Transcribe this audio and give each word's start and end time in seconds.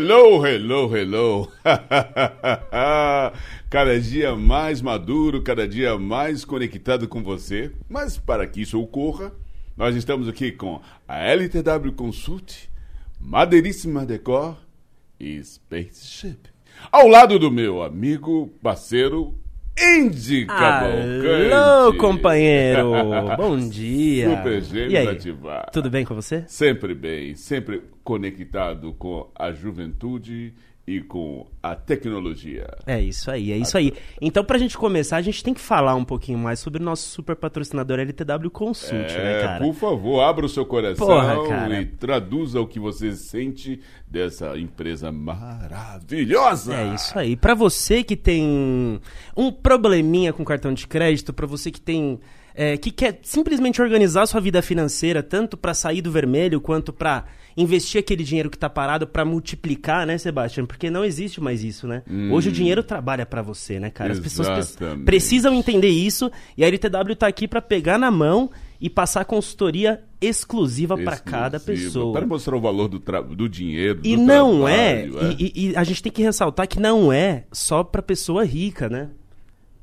Hello, 0.00 0.46
hello, 0.46 0.96
hello. 0.96 1.52
cada 3.68 4.00
dia 4.00 4.36
mais 4.36 4.80
maduro, 4.80 5.42
cada 5.42 5.66
dia 5.66 5.98
mais 5.98 6.44
conectado 6.44 7.08
com 7.08 7.20
você. 7.20 7.72
Mas 7.88 8.16
para 8.16 8.46
que 8.46 8.60
isso 8.60 8.80
ocorra, 8.80 9.32
nós 9.76 9.96
estamos 9.96 10.28
aqui 10.28 10.52
com 10.52 10.80
a 11.08 11.18
LTW 11.18 11.90
Consult, 11.96 12.68
Madeiríssima 13.20 14.06
Decor 14.06 14.56
e 15.18 15.42
Spaceship. 15.42 16.38
Ao 16.92 17.08
lado 17.08 17.36
do 17.36 17.50
meu 17.50 17.82
amigo, 17.82 18.54
parceiro, 18.62 19.36
Indy 19.80 20.44
Cavalcante. 20.46 21.52
Alô, 21.52 21.94
companheiro! 21.94 22.92
Bom 23.36 23.56
dia! 23.56 24.28
Super 24.30 24.60
Gêmeos 24.60 24.94
aí, 24.94 25.08
ativar. 25.08 25.70
tudo 25.72 25.88
bem 25.88 26.04
com 26.04 26.14
você? 26.14 26.42
Sempre 26.48 26.94
bem, 26.94 27.34
sempre 27.36 27.82
conectado 28.02 28.92
com 28.94 29.30
a 29.36 29.52
juventude 29.52 30.52
e 30.88 31.02
com 31.02 31.46
a 31.62 31.74
tecnologia. 31.74 32.66
É 32.86 32.98
isso 32.98 33.30
aí, 33.30 33.52
é 33.52 33.58
isso 33.58 33.76
aí. 33.76 33.92
Então, 34.22 34.42
pra 34.42 34.56
gente 34.56 34.78
começar, 34.78 35.18
a 35.18 35.22
gente 35.22 35.44
tem 35.44 35.52
que 35.52 35.60
falar 35.60 35.94
um 35.94 36.04
pouquinho 36.04 36.38
mais 36.38 36.60
sobre 36.60 36.80
o 36.80 36.84
nosso 36.84 37.10
super 37.10 37.36
patrocinador 37.36 37.98
LTW 37.98 38.50
Consult, 38.50 38.92
né, 39.12 39.38
É, 39.38 39.42
cara? 39.42 39.64
por 39.64 39.74
favor, 39.74 40.20
abra 40.22 40.46
o 40.46 40.48
seu 40.48 40.64
coração 40.64 41.06
Porra, 41.06 41.46
cara. 41.46 41.80
e 41.82 41.84
traduza 41.84 42.58
o 42.58 42.66
que 42.66 42.80
você 42.80 43.12
sente 43.14 43.80
dessa 44.06 44.58
empresa 44.58 45.12
maravilhosa. 45.12 46.74
É 46.74 46.94
isso 46.94 47.18
aí. 47.18 47.36
Pra 47.36 47.54
você 47.54 48.02
que 48.02 48.16
tem 48.16 48.98
um 49.36 49.52
probleminha 49.52 50.32
com 50.32 50.42
cartão 50.42 50.72
de 50.72 50.86
crédito, 50.86 51.34
pra 51.34 51.46
você 51.46 51.70
que 51.70 51.80
tem 51.80 52.18
é, 52.54 52.76
que 52.76 52.90
quer 52.90 53.18
simplesmente 53.22 53.80
organizar 53.80 54.26
sua 54.26 54.40
vida 54.40 54.60
financeira, 54.62 55.22
tanto 55.22 55.56
pra 55.56 55.74
sair 55.74 56.02
do 56.02 56.10
vermelho 56.10 56.60
quanto 56.60 56.92
pra 56.92 57.24
investir 57.60 57.98
aquele 57.98 58.22
dinheiro 58.22 58.48
que 58.48 58.56
tá 58.56 58.70
parado 58.70 59.06
pra 59.06 59.24
multiplicar, 59.24 60.06
né, 60.06 60.16
Sebastião? 60.16 60.64
Porque 60.64 60.88
não 60.90 61.04
existe 61.04 61.40
mais 61.40 61.64
isso, 61.64 61.86
né? 61.88 62.02
Hoje 62.30 62.48
o 62.48 62.52
dinheiro 62.52 62.82
trabalha 62.82 63.26
pra 63.26 63.42
você, 63.42 63.80
né, 63.80 63.90
cara? 63.90 64.12
As 64.12 64.20
pessoas 64.20 64.48
pre- 64.48 64.58
Exatamente. 64.58 65.04
precisam 65.04 65.52
entender 65.54 65.88
isso 65.88 66.30
e 66.56 66.64
a 66.64 66.68
LTW 66.68 67.16
tá 67.16 67.26
aqui 67.26 67.48
pra 67.48 67.60
pegar 67.60 67.98
na 67.98 68.10
mão 68.10 68.48
e 68.80 68.88
passar 68.88 69.24
consultoria 69.24 70.00
exclusiva 70.20 70.96
pra 70.96 71.16
cada 71.18 71.58
pessoa. 71.58 72.12
Para 72.12 72.26
mostrar 72.26 72.56
o 72.56 72.60
valor 72.60 72.86
do, 72.88 72.98
do 73.34 73.48
dinheiro, 73.48 74.00
E 74.04 74.14
do 74.16 74.22
não 74.22 74.68
é, 74.68 75.02
trabalho, 75.08 75.36
e, 75.38 75.52
e- 75.54 75.70
e 75.72 75.76
a 75.76 75.82
gente 75.82 76.02
tem 76.02 76.12
que 76.12 76.22
ressaltar 76.22 76.68
que 76.68 76.78
não 76.78 77.12
é 77.12 77.44
só 77.52 77.82
pra 77.82 78.00
pessoa 78.02 78.44
rica, 78.44 78.88
né? 78.88 79.08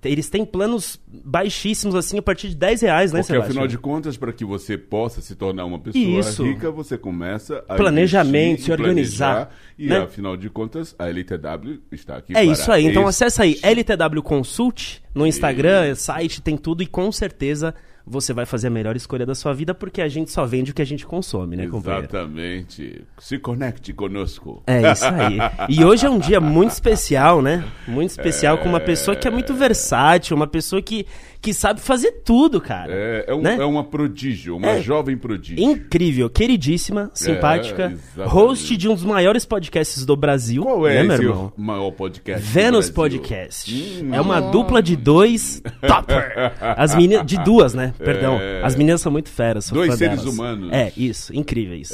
Eles 0.09 0.29
têm 0.29 0.45
planos 0.45 0.99
baixíssimos, 1.07 1.95
assim, 1.95 2.17
a 2.17 2.21
partir 2.21 2.49
de 2.49 2.55
10 2.55 2.81
reais, 2.81 3.11
né, 3.11 3.19
Porque 3.19 3.33
Sebastião? 3.33 3.51
afinal 3.63 3.67
de 3.67 3.77
contas, 3.77 4.17
para 4.17 4.31
que 4.33 4.45
você 4.45 4.77
possa 4.77 5.21
se 5.21 5.35
tornar 5.35 5.65
uma 5.65 5.79
pessoa 5.79 6.19
Isso. 6.19 6.43
rica, 6.43 6.69
você 6.71 6.97
começa 6.97 7.63
a 7.67 7.75
Planejamento, 7.75 8.63
se 8.63 8.71
organizar, 8.71 9.53
E 9.77 9.87
né? 9.87 9.97
afinal 9.99 10.37
de 10.37 10.49
contas, 10.49 10.95
a 10.97 11.07
LTW 11.09 11.79
está 11.91 12.17
aqui 12.17 12.35
É 12.35 12.43
isso 12.43 12.71
aí, 12.71 12.85
então 12.85 13.07
acessa 13.07 13.43
aí 13.43 13.59
LTW 13.61 14.21
Consult 14.21 14.99
no 15.13 15.25
Instagram, 15.25 15.95
site, 15.95 16.41
tem 16.41 16.57
tudo 16.57 16.83
e 16.83 16.87
com 16.87 17.11
certeza 17.11 17.73
você 18.05 18.33
vai 18.33 18.45
fazer 18.45 18.67
a 18.67 18.69
melhor 18.69 18.95
escolha 18.95 19.25
da 19.25 19.33
sua 19.33 19.53
vida 19.53 19.73
porque 19.73 20.01
a 20.01 20.07
gente 20.07 20.31
só 20.31 20.45
vende 20.45 20.71
o 20.71 20.73
que 20.73 20.81
a 20.81 20.85
gente 20.85 21.05
consome, 21.05 21.55
né, 21.55 21.67
companheiro? 21.67 22.07
Exatamente. 22.07 23.03
Se 23.17 23.39
conecte 23.39 23.93
conosco. 23.93 24.61
É 24.67 24.91
isso 24.91 25.05
aí. 25.05 25.37
E 25.69 25.83
hoje 25.83 26.05
é 26.05 26.09
um 26.09 26.19
dia 26.19 26.39
muito 26.39 26.71
especial, 26.71 27.41
né? 27.41 27.65
Muito 27.87 28.11
especial 28.11 28.59
com 28.59 28.69
uma 28.69 28.79
pessoa 28.79 29.15
que 29.15 29.27
é 29.27 29.31
muito 29.31 29.53
versátil, 29.53 30.35
uma 30.35 30.47
pessoa 30.47 30.81
que, 30.81 31.07
que 31.45 31.53
sabe 31.53 31.79
fazer 31.79 32.11
tudo, 32.25 32.59
cara. 32.59 32.91
É, 32.91 33.25
é, 33.27 33.33
um- 33.35 33.41
né? 33.41 33.55
é 33.59 33.63
uma 33.65 33.83
prodígio, 33.83 34.57
uma 34.57 34.67
É. 34.71 34.81
jovem 34.81 35.15
prodígio. 35.15 35.63
Incrível, 35.63 36.27
queridíssima, 36.29 37.11
simpática, 37.13 37.91
exatamente. 37.91 38.29
host 38.33 38.75
de 38.75 38.89
um 38.89 38.95
dos 38.95 39.03
maiores 39.05 39.45
podcasts 39.45 40.05
do 40.05 40.15
Brasil. 40.15 40.63
Qual 40.63 40.87
é 40.87 41.03
né, 41.03 41.17
meu 41.17 41.29
irmão? 41.29 41.53
maior 41.55 41.91
podcast? 41.91 42.41
Vênus 42.43 42.89
Brasil? 42.89 42.93
Podcast. 42.95 44.01
Hum. 44.03 44.13
É 44.13 44.19
uma 44.19 44.39
Oh. 44.39 44.51
dupla 44.51 44.81
de 44.81 44.95
dois 44.95 45.61
topper. 45.87 46.51
As 46.59 46.95
meninas. 46.95 47.25
De 47.25 47.37
duas, 47.43 47.73
né? 47.73 47.93
Perdão. 47.97 48.39
É. 48.41 48.61
As 48.63 48.75
meninas 48.75 49.01
são 49.01 49.11
muito 49.11 49.29
feras. 49.29 49.65
sou 49.65 49.77
Dois 49.77 49.93
seres 49.95 50.19
delas. 50.21 50.33
humanos. 50.33 50.71
É, 50.73 50.91
isso. 50.97 51.35
Incríveis. 51.35 51.91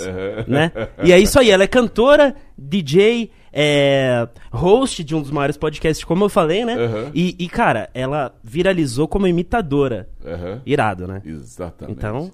Né? 0.48 0.72
E 1.04 1.12
é 1.12 1.20
isso 1.20 1.38
aí. 1.40 1.50
Ela 1.52 1.64
é 1.64 1.68
cantora, 1.68 2.34
DJ, 2.58 3.30
é, 3.54 4.28
host 4.52 5.04
de 5.04 5.16
um 5.16 5.22
dos 5.22 5.32
maiores 5.32 5.58
podcasts, 5.58 6.04
como 6.04 6.26
eu 6.26 6.30
falei, 6.30 6.64
né? 6.66 6.76
Aham. 6.76 7.12
E, 7.14 7.36
e, 7.40 7.48
cara, 7.50 7.90
ela 7.94 8.34
viralizou 8.44 9.08
como 9.08 9.28
imitadora. 9.28 10.10
Aham. 10.26 10.62
Irado, 10.66 11.08
né? 11.08 11.22
Exatamente. 11.26 11.98
Então, 11.98 12.32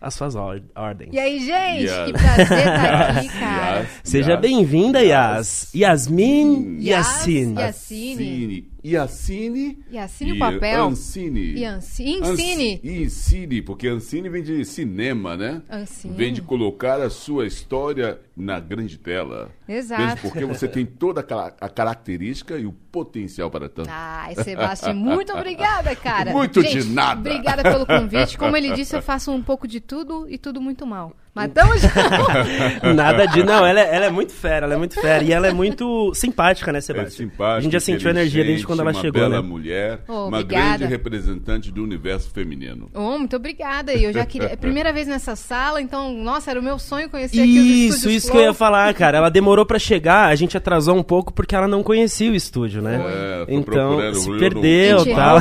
as 0.00 0.14
suas 0.14 0.34
or- 0.34 0.60
ordens. 0.74 1.10
E 1.12 1.18
aí, 1.18 1.38
gente? 1.38 1.84
Yas. 1.86 2.06
Que 2.06 2.12
prazer 2.12 2.58
estar 2.58 3.10
aqui, 3.18 3.28
cara. 3.38 3.76
Yas, 3.78 3.88
Seja 4.04 4.32
Yas, 4.32 4.40
bem-vinda, 4.40 5.00
Yas. 5.02 5.70
Yasmin 5.74 6.78
Yas, 6.80 7.26
Yassin. 7.26 7.54
Yas. 7.58 8.71
Assine. 8.84 8.90
E 8.92 8.96
assine. 8.96 9.78
E 9.90 9.98
assine 9.98 10.32
o 10.32 10.38
papel. 10.38 10.84
Ancine. 10.84 11.54
E 11.54 11.64
anci- 11.64 12.02
ensine. 12.04 12.74
Anci- 12.74 12.80
Ensine, 12.82 13.62
porque 13.62 13.86
Ancine 13.88 14.28
vem 14.28 14.42
de 14.42 14.64
cinema, 14.64 15.36
né? 15.36 15.62
Ancine. 15.70 16.14
Vem 16.16 16.32
de 16.32 16.42
colocar 16.42 17.00
a 17.00 17.08
sua 17.08 17.46
história 17.46 18.20
na 18.36 18.58
grande 18.58 18.98
tela. 18.98 19.50
Exato. 19.68 20.02
Mesmo 20.02 20.20
porque 20.22 20.44
você 20.44 20.66
tem 20.66 20.84
toda 20.84 21.24
a 21.60 21.68
característica 21.68 22.58
e 22.58 22.66
o 22.66 22.72
potencial 22.72 23.50
para 23.50 23.68
tanto. 23.68 23.88
Ai, 23.90 24.34
Sebastião, 24.34 24.94
muito 24.94 25.32
obrigada, 25.32 25.94
cara. 25.96 26.32
Muito 26.32 26.62
de 26.62 26.68
Gente, 26.68 26.88
nada. 26.88 27.20
Obrigada 27.30 27.62
pelo 27.62 27.86
convite. 27.86 28.36
Como 28.36 28.56
ele 28.56 28.72
disse, 28.74 28.96
eu 28.96 29.02
faço 29.02 29.30
um 29.30 29.42
pouco 29.42 29.66
de 29.68 29.80
tudo 29.80 30.26
e 30.28 30.36
tudo 30.36 30.60
muito 30.60 30.86
mal. 30.86 31.14
Mas 31.34 31.50
tamo 31.52 31.72
junto. 31.78 31.94
Nada 32.94 33.26
de. 33.26 33.42
Não, 33.42 33.64
ela 33.64 33.80
é, 33.80 33.94
ela 33.96 34.04
é 34.06 34.10
muito 34.10 34.32
fera, 34.32 34.66
ela 34.66 34.74
é 34.74 34.76
muito 34.76 35.00
fera. 35.00 35.24
E 35.24 35.32
ela 35.32 35.46
é 35.48 35.52
muito 35.52 36.12
simpática, 36.14 36.70
né, 36.70 36.78
É 36.78 36.80
Sebastião? 36.82 37.28
simpática. 37.30 37.56
A 37.56 37.60
gente 37.60 37.72
já 37.72 37.80
sentiu 37.80 38.08
a 38.08 38.10
energia 38.10 38.44
desde 38.44 38.66
quando 38.66 38.80
ela 38.80 38.90
uma 38.92 39.00
chegou, 39.00 39.20
bela 39.22 39.40
né? 39.40 39.48
mulher, 39.48 40.00
Oh, 40.08 40.12
uma 40.28 40.40
obrigada. 40.40 40.78
grande 40.78 40.84
representante 40.92 41.70
do 41.70 41.82
universo 41.82 42.30
feminino. 42.30 42.90
Oh, 42.92 43.18
muito 43.18 43.34
obrigada. 43.36 43.94
E 43.94 44.04
eu 44.04 44.12
já 44.12 44.26
queria. 44.26 44.48
É 44.48 44.54
a 44.54 44.56
primeira 44.58 44.92
vez 44.92 45.06
nessa 45.08 45.34
sala, 45.34 45.80
então, 45.80 46.12
nossa, 46.12 46.50
era 46.50 46.60
o 46.60 46.62
meu 46.62 46.78
sonho 46.78 47.08
conhecer 47.08 47.40
aqui 47.40 47.58
os 47.58 47.66
Isso, 47.66 47.96
estúdios 47.96 48.24
isso 48.24 48.30
que 48.32 48.36
eu 48.36 48.42
ia 48.42 48.52
falar, 48.52 48.92
cara. 48.94 49.16
Ela 49.16 49.30
demorou 49.30 49.64
pra 49.64 49.78
chegar, 49.78 50.26
a 50.26 50.34
gente 50.34 50.56
atrasou 50.56 50.94
um 50.96 51.02
pouco 51.02 51.32
porque 51.32 51.54
ela 51.54 51.66
não 51.68 51.82
conhecia 51.82 52.30
o 52.30 52.34
estúdio, 52.34 52.82
né? 52.82 53.00
É, 53.48 53.54
então, 53.54 54.14
se 54.14 54.30
o- 54.30 54.38
perdeu 54.38 55.06
e 55.06 55.14
tal. 55.14 55.38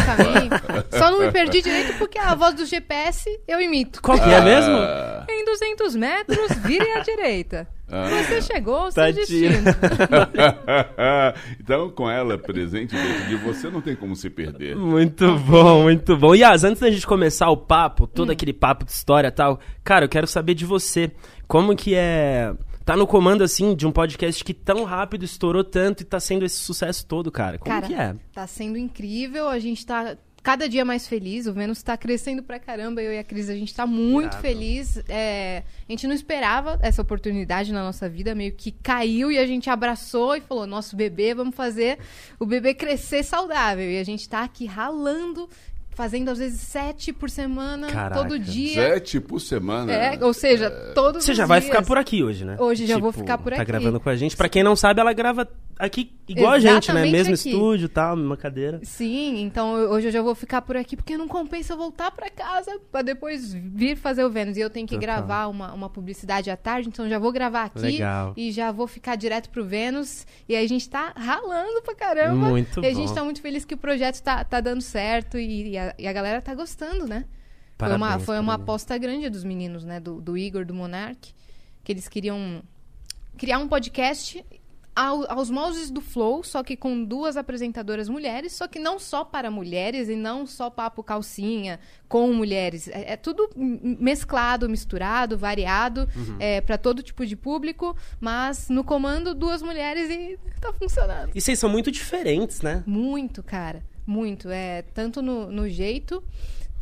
Só 0.91 1.11
não 1.11 1.19
me 1.19 1.31
perdi 1.31 1.61
direito 1.61 1.97
porque 1.97 2.17
a 2.17 2.33
voz 2.33 2.53
do 2.55 2.65
GPS 2.65 3.29
eu 3.47 3.59
imito. 3.59 4.01
Qual 4.01 4.17
que 4.17 4.29
é 4.29 4.39
mesmo? 4.41 4.73
Ah, 4.77 5.25
Em 5.29 5.43
200 5.45 5.80
metros, 5.95 6.51
vire 6.63 6.89
à 6.91 6.99
direita. 6.99 7.67
Ah. 7.93 8.07
Você 8.07 8.41
chegou 8.43 8.73
ao 8.77 8.89
seu 8.89 9.03
Tadinha. 9.03 9.19
destino. 9.25 9.65
então, 11.59 11.89
com 11.89 12.09
ela 12.09 12.37
presente 12.37 12.95
dentro 12.95 13.25
de 13.27 13.35
você, 13.35 13.69
não 13.69 13.81
tem 13.81 13.97
como 13.97 14.15
se 14.15 14.29
perder. 14.29 14.77
Muito 14.77 15.37
bom, 15.39 15.83
muito 15.83 16.15
bom. 16.15 16.33
Yas, 16.33 16.63
antes 16.63 16.81
da 16.81 16.89
gente 16.89 17.05
começar 17.05 17.49
o 17.49 17.57
papo, 17.57 18.05
Hum. 18.05 18.07
todo 18.07 18.31
aquele 18.31 18.53
papo 18.53 18.85
de 18.85 18.91
história 18.91 19.27
e 19.27 19.31
tal, 19.31 19.59
cara, 19.83 20.05
eu 20.05 20.09
quero 20.09 20.25
saber 20.25 20.53
de 20.53 20.65
você. 20.65 21.11
Como 21.47 21.75
que 21.75 21.93
é. 21.93 22.53
Tá 22.85 22.95
no 22.95 23.05
comando, 23.05 23.43
assim, 23.43 23.75
de 23.75 23.85
um 23.85 23.91
podcast 23.91 24.41
que 24.43 24.53
tão 24.53 24.83
rápido 24.85 25.23
estourou 25.23 25.63
tanto 25.63 26.01
e 26.01 26.05
tá 26.05 26.19
sendo 26.19 26.45
esse 26.45 26.59
sucesso 26.59 27.05
todo, 27.05 27.29
cara. 27.31 27.57
Como 27.59 27.69
Cara, 27.73 27.85
que 27.87 27.93
é? 27.93 28.15
tá 28.33 28.47
sendo 28.47 28.77
incrível. 28.77 29.47
A 29.47 29.59
gente 29.59 29.85
tá 29.85 30.15
cada 30.43 30.67
dia 30.67 30.83
mais 30.83 31.07
feliz. 31.07 31.45
O 31.47 31.53
Vênus 31.53 31.81
tá 31.83 31.95
crescendo 31.97 32.41
pra 32.43 32.59
caramba. 32.59 33.01
Eu 33.01 33.13
e 33.13 33.17
a 33.19 33.23
Cris, 33.23 33.49
a 33.49 33.53
gente 33.55 33.73
tá 33.73 33.85
muito 33.85 34.31
Irado. 34.33 34.41
feliz. 34.41 35.01
É, 35.07 35.63
a 35.87 35.91
gente 35.91 36.07
não 36.07 36.13
esperava 36.15 36.79
essa 36.81 37.01
oportunidade 37.01 37.71
na 37.71 37.83
nossa 37.83 38.09
vida. 38.09 38.33
Meio 38.35 38.53
que 38.53 38.71
caiu 38.71 39.31
e 39.31 39.37
a 39.37 39.45
gente 39.45 39.69
abraçou 39.69 40.35
e 40.35 40.41
falou: 40.41 40.65
nosso 40.67 40.95
bebê, 40.95 41.33
vamos 41.33 41.55
fazer 41.55 41.99
o 42.39 42.45
bebê 42.45 42.73
crescer 42.73 43.23
saudável. 43.23 43.89
E 43.89 43.97
a 43.99 44.03
gente 44.03 44.27
tá 44.27 44.43
aqui 44.43 44.65
ralando. 44.65 45.47
Fazendo 45.93 46.29
às 46.29 46.37
vezes 46.39 46.61
sete 46.61 47.11
por 47.11 47.29
semana, 47.29 47.87
Caraca. 47.91 48.15
todo 48.23 48.39
dia. 48.39 48.75
Sete 48.93 49.19
por 49.19 49.41
semana. 49.41 49.91
É, 49.91 50.23
ou 50.25 50.33
seja, 50.33 50.71
todos 50.95 51.25
Você 51.25 51.31
os 51.31 51.37
já 51.37 51.45
vai 51.45 51.59
dias. 51.59 51.69
ficar 51.69 51.85
por 51.85 51.97
aqui 51.97 52.23
hoje, 52.23 52.45
né? 52.45 52.55
Hoje 52.57 52.87
já 52.87 52.97
vou 52.97 53.11
ficar 53.11 53.37
por 53.37 53.51
Tá 53.51 53.57
aqui. 53.61 53.65
gravando 53.65 53.99
com 53.99 54.07
a 54.09 54.15
gente. 54.15 54.35
Pra 54.37 54.47
quem 54.47 54.63
não 54.63 54.73
sabe, 54.73 55.01
ela 55.01 55.11
grava 55.11 55.45
aqui 55.81 56.11
igual 56.27 56.51
a 56.53 56.59
gente, 56.59 56.71
né? 56.71 56.77
Exatamente 56.77 57.11
Mesmo 57.11 57.33
aqui. 57.33 57.49
estúdio 57.49 57.85
e 57.85 57.89
tal, 57.89 58.15
mesma 58.15 58.37
cadeira. 58.37 58.79
Sim, 58.83 59.41
então 59.41 59.73
hoje 59.73 60.07
eu 60.07 60.11
já 60.11 60.21
vou 60.21 60.35
ficar 60.35 60.61
por 60.61 60.77
aqui 60.77 60.95
porque 60.95 61.17
não 61.17 61.27
compensa 61.27 61.73
eu 61.73 61.77
voltar 61.77 62.11
pra 62.11 62.29
casa 62.29 62.79
pra 62.91 63.01
depois 63.01 63.53
vir 63.53 63.97
fazer 63.97 64.23
o 64.23 64.29
Vênus. 64.29 64.55
E 64.57 64.59
eu 64.59 64.69
tenho 64.69 64.87
que 64.87 64.95
Total. 64.95 65.15
gravar 65.17 65.47
uma, 65.47 65.73
uma 65.73 65.89
publicidade 65.89 66.49
à 66.51 66.55
tarde, 66.55 66.87
então 66.87 67.09
já 67.09 67.17
vou 67.17 67.31
gravar 67.31 67.63
aqui 67.63 67.79
Legal. 67.79 68.33
e 68.37 68.51
já 68.51 68.71
vou 68.71 68.87
ficar 68.87 69.15
direto 69.15 69.49
pro 69.49 69.65
Vênus. 69.65 70.25
E 70.47 70.55
aí 70.55 70.63
a 70.63 70.69
gente 70.69 70.87
tá 70.89 71.13
ralando 71.15 71.81
pra 71.81 71.95
caramba. 71.95 72.49
Muito 72.49 72.81
e 72.83 72.85
a 72.87 72.93
gente 72.93 73.09
bom. 73.09 73.15
tá 73.15 73.23
muito 73.23 73.41
feliz 73.41 73.65
que 73.65 73.73
o 73.73 73.77
projeto 73.77 74.21
tá, 74.21 74.43
tá 74.43 74.61
dando 74.61 74.81
certo 74.81 75.37
e, 75.37 75.71
e 75.71 75.77
a, 75.77 75.95
e 75.97 76.07
a 76.07 76.13
galera 76.13 76.41
tá 76.41 76.53
gostando, 76.53 77.07
né? 77.07 77.25
foi 77.77 77.89
uma, 77.89 77.99
Parabéns, 77.99 78.25
foi 78.25 78.35
uma 78.35 78.45
parabéns. 78.45 78.63
aposta 78.63 78.97
grande 78.97 79.29
dos 79.29 79.43
meninos, 79.43 79.83
né? 79.83 79.99
Do, 79.99 80.21
do 80.21 80.37
Igor, 80.37 80.63
do 80.63 80.73
Monark, 80.73 81.33
que 81.83 81.91
eles 81.91 82.07
queriam 82.07 82.61
criar 83.37 83.57
um 83.57 83.67
podcast 83.67 84.45
ao- 85.05 85.31
aos 85.31 85.49
moldes 85.49 85.89
do 85.89 86.01
Flow, 86.01 86.43
só 86.43 86.61
que 86.63 86.75
com 86.75 87.03
duas 87.03 87.35
apresentadoras 87.37 88.07
mulheres, 88.09 88.53
só 88.53 88.67
que 88.67 88.79
não 88.79 88.99
só 88.99 89.23
para 89.23 89.49
mulheres 89.49 90.09
e 90.09 90.15
não 90.15 90.45
só 90.45 90.69
papo 90.69 91.01
calcinha 91.03 91.79
com 92.07 92.31
mulheres. 92.33 92.87
É, 92.87 93.13
é 93.13 93.17
tudo 93.17 93.49
mesclado, 93.55 94.69
misturado, 94.69 95.37
variado, 95.37 96.07
para 96.65 96.77
todo 96.77 97.01
tipo 97.03 97.25
de 97.25 97.35
público, 97.35 97.95
mas 98.19 98.69
no 98.69 98.83
comando 98.83 99.33
duas 99.33 99.61
mulheres 99.61 100.09
e 100.09 100.37
tá 100.59 100.71
funcionando. 100.73 101.31
E 101.33 101.41
vocês 101.41 101.57
são 101.59 101.69
muito 101.69 101.91
diferentes, 101.91 102.61
né? 102.61 102.83
Muito, 102.85 103.41
cara. 103.43 103.83
Muito. 104.05 104.49
É, 104.49 104.81
tanto 104.93 105.21
no, 105.21 105.51
no 105.51 105.69
jeito, 105.69 106.23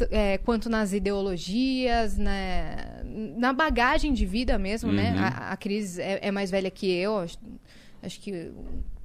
é, 0.10 0.38
quanto 0.40 0.70
nas 0.70 0.94
ideologias, 0.94 2.18
né, 2.18 3.02
na 3.38 3.52
bagagem 3.52 4.14
de 4.14 4.26
vida 4.26 4.58
mesmo, 4.58 4.92
né? 4.92 5.14
A, 5.20 5.52
a 5.52 5.58
Cris 5.58 6.00
é, 6.00 6.20
é 6.22 6.32
mais 6.32 6.50
velha 6.50 6.72
que 6.72 6.90
eu, 6.90 7.26
acho, 8.02 8.20
que 8.20 8.52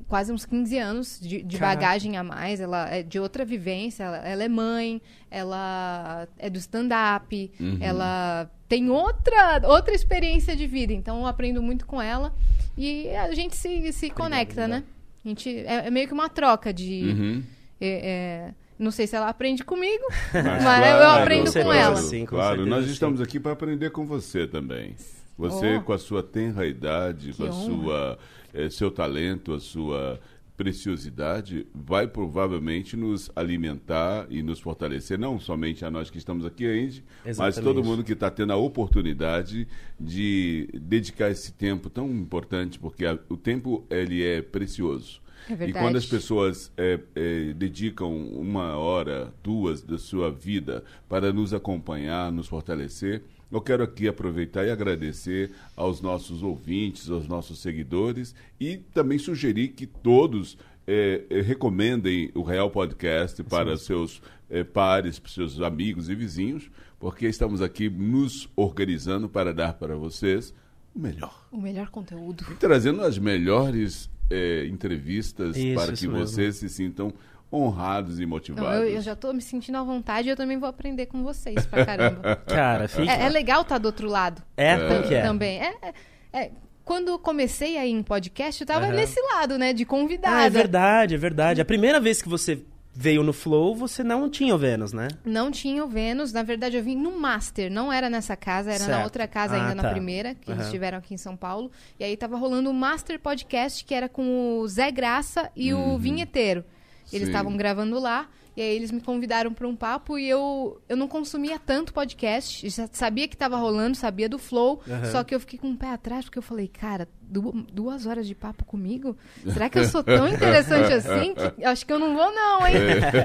quase 0.09 0.33
uns 0.33 0.45
15 0.45 0.79
anos 0.79 1.19
de, 1.21 1.43
de 1.43 1.59
bagagem 1.59 2.17
a 2.17 2.23
mais. 2.23 2.61
Ela 2.61 2.89
é 2.89 3.03
de 3.03 3.19
outra 3.19 3.45
vivência, 3.45 4.05
ela, 4.05 4.17
ela 4.19 4.45
é 4.45 4.49
mãe, 4.49 5.01
ela 5.31 6.29
é 6.39 6.51
do 6.51 6.59
stand-up, 6.59 7.51
ela 7.81 8.51
tem 8.69 8.91
outra, 8.91 9.63
outra 9.65 9.95
experiência 9.95 10.57
de 10.57 10.67
vida. 10.67 10.93
Então 10.93 11.21
eu 11.21 11.27
aprendo 11.27 11.63
muito 11.63 11.87
com 11.87 12.01
ela 12.01 12.35
e 12.77 13.09
a 13.11 13.33
gente 13.35 13.57
se, 13.57 13.93
se 13.93 14.11
conecta, 14.11 14.67
né? 14.69 14.83
A 15.25 15.29
gente, 15.29 15.49
é, 15.51 15.87
é 15.87 15.91
meio 15.91 16.07
que 16.07 16.13
uma 16.13 16.29
troca 16.29 16.73
de. 16.73 17.03
Uhum. 17.05 17.43
é, 17.81 17.89
é, 17.89 18.55
não 18.79 18.91
sei 18.91 19.07
se 19.07 19.17
ela 19.17 19.29
aprende 19.29 19.65
comigo, 19.65 20.05
Mas 20.33 20.45
mas, 20.45 20.63
claro, 20.63 20.85
eu 20.85 21.09
aprendo 21.11 21.53
com 21.53 21.63
com, 21.63 21.73
ela. 21.73 21.97
sim. 21.97 22.21
com 22.27 22.37
claro, 22.37 22.57
certeza, 22.57 22.77
nós 22.77 22.85
sim. 22.87 22.93
estamos 22.93 23.21
aqui 23.21 23.41
para 23.41 23.53
aprender 23.53 23.91
com 23.91 24.05
você 24.05 24.47
também. 24.47 24.95
Você 25.39 25.79
Oh. 25.79 25.83
com 25.83 25.93
a 25.93 25.99
sua 25.99 26.23
tenra 26.23 26.67
idade, 26.67 27.33
com 27.33 27.45
a 27.45 27.47
honra. 27.47 27.65
sua 27.65 28.19
eh, 28.55 28.71
seu 28.71 28.91
talento, 28.91 29.53
a 29.53 29.61
sua 29.61 30.19
preciosidade, 30.57 31.67
vai 31.75 32.07
provavelmente 32.07 32.97
nos 32.97 33.31
alimentar 33.37 34.27
e 34.31 34.43
nos 34.43 34.61
fortalecer, 34.61 35.19
não 35.19 35.39
somente 35.39 35.85
a 35.85 35.91
nós 35.91 36.11
que 36.11 36.19
estamos 36.19 36.45
aqui, 36.47 36.65
Andy, 36.67 37.05
mas 37.39 37.57
todo 37.65 37.85
mundo 37.85 38.05
que 38.05 38.13
está 38.13 38.31
tendo 38.31 38.53
a 38.53 38.57
oportunidade 38.57 39.69
de 39.99 40.69
dedicar 40.75 41.31
esse 41.31 41.53
tempo 41.53 41.91
tão 41.91 42.11
importante, 42.11 42.79
porque 42.79 43.05
a- 43.05 43.19
o 43.29 43.37
tempo 43.37 43.85
ele 43.91 44.23
é 44.25 44.41
precioso. 44.43 45.21
É 45.51 45.53
E 45.69 45.73
quando 45.83 45.97
as 45.97 46.07
pessoas 46.07 46.73
é, 46.77 46.99
é, 47.15 47.53
dedicam 47.53 48.09
uma 48.17 48.77
hora, 48.79 49.35
duas 49.43 49.83
da 49.83 49.99
sua 49.99 50.31
vida 50.31 50.83
para 51.09 51.33
nos 51.33 51.53
acompanhar, 51.53 52.33
nos 52.33 52.47
fortalecer, 52.49 53.23
eu 53.57 53.61
quero 53.63 53.83
aqui 53.85 54.09
aproveitar 54.09 54.65
e 54.67 54.71
agradecer 54.71 55.51
aos 55.77 56.01
nossos 56.01 56.43
ouvintes, 56.43 57.09
aos 57.11 57.27
nossos 57.29 57.59
seguidores 57.61 58.35
e 58.61 58.77
também 58.77 59.19
sugerir 59.19 59.69
que 59.69 59.87
todos 59.87 60.59
é, 60.87 61.23
é, 61.31 61.41
recomendem 61.41 62.31
o 62.35 62.43
Real 62.43 62.71
Podcast 62.71 63.43
para 63.45 63.77
seus 63.77 64.21
é, 64.51 64.63
pares, 64.63 65.19
para 65.19 65.31
seus 65.31 65.61
amigos 65.61 66.09
e 66.11 66.15
vizinhos, 66.15 66.71
porque 66.99 67.27
estamos 67.27 67.63
aqui 67.63 67.89
nos 67.89 68.49
organizando 68.55 69.29
para 69.29 69.53
dar 69.55 69.75
para 69.75 69.97
vocês 69.97 70.53
o 70.95 70.99
melhor 70.99 71.47
O 71.51 71.61
melhor 71.61 71.91
conteúdo. 71.91 72.45
e 72.51 72.55
trazendo 72.55 73.03
as 73.03 73.19
melhores 73.19 74.09
eh, 74.31 74.67
entrevistas 74.67 75.57
Isso, 75.57 75.75
para 75.75 75.93
que 75.93 76.07
mesmo. 76.07 76.19
vocês 76.27 76.57
se 76.57 76.69
sintam 76.69 77.13
honrados 77.55 78.19
e 78.19 78.23
Não, 78.23 78.29
motivados. 78.31 78.81
eu, 78.83 78.89
eu 78.97 79.01
já 79.01 79.15
tô 79.15 79.33
me 79.33 79.41
sentindo 79.41 79.79
à 79.79 79.83
vontade 79.83 80.29
e 80.29 80.31
eu 80.31 80.37
também 80.37 80.59
vou 80.59 80.69
aprender 80.69 81.07
com 81.07 81.23
vocês 81.23 81.65
pra 81.67 81.87
caramba. 81.87 82.37
Cara, 82.47 82.89
fica. 82.89 83.13
é, 83.13 83.23
é 83.27 83.29
legal 83.29 83.63
estar 83.63 83.79
do 83.79 83.87
outro 83.87 84.09
lado 84.09 84.43
É, 84.57 84.73
É. 84.73 84.89
como 84.89 85.03
que 85.09 85.15
é? 85.15 85.23
também. 85.23 85.61
É, 85.61 85.75
é- 85.83 85.95
é, 86.33 86.51
quando 86.85 87.09
eu 87.09 87.19
comecei 87.19 87.79
aí 87.79 87.91
em 87.91 88.03
podcast, 88.03 88.61
eu 88.61 88.67
tava 88.67 88.87
Aham. 88.87 88.95
nesse 88.95 89.21
lado, 89.33 89.57
né? 89.57 89.73
De 89.73 89.85
convidada. 89.85 90.37
Ah, 90.37 90.45
é 90.45 90.51
verdade, 90.51 91.15
é 91.15 91.19
verdade. 91.19 91.61
A 91.61 91.65
primeira 91.65 91.99
vez 92.01 92.21
que 92.21 92.29
você 92.29 92.63
veio 92.97 93.23
no 93.25 93.33
Flow, 93.33 93.75
você 93.75 94.05
não 94.05 94.29
tinha 94.31 94.55
o 94.55 94.59
Vênus, 94.59 94.93
né? 94.93 95.09
Não 95.25 95.51
tinha 95.51 95.83
o 95.85 95.89
Vênus. 95.89 96.33
Na 96.33 96.43
verdade, 96.43 96.77
eu 96.77 96.83
vim 96.83 96.95
no 96.95 97.19
Master. 97.19 97.71
Não 97.71 97.93
era 97.93 98.09
nessa 98.11 98.37
casa, 98.37 98.71
era 98.71 98.79
Certo. 98.85 98.99
na 98.99 99.03
outra 99.05 99.27
casa, 99.27 99.57
Ah, 99.57 99.63
ainda 99.69 99.75
tá. 99.83 99.83
na 99.83 99.91
primeira, 99.93 100.35
que 100.35 100.51
eles 100.51 100.63
Aham. 100.63 100.71
tiveram 100.71 100.99
aqui 100.99 101.15
em 101.15 101.17
São 101.17 101.37
Paulo. 101.37 101.71
E 101.99 102.05
aí 102.05 102.17
tava 102.17 102.37
rolando 102.37 102.71
o 102.71 102.75
Master 102.75 103.19
Podcast, 103.19 103.85
que 103.85 103.95
era 103.95 104.09
com 104.09 104.59
o 104.61 104.69
Zé 104.69 104.91
Graça 104.93 105.51
e 105.57 105.73
o 105.75 105.97
Vinheteiro. 105.99 106.65
Eles 107.13 107.29
estavam 107.29 107.57
gravando 107.57 107.99
lá. 107.99 108.29
E 108.57 108.63
aí 108.63 108.77
eles 108.77 108.93
me 108.93 109.01
convidaram 109.01 109.53
para 109.53 109.67
um 109.67 109.75
papo 109.75 110.17
e 110.17 110.29
eu, 110.29 110.81
eu 110.89 110.97
não 110.97 111.09
consumia 111.09 111.59
tanto 111.59 111.93
podcast. 111.93 112.69
Já 112.69 112.89
sabia 112.93 113.27
que 113.27 113.37
tava 113.37 113.57
rolando, 113.57 113.97
sabia 113.97 114.29
do 114.29 114.39
flow. 114.39 114.81
Aham. 114.89 115.05
Só 115.07 115.25
que 115.25 115.35
eu 115.35 115.41
fiquei 115.41 115.59
com 115.59 115.73
o 115.73 115.77
pé 115.77 115.89
atrás, 115.91 116.25
porque 116.27 116.39
eu 116.39 116.43
falei, 116.43 116.69
cara, 116.69 117.09
du- 117.21 117.67
duas 117.73 118.07
horas 118.07 118.29
de 118.29 118.35
papo 118.35 118.65
comigo? 118.65 119.17
Será 119.53 119.69
que 119.69 119.81
eu 119.81 119.85
sou 119.87 120.05
tão 120.05 120.29
interessante 120.29 120.93
assim? 120.95 121.35
Que 121.35 121.65
acho 121.65 121.85
que 121.85 121.93
eu 121.93 121.99
não 121.99 122.15
vou, 122.15 122.33
não, 122.33 122.65
hein? 122.65 122.75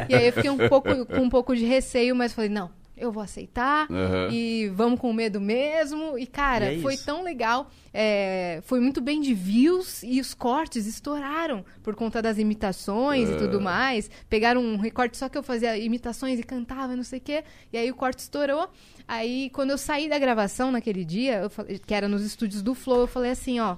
E 0.09 0.15
aí 0.15 0.25
eu 0.27 0.33
fiquei 0.33 0.49
um 0.49 0.67
pouco, 0.67 1.05
com 1.05 1.17
um 1.21 1.29
pouco 1.29 1.55
de 1.55 1.63
receio, 1.63 2.15
mas 2.15 2.33
falei, 2.33 2.49
não, 2.49 2.71
eu 2.99 3.11
vou 3.11 3.23
aceitar 3.23 3.87
Aham. 3.91 4.29
e 4.31 4.67
vamos 4.75 4.99
com 4.99 5.11
medo 5.13 5.39
mesmo. 5.41 6.17
E, 6.17 6.27
cara, 6.27 6.73
E 6.73 6.79
é 6.79 6.81
foi 6.81 6.93
isso. 6.95 7.05
tão 7.05 7.23
legal. 7.23 7.69
É, 7.93 8.61
foi 8.65 8.79
muito 8.79 9.01
bem 9.01 9.19
de 9.21 9.33
views 9.33 10.03
e 10.03 10.19
os 10.19 10.33
cortes 10.33 10.85
estouraram 10.85 11.65
por 11.81 11.95
conta 11.95 12.21
das 12.21 12.37
imitações 12.37 13.29
e 13.29 13.37
tudo 13.37 13.59
mais. 13.61 14.09
Pegaram 14.29 14.61
um 14.61 14.77
recorte 14.77 15.17
só 15.17 15.27
que 15.29 15.37
eu 15.37 15.43
fazia 15.43 15.77
imitações 15.77 16.39
e 16.39 16.43
cantava, 16.43 16.95
não 16.95 17.03
sei 17.03 17.19
o 17.19 17.21
quê. 17.21 17.43
E 17.73 17.77
aí 17.77 17.89
o 17.89 17.95
corte 17.95 18.19
estourou. 18.19 18.69
Aí, 19.07 19.49
quando 19.51 19.71
eu 19.71 19.77
saí 19.77 20.07
da 20.07 20.19
gravação 20.19 20.71
naquele 20.71 21.03
dia, 21.03 21.39
eu 21.39 21.49
falei- 21.49 21.79
que 21.79 21.93
era 21.93 22.07
nos 22.07 22.23
estúdios 22.23 22.61
do 22.61 22.75
Flow, 22.75 23.01
eu 23.01 23.07
falei 23.07 23.31
assim, 23.31 23.59
ó... 23.59 23.77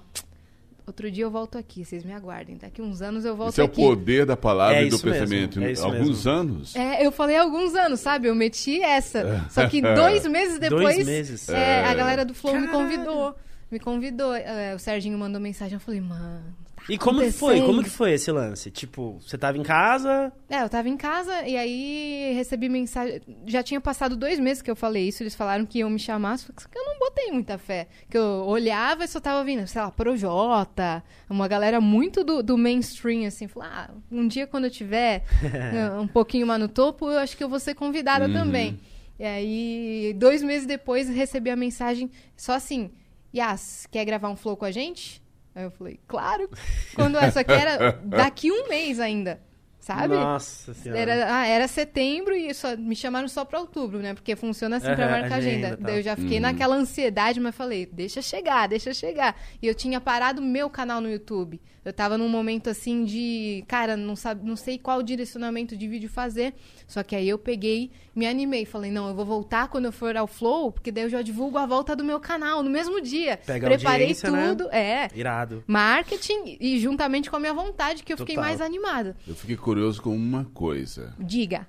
Outro 0.92 1.10
dia 1.10 1.24
eu 1.24 1.32
volto 1.32 1.58
aqui, 1.58 1.86
vocês 1.86 2.04
me 2.04 2.12
aguardem. 2.12 2.58
Daqui 2.58 2.82
uns 2.82 3.02
anos 3.02 3.24
eu 3.24 3.34
volto 3.34 3.52
Esse 3.52 3.62
é 3.62 3.64
o 3.64 3.68
aqui. 3.68 3.78
poder 3.82 4.26
da 4.26 4.36
palavra 4.36 4.76
É 4.76 4.86
e 4.86 4.90
do 4.90 4.98
isso 4.98 5.06
mesmo, 5.06 5.20
pensamento. 5.26 5.64
é 5.64 5.72
isso 5.72 5.86
Alguns 5.86 6.08
mesmo. 6.26 6.32
anos. 6.32 6.76
É, 6.76 7.06
eu 7.06 7.12
falei 7.14 7.38
há 7.38 7.42
alguns 7.44 7.74
anos, 7.76 8.02
sabe? 8.02 8.28
Eu 8.28 8.36
meti 8.36 8.82
essa. 8.82 9.46
Só 9.50 9.66
que 9.70 9.82
dois 9.82 10.28
meses 10.28 10.60
depois, 10.60 10.96
Dois 10.96 11.06
meses. 11.08 11.48
é, 11.48 11.86
a 11.86 11.92
É. 11.92 11.96
galera 11.96 12.26
do 12.26 12.34
Flow 12.34 12.60
me 12.60 12.68
convidou. 12.68 13.34
Me 13.72 13.80
convidou. 13.80 14.36
É, 14.36 14.76
o 14.76 14.80
Serginho 14.80 15.18
mandou 15.18 15.40
mensagem. 15.40 15.76
Eu 15.76 15.80
falei, 15.80 16.02
mano. 16.02 16.44
E 16.90 16.98
como 16.98 17.22
que 17.22 17.32
foi? 17.32 17.62
Como 17.62 17.84
que 17.84 17.90
foi 17.90 18.14
esse 18.14 18.32
lance? 18.32 18.72
Tipo, 18.72 19.20
você 19.22 19.38
tava 19.38 19.58
em 19.58 19.64
casa, 19.64 20.32
É, 20.50 20.62
eu 20.64 20.70
tava 20.70 20.90
em 20.90 20.98
casa 20.98 21.48
e 21.48 21.56
aí 21.56 22.34
recebi 22.34 22.68
mensagem. 22.68 23.22
Já 23.46 23.64
tinha 23.64 23.80
passado 23.80 24.16
dois 24.16 24.40
meses 24.40 24.62
que 24.62 24.70
eu 24.70 24.76
falei 24.76 25.08
isso. 25.08 25.24
Eles 25.24 25.36
falaram 25.36 25.66
que 25.66 25.80
iam 25.80 25.90
me 25.90 26.00
chamar, 26.00 26.38
só 26.38 26.52
que 26.52 26.78
eu 26.78 26.86
não 26.86 27.00
botei 27.00 27.32
muita 27.32 27.58
fé. 27.58 27.88
Que 28.10 28.18
eu 28.18 28.44
olhava 28.46 29.04
e 29.04 29.08
só 29.08 29.20
tava 29.20 29.44
vindo, 29.44 29.66
sei 29.68 29.82
lá, 29.82 29.92
Projota, 29.92 31.04
uma 31.30 31.48
galera 31.48 31.80
muito 31.80 32.24
do, 32.24 32.42
do 32.44 32.58
mainstream, 32.58 33.26
assim. 33.26 33.48
Falei, 33.48 33.70
ah, 33.72 33.90
um 34.12 34.28
dia 34.28 34.48
quando 34.48 34.66
eu 34.66 34.72
tiver 34.72 35.24
um 36.02 36.08
pouquinho 36.08 36.48
mais 36.48 36.60
no 36.60 36.68
topo, 36.68 37.10
eu 37.10 37.20
acho 37.20 37.38
que 37.38 37.44
eu 37.44 37.50
vou 37.50 37.60
ser 37.60 37.76
convidada 37.76 38.28
também. 38.32 38.80
E 39.20 39.24
aí, 39.24 40.16
dois 40.18 40.42
meses 40.42 40.66
depois, 40.66 41.08
recebi 41.08 41.52
a 41.52 41.56
mensagem 41.56 42.10
só 42.36 42.54
assim: 42.54 42.92
Yas, 43.34 43.88
quer 43.92 44.04
gravar 44.04 44.30
um 44.30 44.36
flow 44.36 44.58
com 44.58 44.66
a 44.66 44.72
gente? 44.72 45.21
Aí 45.54 45.64
eu 45.64 45.72
falei, 45.72 46.00
claro. 46.08 46.50
Quando 46.96 47.18
essa 47.18 47.42
aqui 47.42 47.52
era 47.52 48.00
daqui 48.04 48.52
um 48.52 48.70
mês 48.70 49.00
ainda, 49.00 49.42
sabe? 49.80 50.16
Nossa 50.16 50.74
senhora. 50.74 51.00
Era, 51.00 51.36
ah, 51.36 51.46
era 51.46 51.68
setembro 51.68 52.34
e 52.34 52.54
só, 52.54 52.78
me 52.78 52.96
chamaram 52.96 53.28
só 53.28 53.44
pra 53.44 53.60
outubro, 53.60 54.00
né? 54.00 54.14
Porque 54.14 54.36
funciona 54.36 54.78
assim 54.78 54.96
pra 54.96 55.10
marcar 55.10 55.36
agenda. 55.36 55.68
agenda, 55.68 55.78
tá. 55.78 55.84
Daí 55.88 55.98
eu 55.98 56.04
já 56.04 56.16
fiquei 56.16 56.40
naquela 56.40 56.76
ansiedade, 56.76 57.40
mas 57.40 57.54
falei, 57.54 57.86
deixa 57.86 58.22
chegar, 58.22 58.68
deixa 58.68 58.94
chegar. 58.94 59.36
E 59.62 59.68
eu 59.68 59.76
tinha 59.76 60.00
parado 60.00 60.42
meu 60.42 60.70
canal 60.70 61.02
no 61.02 61.10
YouTube. 61.10 61.60
Eu 61.84 61.92
tava 61.92 62.16
num 62.16 62.30
momento 62.30 62.70
assim 62.70 63.04
de, 63.04 63.64
cara, 63.68 63.98
não, 63.98 64.16
sabe, 64.16 64.48
não 64.48 64.56
sei 64.56 64.78
qual 64.78 65.02
direcionamento 65.02 65.76
de 65.76 65.88
vídeo 65.88 66.08
fazer. 66.08 66.54
Só 66.88 67.02
que 67.02 67.16
aí 67.16 67.28
eu 67.28 67.40
peguei, 67.40 67.90
me 68.16 68.28
animei. 68.28 68.66
Falei, 68.66 68.92
não, 68.92 69.08
eu 69.08 69.16
vou 69.16 69.26
voltar 69.26 69.68
quando 69.68 69.86
eu 69.86 69.92
for 69.92 70.16
ao 70.16 70.28
Flow, 70.28 70.72
porque 70.72 70.92
daí 70.92 71.06
eu 71.06 71.10
já 71.10 71.24
divulgo 71.24 71.58
a 71.58 71.66
volta 71.66 71.96
do 71.96 72.04
meu 72.04 72.20
canal 72.20 72.62
no 72.62 72.70
mesmo 72.70 73.02
dia. 73.02 73.38
Pega 73.38 73.66
a 73.66 73.70
Preparei 73.72 74.10
né? 74.10 74.50
tudo, 74.50 74.70
é. 74.72 75.10
Irado. 75.16 75.64
Marketing 75.66 76.58
e 76.60 76.80
juntamente 76.80 77.32
com 77.32 77.38
a 77.38 77.40
minha 77.40 77.54
vontade, 77.54 78.04
que 78.04 78.14
eu 78.14 78.18
fiquei 78.18 78.36
Total. 78.36 78.48
mais 78.50 78.62
animada. 78.62 79.18
Eu 79.28 79.34
fiquei 79.36 79.58
curioso 79.58 80.02
com 80.04 80.16
uma 80.16 80.46
coisa. 80.54 81.16
Diga, 81.20 81.68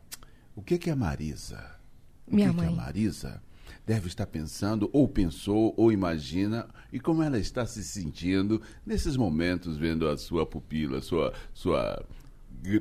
O 0.55 0.61
que, 0.63 0.77
que 0.77 0.91
é 0.91 0.93
a 0.93 0.97
Marisa? 0.97 1.75
O 2.27 2.35
Minha 2.37 2.51
que, 2.51 2.55
que 2.55 2.61
mãe. 2.61 2.69
a 2.69 2.77
Marisa 2.77 3.43
deve 3.87 4.07
estar 4.07 4.27
pensando, 4.27 4.89
ou 4.93 5.09
pensou, 5.09 5.75
ou 5.77 5.91
imagina, 5.91 6.69
e 6.93 7.01
como 7.01 7.23
ela 7.23 7.39
está 7.39 7.67
se 7.67 7.83
sentindo 7.83 8.61
nesses 8.87 9.17
momentos, 9.17 9.77
vendo 9.77 10.09
a 10.09 10.17
sua 10.17 10.47
pupila, 10.47 11.01
sua, 11.01 11.33
sua, 11.53 12.05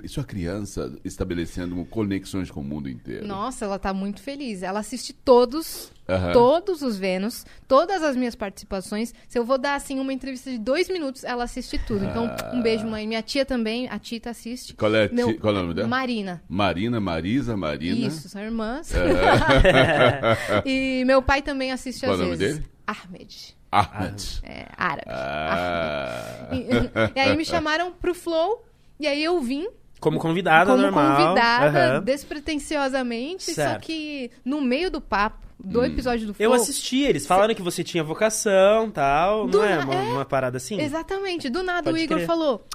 sua 0.08 0.24
criança 0.24 0.94
estabelecendo 1.04 1.84
conexões 1.86 2.52
com 2.52 2.60
o 2.62 2.64
mundo 2.64 2.88
inteiro. 2.90 3.26
Nossa, 3.28 3.66
ela 3.66 3.80
tá 3.80 3.94
muito 3.94 4.22
feliz. 4.22 4.62
Ela 4.64 4.80
assiste 4.80 5.12
todos, 5.14 5.92
Aham. 6.08 6.32
todos 6.34 6.82
os 6.82 6.98
Vênus, 6.98 7.46
todas 7.68 8.04
as 8.04 8.16
minhas 8.16 8.36
participações. 8.36 9.14
Se 9.28 9.40
eu 9.40 9.44
vou 9.44 9.58
dar, 9.58 9.76
assim, 9.76 10.00
uma 10.00 10.14
entrevista 10.14 10.52
de 10.52 10.58
dois 10.60 10.88
minutos, 10.90 11.24
ela 11.24 11.44
assiste 11.46 11.80
tudo. 11.88 12.06
Então, 12.06 12.30
um 12.54 12.62
beijo, 12.62 12.86
mãe. 12.86 13.08
Minha 13.08 13.22
tia 13.24 13.46
também, 13.46 13.88
a 13.90 13.98
Tita 13.98 14.30
assiste. 14.30 14.74
Qual 14.76 14.94
é, 14.94 15.10
Meu- 15.10 15.38
qual 15.40 15.56
é 15.56 15.60
o 15.60 15.62
nome 15.62 15.74
dela? 15.74 15.88
Marina. 15.88 16.44
Marina, 16.48 17.00
Marisa, 17.00 17.58
Marina. 17.58 18.08
Isso, 18.08 18.30
são 18.30 18.42
irmãs. 18.42 18.92
e 20.66 21.04
meu 21.06 21.22
pai 21.22 21.42
também 21.42 21.72
assiste 21.72 22.02
Qual 22.02 22.14
às 22.14 22.20
é 22.20 22.24
o 22.24 22.26
nome 22.26 22.38
vezes. 22.38 22.58
dele? 22.60 22.70
Ahmed. 22.88 23.58
Ahmed. 23.72 24.42
É, 24.44 24.68
árabe. 24.78 25.04
Ah. 25.08 26.50
E, 26.52 26.68
e 27.16 27.20
aí 27.20 27.36
me 27.38 27.46
chamaram 27.46 27.92
pro 27.94 28.14
Flow, 28.14 28.66
e 29.02 29.08
aí 29.08 29.24
eu 29.24 29.40
vim 29.42 29.68
Como 30.00 30.18
convidada 30.20 30.72
como 30.72 30.82
normal. 30.82 31.18
convidada, 31.18 31.80
Aham. 31.96 32.02
despretensiosamente, 32.04 33.44
só 33.46 33.54
Certo. 33.54 33.82
que 33.84 34.32
no 34.46 34.62
meio 34.62 34.90
do 34.90 35.02
papo, 35.02 35.46
do 35.64 35.84
episódio 35.86 36.26
do 36.28 36.34
Flow... 36.34 36.44
Eu 36.50 36.54
assisti, 36.54 37.02
eles 37.04 37.28
falaram 37.28 37.54
que 37.54 37.62
você 37.62 37.84
tinha 37.84 38.04
vocação 38.04 38.90
tal. 38.90 39.48
Do 39.48 39.60
não 39.60 39.66
é 39.66 39.78
na- 39.78 39.84
uma, 39.86 39.96
é. 39.96 40.12
uma 40.14 40.26
parada 40.26 40.58
assim? 40.58 40.80
Exatamente, 40.82 41.50
do 41.50 41.62
nada 41.62 41.92
Pode 41.92 42.00
o 42.00 42.04
Igor 42.04 42.18
crer. 42.18 42.28
falou... 42.28 42.66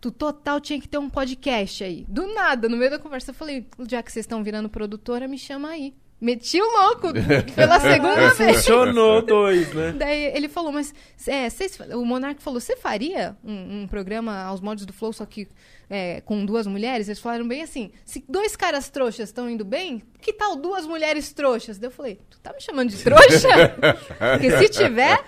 Tu 0.00 0.10
total 0.10 0.60
tinha 0.60 0.78
que 0.78 0.86
ter 0.86 0.98
um 0.98 1.08
podcast 1.08 1.82
aí. 1.82 2.04
Do 2.06 2.26
nada, 2.34 2.68
no 2.68 2.76
meio 2.76 2.90
da 2.90 2.98
conversa, 2.98 3.30
eu 3.30 3.34
falei, 3.34 3.66
já 3.88 4.02
que 4.02 4.12
vocês 4.12 4.24
estão 4.24 4.44
virando 4.44 4.68
produtora, 4.68 5.26
me 5.26 5.38
chama 5.38 5.70
aí. 5.70 5.94
Meti 6.20 6.58
o 6.60 6.64
louco 6.64 7.08
pela 7.54 7.78
segunda 7.80 8.30
vez. 8.34 8.56
Funcionou 8.56 9.20
dois, 9.26 9.72
né? 9.74 9.92
Daí 9.96 10.24
ele 10.34 10.48
falou, 10.48 10.72
mas 10.72 10.94
é, 11.26 11.50
vocês- 11.50 11.78
o 11.92 12.04
Monark 12.04 12.42
falou, 12.42 12.60
você 12.60 12.76
faria 12.76 13.36
um, 13.44 13.82
um 13.82 13.86
programa 13.86 14.42
aos 14.44 14.60
modos 14.60 14.86
do 14.86 14.92
Flow, 14.92 15.12
só 15.12 15.26
que 15.26 15.46
é, 15.90 16.22
com 16.22 16.46
duas 16.46 16.66
mulheres? 16.66 17.08
Eles 17.08 17.18
falaram 17.20 17.46
bem 17.46 17.60
assim, 17.62 17.90
se 18.06 18.24
dois 18.26 18.56
caras 18.56 18.88
trouxas 18.88 19.28
estão 19.28 19.50
indo 19.50 19.64
bem, 19.66 20.02
que 20.22 20.32
tal 20.32 20.56
duas 20.56 20.86
mulheres 20.86 21.30
trouxas? 21.32 21.76
Daí 21.78 21.88
eu 21.88 21.92
falei, 21.92 22.18
tu 22.30 22.38
tá 22.40 22.52
me 22.54 22.60
chamando 22.62 22.88
de 22.90 23.02
trouxa? 23.04 23.48
Porque 24.32 24.50
se 24.58 24.68
tiver, 24.70 25.18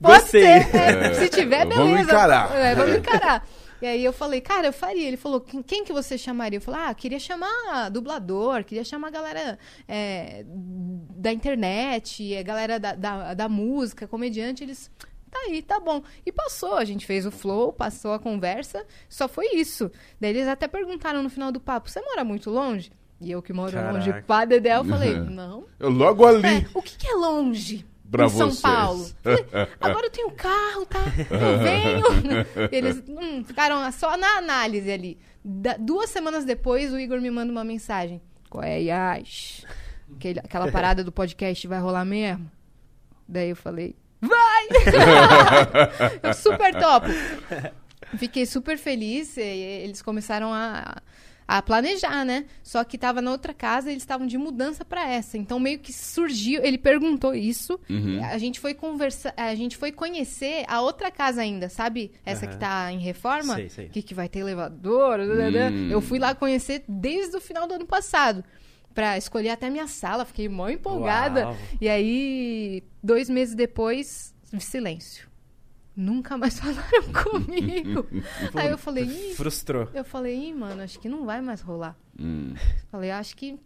pode 0.00 0.22
Gostei. 0.22 0.42
ser. 0.42 0.74
É, 0.76 1.14
se 1.14 1.28
tiver, 1.28 1.66
beleza. 1.66 1.76
Vamos 1.84 2.00
encarar. 2.00 2.56
É, 2.56 2.74
vamos 2.74 2.96
encarar. 2.96 3.46
E 3.82 3.86
aí 3.86 4.04
eu 4.04 4.12
falei, 4.12 4.40
cara, 4.40 4.68
eu 4.68 4.72
faria. 4.72 5.08
Ele 5.08 5.16
falou, 5.16 5.40
quem, 5.40 5.60
quem 5.60 5.84
que 5.84 5.92
você 5.92 6.16
chamaria? 6.16 6.58
Eu 6.58 6.60
falei, 6.60 6.82
ah, 6.84 6.94
queria 6.94 7.18
chamar 7.18 7.90
dublador, 7.90 8.62
queria 8.62 8.84
chamar 8.84 9.08
a 9.08 9.10
galera 9.10 9.58
é, 9.88 10.44
da 10.46 11.32
internet, 11.32 12.36
a 12.36 12.42
galera 12.44 12.78
da, 12.78 12.94
da, 12.94 13.34
da 13.34 13.48
música, 13.48 14.06
comediante. 14.06 14.62
Eles, 14.62 14.88
tá 15.28 15.36
aí, 15.48 15.60
tá 15.62 15.80
bom. 15.80 16.00
E 16.24 16.30
passou, 16.30 16.74
a 16.74 16.84
gente 16.84 17.04
fez 17.04 17.26
o 17.26 17.32
flow, 17.32 17.72
passou 17.72 18.12
a 18.12 18.20
conversa, 18.20 18.86
só 19.08 19.26
foi 19.26 19.56
isso. 19.56 19.90
Daí 20.20 20.30
eles 20.30 20.46
até 20.46 20.68
perguntaram 20.68 21.20
no 21.20 21.28
final 21.28 21.50
do 21.50 21.58
papo, 21.58 21.90
você 21.90 22.00
mora 22.00 22.22
muito 22.22 22.50
longe? 22.50 22.92
E 23.20 23.32
eu 23.32 23.42
que 23.42 23.52
moro 23.52 23.72
Caraca. 23.72 23.94
longe, 23.94 24.22
pá, 24.22 24.44
Dedé, 24.44 24.76
eu 24.76 24.84
falei, 24.84 25.14
não. 25.18 25.64
Eu 25.80 25.90
logo 25.90 26.24
ali. 26.24 26.46
É, 26.46 26.66
o 26.72 26.80
que, 26.80 26.96
que 26.96 27.08
é 27.08 27.14
longe? 27.14 27.84
Pra 28.12 28.26
em 28.26 28.28
São 28.28 28.50
vocês. 28.50 28.60
Paulo. 28.60 29.04
Falei, 29.22 29.68
agora 29.80 30.06
eu 30.06 30.10
tenho 30.10 30.30
carro, 30.32 30.86
tá? 30.86 31.00
Eu 31.30 31.58
venho. 31.58 32.46
Eles 32.70 33.02
hum, 33.08 33.42
ficaram 33.44 33.90
só 33.90 34.16
na 34.16 34.38
análise 34.38 34.90
ali. 34.90 35.18
Da- 35.44 35.76
duas 35.76 36.10
semanas 36.10 36.44
depois, 36.44 36.92
o 36.92 36.98
Igor 36.98 37.20
me 37.20 37.30
manda 37.30 37.50
uma 37.50 37.64
mensagem. 37.64 38.20
Qual 38.48 38.62
é? 38.62 38.80
Aquele- 40.16 40.40
aquela 40.40 40.70
parada 40.70 41.02
do 41.02 41.10
podcast 41.10 41.66
vai 41.66 41.80
rolar 41.80 42.04
mesmo? 42.04 42.48
Daí 43.26 43.50
eu 43.50 43.56
falei, 43.56 43.96
vai! 44.20 44.68
eu 46.22 46.34
super 46.34 46.74
topo. 46.78 47.08
Fiquei 48.18 48.44
super 48.44 48.76
feliz. 48.76 49.36
e 49.36 49.40
Eles 49.40 50.02
começaram 50.02 50.52
a, 50.52 50.96
a 51.46 51.60
planejar, 51.60 52.24
né? 52.24 52.44
Só 52.62 52.82
que 52.84 52.96
tava 52.96 53.20
na 53.20 53.30
outra 53.30 53.52
casa, 53.52 53.90
eles 53.90 54.02
estavam 54.02 54.26
de 54.26 54.38
mudança 54.38 54.84
pra 54.84 55.08
essa. 55.08 55.36
Então 55.36 55.58
meio 55.58 55.78
que 55.78 55.92
surgiu, 55.92 56.62
ele 56.64 56.78
perguntou 56.78 57.34
isso. 57.34 57.78
Uhum. 57.90 58.24
A 58.24 58.38
gente 58.38 58.58
foi 58.60 58.74
conversar, 58.74 59.34
a 59.36 59.54
gente 59.54 59.76
foi 59.76 59.92
conhecer 59.92 60.64
a 60.68 60.80
outra 60.80 61.10
casa 61.10 61.42
ainda, 61.42 61.68
sabe? 61.68 62.12
Essa 62.24 62.46
que 62.46 62.52
Aham. 62.54 62.58
tá 62.60 62.92
em 62.92 62.98
reforma, 62.98 63.54
Sei, 63.56 63.68
sei. 63.68 63.88
que 63.88 64.02
que 64.02 64.14
vai 64.14 64.28
ter 64.28 64.40
elevador. 64.40 65.20
Hum. 65.20 65.88
Eu 65.90 66.00
fui 66.00 66.18
lá 66.18 66.34
conhecer 66.34 66.84
desde 66.88 67.36
o 67.36 67.40
final 67.40 67.66
do 67.66 67.74
ano 67.74 67.86
passado. 67.86 68.44
Pra 68.94 69.16
escolher 69.16 69.48
até 69.48 69.68
a 69.68 69.70
minha 69.70 69.86
sala, 69.86 70.24
fiquei 70.26 70.48
mó 70.50 70.68
empolgada. 70.68 71.46
Uau. 71.46 71.56
E 71.80 71.88
aí, 71.88 72.82
dois 73.02 73.30
meses 73.30 73.54
depois, 73.54 74.34
silêncio. 74.60 75.31
Nunca 75.96 76.38
mais 76.38 76.58
falaram 76.60 77.12
comigo. 77.12 78.06
aí 78.54 78.70
eu 78.70 78.78
falei, 78.78 79.04
Ih, 79.04 79.34
Frustrou. 79.34 79.88
eu 79.92 80.04
falei, 80.04 80.36
Ih, 80.48 80.52
mano, 80.54 80.82
acho 80.82 80.98
que 80.98 81.08
não 81.08 81.24
vai 81.26 81.40
mais 81.40 81.60
rolar. 81.60 81.96
Hum. 82.18 82.54
Falei, 82.90 83.10
acho 83.10 83.36
que 83.36 83.58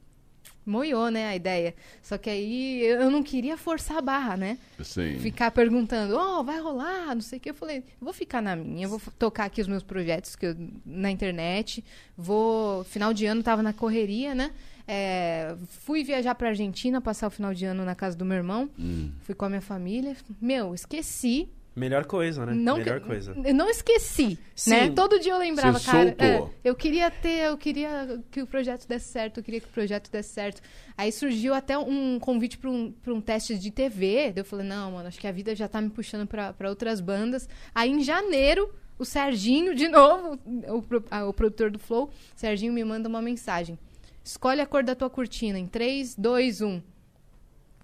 moiou, 0.64 1.10
né, 1.10 1.28
a 1.28 1.36
ideia. 1.36 1.74
Só 2.02 2.18
que 2.18 2.28
aí 2.28 2.82
eu 2.82 3.08
não 3.10 3.22
queria 3.22 3.56
forçar 3.56 3.98
a 3.98 4.02
barra, 4.02 4.36
né? 4.36 4.58
Sim. 4.82 5.18
Ficar 5.20 5.50
perguntando, 5.52 6.16
ó, 6.16 6.42
vai 6.42 6.60
rolar, 6.60 7.14
não 7.14 7.20
sei 7.20 7.38
o 7.38 7.40
que. 7.40 7.50
Eu 7.50 7.54
falei, 7.54 7.84
vou 8.00 8.12
ficar 8.12 8.42
na 8.42 8.56
minha, 8.56 8.88
vou 8.88 9.00
tocar 9.18 9.44
aqui 9.44 9.60
os 9.60 9.68
meus 9.68 9.82
projetos 9.84 10.34
que 10.34 10.46
eu- 10.46 10.56
na 10.84 11.10
internet. 11.10 11.84
Vou. 12.16 12.82
Final 12.84 13.12
de 13.14 13.26
ano 13.26 13.42
tava 13.42 13.62
na 13.62 13.72
correria, 13.72 14.34
né? 14.34 14.50
É, 14.88 15.56
fui 15.66 16.02
viajar 16.04 16.34
pra 16.36 16.48
Argentina, 16.50 17.00
passar 17.00 17.26
o 17.26 17.30
final 17.30 17.52
de 17.54 17.64
ano 17.64 17.84
na 17.84 17.94
casa 17.94 18.16
do 18.16 18.24
meu 18.24 18.36
irmão. 18.36 18.68
Hum. 18.78 19.10
Fui 19.22 19.34
com 19.34 19.44
a 19.44 19.48
minha 19.48 19.60
família. 19.60 20.16
Meu, 20.40 20.74
esqueci. 20.74 21.48
Melhor 21.76 22.06
coisa, 22.06 22.46
né? 22.46 22.54
Não, 22.54 22.78
Melhor 22.78 23.00
que- 23.00 23.06
coisa. 23.06 23.36
Eu 23.44 23.54
não 23.54 23.68
esqueci, 23.68 24.38
Sim. 24.54 24.70
né? 24.70 24.90
Todo 24.90 25.20
dia 25.20 25.32
eu 25.32 25.38
lembrava, 25.38 25.78
Você 25.78 25.90
cara. 25.90 26.16
é, 26.18 26.42
eu 26.64 26.74
queria 26.74 27.10
ter, 27.10 27.48
eu 27.48 27.58
queria 27.58 28.18
que 28.30 28.40
o 28.40 28.46
projeto 28.46 28.88
desse 28.88 29.08
certo, 29.08 29.40
eu 29.40 29.44
queria 29.44 29.60
que 29.60 29.66
o 29.66 29.70
projeto 29.70 30.10
desse 30.10 30.30
certo. 30.30 30.62
Aí 30.96 31.12
surgiu 31.12 31.52
até 31.52 31.76
um 31.76 32.18
convite 32.18 32.56
para 32.56 32.70
um, 32.70 32.90
pra 32.90 33.12
um 33.12 33.20
teste 33.20 33.58
de 33.58 33.70
TV. 33.70 34.32
Eu 34.34 34.42
falei, 34.44 34.66
não, 34.66 34.92
mano, 34.92 35.06
acho 35.06 35.20
que 35.20 35.26
a 35.26 35.32
vida 35.32 35.54
já 35.54 35.68
tá 35.68 35.78
me 35.82 35.90
puxando 35.90 36.26
pra 36.26 36.54
pra 36.54 36.70
outras 36.70 36.98
bandas. 36.98 37.46
Aí 37.74 37.90
em 37.90 38.02
janeiro, 38.02 38.74
o 38.98 39.04
Serginho, 39.04 39.74
de 39.74 39.86
novo, 39.88 40.38
o, 40.46 40.82
ah, 41.10 41.26
o 41.26 41.32
produtor 41.34 41.70
do 41.70 41.78
Flow, 41.78 42.08
Serginho 42.34 42.72
me 42.72 42.82
manda 42.84 43.06
uma 43.06 43.20
mensagem. 43.20 43.78
Escolhe 44.24 44.62
a 44.62 44.66
cor 44.66 44.82
da 44.82 44.94
tua 44.94 45.10
cortina 45.10 45.58
em 45.58 45.66
3, 45.66 46.14
2, 46.16 46.62
1. 46.62 46.74
Eu 46.76 46.82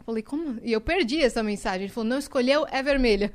Falei, 0.06 0.22
como? 0.22 0.58
E 0.62 0.72
eu 0.72 0.80
perdi 0.80 1.20
essa 1.22 1.42
mensagem. 1.42 1.82
Ele 1.82 1.92
falou, 1.92 2.08
não 2.08 2.18
escolheu, 2.18 2.66
é 2.70 2.82
vermelha. 2.82 3.30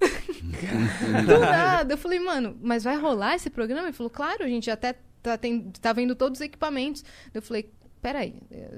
Do 1.26 1.40
nada. 1.40 1.94
Eu 1.94 1.98
falei, 1.98 2.18
mano, 2.18 2.56
mas 2.62 2.84
vai 2.84 2.96
rolar 2.96 3.34
esse 3.34 3.50
programa? 3.50 3.88
Ele 3.88 3.92
falou, 3.92 4.10
claro, 4.10 4.44
a 4.44 4.48
gente 4.48 4.70
até 4.70 4.94
tá, 5.22 5.36
tem, 5.36 5.70
tá 5.80 5.92
vendo 5.92 6.14
todos 6.14 6.38
os 6.40 6.44
equipamentos. 6.44 7.04
Eu 7.32 7.42
falei, 7.42 7.70
peraí, 8.00 8.34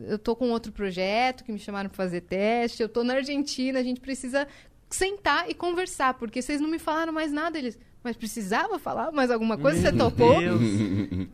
eu 0.06 0.18
tô 0.18 0.34
com 0.34 0.50
outro 0.50 0.72
projeto 0.72 1.44
que 1.44 1.52
me 1.52 1.58
chamaram 1.58 1.88
pra 1.88 1.96
fazer 1.96 2.22
teste, 2.22 2.82
eu 2.82 2.88
tô 2.88 3.04
na 3.04 3.14
Argentina, 3.14 3.78
a 3.78 3.82
gente 3.82 4.00
precisa 4.00 4.46
sentar 4.88 5.50
e 5.50 5.54
conversar, 5.54 6.14
porque 6.14 6.40
vocês 6.40 6.60
não 6.60 6.68
me 6.68 6.78
falaram 6.78 7.12
mais 7.12 7.30
nada. 7.30 7.58
Eles, 7.58 7.78
mas 8.02 8.16
precisava 8.16 8.78
falar 8.78 9.12
mais 9.12 9.30
alguma 9.30 9.58
coisa? 9.58 9.80
Você 9.80 9.92
Meu 9.92 10.10
topou? 10.10 10.38
Deus. 10.38 10.60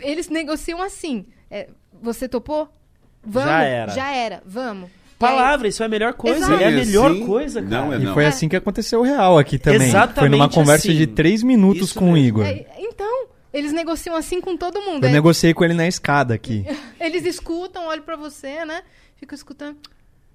Eles 0.01 0.29
negociam 0.29 0.83
assim. 0.83 1.27
é, 1.51 1.69
você 2.03 2.29
topou? 2.29 2.69
Vamos? 3.23 3.49
Já 3.49 3.63
era. 3.63 3.93
Já 3.93 4.13
era, 4.13 4.43
vamos. 4.45 4.91
Palavra, 5.29 5.69
isso 5.69 5.83
é 5.83 5.87
a 5.87 5.89
melhor 5.89 6.15
coisa. 6.15 6.39
Exato. 6.39 6.63
É 6.63 6.67
a 6.67 6.71
melhor 6.71 7.11
Assim, 7.11 7.27
coisa, 7.27 7.63
cara. 7.63 7.85
não 7.85 7.93
é 7.93 7.97
E 7.97 8.05
não. 8.05 8.15
foi 8.15 8.27
assim 8.27 8.49
que 8.49 8.57
aconteceu 8.57 9.01
o 9.01 9.03
real 9.03 9.39
aqui 9.39 9.59
também. 9.59 9.81
Foi 9.81 9.89
numa 9.89 10.05
Exatamente 10.05 10.55
conversa 10.55 10.89
assim. 10.89 10.97
de 10.97 11.07
três 11.07 11.43
minutos 11.43 11.91
Isso 11.91 11.99
com 11.99 12.11
o 12.11 12.13
mesmo. 12.13 12.27
Igor. 12.43 12.47
É, 12.47 12.65
então, 12.79 13.27
eles 13.53 13.73
negociam 13.73 14.17
assim 14.17 14.41
com 14.41 14.57
todo 14.57 14.81
mundo. 14.83 15.05
Eu 15.05 15.11
É, 15.11 15.13
negociei 15.13 15.53
com 15.55 15.65
ele 15.65 15.75
na 15.75 15.87
escada 15.87 16.35
aqui. 16.35 16.65
Eles 17.01 17.25
escutam, 17.25 17.87
olham 17.87 18.03
pra 18.03 18.17
você, 18.17 18.65
né? 18.65 18.83
Ficam 19.17 19.35
escutando. 19.37 19.77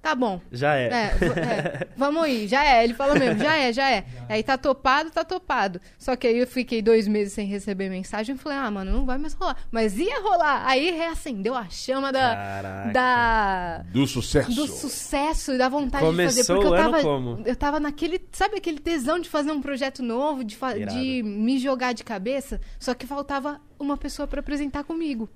Tá 0.02 0.14
bom. 0.14 0.40
Já 0.50 0.76
é. 0.76 0.88
É, 0.88 0.90
é, 0.94 1.88
vamos 1.96 2.26
ir, 2.26 2.48
já 2.48 2.64
é. 2.64 2.84
Ele 2.84 2.94
falou 2.94 3.18
mesmo, 3.18 3.38
já 3.42 3.56
é, 3.56 3.72
já 3.72 3.90
é. 3.90 4.04
Aí 4.28 4.42
tá 4.42 4.56
topado, 4.56 5.10
tá 5.10 5.22
topado. 5.24 5.80
Só 5.98 6.16
que 6.16 6.26
aí 6.26 6.38
eu 6.38 6.46
fiquei 6.46 6.80
dois 6.80 7.06
meses 7.06 7.34
sem 7.34 7.46
receber 7.46 7.90
mensagem 7.90 8.34
e 8.34 8.38
falei, 8.38 8.56
ah, 8.56 8.70
mano, 8.70 8.92
não 8.92 9.04
vai 9.04 9.18
mais 9.18 9.34
rolar. 9.34 9.56
Mas 9.70 9.98
ia 9.98 10.20
rolar. 10.22 10.66
Aí 10.66 10.90
reacendeu 10.90 11.54
a 11.54 11.68
chama 11.68 12.10
da. 12.10 12.34
Caraca. 12.34 12.92
da 12.92 13.78
Do 13.92 14.06
sucesso. 14.06 14.54
do 14.54 14.66
sucesso 14.66 15.52
e 15.52 15.58
da 15.58 15.68
vontade 15.68 16.04
de 16.04 16.16
fazer. 16.16 16.44
Começou 16.44 16.56
Porque 16.56 16.68
eu 16.68 16.76
tava, 16.76 17.02
como? 17.02 17.42
eu 17.44 17.56
tava 17.56 17.78
naquele, 17.78 18.20
sabe 18.32 18.56
aquele 18.56 18.78
tesão 18.78 19.18
de 19.18 19.28
fazer 19.28 19.52
um 19.52 19.60
projeto 19.60 20.02
novo, 20.02 20.42
de, 20.42 20.56
de 20.88 21.22
me 21.22 21.58
jogar 21.58 21.92
de 21.92 22.02
cabeça, 22.04 22.58
só 22.78 22.94
que 22.94 23.06
faltava 23.06 23.60
uma 23.78 23.96
pessoa 23.96 24.26
pra 24.26 24.40
apresentar 24.40 24.84
comigo. 24.84 25.28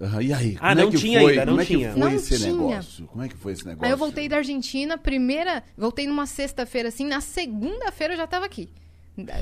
Ah, 0.00 0.22
e 0.22 0.32
aí? 0.32 0.56
Ah, 0.60 0.68
como 0.70 0.80
não 0.82 0.88
é 0.88 0.90
que 0.92 0.96
tinha 0.98 1.20
foi? 1.20 1.30
ainda, 1.32 1.46
não 1.46 1.52
como 1.54 1.60
é 1.60 1.64
tinha. 1.64 1.88
que 1.88 1.92
foi 1.94 2.00
Não 2.00 2.12
esse 2.16 2.36
tinha. 2.38 2.52
negócio? 2.52 3.06
Como 3.08 3.24
é 3.24 3.28
que 3.28 3.36
foi 3.36 3.52
esse 3.52 3.66
negócio? 3.66 3.84
Aí 3.84 3.90
eu 3.90 3.96
voltei 3.96 4.28
da 4.28 4.36
Argentina, 4.36 4.96
primeira, 4.96 5.62
voltei 5.76 6.06
numa 6.06 6.26
sexta-feira 6.26 6.88
assim, 6.88 7.04
na 7.06 7.20
segunda-feira 7.20 8.12
eu 8.14 8.16
já 8.18 8.26
tava 8.26 8.46
aqui. 8.46 8.68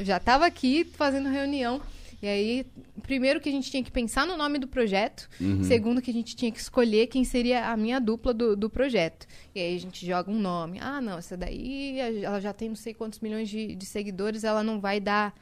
Já 0.02 0.18
tava 0.18 0.46
aqui 0.46 0.84
fazendo 0.84 1.28
reunião. 1.28 1.80
E 2.22 2.26
aí, 2.26 2.66
primeiro 3.02 3.38
que 3.38 3.48
a 3.50 3.52
gente 3.52 3.70
tinha 3.70 3.84
que 3.84 3.92
pensar 3.92 4.26
no 4.26 4.38
nome 4.38 4.58
do 4.58 4.66
projeto, 4.66 5.28
Uhum. 5.38 5.62
segundo 5.62 6.00
que 6.00 6.10
a 6.10 6.14
gente 6.14 6.34
tinha 6.34 6.50
que 6.50 6.58
escolher 6.58 7.08
quem 7.08 7.22
seria 7.24 7.66
a 7.70 7.76
minha 7.76 8.00
dupla 8.00 8.32
do, 8.32 8.56
do 8.56 8.70
projeto. 8.70 9.26
E 9.54 9.60
aí 9.60 9.76
a 9.76 9.78
gente 9.78 10.06
joga 10.06 10.30
um 10.30 10.38
nome. 10.38 10.78
Ah, 10.80 10.98
não, 11.02 11.18
essa 11.18 11.36
daí 11.36 11.98
ela 12.22 12.40
já 12.40 12.54
tem 12.54 12.70
não 12.70 12.76
sei 12.76 12.94
quantos 12.94 13.20
milhões 13.20 13.50
de, 13.50 13.74
de 13.74 13.84
seguidores, 13.84 14.44
ela 14.44 14.62
não 14.62 14.80
vai 14.80 14.98
dar 14.98 15.34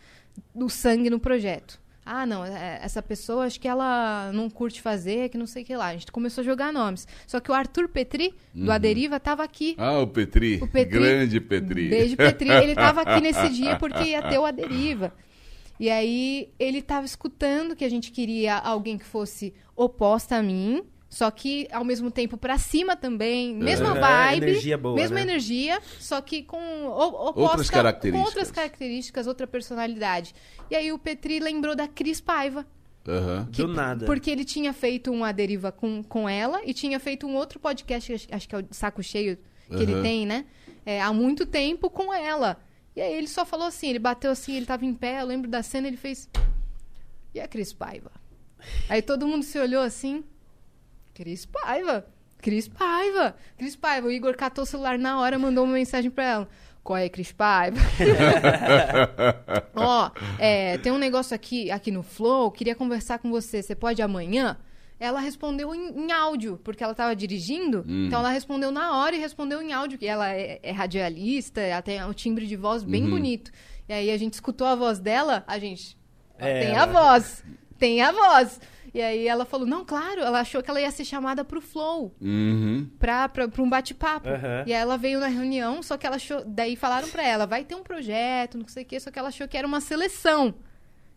o 0.53 0.69
sangue 0.69 1.09
no 1.09 1.21
projeto. 1.21 1.81
Ah, 2.07 2.27
não, 2.27 2.45
é, 2.45 2.81
essa 2.83 3.03
pessoa 3.03 3.47
acho 3.47 3.59
que 3.59 3.67
ela 3.67 4.31
não 4.35 4.51
curte 4.51 4.83
fazer, 4.83 5.31
que 5.31 5.39
não 5.39 5.47
sei 5.47 5.63
o 5.63 5.67
que 5.67 5.75
lá. 5.75 5.87
A 5.87 5.93
gente 5.95 6.13
começou 6.13 6.43
a 6.43 6.45
jogar 6.45 6.73
nomes. 6.73 7.09
Só 7.27 7.41
que 7.41 7.51
o 7.51 7.55
Arthur 7.55 7.89
Petri, 7.89 8.35
do 8.55 8.71
Aderiva, 8.71 9.19
tava 9.19 9.43
aqui. 9.43 9.75
Ah, 9.79 9.99
o 10.01 10.07
Petri. 10.07 10.59
O 10.63 10.69
Petri- 10.69 10.99
Grande 10.99 11.41
Petri. 11.41 11.89
Beijo, 11.89 12.17
Petri. 12.17 12.51
Ele 12.51 12.75
tava 12.75 13.01
aqui 13.01 13.21
nesse 13.23 13.49
dia 13.49 13.77
porque 13.77 14.03
ia 14.03 14.23
ter 14.23 14.39
o 14.39 14.45
Aderiva. 14.45 15.13
E 15.81 15.89
aí 15.91 16.51
ele 16.59 16.83
tava 16.83 17.07
escutando 17.07 17.75
que 17.75 17.85
a 17.85 17.89
gente 17.89 18.13
queria 18.13 18.57
alguém 18.59 18.97
que 18.99 19.05
fosse 19.05 19.53
oposta 19.75 20.37
a 20.37 20.43
mim, 20.43 20.83
Só 21.15 21.31
que 21.31 21.69
ao 21.71 21.85
mesmo 21.85 22.11
tempo 22.11 22.37
pra 22.37 22.59
cima 22.59 22.97
também, 22.97 23.55
mesma 23.55 23.97
É, 23.97 24.01
vibe, 24.01 24.47
energia 24.47 24.77
boa, 24.77 24.97
mesma 24.97 25.15
né? 25.15 25.23
energia, 25.23 25.81
só 26.01 26.21
que 26.21 26.43
com 26.43 26.59
oposta, 26.89 27.41
Outras 27.41 27.71
características. 27.71 28.21
com 28.21 28.27
outras 28.27 28.51
características, 28.51 29.27
outra 29.29 29.47
personalidade. 29.47 30.35
E 30.69 30.75
aí 30.75 30.91
o 30.91 30.99
Petri 30.99 31.39
lembrou 31.39 31.77
da 31.77 31.87
Cris 31.87 32.21
Paiva. 32.21 32.67
Aham. 33.07 33.47
Do 33.49 33.69
nada. 33.69 34.07
Porque 34.07 34.29
ele 34.29 34.45
tinha 34.45 34.73
feito 34.73 35.13
uma 35.13 35.31
deriva 35.31 35.71
com, 35.71 36.03
com 36.03 36.29
ela 36.29 36.61
e 36.65 36.75
tinha 36.75 36.99
feito 36.99 37.29
um 37.29 37.37
outro 37.37 37.61
podcast, 37.61 38.13
acho, 38.13 38.27
acho 38.33 38.49
que 38.49 38.55
é 38.57 38.59
o 38.59 38.67
Saco 38.73 39.01
Cheio, 39.01 39.39
que 39.69 39.77
ele 39.85 39.93
Aham. 39.95 40.03
tem, 40.03 40.27
né? 40.27 40.47
É, 40.85 41.01
há 41.01 41.13
muito 41.13 41.47
tempo 41.47 41.89
com 41.89 42.13
ela. 42.13 42.59
E 42.97 43.01
aí 43.01 43.15
ele 43.15 43.29
só 43.29 43.45
falou 43.45 43.69
assim, 43.69 43.89
ele 43.89 44.01
bateu 44.01 44.33
assim, 44.33 44.57
ele 44.57 44.67
tava 44.67 44.85
em 44.85 44.93
pé, 44.93 45.21
eu 45.23 45.27
lembro 45.27 45.49
da 45.49 45.63
cena, 45.63 45.87
ele 45.87 45.97
fez... 45.97 46.29
E 47.33 47.39
a 47.39 47.47
Cris 47.47 47.73
Paiva? 47.73 48.11
Aí 48.89 49.01
todo 49.01 49.29
mundo 49.29 49.45
se 49.45 49.57
olhou 49.61 49.81
assim... 49.81 50.25
Cris 51.15 51.47
Paiva? 51.47 52.05
Cris 52.39 52.67
Paiva? 52.67 53.37
Cris 53.57 53.77
Paiva. 53.77 54.09
O 54.09 54.11
Igor 54.11 54.37
catou 54.37 54.65
o 54.65 54.67
celular 54.67 54.99
na 54.99 55.21
hora, 55.21 55.39
mandou 55.39 55.65
uma 55.65 55.73
mensagem 55.73 56.11
pra 56.11 56.25
ela. 56.25 56.49
Qual 56.83 56.97
é, 56.97 57.09
Cris 57.09 57.33
Paiva? 57.33 57.79
Ó, 59.75 60.11
é, 60.39 60.77
tem 60.79 60.93
um 60.93 60.99
negócio 60.99 61.35
aqui, 61.35 61.71
aqui 61.71 61.91
no 61.91 62.03
Flow, 62.03 62.51
queria 62.51 62.75
conversar 62.75 63.21
com 63.21 63.31
você. 63.31 63.63
Você 63.63 63.75
pode 63.75 64.03
amanhã? 64.03 64.59
Ela 65.01 65.21
respondeu 65.21 65.75
em, 65.75 65.89
em 65.99 66.13
áudio, 66.13 66.61
porque 66.63 66.83
ela 66.83 66.93
estava 66.93 67.15
dirigindo. 67.17 67.85
Então 68.07 68.19
ela 68.19 68.31
respondeu 68.31 68.71
na 68.71 68.99
hora 68.99 69.15
e 69.15 69.19
respondeu 69.19 69.63
em 69.63 69.73
áudio, 69.73 69.99
que 69.99 70.07
ela 70.07 70.31
é, 70.31 70.59
é 70.63 70.73
radialista, 70.73 71.61
ela 71.61 71.83
tem 71.83 72.05
um 72.05 72.13
timbre 72.13 72.47
de 72.47 72.57
voz 72.57 72.83
bem 72.83 73.09
bonito. 73.09 73.51
E 73.89 73.93
aí 73.93 74.11
a 74.11 74.17
gente 74.17 74.35
escutou 74.35 74.67
a 74.67 74.75
voz 74.75 74.99
dela, 74.99 75.45
a 75.47 75.59
gente. 75.59 75.97
É, 76.39 76.67
tem 76.67 76.77
a 76.77 76.87
voz, 76.87 77.45
tem 77.79 78.03
a 78.03 78.13
voz. 78.13 78.61
E 78.95 79.03
aí 79.03 79.27
ela 79.27 79.45
falou, 79.45 79.67
não, 79.67 79.85
claro, 79.85 80.21
ela 80.21 80.39
achou 80.41 80.63
que 80.63 80.71
ela 80.71 80.81
ia 80.81 80.91
ser 80.93 81.05
chamada 81.05 81.45
pro 81.45 81.61
Flow 81.61 82.15
Uhum. 82.21 82.89
pra, 82.99 83.29
pra, 83.29 83.49
pra 83.49 83.61
um 83.63 83.69
bate-papo. 83.69 84.29
Aham. 84.29 84.63
E 84.67 84.73
aí 84.73 84.81
ela 84.81 84.97
veio 84.97 85.19
na 85.19 85.27
reunião, 85.27 85.83
só 85.83 85.97
que 85.97 86.07
ela 86.07 86.15
achou. 86.17 86.45
Daí 86.47 86.77
falaram 86.77 87.09
pra 87.09 87.27
ela, 87.27 87.45
vai 87.45 87.65
ter 87.65 87.75
um 87.75 87.83
projeto, 87.83 88.57
não 88.57 88.69
sei 88.69 88.85
o 88.85 88.87
quê, 88.87 89.01
só 89.01 89.11
que 89.11 89.19
ela 89.19 89.29
achou 89.29 89.49
que 89.49 89.57
era 89.57 89.67
uma 89.67 89.81
seleção 89.81 90.55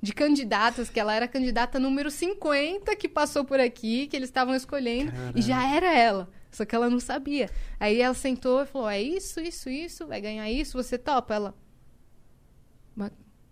de 0.02 0.12
candidatas, 0.14 0.90
que 0.90 1.00
ela 1.00 1.14
era 1.14 1.26
a 1.26 1.28
candidata 1.28 1.80
número 1.80 2.10
50 2.10 2.96
que 2.96 3.08
passou 3.08 3.46
por 3.46 3.60
aqui, 3.60 4.08
que 4.08 4.16
eles 4.16 4.30
estavam 4.30 4.56
escolhendo, 4.56 5.12
e 5.36 5.42
já 5.42 5.72
era 5.76 5.94
ela. 5.96 6.28
Só 6.52 6.66
que 6.66 6.76
ela 6.76 6.90
não 6.90 7.00
sabia. 7.00 7.48
Aí 7.80 8.02
ela 8.02 8.14
sentou 8.16 8.62
e 8.64 8.66
falou: 8.66 8.90
é 8.90 9.00
isso, 9.00 9.40
isso, 9.40 9.70
isso, 9.70 10.08
vai 10.08 10.20
ganhar 10.20 10.50
isso, 10.50 10.82
você 10.82 10.98
topa? 10.98 11.36
Ela. 11.36 11.54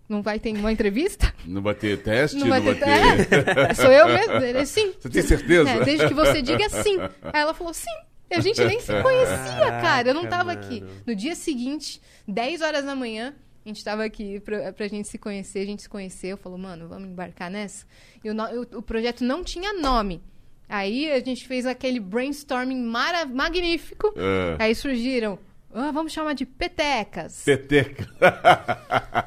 "Mas 0.08 0.16
Não 0.16 0.22
vai 0.22 0.38
ter 0.38 0.52
uma 0.56 0.70
entrevista? 0.72 1.32
Não 1.44 1.60
vai 1.62 1.74
ter 1.74 1.98
teste, 2.02 2.38
Não 2.38 2.48
vai 2.48 2.60
ter. 2.60 2.74
ter. 2.78 3.58
É, 3.70 3.74
sou 3.74 3.90
eu 3.90 4.06
mesmo? 4.08 4.34
Ele, 4.34 4.64
sim. 4.66 4.92
Você 4.98 5.08
tem 5.10 5.22
certeza? 5.22 5.68
É, 5.70 5.84
desde 5.84 6.08
que 6.08 6.14
você 6.14 6.40
diga 6.42 6.68
sim. 6.68 6.98
Aí 7.22 7.40
ela 7.42 7.52
falou 7.54 7.74
sim. 7.74 7.90
E 8.30 8.34
a 8.34 8.40
gente 8.40 8.62
nem 8.64 8.80
se 8.80 8.92
conhecia, 9.02 9.70
cara. 9.80 10.08
Eu 10.08 10.14
não 10.14 10.26
tava 10.26 10.54
Caraca, 10.54 10.66
aqui. 10.66 10.80
mano. 10.80 10.92
No 11.06 11.14
dia 11.14 11.34
seguinte, 11.36 12.00
10 12.26 12.60
horas 12.60 12.84
da 12.84 12.94
manhã, 12.94 13.34
a 13.64 13.68
gente 13.68 13.84
tava 13.84 14.04
aqui 14.04 14.40
pra, 14.40 14.72
pra 14.72 14.88
gente 14.88 15.06
se 15.08 15.16
conhecer. 15.18 15.60
A 15.60 15.66
gente 15.66 15.82
se 15.82 15.88
conheceu, 15.88 16.36
falou, 16.36 16.58
mano, 16.58 16.88
vamos 16.88 17.08
embarcar 17.08 17.50
nessa? 17.50 17.86
E 18.24 18.30
o, 18.30 18.34
no- 18.34 18.44
o- 18.62 18.78
o 18.78 18.82
projeto 18.82 19.22
não 19.22 19.44
tinha 19.44 19.72
nome. 19.74 20.20
Aí 20.68 21.10
a 21.12 21.20
gente 21.20 21.46
fez 21.46 21.64
aquele 21.66 22.00
brainstorming 22.00 22.82
mara- 22.82 23.26
magnífico. 23.26 24.12
É. 24.16 24.56
Aí 24.58 24.74
surgiram. 24.74 25.38
"Ah, 25.74 25.90
vamos 25.92 26.12
chamar 26.12 26.34
de 26.34 26.46
petecas. 26.46 27.42
Peteca. 27.44 28.06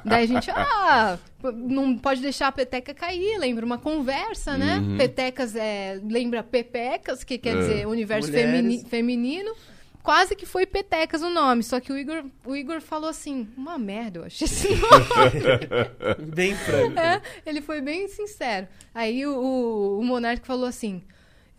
Daí 0.06 0.24
a 0.24 0.28
gente, 0.28 0.50
ah, 0.52 1.18
não 1.54 1.98
pode 1.98 2.22
deixar 2.22 2.48
a 2.48 2.52
peteca 2.52 2.94
cair, 2.94 3.38
lembra 3.38 3.66
uma 3.66 3.78
conversa, 3.78 4.58
né? 4.58 4.82
Petecas 4.98 5.56
é, 5.56 6.00
lembra 6.04 6.42
pepecas, 6.44 7.24
que 7.24 7.38
quer 7.38 7.56
É. 7.56 7.60
dizer 7.60 7.88
universo 7.88 8.32
femini- 8.32 8.84
feminino. 8.86 9.54
Quase 10.02 10.34
que 10.34 10.46
foi 10.46 10.66
Petecas 10.66 11.22
o 11.22 11.30
nome, 11.30 11.62
só 11.62 11.80
que 11.80 11.92
o 11.92 11.98
Igor, 11.98 12.24
o 12.46 12.56
Igor 12.56 12.80
falou 12.82 13.10
assim, 13.10 13.48
uma 13.56 13.78
merda, 13.78 14.20
eu 14.20 14.24
achei 14.26 14.46
esse 14.46 14.70
nome. 14.70 16.26
Bem 16.34 16.56
franco. 16.56 16.98
É, 16.98 17.22
ele 17.46 17.62
foi 17.62 17.82
bem 17.82 18.08
sincero. 18.08 18.68
Aí 18.96 19.26
o, 19.28 19.36
o, 19.38 20.00
o 20.00 20.04
falou 20.46 20.66
assim: 20.66 21.04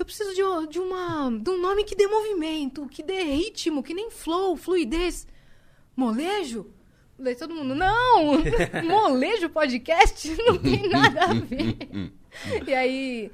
Eu 0.01 0.05
preciso 0.07 0.31
de, 0.31 0.43
de, 0.71 0.79
uma, 0.79 1.31
de 1.31 1.51
um 1.51 1.61
nome 1.61 1.85
que 1.85 1.95
dê 1.95 2.07
movimento, 2.07 2.87
que 2.87 3.03
dê 3.03 3.23
ritmo, 3.23 3.83
que 3.83 3.93
nem 3.93 4.11
flow, 4.11 4.57
fluidez. 4.57 5.27
Molejo? 5.95 6.73
Daí 7.19 7.37
todo 7.37 7.55
mundo, 7.55 7.75
não! 7.75 8.43
Molejo 8.83 9.51
podcast? 9.51 10.35
Não 10.41 10.57
tem 10.57 10.89
nada 10.89 11.25
a 11.27 11.35
ver. 11.35 11.77
E 12.67 12.73
aí, 12.73 13.31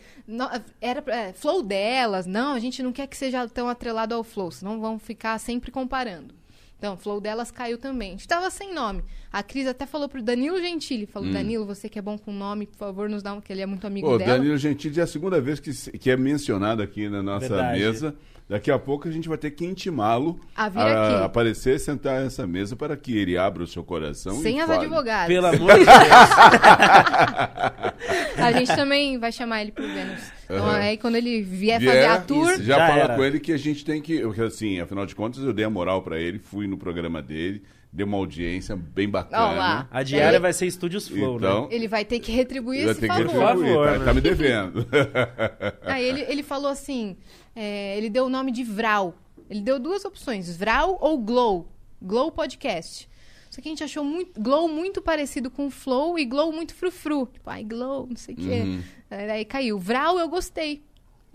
era 0.80 1.04
é, 1.06 1.32
flow 1.32 1.62
delas. 1.62 2.26
Não, 2.26 2.54
a 2.54 2.58
gente 2.58 2.82
não 2.82 2.90
quer 2.90 3.06
que 3.06 3.16
seja 3.16 3.46
tão 3.48 3.68
atrelado 3.68 4.12
ao 4.12 4.24
flow, 4.24 4.50
senão 4.50 4.80
vão 4.80 4.98
ficar 4.98 5.38
sempre 5.38 5.70
comparando. 5.70 6.34
Então, 6.78 6.94
o 6.94 6.96
flow 6.96 7.20
delas 7.20 7.50
caiu 7.50 7.78
também. 7.78 8.10
A 8.10 8.12
gente 8.12 8.28
tava 8.28 8.50
sem 8.50 8.74
nome. 8.74 9.02
A 9.32 9.42
Cris 9.42 9.66
até 9.66 9.86
falou 9.86 10.08
pro 10.08 10.22
Danilo 10.22 10.60
Gentili, 10.60 11.06
falou, 11.06 11.30
Danilo, 11.30 11.64
você 11.64 11.88
que 11.88 11.98
é 11.98 12.02
bom 12.02 12.18
com 12.18 12.32
nome, 12.32 12.66
por 12.66 12.76
favor, 12.76 13.08
nos 13.08 13.22
dá 13.22 13.32
um, 13.32 13.40
que 13.40 13.52
ele 13.52 13.62
é 13.62 13.66
muito 13.66 13.86
amigo 13.86 14.06
Pô, 14.06 14.18
dela. 14.18 14.32
Danilo 14.32 14.56
Gentili 14.58 15.00
é 15.00 15.02
a 15.02 15.06
segunda 15.06 15.40
vez 15.40 15.58
que, 15.58 15.72
que 15.98 16.10
é 16.10 16.16
mencionado 16.16 16.82
aqui 16.82 17.08
na 17.08 17.22
nossa 17.22 17.48
Verdade. 17.48 17.78
mesa. 17.78 18.14
Daqui 18.48 18.70
a 18.70 18.78
pouco 18.78 19.08
a 19.08 19.10
gente 19.10 19.28
vai 19.28 19.36
ter 19.36 19.50
que 19.50 19.66
intimá-lo 19.66 20.38
A 20.54 20.68
vir 20.68 20.78
aqui. 20.80 21.24
aparecer, 21.24 21.80
sentar 21.80 22.22
nessa 22.22 22.46
mesa 22.46 22.76
para 22.76 22.96
que 22.96 23.16
ele 23.16 23.36
abra 23.36 23.64
o 23.64 23.66
seu 23.66 23.82
coração 23.82 24.40
Sem 24.40 24.58
e 24.58 24.60
as 24.60 24.68
fale. 24.68 24.84
advogadas. 24.84 25.26
Pelo 25.26 25.46
amor 25.48 25.72
de 25.78 25.84
Deus. 25.84 25.86
A 28.38 28.52
gente 28.52 28.74
também 28.76 29.18
vai 29.18 29.32
chamar 29.32 29.62
ele 29.62 29.72
pro 29.72 29.84
Vênus. 29.86 30.20
Então, 30.44 30.68
aí 30.70 30.96
quando 30.96 31.16
ele 31.16 31.42
vier, 31.42 31.80
Vier, 31.80 31.92
fazer 31.94 32.06
a 32.06 32.20
tour, 32.20 32.50
isso, 32.52 32.62
já, 32.62 32.78
Já 32.78 32.86
fala 32.86 33.00
era. 33.02 33.16
com 33.16 33.24
ele 33.24 33.40
que 33.40 33.52
a 33.52 33.56
gente 33.56 33.84
tem 33.84 34.00
que. 34.00 34.20
Porque 34.20 34.42
assim, 34.42 34.78
afinal 34.80 35.04
de 35.06 35.14
contas, 35.14 35.42
eu 35.42 35.52
dei 35.52 35.64
a 35.64 35.70
moral 35.70 36.02
pra 36.02 36.20
ele, 36.20 36.38
fui 36.38 36.66
no 36.68 36.78
programa 36.78 37.20
dele, 37.20 37.62
dei 37.96 38.04
uma 38.04 38.18
audiência 38.18 38.76
bem 38.76 39.08
bacana. 39.08 39.42
Ó 39.46 39.52
lá. 39.56 39.88
A 39.90 40.02
diária 40.02 40.36
Ele- 40.36 40.38
vai 40.42 40.52
ser 40.52 40.66
Estúdios 40.66 41.08
Flow, 41.08 41.38
Então, 41.38 41.62
né? 41.62 41.68
ele 41.74 41.88
vai 41.88 42.04
ter 42.04 42.20
que 42.20 42.30
retribuir 42.30 42.82
vai 42.82 42.92
esse 42.92 43.00
ter 43.00 43.08
que 43.08 43.14
favor. 43.14 43.26
retribuir, 43.26 43.74
Por 43.74 43.84
tá, 43.86 43.90
favor, 43.92 44.04
tá 44.04 44.14
me 44.14 44.20
né? 44.20 44.20
devendo. 44.20 44.86
Aí 45.82 46.04
ele, 46.04 46.20
ele 46.28 46.42
falou 46.42 46.70
assim: 46.70 47.16
é, 47.54 47.96
ele 47.96 48.10
deu 48.10 48.26
o 48.26 48.28
nome 48.28 48.52
de 48.52 48.62
Vral. 48.62 49.14
Ele 49.48 49.60
deu 49.60 49.78
duas 49.78 50.04
opções: 50.04 50.54
Vral 50.56 50.98
ou 51.00 51.18
Glow. 51.18 51.68
Glow 52.02 52.30
Podcast. 52.30 53.08
Só 53.48 53.62
que 53.62 53.68
a 53.68 53.70
gente 53.70 53.82
achou 53.82 54.04
muito, 54.04 54.38
Glow 54.38 54.68
muito 54.68 55.00
parecido 55.00 55.50
com 55.50 55.70
Flow 55.70 56.18
e 56.18 56.26
Glow 56.26 56.52
muito 56.52 56.74
frufru. 56.74 57.26
Tipo, 57.32 57.48
ai, 57.48 57.64
Glow, 57.64 58.06
não 58.08 58.16
sei 58.16 58.34
o 58.34 58.38
quê. 58.38 58.60
Uhum. 58.62 58.82
Aí 59.10 59.26
Daí 59.26 59.44
caiu. 59.46 59.78
Vral 59.78 60.18
eu 60.18 60.28
gostei. 60.28 60.82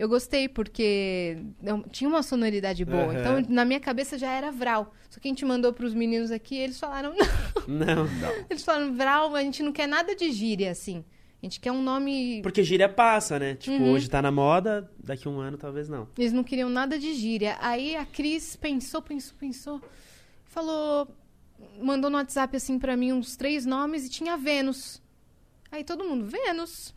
Eu 0.02 0.10
gostei 0.10 0.50
porque 0.50 1.38
tinha 1.92 2.10
uma 2.10 2.24
sonoridade 2.24 2.84
boa. 2.84 3.04
Aham. 3.14 3.20
Então, 3.40 3.54
na 3.54 3.64
minha 3.64 3.80
cabeça 3.80 4.18
já 4.18 4.32
era 4.32 4.50
Vral. 4.52 4.92
Só 5.12 5.20
que 5.20 5.28
a 5.28 5.30
gente 5.30 5.46
mandou 5.46 5.72
pros 5.72 5.94
meninos 5.94 6.32
aqui 6.32 6.56
eles 6.58 6.80
falaram: 6.80 7.14
não. 7.70 8.06
Não. 8.06 8.46
Eles 8.50 8.64
falaram 8.64 8.96
Vral, 8.96 9.36
a 9.36 9.44
gente 9.44 9.62
não 9.62 9.72
quer 9.72 9.86
nada 9.88 10.16
de 10.16 10.32
gíria 10.32 10.72
assim. 10.72 11.06
A 11.40 11.46
gente 11.46 11.60
quer 11.60 11.72
um 11.72 11.84
nome 11.84 12.42
Porque 12.42 12.64
gíria 12.64 12.90
passa, 12.90 13.38
né? 13.38 13.54
Tipo, 13.54 13.78
Uhum. 13.78 13.92
hoje 13.92 14.10
tá 14.10 14.24
na 14.24 14.32
moda, 14.32 14.90
daqui 15.04 15.28
a 15.28 15.32
um 15.32 15.40
ano 15.40 15.56
talvez 15.56 15.88
não. 15.88 16.08
Eles 16.18 16.34
não 16.34 16.44
queriam 16.44 16.68
nada 16.70 16.98
de 16.98 17.14
gíria. 17.14 17.58
Aí 17.62 17.96
a 17.96 18.04
Cris 18.04 18.56
pensou, 18.56 19.04
pensou, 19.04 19.38
pensou. 19.40 19.82
Falou. 20.46 21.08
Mandou 21.80 22.10
no 22.10 22.18
WhatsApp 22.18 22.58
assim 22.58 22.80
pra 22.80 22.98
mim 22.98 23.12
uns 23.14 23.36
três 23.36 23.68
nomes 23.68 24.08
e 24.08 24.10
tinha 24.10 24.36
Vênus. 24.36 25.00
Aí 25.72 25.84
todo 25.84 26.04
mundo, 26.04 26.26
Vênus. 26.26 26.92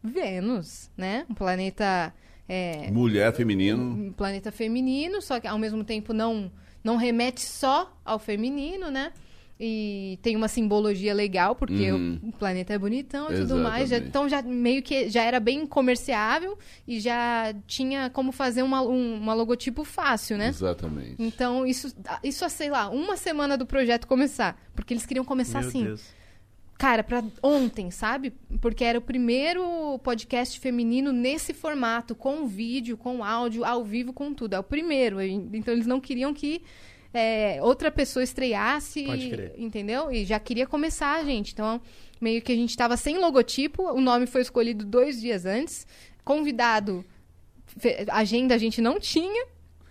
Vênus, 0.00 0.88
né? 0.96 1.26
Um 1.28 1.34
planeta. 1.34 2.14
É, 2.48 2.90
Mulher, 2.90 3.32
feminino. 3.34 4.12
planeta 4.16 4.52
feminino, 4.52 5.20
só 5.22 5.40
que 5.40 5.46
ao 5.46 5.58
mesmo 5.58 5.82
tempo 5.84 6.12
não, 6.12 6.50
não 6.82 6.96
remete 6.96 7.40
só 7.42 7.96
ao 8.04 8.18
feminino, 8.18 8.90
né? 8.90 9.12
E 9.58 10.18
tem 10.20 10.34
uma 10.34 10.48
simbologia 10.48 11.14
legal, 11.14 11.54
porque 11.54 11.92
Uhum. 11.92 12.18
o 12.24 12.32
planeta 12.32 12.72
é 12.74 12.78
bonitão 12.78 13.32
e 13.32 13.36
tudo 13.36 13.56
mais. 13.56 13.88
já- 13.88 13.96
Exatamente. 13.96 14.08
então 14.08 14.28
já 14.28 14.42
meio 14.42 14.82
que 14.82 15.08
já 15.08 15.22
era 15.22 15.38
bem 15.38 15.64
comerciável 15.64 16.58
e 16.88 16.98
já 16.98 17.54
tinha 17.66 18.10
como 18.10 18.32
fazer 18.32 18.62
uma, 18.64 18.82
um, 18.82 19.14
uma 19.16 19.32
logotipo 19.32 19.84
fácil, 19.84 20.36
né? 20.36 20.48
Exatamente. 20.48 21.14
Então, 21.20 21.64
isso, 21.64 21.94
isso, 22.24 22.46
sei 22.50 22.68
lá, 22.68 22.90
uma 22.90 23.16
semana 23.16 23.56
do 23.56 23.64
projeto 23.64 24.08
começar. 24.08 24.60
Porque 24.74 24.92
eles 24.92 25.06
queriam 25.06 25.24
começar 25.24 25.60
Meu 25.60 25.68
assim. 25.68 25.84
Deus. 25.84 26.02
Cara, 26.78 27.04
pra 27.04 27.22
ontem, 27.42 27.90
sabe? 27.90 28.32
Porque 28.60 28.84
era 28.84 28.98
o 28.98 29.02
primeiro 29.02 29.98
podcast 30.00 30.58
feminino 30.58 31.12
nesse 31.12 31.54
formato, 31.54 32.14
com 32.14 32.46
vídeo, 32.46 32.96
com 32.96 33.22
áudio, 33.22 33.64
ao 33.64 33.84
vivo, 33.84 34.12
com 34.12 34.34
tudo. 34.34 34.54
É 34.54 34.58
o 34.58 34.62
primeiro. 34.62 35.20
Então 35.22 35.72
eles 35.72 35.86
não 35.86 36.00
queriam 36.00 36.34
que 36.34 36.62
é, 37.12 37.58
outra 37.62 37.92
pessoa 37.92 38.24
estreasse, 38.24 39.04
Pode 39.04 39.30
crer. 39.30 39.54
entendeu? 39.56 40.10
E 40.10 40.24
já 40.24 40.40
queria 40.40 40.66
começar, 40.66 41.24
gente. 41.24 41.52
Então, 41.52 41.80
meio 42.20 42.42
que 42.42 42.50
a 42.50 42.56
gente 42.56 42.76
tava 42.76 42.96
sem 42.96 43.18
logotipo, 43.18 43.84
o 43.92 44.00
nome 44.00 44.26
foi 44.26 44.40
escolhido 44.42 44.84
dois 44.84 45.20
dias 45.20 45.46
antes. 45.46 45.86
Convidado, 46.24 47.04
agenda 48.10 48.56
a 48.56 48.58
gente 48.58 48.80
não 48.80 48.98
tinha. 48.98 49.46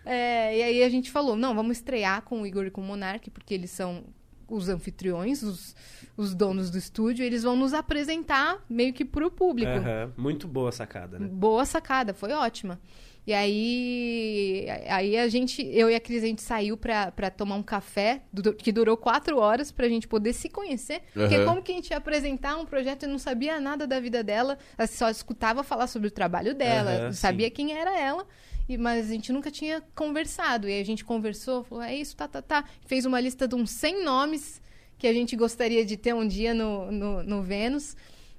É, 0.06 0.58
e 0.58 0.64
aí 0.64 0.84
a 0.84 0.90
gente 0.90 1.10
falou, 1.10 1.38
não, 1.38 1.56
vamos 1.56 1.78
estrear 1.78 2.24
com 2.24 2.42
o 2.42 2.46
Igor 2.46 2.66
e 2.66 2.72
com 2.72 2.82
o 2.82 2.84
Monark, 2.84 3.30
porque 3.32 3.54
eles 3.54 3.72
são 3.72 4.04
os 4.48 4.70
anfitriões, 4.70 5.44
os, 5.44 5.76
os 6.16 6.34
donos 6.34 6.70
do 6.70 6.78
estúdio, 6.78 7.26
eles 7.26 7.44
vão 7.44 7.56
nos 7.56 7.74
apresentar 7.74 8.64
meio 8.70 8.94
que 8.94 9.06
pro 9.06 9.32
público. 9.32 9.72
Uhum. 9.72 10.12
Muito 10.18 10.48
boa 10.48 10.72
sacada, 10.72 11.20
né? 11.20 11.28
Boa 11.28 11.66
sacada, 11.66 12.14
foi 12.14 12.32
ótima. 12.32 12.80
E 13.26 13.34
aí, 13.34 14.66
aí 14.90 15.18
a 15.18 15.30
gente, 15.30 15.66
eu 15.66 15.90
e 15.90 15.96
a 15.96 16.00
Cris, 16.00 16.24
a 16.24 16.28
gente 16.28 16.42
saiu 16.42 16.76
pra, 16.76 17.10
pra 17.10 17.30
tomar 17.30 17.56
um 17.56 17.64
café, 17.64 18.22
do, 18.34 18.54
que 18.54 18.70
durou 18.70 18.98
quatro 18.98 19.38
horas 19.38 19.72
pra 19.72 19.88
gente 19.88 20.10
poder 20.10 20.34
se 20.34 20.50
conhecer. 20.50 21.02
Uhum. 21.16 21.22
Porque 21.22 21.46
como 21.46 21.62
que 21.62 21.72
a 21.72 21.76
gente 21.76 21.92
ia 21.92 21.98
apresentar 21.98 22.58
um 22.58 22.66
projeto 22.66 23.04
e 23.04 23.08
não 23.08 23.18
sabia 23.18 23.62
nada 23.62 23.88
da 23.88 23.98
vida 24.00 24.22
dela, 24.22 24.58
só 24.90 25.10
escutava 25.10 25.64
falar 25.64 25.88
sobre 25.88 26.10
o 26.10 26.12
trabalho 26.12 26.54
dela, 26.54 27.06
uhum, 27.06 27.14
sabia 27.14 27.48
sim. 27.48 27.54
quem 27.54 27.78
era 27.78 27.98
ela. 27.98 28.28
E, 28.68 28.78
mas 28.78 29.10
a 29.10 29.14
gente 29.14 29.32
nunca 29.32 29.52
tinha 29.52 29.82
conversado. 29.94 30.68
E 30.68 30.74
aí 30.74 30.82
a 30.82 30.86
gente 30.86 31.04
conversou, 31.04 31.64
falou, 31.64 31.84
é 31.84 31.96
isso, 31.96 32.16
tá, 32.16 32.28
tá, 32.28 32.42
tá. 32.42 32.66
Fez 32.86 33.06
uma 33.06 33.20
lista 33.20 33.48
de 33.48 33.56
uns 33.56 33.72
100 33.72 34.04
nomes 34.04 34.62
que 34.98 35.08
a 35.08 35.14
gente 35.14 35.36
gostaria 35.36 35.86
de 35.86 35.98
ter 35.98 36.14
um 36.14 36.28
dia 36.28 36.54
no, 36.54 36.92
no, 36.92 37.24
no 37.24 37.44
Vênus. 37.44 37.96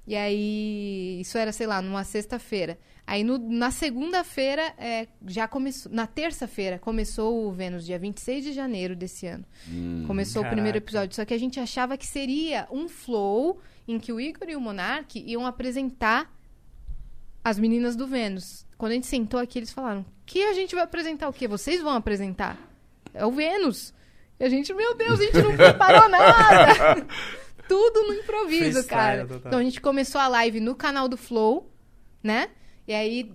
E 0.07 0.15
aí, 0.15 1.19
isso 1.19 1.37
era, 1.37 1.51
sei 1.51 1.65
lá, 1.65 1.81
numa 1.81 2.03
sexta-feira. 2.03 2.77
Aí 3.07 3.23
no, 3.23 3.37
na 3.37 3.69
segunda-feira, 3.69 4.73
é, 4.77 5.07
já 5.27 5.47
começou. 5.47 5.91
Na 5.91 6.07
terça-feira, 6.07 6.79
começou 6.79 7.45
o 7.47 7.51
Vênus, 7.51 7.85
dia 7.85 7.99
26 7.99 8.45
de 8.45 8.53
janeiro 8.53 8.95
desse 8.95 9.27
ano. 9.27 9.45
Hum, 9.69 10.03
começou 10.07 10.41
caraca. 10.41 10.53
o 10.53 10.55
primeiro 10.55 10.77
episódio. 10.77 11.15
Só 11.15 11.23
que 11.23 11.33
a 11.33 11.37
gente 11.37 11.59
achava 11.59 11.97
que 11.97 12.05
seria 12.05 12.67
um 12.71 12.87
flow 12.87 13.59
em 13.87 13.99
que 13.99 14.11
o 14.11 14.19
Igor 14.19 14.49
e 14.49 14.55
o 14.55 14.61
Monark 14.61 15.23
iam 15.25 15.45
apresentar 15.45 16.33
as 17.43 17.59
meninas 17.59 17.95
do 17.95 18.07
Vênus. 18.07 18.65
Quando 18.75 18.93
a 18.93 18.95
gente 18.95 19.07
sentou 19.07 19.39
aqui, 19.39 19.59
eles 19.59 19.71
falaram: 19.71 20.03
que 20.25 20.43
a 20.43 20.53
gente 20.53 20.73
vai 20.73 20.83
apresentar 20.83 21.29
o 21.29 21.33
quê? 21.33 21.47
Vocês 21.47 21.81
vão 21.81 21.93
apresentar? 21.93 22.57
É 23.13 23.25
o 23.25 23.31
Vênus. 23.31 23.93
E 24.39 24.43
a 24.43 24.49
gente, 24.49 24.73
meu 24.73 24.95
Deus, 24.95 25.19
a 25.19 25.23
gente 25.23 25.41
não 25.41 25.55
preparou 25.55 26.09
nada. 26.09 27.05
Tudo 27.67 28.03
no 28.03 28.13
improviso, 28.13 28.83
Freestyle, 28.83 28.87
cara. 28.87 29.27
Total. 29.27 29.47
Então 29.47 29.59
a 29.59 29.63
gente 29.63 29.81
começou 29.81 30.19
a 30.19 30.27
live 30.27 30.59
no 30.59 30.75
canal 30.75 31.07
do 31.07 31.17
Flow, 31.17 31.71
né? 32.21 32.49
E 32.87 32.93
aí, 32.93 33.31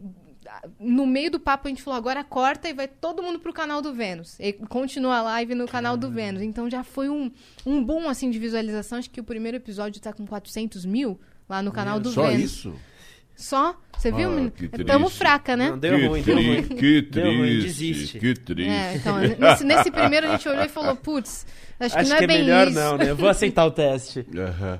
no 0.78 1.06
meio 1.06 1.30
do 1.30 1.40
papo, 1.40 1.66
a 1.66 1.70
gente 1.70 1.82
falou, 1.82 1.98
agora 1.98 2.22
corta 2.22 2.68
e 2.68 2.72
vai 2.72 2.86
todo 2.86 3.22
mundo 3.22 3.40
pro 3.40 3.52
canal 3.52 3.82
do 3.82 3.92
Vênus. 3.92 4.38
E 4.38 4.52
continua 4.52 5.16
a 5.16 5.22
live 5.22 5.54
no 5.54 5.66
canal 5.66 5.96
do 5.96 6.10
Vênus. 6.10 6.42
Então 6.42 6.70
já 6.70 6.84
foi 6.84 7.08
um, 7.08 7.30
um 7.66 7.82
boom, 7.82 8.08
assim, 8.08 8.30
de 8.30 8.38
visualização. 8.38 8.98
Acho 8.98 9.10
que 9.10 9.20
o 9.20 9.24
primeiro 9.24 9.56
episódio 9.56 10.00
tá 10.00 10.12
com 10.12 10.26
400 10.26 10.84
mil 10.84 11.18
lá 11.48 11.60
no 11.62 11.72
canal 11.72 11.98
do 11.98 12.10
Só 12.10 12.28
Vênus. 12.28 12.50
Só 12.52 12.68
isso? 12.68 12.80
Só? 13.40 13.74
Você 13.96 14.12
viu, 14.12 14.30
menino? 14.30 14.52
Tamo 14.86 15.08
fraca, 15.10 15.56
né? 15.56 15.70
Não, 15.70 15.78
deu 15.78 15.98
que 15.98 16.06
ruim, 16.06 16.22
deu 16.22 16.36
ruim. 16.36 16.62
Que 16.62 16.74
triste, 17.02 17.10
deu 17.10 17.24
ruim, 17.24 17.60
desiste. 17.60 18.18
que 18.18 18.34
triste. 18.34 18.70
É, 18.70 18.96
então, 18.96 19.18
nesse, 19.18 19.64
nesse, 19.64 19.90
primeiro 19.90 20.26
a 20.26 20.32
gente 20.32 20.48
olhou 20.48 20.64
e 20.64 20.68
falou, 20.68 20.96
putz, 20.96 21.46
acho, 21.78 21.96
acho 21.98 22.04
que 22.04 22.10
não 22.10 22.16
que 22.18 22.22
é, 22.22 22.24
é 22.24 22.26
bem 22.26 22.38
melhor 22.38 22.68
isso. 22.68 22.78
não, 22.78 22.96
né? 22.96 23.10
Eu 23.10 23.16
vou 23.16 23.28
aceitar 23.28 23.64
o 23.64 23.70
teste. 23.70 24.26
Uhum. 24.30 24.78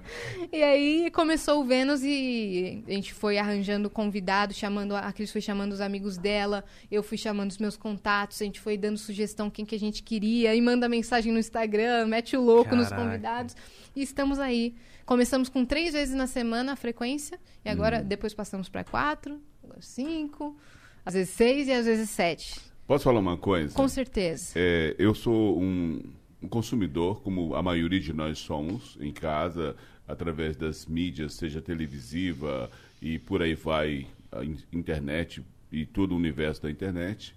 E 0.53 0.63
aí 0.63 1.11
começou 1.11 1.61
o 1.61 1.65
Vênus 1.65 2.03
e 2.03 2.83
a 2.89 2.93
gente 2.93 3.15
foi 3.15 3.39
arranjando 3.39 3.89
convidados, 3.89 4.57
chamando, 4.57 4.97
a 4.97 5.13
Cris 5.13 5.31
foi 5.31 5.41
chamando 5.41 5.73
os 5.73 5.81
amigos 5.81 6.17
dela, 6.17 6.65
eu 6.91 7.03
fui 7.03 7.17
chamando 7.17 7.51
os 7.51 7.59
meus 7.59 7.77
contatos, 7.77 8.41
a 8.43 8.45
gente 8.45 8.59
foi 8.59 8.77
dando 8.77 8.99
sugestão 8.99 9.49
quem 9.49 9.65
que 9.65 9.75
a 9.75 9.79
gente 9.79 10.03
queria, 10.03 10.55
e 10.55 10.61
manda 10.61 10.89
mensagem 10.89 11.33
no 11.33 11.39
Instagram, 11.39 12.07
mete 12.07 12.37
o 12.37 12.41
louco 12.41 12.75
nos 12.75 12.89
Caraca. 12.89 13.07
convidados. 13.07 13.57
E 13.95 14.03
estamos 14.03 14.39
aí. 14.39 14.75
Começamos 15.05 15.49
com 15.49 15.65
três 15.65 15.93
vezes 15.93 16.15
na 16.15 16.27
semana 16.27 16.73
a 16.73 16.77
frequência, 16.77 17.39
e 17.65 17.69
agora 17.69 18.03
depois 18.03 18.33
passamos 18.35 18.69
para 18.69 18.85
quatro, 18.85 19.41
cinco, 19.81 20.57
às 21.05 21.15
vezes 21.15 21.31
seis 21.35 21.67
e 21.69 21.73
às 21.73 21.87
vezes 21.87 22.11
sete. 22.11 22.61
Posso 22.87 23.05
falar 23.05 23.21
uma 23.21 23.37
coisa? 23.37 23.75
Com 23.75 23.89
certeza. 23.89 24.53
É, 24.57 24.95
eu 24.99 25.15
sou 25.15 25.61
um, 25.61 26.03
um 26.43 26.49
consumidor, 26.49 27.23
como 27.23 27.55
a 27.55 27.63
maioria 27.63 28.01
de 28.01 28.13
nós 28.13 28.39
somos, 28.39 28.97
em 29.01 29.13
casa, 29.13 29.77
através 30.07 30.57
das 30.57 30.87
mídias, 30.87 31.35
seja 31.35 31.61
televisiva 31.61 32.71
e 33.01 33.19
por 33.19 33.43
aí 33.43 33.55
vai, 33.55 34.07
a 34.33 34.45
in- 34.45 34.59
internet 34.73 35.43
e 35.71 35.87
todo 35.87 36.13
o 36.13 36.17
universo 36.17 36.63
da 36.63 36.71
internet. 36.71 37.35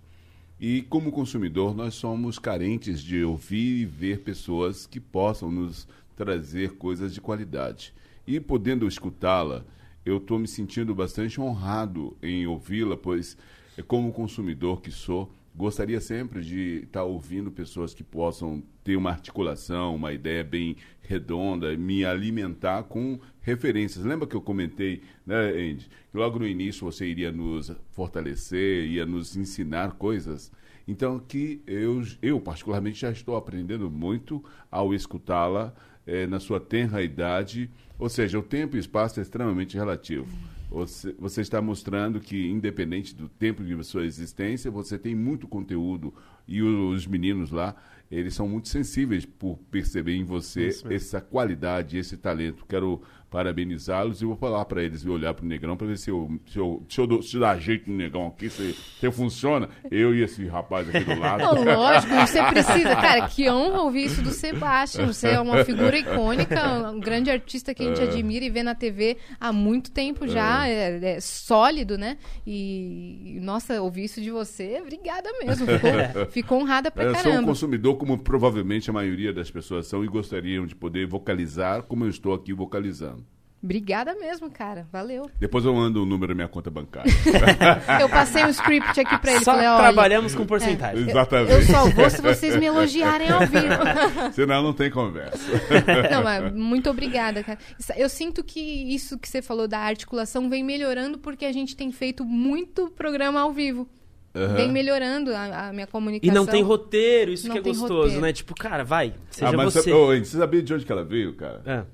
E 0.59 0.81
como 0.83 1.11
consumidor, 1.11 1.75
nós 1.75 1.93
somos 1.95 2.39
carentes 2.39 3.01
de 3.01 3.23
ouvir 3.23 3.81
e 3.81 3.85
ver 3.85 4.19
pessoas 4.21 4.87
que 4.87 4.99
possam 4.99 5.51
nos 5.51 5.87
trazer 6.15 6.73
coisas 6.73 7.13
de 7.13 7.21
qualidade. 7.21 7.93
E 8.25 8.39
podendo 8.39 8.87
escutá-la, 8.87 9.65
eu 10.05 10.17
estou 10.17 10.37
me 10.39 10.47
sentindo 10.47 10.93
bastante 10.93 11.39
honrado 11.39 12.17
em 12.21 12.45
ouvi-la, 12.45 12.97
pois, 12.97 13.37
eh, 13.77 13.81
como 13.81 14.11
consumidor 14.11 14.81
que 14.81 14.91
sou, 14.91 15.31
gostaria 15.55 16.01
sempre 16.01 16.41
de 16.41 16.83
estar 16.83 17.03
ouvindo 17.03 17.51
pessoas 17.51 17.93
que 17.93 18.03
possam 18.03 18.63
ter 18.83 18.95
uma 18.95 19.11
articulação, 19.11 19.95
uma 19.95 20.11
ideia 20.11 20.43
bem 20.43 20.75
redonda, 21.01 21.75
me 21.77 22.03
alimentar 22.03 22.83
com 22.83 23.19
referências. 23.41 24.03
Lembra 24.03 24.27
que 24.27 24.35
eu 24.35 24.41
comentei, 24.41 25.01
né, 25.25 25.49
Andy, 25.49 25.89
que 26.11 26.17
logo 26.17 26.39
no 26.39 26.47
início 26.47 26.85
você 26.85 27.05
iria 27.05 27.31
nos 27.31 27.71
fortalecer, 27.91 28.85
ia 28.85 29.05
nos 29.05 29.35
ensinar 29.35 29.93
coisas? 29.93 30.51
Então, 30.87 31.17
que 31.17 31.61
eu, 31.65 32.03
eu 32.21 32.41
particularmente 32.41 32.99
já 32.99 33.11
estou 33.11 33.37
aprendendo 33.37 33.89
muito 33.89 34.43
ao 34.69 34.93
escutá-la 34.93 35.73
eh, 36.05 36.27
na 36.27 36.39
sua 36.39 36.59
tenra 36.59 37.01
idade, 37.01 37.69
ou 37.97 38.09
seja, 38.09 38.37
o 38.37 38.43
tempo 38.43 38.75
e 38.75 38.79
o 38.79 38.81
espaço 38.81 39.19
é 39.19 39.23
extremamente 39.23 39.77
relativo. 39.77 40.27
Você, 40.69 41.15
você 41.19 41.41
está 41.41 41.61
mostrando 41.61 42.19
que, 42.19 42.49
independente 42.49 43.13
do 43.13 43.29
tempo 43.29 43.63
de 43.63 43.81
sua 43.83 44.05
existência, 44.05 44.71
você 44.71 44.97
tem 44.97 45.15
muito 45.15 45.47
conteúdo 45.47 46.11
e 46.47 46.63
os 46.63 47.05
meninos 47.05 47.51
lá, 47.51 47.75
eles 48.11 48.33
são 48.33 48.47
muito 48.47 48.69
sensíveis 48.69 49.25
por 49.25 49.57
perceber 49.71 50.15
em 50.15 50.23
você 50.23 50.69
essa 50.89 51.21
qualidade, 51.21 51.97
esse 51.97 52.17
talento. 52.17 52.65
Quero 52.67 53.01
parabenizá-los 53.33 54.21
e 54.21 54.25
vou 54.25 54.35
falar 54.35 54.63
para 54.65 54.83
eles, 54.83 55.03
vou 55.03 55.15
olhar 55.15 55.33
para 55.33 55.43
o 55.43 55.47
Negrão 55.47 55.75
para 55.75 55.87
ver 55.87 55.97
se 55.97 56.11
eu, 56.11 56.29
se 56.45 56.57
eu, 56.59 56.85
se 56.87 57.01
eu 57.01 57.07
dou- 57.07 57.23
se 57.23 57.39
dá 57.39 57.57
jeito 57.57 57.89
no 57.89 57.97
Negão 57.97 58.27
aqui, 58.27 58.47
se, 58.47 58.73
se 58.73 59.11
funciona, 59.11 59.67
eu 59.89 60.13
e 60.15 60.21
esse 60.21 60.45
rapaz 60.45 60.87
aqui 60.87 61.03
do 61.03 61.19
lado. 61.19 61.43
Lógico, 61.65 62.13
você 62.15 62.43
precisa. 62.43 62.95
Cara, 62.95 63.27
que 63.27 63.49
honra 63.49 63.81
ouvir 63.81 64.05
isso 64.05 64.21
do 64.21 64.29
Sebastião. 64.29 65.07
Você 65.11 65.29
é 65.29 65.39
uma 65.39 65.65
figura 65.65 65.97
icônica, 65.97 66.91
um 66.91 66.99
grande 66.99 67.31
artista 67.31 67.73
que 67.73 67.83
a 67.83 67.87
gente 67.87 68.01
admira 68.01 68.45
e 68.45 68.49
vê 68.51 68.61
na 68.61 68.75
TV 68.75 69.17
há 69.39 69.51
muito 69.51 69.89
tempo 69.91 70.27
já. 70.27 70.67
É, 70.67 71.15
é 71.15 71.19
sólido, 71.19 71.97
né? 71.97 72.17
E, 72.45 73.39
nossa, 73.41 73.81
ouvir 73.81 74.05
isso 74.05 74.21
de 74.21 74.29
você, 74.29 74.79
obrigada 74.81 75.29
mesmo. 75.43 75.65
Ficou, 75.65 76.25
ficou 76.31 76.61
honrada 76.61 76.91
pra 76.91 77.03
Eu 77.05 77.11
sou 77.15 77.19
um 77.19 77.23
caramba. 77.23 77.47
consumidor, 77.47 77.97
como 77.97 78.17
provavelmente 78.17 78.89
a 78.89 78.93
maioria 78.93 79.33
das 79.33 79.49
pessoas 79.49 79.87
são, 79.87 80.03
e 80.03 80.07
gostariam 80.07 80.65
de 80.65 80.75
poder 80.75 81.07
vocalizar 81.07 81.83
como 81.83 82.05
eu 82.05 82.09
estou 82.09 82.33
aqui 82.33 82.53
vocalizando. 82.53 83.22
Obrigada 83.63 84.13
mesmo, 84.15 84.51
cara. 84.51 84.85
Valeu. 84.91 85.29
Depois 85.39 85.63
eu 85.63 85.73
mando 85.73 86.03
o 86.03 86.05
número 86.05 86.33
da 86.33 86.35
minha 86.35 86.47
conta 86.49 86.69
bancária. 86.69 87.09
Eu 88.01 88.09
passei 88.09 88.43
um 88.43 88.49
script 88.49 88.99
aqui 88.99 89.17
pra 89.17 89.31
ele. 89.35 89.45
Só 89.45 89.53
falei, 89.53 89.67
trabalhamos 89.67 90.35
com 90.35 90.45
porcentagem. 90.45 91.07
Exatamente. 91.09 91.51
eu 91.51 91.61
só 91.63 91.89
vou 91.89 92.09
se 92.09 92.21
vocês 92.21 92.57
me 92.57 92.65
elogiarem 92.65 93.29
ao 93.29 93.39
vivo. 93.41 94.31
Senão 94.33 94.61
não 94.61 94.73
tem 94.73 94.91
conversa. 94.91 95.39
Não, 96.11 96.23
mas 96.23 96.53
muito 96.53 96.89
obrigada, 96.89 97.41
cara. 97.43 97.57
Eu 97.95 98.09
sinto 98.09 98.43
que 98.43 98.59
isso 98.59 99.17
que 99.17 99.29
você 99.29 99.41
falou 99.41 99.67
da 99.67 99.79
articulação 99.79 100.49
vem 100.49 100.63
melhorando 100.63 101.17
porque 101.17 101.45
a 101.45 101.51
gente 101.53 101.75
tem 101.75 101.91
feito 101.91 102.25
muito 102.25 102.89
programa 102.91 103.39
ao 103.41 103.51
vivo. 103.53 103.87
Aham. 104.35 104.55
Vem 104.55 104.71
melhorando 104.71 105.33
a, 105.33 105.67
a 105.69 105.71
minha 105.73 105.83
E 105.85 105.87
comunicação. 105.87 106.33
não 106.35 106.45
tem 106.45 106.63
roteiro, 106.63 107.31
isso 107.31 107.47
Não 107.47 107.53
que 107.53 107.59
é 107.59 107.61
gostoso, 107.61 107.93
roteiro. 107.93 108.21
né? 108.21 108.33
Tipo, 108.33 108.55
cara, 108.55 108.83
vai, 108.83 109.13
seja 109.29 109.49
Ah, 109.49 109.53
mas 109.53 109.73
você. 109.73 109.91
Ô, 109.93 110.09
Andy, 110.09 110.27
você 110.27 110.37
sabia 110.37 110.61
de 110.61 110.73
onde 110.73 110.85
que 110.85 110.91
ela 110.91 111.03
veio, 111.05 111.35
cara? 111.35 111.61
Ah, 111.65 111.85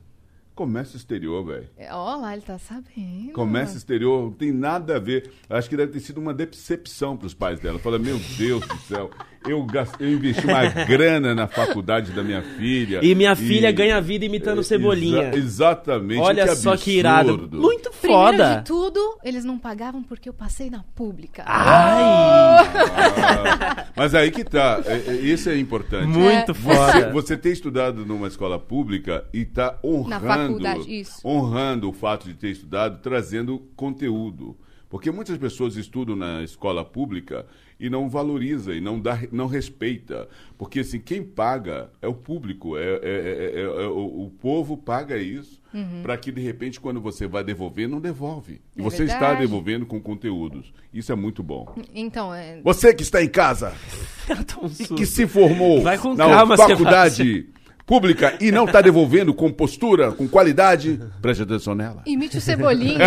Comércio 0.60 0.98
exterior, 0.98 1.46
velho. 1.46 1.70
É, 1.78 1.94
Ó 1.94 2.18
lá, 2.18 2.34
ele 2.34 2.42
tá 2.42 2.60
sabendo. 2.60 3.32
Comércio 3.32 3.78
exterior 3.78 4.24
não 4.24 4.32
tem 4.34 4.52
nada 4.52 4.98
a 4.98 5.00
ver. 5.00 5.32
Acho 5.50 5.70
que 5.70 5.78
deve 5.78 5.94
ter 5.94 6.02
sido 6.02 6.20
uma 6.20 6.34
decepção 6.34 7.16
para 7.16 7.28
os 7.28 7.34
pais 7.34 7.62
dela. 7.62 7.80
Fala, 7.80 7.98
meu 7.98 8.20
Deus 8.38 8.68
do 8.68 8.78
céu, 8.80 9.10
eu, 9.48 9.64
gastei, 9.66 10.08
eu 10.08 10.14
investi 10.14 10.46
uma 10.46 10.66
grana 10.86 11.34
na 11.36 11.48
faculdade 11.48 12.12
da 12.12 12.24
minha 12.24 12.42
filha. 12.42 13.00
E 13.04 13.14
minha 13.16 13.36
filha 13.36 13.72
ganha 13.72 14.00
vida 14.02 14.26
imitando 14.26 14.62
É, 14.62 14.64
Cebolinha. 14.64 15.30
exa- 15.30 15.38
exatamente. 15.38 16.20
Olha 16.22 16.48
que 16.48 16.56
só 16.56 16.76
que 16.78 16.92
irado. 16.98 17.38
Muito 17.52 17.90
Primeiro 17.92 18.22
foda. 18.38 18.56
de 18.58 18.66
tudo, 18.66 19.00
eles 19.24 19.44
não 19.46 19.58
pagavam 19.60 20.02
porque 20.04 20.28
eu 20.30 20.34
passei 20.34 20.70
na 20.70 20.84
pública. 20.96 21.44
Ai! 21.46 22.04
Ah, 22.04 23.86
mas 23.96 24.14
aí 24.16 24.32
que 24.32 24.44
tá. 24.44 24.82
É, 24.86 25.12
é, 25.12 25.14
Isso 25.16 25.50
é 25.50 25.58
importante. 25.58 26.08
Muito 26.08 26.54
Você, 26.54 26.62
foda. 26.62 27.12
você 27.12 27.38
ter 27.38 27.52
estudado 27.52 28.06
numa 28.06 28.28
escola 28.28 28.58
pública 28.60 29.26
e 29.34 29.46
tá 29.46 29.78
honrando, 29.84 30.26
faculdade, 30.28 31.00
isso. 31.00 31.20
honrando 31.26 31.90
o 31.90 31.94
fato 31.94 32.28
de 32.28 32.34
ter 32.34 32.50
estudado, 32.52 33.00
trazendo 33.02 33.60
conteúdo. 33.76 34.58
Porque 34.90 35.12
muitas 35.12 35.38
pessoas 35.38 35.76
estudam 35.76 36.16
na 36.16 36.42
escola 36.42 36.84
pública 36.84 37.46
e 37.80 37.90
não 37.90 38.10
valoriza 38.10 38.74
e 38.76 38.82
não 38.82 39.00
dá, 39.00 39.18
não 39.32 39.48
respeita. 39.48 40.28
Porque 40.58 40.82
assim, 40.82 41.00
quem 41.00 41.24
paga 41.24 41.90
é 42.02 42.08
o 42.08 42.14
público, 42.14 42.76
é, 42.78 42.82
é- 42.84 43.00
é- 43.04 43.52
é- 43.56 43.62
é- 43.62 43.88
o, 43.88 44.26
o 44.26 44.30
povo 44.42 44.76
paga 44.76 45.18
isso 45.18 45.60
para 46.02 46.18
que 46.18 46.32
de 46.32 46.42
repente 46.42 46.80
quando 46.80 47.00
você 47.00 47.28
vai 47.28 47.44
devolver, 47.44 47.88
não 47.88 48.02
devolve. 48.02 48.60
E 48.76 48.82
É 48.82 48.84
você 48.84 49.04
está 49.04 49.20
verdade. 49.20 49.42
devolvendo 49.42 49.86
com 49.86 50.02
conteúdos. 50.02 50.74
Isso 50.94 51.12
é 51.12 51.16
muito 51.16 51.42
bom. 51.44 51.76
Então, 51.94 52.34
é, 52.34 52.60
Você 52.64 52.94
que 52.94 53.04
está 53.04 53.24
em 53.24 53.30
casa 53.30 53.72
tá 54.28 54.60
um 54.62 54.68
e 54.68 54.88
que 54.96 55.06
se 55.06 55.26
formou 55.28 55.82
Vai 55.82 55.98
com 55.98 56.14
na 56.16 56.26
calma, 56.28 56.58
faculdade 56.58 57.48
pública 57.90 58.38
e 58.40 58.52
não 58.52 58.68
tá 58.68 58.82
devolvendo 58.82 59.34
com 59.34 59.52
postura, 59.52 60.12
com 60.12 60.28
qualidade, 60.28 61.00
preste 61.20 61.42
atenção 61.42 61.74
nela. 61.74 62.04
Imite 62.06 62.38
o 62.38 62.42
Cebolinha. 62.42 63.00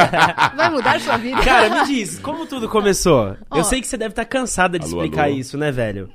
Vai 0.57 0.71
mudar 0.71 1.01
sua 1.01 1.17
vida. 1.17 1.41
Cara, 1.41 1.71
me 1.71 1.87
diz, 1.87 2.19
como 2.19 2.47
tudo 2.47 2.69
começou? 2.69 3.37
Ó. 3.49 3.59
Eu 3.59 3.63
sei 3.63 3.81
que 3.81 3.87
você 3.87 3.97
deve 3.97 4.11
estar 4.11 4.25
cansada 4.25 4.81
de 4.81 4.85
Alô, 4.87 4.97
explicar 5.05 5.27
alô? 5.29 5.37
isso, 5.37 5.57
né, 5.57 5.71
velho? 5.71 6.11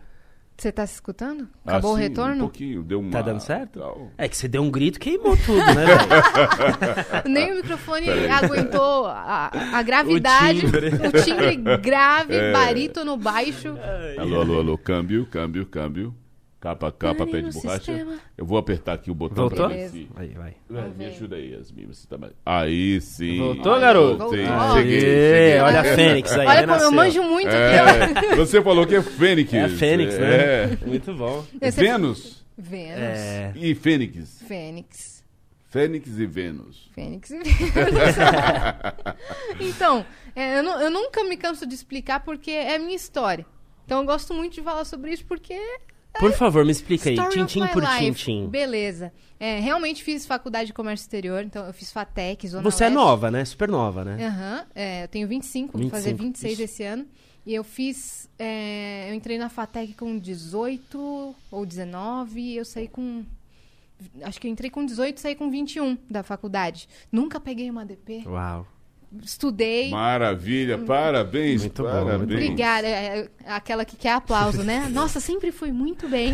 Você 0.57 0.69
tá 0.71 0.85
se 0.85 0.95
escutando? 0.95 1.47
Acabou 1.65 1.91
o 1.91 1.93
Assim, 1.93 2.03
Um 2.03 2.07
retorno? 2.09 2.39
pouquinho, 2.41 2.83
deu 2.83 2.99
uma... 2.99 3.11
Tá 3.11 3.21
dando 3.21 3.39
certo? 3.39 3.79
tal. 3.79 4.11
É 4.17 4.27
que 4.27 4.35
você 4.35 4.47
deu 4.49 4.61
um 4.63 4.69
grito 4.71 4.99
queimou 4.99 5.37
tudo, 5.37 5.59
né, 5.63 5.85
velho? 5.85 7.23
Nem 7.31 7.53
o 7.53 7.55
microfone 7.57 8.09
aguentou 8.27 9.05
a, 9.05 9.49
a 9.73 9.81
gravidade, 9.83 10.65
O 10.65 10.71
timbre. 10.71 10.87
o 10.89 11.23
timbre 11.23 11.77
grave, 11.77 12.35
É. 12.35 12.51
barítono 12.51 13.15
baixo. 13.15 13.77
Alô, 14.17 14.41
alô, 14.41 14.59
alô, 14.59 14.77
câmbio, 14.77 15.25
câmbio, 15.31 15.65
câmbio. 15.65 16.13
Capa, 16.59 16.91
capa, 16.91 17.27
pé 17.27 17.41
de 17.41 17.51
borracha. 17.53 17.77
sistema. 17.83 18.17
Eu 18.35 18.43
vou 18.43 18.57
apertar 18.57 18.93
aqui 18.93 19.11
o 19.11 19.13
botão 19.13 19.47
Voltou? 19.47 19.67
pra 19.67 19.75
ver 19.77 19.89
se... 19.89 20.07
Aí, 20.15 20.29
vai. 20.29 20.55
É, 20.73 20.87
me 20.97 21.05
ajuda 21.05 21.35
aí, 21.35 21.51
Yasmin. 21.53 21.85
Você 21.85 22.07
tá 22.07 22.17
mais... 22.17 22.33
Aí 22.43 22.99
sim. 22.99 23.37
Voltou, 23.37 23.79
garoto? 23.79 24.17
Voltei. 24.17 24.45
Voltou. 24.45 24.77
Cheguei, 24.77 24.97
Aê, 24.97 25.01
cheguei. 25.51 25.59
olha 25.61 25.79
a 25.79 25.83
Fênix 25.83 26.31
aí, 26.31 26.39
Olha 26.39 26.47
como 26.47 26.59
renasceu. 26.59 26.87
eu 26.87 26.91
manjo 26.91 27.23
muito. 27.23 27.49
É, 27.49 28.35
você 28.35 28.61
falou 28.63 28.87
que 28.87 28.95
é 28.95 29.01
Fênix. 29.03 29.53
É 29.53 29.69
Fênix, 29.69 30.15
É. 30.15 30.67
né? 30.67 30.77
Muito 30.85 31.13
bom. 31.13 31.45
Você- 31.61 31.79
Vênus 31.81 32.43
Vênus. 32.57 32.97
É. 32.97 33.53
e 33.55 33.75
Fênix. 33.75 34.41
Fênix. 34.47 35.23
Fênix 35.69 36.07
e 36.17 36.25
Vênus. 36.25 36.89
Fênix 36.95 37.29
e 37.29 37.37
Vênus. 37.37 38.15
então, 39.59 40.05
é, 40.35 40.59
eu, 40.59 40.63
nu- 40.63 40.79
eu 40.81 40.89
nunca 40.89 41.23
me 41.23 41.37
canso 41.37 41.67
de 41.67 41.75
explicar 41.75 42.21
porque 42.21 42.49
é 42.51 42.75
a 42.75 42.79
minha 42.79 42.95
história. 42.95 43.45
Então 43.85 43.99
eu 43.99 44.05
gosto 44.05 44.33
muito 44.33 44.53
de 44.55 44.61
falar 44.61 44.85
sobre 44.85 45.11
isso 45.11 45.25
porque 45.25 45.55
Por 46.19 46.33
favor, 46.33 46.65
me 46.65 46.71
explica 46.71 47.09
aí, 47.09 47.17
tintim 47.29 47.67
por 47.67 47.83
tintim. 47.85 48.47
Beleza. 48.47 49.11
É, 49.39 49.59
realmente 49.59 50.03
fiz 50.03 50.25
faculdade 50.25 50.67
de 50.67 50.73
comércio 50.73 51.03
exterior, 51.03 51.43
então 51.43 51.65
eu 51.65 51.73
fiz 51.73 51.91
FATEC, 51.91 52.47
Zona 52.47 52.63
Você 52.63 52.85
é 52.85 52.89
nova, 52.89 53.29
né? 53.29 53.45
Super 53.45 53.69
nova, 53.69 54.03
né? 54.03 54.25
Aham, 54.25 54.65
é, 54.73 55.03
eu 55.03 55.07
tenho 55.07 55.27
25, 55.27 55.77
vou 55.77 55.89
fazer 55.89 56.13
25, 56.13 56.23
26 56.23 56.53
isso. 56.53 56.63
esse 56.63 56.83
ano. 56.83 57.05
E 57.45 57.55
eu 57.55 57.63
fiz. 57.63 58.29
é, 58.37 59.09
eu 59.09 59.13
entrei 59.13 59.37
na 59.37 59.47
FATEC 59.47 59.93
com 59.93 60.17
18 60.17 61.35
ou 61.49 61.65
19 61.65 62.41
e 62.41 62.57
eu 62.57 62.65
saí 62.65 62.87
com. 62.89 63.23
Acho 64.21 64.41
que 64.41 64.47
eu 64.47 64.51
entrei 64.51 64.69
com 64.69 64.85
18 64.85 65.17
e 65.17 65.21
saí 65.21 65.35
com 65.35 65.49
21 65.49 65.97
da 66.09 66.23
faculdade. 66.23 66.89
Nunca 67.09 67.39
peguei 67.39 67.69
uma 67.69 67.83
ADP. 67.83 68.23
Uau. 68.27 68.67
Estudei. 69.23 69.89
Maravilha, 69.89 70.77
parabéns. 70.79 71.61
Muito 71.61 71.81
bom, 71.81 71.89
parabéns. 71.89 72.17
muito 72.17 72.33
Obrigada. 72.33 72.87
É, 72.87 73.29
é, 73.43 73.51
aquela 73.51 73.85
que 73.85 73.95
quer 73.95 74.11
aplauso, 74.11 74.63
né? 74.63 74.87
Nossa, 74.91 75.19
sempre 75.19 75.51
fui 75.51 75.71
muito 75.71 76.09
bem. 76.09 76.33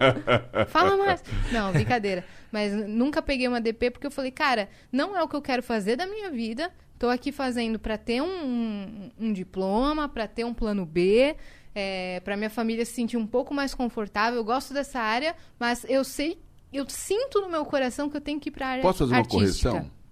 Fala 0.68 0.96
mais. 0.96 1.22
Não, 1.50 1.72
brincadeira. 1.72 2.24
Mas 2.52 2.72
nunca 2.72 3.22
peguei 3.22 3.48
uma 3.48 3.60
DP 3.60 3.90
porque 3.90 4.06
eu 4.06 4.10
falei, 4.10 4.30
cara, 4.30 4.68
não 4.92 5.16
é 5.16 5.22
o 5.22 5.28
que 5.28 5.34
eu 5.34 5.42
quero 5.42 5.62
fazer 5.62 5.96
da 5.96 6.06
minha 6.06 6.30
vida. 6.30 6.70
Tô 6.98 7.08
aqui 7.08 7.32
fazendo 7.32 7.78
para 7.78 7.98
ter 7.98 8.22
um, 8.22 9.10
um 9.18 9.32
diploma, 9.32 10.08
para 10.08 10.28
ter 10.28 10.44
um 10.44 10.54
plano 10.54 10.86
B, 10.86 11.34
é, 11.74 12.20
para 12.20 12.36
minha 12.36 12.50
família 12.50 12.84
se 12.84 12.92
sentir 12.92 13.16
um 13.16 13.26
pouco 13.26 13.52
mais 13.52 13.74
confortável. 13.74 14.38
Eu 14.38 14.44
gosto 14.44 14.72
dessa 14.72 15.00
área, 15.00 15.34
mas 15.58 15.84
eu 15.88 16.04
sei, 16.04 16.38
eu 16.72 16.88
sinto 16.88 17.40
no 17.40 17.48
meu 17.48 17.64
coração 17.64 18.08
que 18.08 18.16
eu 18.16 18.20
tenho 18.20 18.38
que 18.38 18.50
ir 18.50 18.52
para 18.52 18.68
área 18.68 18.82
Posso 18.82 18.98
fazer 18.98 19.12
uma 19.12 19.18
artística. 19.18 19.70
correção? 19.70 20.03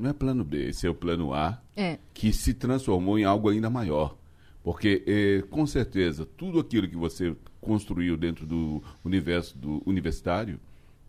Não 0.00 0.10
é 0.10 0.12
plano 0.12 0.42
B, 0.42 0.68
esse 0.70 0.86
é 0.86 0.90
o 0.90 0.94
plano 0.94 1.32
A, 1.34 1.60
É. 1.76 1.98
que 2.14 2.32
se 2.32 2.54
transformou 2.54 3.18
em 3.18 3.24
algo 3.24 3.48
ainda 3.50 3.68
maior. 3.68 4.16
Porque, 4.62 5.02
eh, 5.06 5.42
com 5.50 5.66
certeza, 5.66 6.26
tudo 6.36 6.58
aquilo 6.58 6.88
que 6.88 6.96
você 6.96 7.34
construiu 7.60 8.16
dentro 8.16 8.46
do 8.46 8.82
universo 9.04 9.56
do 9.56 9.82
universitário 9.86 10.58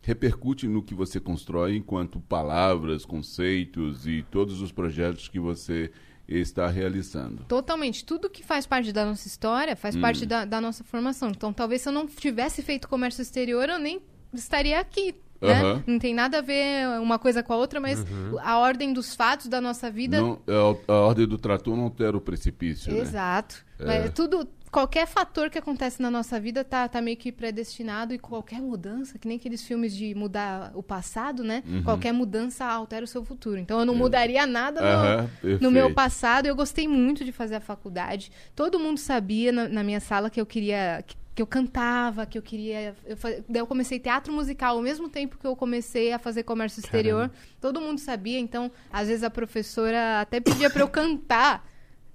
repercute 0.01 0.67
no 0.67 0.81
que 0.81 0.93
você 0.95 1.19
constrói 1.19 1.75
enquanto 1.75 2.19
palavras, 2.21 3.05
conceitos 3.05 4.07
e 4.07 4.25
todos 4.31 4.61
os 4.61 4.71
projetos 4.71 5.27
que 5.27 5.39
você 5.39 5.91
está 6.27 6.67
realizando. 6.67 7.43
Totalmente. 7.47 8.03
Tudo 8.05 8.29
que 8.29 8.41
faz 8.43 8.65
parte 8.65 8.91
da 8.93 9.05
nossa 9.05 9.27
história 9.27 9.75
faz 9.75 9.95
Hum. 9.95 10.01
parte 10.01 10.25
da, 10.25 10.43
da 10.45 10.59
nossa 10.61 10.83
formação. 10.83 11.29
Então, 11.29 11.51
talvez 11.53 11.81
se 11.81 11.89
eu 11.89 11.93
não 11.93 12.07
tivesse 12.07 12.61
feito 12.61 12.87
comércio 12.87 13.21
exterior, 13.21 13.67
eu 13.69 13.77
nem 13.79 14.01
estaria 14.33 14.79
aqui. 14.79 15.13
Né? 15.41 15.53
Aham. 15.53 15.83
Não 15.87 15.99
tem 15.99 16.13
nada 16.13 16.37
a 16.37 16.41
ver 16.41 16.87
uma 16.99 17.17
coisa 17.17 17.41
com 17.41 17.51
a 17.51 17.57
outra, 17.57 17.79
mas 17.79 18.05
a 18.41 18.59
ordem 18.59 18.93
dos 18.93 19.15
fatos 19.15 19.47
da 19.47 19.59
nossa 19.59 19.89
vida. 19.89 20.21
Não, 20.21 20.39
a, 20.87 20.93
a 20.93 20.95
ordem 21.01 21.27
do 21.27 21.37
trator 21.37 21.75
não 21.75 21.85
altera 21.85 22.15
o 22.15 22.21
precipício, 22.21 22.93
né? 22.93 22.99
Exato. 22.99 23.65
É. 23.79 23.85
Mas 23.85 24.13
tudo, 24.13 24.47
qualquer 24.71 25.05
fator 25.05 25.49
que 25.49 25.57
acontece 25.57 26.01
na 26.01 26.09
nossa 26.09 26.39
vida 26.39 26.63
tá, 26.63 26.87
tá 26.87 27.01
meio 27.01 27.17
que 27.17 27.31
predestinado 27.31 28.13
e 28.13 28.19
qualquer 28.19 28.61
mudança, 28.61 29.19
que 29.19 29.27
nem 29.27 29.37
aqueles 29.37 29.63
filmes 29.63 29.95
de 29.95 30.15
mudar 30.15 30.71
o 30.73 30.81
passado, 30.81 31.43
né? 31.43 31.61
Uhum. 31.67 31.83
Qualquer 31.83 32.13
mudança 32.13 32.63
altera 32.65 33.03
o 33.03 33.07
seu 33.07 33.23
futuro. 33.25 33.57
Então 33.59 33.79
eu 33.79 33.85
não 33.85 33.93
mudaria 33.95 34.45
nada 34.45 34.79
no, 34.79 34.87
É. 34.87 34.91
Aham, 34.93 35.29
no 35.59 35.71
meu 35.71 35.93
passado. 35.93 36.45
Eu 36.45 36.55
gostei 36.55 36.87
muito 36.87 37.25
de 37.25 37.31
fazer 37.31 37.55
a 37.55 37.61
faculdade. 37.61 38.31
Todo 38.55 38.79
mundo 38.79 38.97
sabia 38.97 39.51
na, 39.51 39.67
na 39.67 39.83
minha 39.83 39.99
sala 39.99 40.29
que 40.29 40.39
eu 40.39 40.45
queria. 40.45 41.03
Que, 41.41 41.43
eu 41.43 41.47
cantava, 41.47 42.23
que 42.23 42.37
eu 42.37 42.41
queria. 42.41 42.95
Eu, 43.03 43.17
daí 43.49 43.61
eu 43.61 43.65
comecei 43.65 43.97
teatro 43.99 44.31
musical 44.31 44.75
ao 44.77 44.81
mesmo 44.83 45.09
tempo 45.09 45.39
que 45.39 45.47
eu 45.47 45.55
comecei 45.55 46.13
a 46.13 46.19
fazer 46.19 46.43
comércio 46.43 46.79
exterior. 46.79 47.31
Todo 47.59 47.81
mundo 47.81 47.99
sabia, 47.99 48.37
então, 48.37 48.71
às 48.93 49.07
vezes 49.07 49.23
a 49.23 49.29
professora 49.29 50.21
até 50.21 50.39
pedia 50.39 50.69
pra 50.69 50.83
eu 50.83 50.87
cantar 50.87 51.67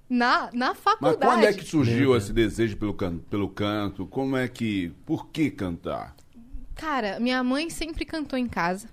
na, 0.09 0.49
na 0.53 0.69
Mas 0.69 0.77
faculdade. 0.77 1.19
quando 1.19 1.43
é 1.43 1.51
que 1.51 1.65
surgiu 1.65 2.15
esse 2.15 2.31
desejo 2.31 2.77
pelo, 2.77 2.93
can 2.93 3.17
pelo 3.29 3.49
canto? 3.49 4.07
Como 4.07 4.37
é 4.37 4.47
que. 4.47 4.93
Por 5.05 5.27
que 5.27 5.51
cantar? 5.51 6.15
Cara, 6.73 7.19
minha 7.19 7.43
mãe 7.43 7.69
sempre 7.69 8.05
cantou 8.05 8.39
em 8.39 8.47
casa. 8.47 8.87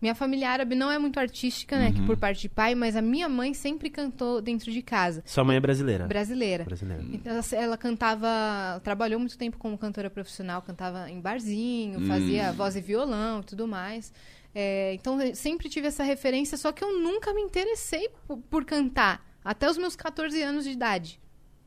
Minha 0.00 0.14
família 0.14 0.48
árabe 0.48 0.74
não 0.76 0.90
é 0.90 0.98
muito 0.98 1.18
artística, 1.18 1.76
né? 1.76 1.88
Uhum. 1.88 1.92
Que 1.94 2.02
por 2.06 2.16
parte 2.16 2.42
de 2.42 2.48
pai, 2.48 2.74
mas 2.74 2.94
a 2.94 3.02
minha 3.02 3.28
mãe 3.28 3.52
sempre 3.52 3.90
cantou 3.90 4.40
dentro 4.40 4.70
de 4.70 4.80
casa. 4.80 5.22
Sua 5.26 5.42
mãe 5.42 5.56
é 5.56 5.60
brasileira. 5.60 6.06
Brasileira. 6.06 6.64
Brasileira. 6.64 7.02
Então, 7.12 7.32
ela, 7.32 7.44
ela 7.52 7.76
cantava, 7.76 8.80
trabalhou 8.84 9.18
muito 9.18 9.36
tempo 9.36 9.58
como 9.58 9.76
cantora 9.76 10.08
profissional, 10.08 10.62
cantava 10.62 11.10
em 11.10 11.20
barzinho, 11.20 12.00
Hum. 12.00 12.06
fazia 12.06 12.52
voz 12.52 12.76
e 12.76 12.80
violão 12.80 13.40
e 13.40 13.44
tudo 13.44 13.66
mais. 13.66 14.12
É, 14.54 14.94
então, 14.94 15.20
eu 15.20 15.34
sempre 15.34 15.68
tive 15.68 15.88
essa 15.88 16.02
referência, 16.04 16.56
só 16.56 16.70
que 16.72 16.82
eu 16.82 16.98
nunca 17.00 17.34
me 17.34 17.42
interessei 17.42 18.08
por, 18.26 18.38
por 18.38 18.64
cantar, 18.64 19.24
até 19.44 19.68
os 19.68 19.76
meus 19.76 19.96
14 19.96 20.40
anos 20.42 20.64
de 20.64 20.70
idade. 20.70 21.20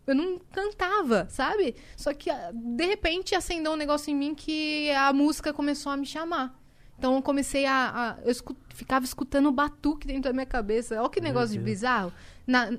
Eu 0.08 0.16
não 0.16 0.40
cantava, 0.52 1.28
sabe? 1.30 1.76
Só 1.96 2.14
que, 2.14 2.30
ah, 2.30 2.52
de 2.54 2.86
repente, 2.86 3.36
acendeu 3.36 3.74
um 3.74 3.76
negócio 3.76 4.10
em 4.12 4.16
mim 4.16 4.34
que 4.34 4.90
a 4.92 5.14
música 5.14 5.54
começou 5.54 5.92
a 5.92 5.98
me 5.98 6.06
chamar. 6.06 6.60
Então, 7.02 7.16
eu 7.16 7.22
comecei 7.24 7.66
a... 7.66 7.74
a- 8.12 8.18
eu 8.24 8.30
escu- 8.32 8.56
ficava 8.70 9.04
escutando 9.04 9.48
o 9.50 9.52
batuque 9.52 10.06
dentro 10.06 10.24
da 10.24 10.34
minha 10.34 10.46
cabeça. 10.46 11.02
Olha 11.02 11.10
que 11.10 11.20
negócio 11.20 11.58
de 11.58 11.60
bizarro. 11.66 12.14
Na, 12.46 12.72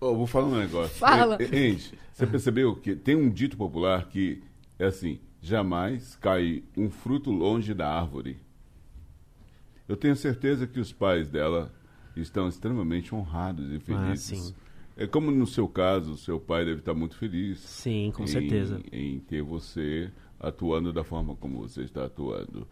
Ó, 0.00 0.12
vou 0.14 0.26
falar 0.26 0.48
um 0.48 0.58
negócio. 0.58 0.96
Fala. 0.98 1.38
Gente, 1.40 1.96
você 2.12 2.26
percebeu 2.26 2.74
que 2.74 2.96
tem 2.96 3.14
um 3.14 3.30
dito 3.30 3.56
popular 3.56 4.08
que 4.08 4.42
é 4.80 4.86
assim: 4.86 5.20
jamais 5.40 6.16
cai 6.16 6.64
um 6.76 6.90
fruto 6.90 7.30
longe 7.30 7.72
da 7.72 7.88
árvore. 7.88 8.36
Eu 9.88 9.96
tenho 9.96 10.16
certeza 10.16 10.66
que 10.66 10.80
os 10.80 10.92
pais 10.92 11.28
dela 11.28 11.72
estão 12.16 12.48
extremamente 12.48 13.14
honrados 13.14 13.70
e 13.72 13.78
felizes. 13.78 14.22
sim. 14.40 14.54
É 14.96 15.06
como 15.06 15.30
no 15.30 15.46
seu 15.46 15.66
caso, 15.68 16.16
seu 16.18 16.38
pai 16.40 16.64
deve 16.64 16.80
estar 16.80 16.92
muito 16.94 17.16
feliz. 17.16 17.60
Sim, 17.60 18.12
com 18.14 18.24
em- 18.24 18.26
certeza. 18.26 18.80
Em 18.92 19.20
ter 19.20 19.40
você 19.42 20.10
atuando 20.38 20.92
da 20.92 21.02
forma 21.04 21.36
como 21.36 21.60
você 21.60 21.82
está 21.82 22.04
atuando. 22.04 22.66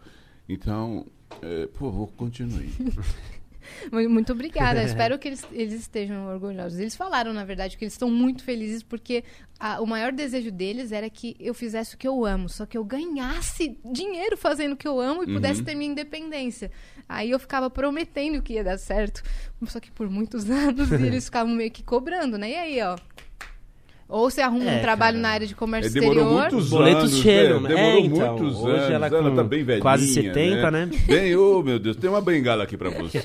Então, 0.52 1.06
eh, 1.42 1.66
por 1.72 1.90
favor, 1.90 2.08
continue. 2.16 2.70
Mu- 3.92 4.08
Muito 4.10 4.32
obrigada. 4.32 4.80
Eu 4.80 4.86
espero 4.88 5.18
que 5.18 5.28
eles, 5.28 5.46
eles 5.52 5.74
estejam 5.74 6.26
orgulhosos. 6.26 6.78
Eles 6.78 6.96
falaram, 6.96 7.32
na 7.32 7.44
verdade, 7.44 7.76
que 7.76 7.84
eles 7.84 7.94
estão 7.94 8.10
muito 8.10 8.42
felizes 8.42 8.82
porque 8.82 9.22
a- 9.60 9.80
o 9.80 9.86
maior 9.86 10.12
desejo 10.12 10.50
deles 10.50 10.90
era 10.92 11.08
que 11.08 11.36
eu 11.38 11.54
fizesse 11.54 11.94
o 11.94 11.98
que 11.98 12.08
eu 12.08 12.24
amo, 12.24 12.48
só 12.48 12.66
que 12.66 12.76
eu 12.76 12.84
ganhasse 12.84 13.78
dinheiro 13.92 14.36
fazendo 14.36 14.72
o 14.72 14.76
que 14.76 14.88
eu 14.88 14.98
amo 14.98 15.22
e 15.22 15.26
pudesse 15.34 15.62
ter 15.62 15.74
minha 15.76 15.90
independência. 15.92 16.70
Aí 17.08 17.30
eu 17.30 17.38
ficava 17.38 17.70
prometendo 17.70 18.42
que 18.42 18.54
ia 18.54 18.64
dar 18.64 18.78
certo, 18.78 19.22
só 19.66 19.78
que 19.78 19.90
por 19.92 20.08
muitos 20.10 20.48
anos 20.50 20.90
eles 20.90 21.26
ficavam 21.26 21.54
meio 21.54 21.70
que 21.70 21.82
cobrando, 21.84 22.36
né? 22.38 22.50
E 22.50 22.56
aí, 22.56 22.82
ó. 22.82 22.96
Ou 24.10 24.28
você 24.28 24.40
arruma 24.40 24.64
É, 24.70 24.78
um 24.78 24.80
trabalho 24.82 25.16
cara. 25.18 25.22
na 25.22 25.28
área 25.28 25.46
de 25.46 25.54
comércio 25.54 25.88
É, 25.90 26.00
demorou 26.00 26.22
exterior. 26.22 26.40
muitos 26.40 26.64
Os 26.64 26.70
boletos 26.70 27.02
anos, 27.04 27.16
chegam, 27.22 27.60
né? 27.60 27.68
né? 27.68 27.74
Demorou 27.76 27.90
É, 27.94 28.00
então, 28.00 28.36
muitos 28.38 28.58
hoje 28.58 28.70
anos. 28.76 28.90
ela 28.90 29.06
Ela, 29.06 29.30
com 29.30 29.36
tá 29.36 29.44
bem 29.44 29.64
velhinha, 29.64 29.82
quase 29.82 30.06
70, 30.08 30.70
né? 30.70 30.90
Bem, 31.06 31.36
ô 31.36 31.62
meu 31.62 31.78
Deus, 31.78 31.96
tem 31.96 32.10
uma 32.10 32.20
bengala 32.20 32.64
aqui 32.64 32.76
pra 32.76 32.90
você. 32.90 33.18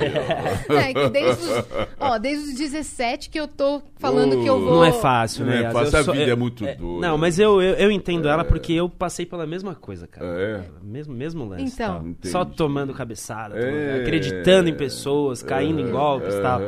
ó. 0.70 0.74
É, 0.74 0.94
que 0.94 1.10
desde, 1.10 1.44
os, 1.44 1.66
ó, 2.00 2.18
desde 2.20 2.50
os 2.52 2.56
17 2.60 3.30
que 3.30 3.40
eu 3.40 3.48
tô 3.48 3.82
falando 3.98 4.38
Oh. 4.38 4.42
que 4.44 4.48
eu 4.48 4.60
vou. 4.60 4.76
Não 4.76 4.86
é 4.86 4.92
fácil, 4.92 5.44
Não 5.46 5.52
né? 5.52 5.60
é 5.60 5.62
Yas? 5.64 5.74
fácil, 5.74 6.00
a 6.00 6.04
sou- 6.04 6.14
vida 6.14 6.32
é 6.32 6.36
muito 6.36 6.64
dura. 6.78 7.08
Não, 7.08 7.18
mas 7.18 7.40
eu, 7.40 7.62
eu, 7.62 7.74
eu 7.76 7.92
entendo 7.92 8.28
ela 8.30 8.44
porque 8.44 8.74
eu 8.74 8.88
passei 8.88 9.26
pela 9.26 9.48
mesma 9.48 9.74
coisa, 9.74 10.06
cara. 10.08 10.26
É. 10.40 10.62
Mesmo, 10.84 11.14
mesmo 11.16 11.46
lance. 11.46 11.64
Então. 11.64 12.16
Só 12.26 12.46
tomando 12.46 12.94
cabeçada, 12.94 13.56
tomando- 13.56 13.76
É. 13.76 14.02
acreditando 14.02 14.70
em 14.70 14.74
pessoas, 14.76 15.42
caindo 15.42 15.80
em 15.82 15.90
golpes 15.90 16.34
e 16.36 16.42
tal. 16.42 16.62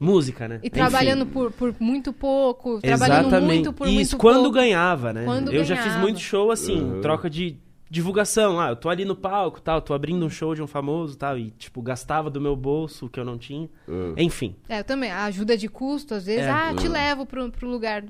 Música, 0.00 0.48
né? 0.48 0.54
E 0.62 0.68
Enfim. 0.68 0.70
trabalhando 0.70 1.26
por, 1.26 1.52
por 1.52 1.74
muito 1.78 2.10
pouco, 2.12 2.80
trabalhando 2.80 3.26
Exatamente. 3.28 3.54
muito 3.54 3.72
por 3.74 3.86
Isso 3.86 3.94
muito 3.96 4.16
quando 4.16 4.36
pouco. 4.36 4.52
ganhava, 4.52 5.12
né? 5.12 5.24
Quando 5.26 5.52
eu 5.52 5.62
já 5.62 5.76
fiz 5.76 5.84
ganhava. 5.84 6.00
muito 6.00 6.18
show 6.20 6.50
assim, 6.50 6.80
Uhum. 6.80 7.00
troca 7.02 7.28
de 7.28 7.56
divulgação. 7.90 8.58
Ah, 8.58 8.70
eu 8.70 8.76
tô 8.76 8.88
ali 8.88 9.04
no 9.04 9.14
palco, 9.14 9.60
tal, 9.60 9.82
tô 9.82 9.92
abrindo 9.92 10.24
um 10.24 10.30
show 10.30 10.54
de 10.54 10.62
um 10.62 10.66
famoso, 10.66 11.18
tal, 11.18 11.36
e 11.36 11.50
tipo 11.50 11.82
gastava 11.82 12.30
do 12.30 12.40
meu 12.40 12.56
bolso 12.56 13.06
o 13.06 13.08
que 13.10 13.20
eu 13.20 13.24
não 13.26 13.36
tinha. 13.36 13.68
Uh. 13.86 14.14
Enfim. 14.16 14.56
É, 14.68 14.78
eu 14.80 14.84
também. 14.84 15.10
A 15.10 15.24
ajuda 15.24 15.54
de 15.56 15.68
custo, 15.68 16.14
às 16.14 16.24
vezes, 16.24 16.46
É. 16.46 16.50
ah, 16.50 16.72
te 16.74 16.88
Uh. 16.88 16.92
levo 16.92 17.26
pro, 17.26 17.50
pro 17.50 17.68
lugar. 17.68 18.02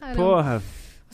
Caramba. 0.00 0.16
Porra, 0.16 0.62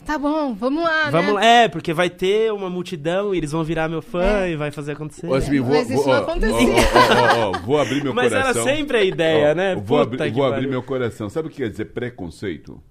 Tá 0.05 0.17
bom, 0.17 0.53
vamos 0.55 0.83
lá, 0.83 1.09
vamos 1.11 1.27
né? 1.27 1.33
lá. 1.33 1.45
É, 1.45 1.67
porque 1.67 1.93
vai 1.93 2.09
ter 2.09 2.51
uma 2.51 2.69
multidão 2.69 3.33
e 3.33 3.37
eles 3.37 3.51
vão 3.51 3.63
virar 3.63 3.87
meu 3.87 4.01
fã 4.01 4.23
É. 4.43 4.51
e 4.51 4.55
vai 4.55 4.71
fazer 4.71 4.93
acontecer. 4.93 5.27
Ó, 5.27 5.35
assim, 5.35 5.59
vou, 5.59 5.75
Mas 5.75 5.89
isso 5.89 6.03
vou, 6.03 6.13
ó, 6.13 6.25
ó, 6.25 7.49
ó, 7.49 7.59
vou 7.59 7.79
abrir 7.79 8.03
meu 8.03 8.13
Mas 8.13 8.29
coração. 8.29 8.61
era 8.67 8.75
sempre 8.77 8.97
a 8.97 9.03
ideia, 9.03 9.53
né? 9.55 9.75
Vou, 9.75 10.05
que 10.07 10.29
vou 10.31 10.45
abrir 10.45 10.67
meu 10.67 10.81
coração. 10.83 11.29
Sabe 11.29 11.47
o 11.47 11.51
que 11.51 11.57
quer 11.57 11.69
dizer 11.69 11.85
preconceito? 11.85 12.81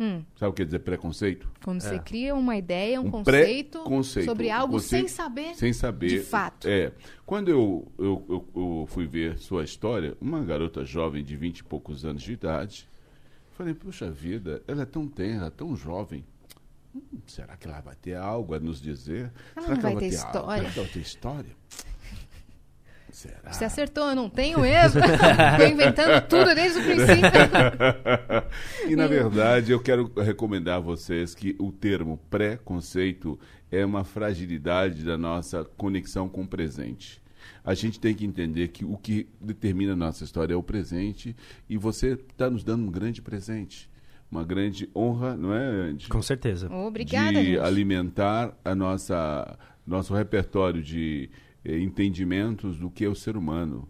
Hum. 0.00 0.22
Sabe 0.36 0.50
o 0.50 0.52
que 0.52 0.62
quer 0.62 0.66
dizer 0.66 0.78
preconceito? 0.80 1.48
Quando 1.64 1.80
você 1.80 1.94
É. 1.96 1.98
cria 1.98 2.34
uma 2.34 2.56
ideia, 2.56 3.00
um, 3.00 3.06
Um 3.06 3.10
conceito, 3.10 3.78
preconceito. 3.80 4.26
sobre 4.26 4.50
algo 4.50 4.74
Conceito 4.74 5.08
sem 5.08 5.08
saber. 5.08 5.54
Sem 5.56 5.72
saber. 5.72 6.06
de 6.08 6.20
fato. 6.20 6.68
É. 6.68 6.92
Quando 7.26 7.48
eu, 7.48 7.90
eu, 7.98 8.24
eu, 8.28 8.48
eu 8.54 8.86
fui 8.88 9.06
ver 9.06 9.38
sua 9.38 9.64
história, 9.64 10.16
uma 10.20 10.40
garota 10.44 10.84
jovem 10.84 11.22
de 11.24 11.34
vinte 11.34 11.58
e 11.60 11.64
poucos 11.64 12.04
anos 12.04 12.22
de 12.22 12.32
idade, 12.32 12.88
falei, 13.58 13.74
puxa 13.74 14.08
vida, 14.08 14.62
ela 14.68 14.82
é 14.82 14.86
tão 14.86 15.08
tenra, 15.08 15.50
tão 15.50 15.74
jovem. 15.74 16.24
Hum, 16.94 17.02
será 17.26 17.56
que 17.56 17.66
ela 17.66 17.80
vai 17.80 17.96
ter 17.96 18.14
algo 18.14 18.54
a 18.54 18.60
nos 18.60 18.80
dizer? 18.80 19.32
Ela 19.56 19.66
será 19.66 19.68
não 19.68 19.76
que 19.76 19.82
vai 19.82 19.92
ela 19.92 20.00
ter 20.00 20.10
ter 20.10 20.16
algo? 20.16 20.28
história? 20.28 20.62
Será 20.62 20.70
que 20.70 20.78
ela 20.78 20.86
vai 20.86 20.92
ter 20.94 21.00
história? 21.00 21.50
Será? 23.10 23.52
Você 23.52 23.64
acertou, 23.64 24.10
eu 24.10 24.14
não 24.14 24.30
tenho 24.30 24.60
mesmo. 24.60 25.00
Tô 25.58 25.64
inventando 25.64 26.28
tudo 26.28 26.54
desde 26.54 26.78
o 26.78 26.84
princípio. 26.84 27.30
e 28.88 28.94
na 28.94 29.08
verdade, 29.08 29.72
eu 29.72 29.80
quero 29.80 30.12
recomendar 30.14 30.76
a 30.76 30.80
vocês 30.80 31.34
que 31.34 31.56
o 31.58 31.72
termo 31.72 32.16
preconceito 32.30 33.36
é 33.72 33.84
uma 33.84 34.04
fragilidade 34.04 35.02
da 35.02 35.18
nossa 35.18 35.64
conexão 35.64 36.28
com 36.28 36.42
o 36.42 36.46
presente. 36.46 37.20
A 37.64 37.74
gente 37.74 37.98
tem 38.00 38.14
que 38.14 38.24
entender 38.24 38.68
que 38.68 38.84
o 38.84 38.96
que 38.96 39.26
determina 39.40 39.92
a 39.92 39.96
nossa 39.96 40.24
história 40.24 40.54
é 40.54 40.56
o 40.56 40.62
presente 40.62 41.34
e 41.68 41.76
você 41.76 42.12
está 42.12 42.48
nos 42.48 42.64
dando 42.64 42.84
um 42.84 42.90
grande 42.90 43.20
presente. 43.20 43.90
Uma 44.30 44.44
grande 44.44 44.88
honra, 44.94 45.36
não 45.36 45.54
é, 45.54 45.66
Andy? 45.90 46.08
Com 46.08 46.20
certeza. 46.22 46.70
Obrigada, 46.72 47.40
de 47.40 47.46
gente. 47.52 47.58
alimentar 47.60 48.54
a 48.64 48.74
nossa 48.74 49.58
nosso 49.86 50.12
repertório 50.14 50.82
de 50.82 51.30
eh, 51.64 51.78
entendimentos 51.78 52.78
do 52.78 52.90
que 52.90 53.04
é 53.06 53.08
o 53.08 53.14
ser 53.14 53.36
humano, 53.38 53.88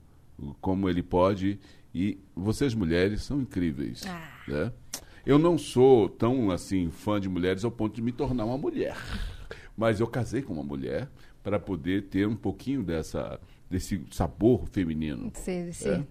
como 0.61 0.89
ele 0.89 1.03
pode 1.03 1.59
e 1.93 2.19
vocês 2.37 2.73
mulheres 2.73 3.23
são 3.23 3.41
incríveis, 3.41 4.05
Ah. 4.07 4.31
né? 4.47 4.73
Eu 5.27 5.39
não 5.41 5.59
sou 5.59 6.09
tão 6.09 6.51
assim 6.53 6.89
fã 6.91 7.21
de 7.21 7.29
mulheres 7.29 7.65
ao 7.65 7.71
ponto 7.73 7.97
de 7.97 8.01
me 8.01 8.13
tornar 8.13 8.45
uma 8.45 8.57
mulher, 8.57 8.97
mas 9.77 9.99
eu 9.99 10.07
casei 10.07 10.41
com 10.41 10.53
uma 10.55 10.63
mulher 10.63 11.09
para 11.43 11.59
poder 11.59 12.05
ter 12.05 12.27
um 12.29 12.37
pouquinho 12.37 12.83
dessa 12.85 13.41
desse 13.71 14.03
sabor 14.11 14.67
feminino, 14.71 15.31
Desse, 15.31 15.63
desse, 15.65 15.89
É. 15.89 16.03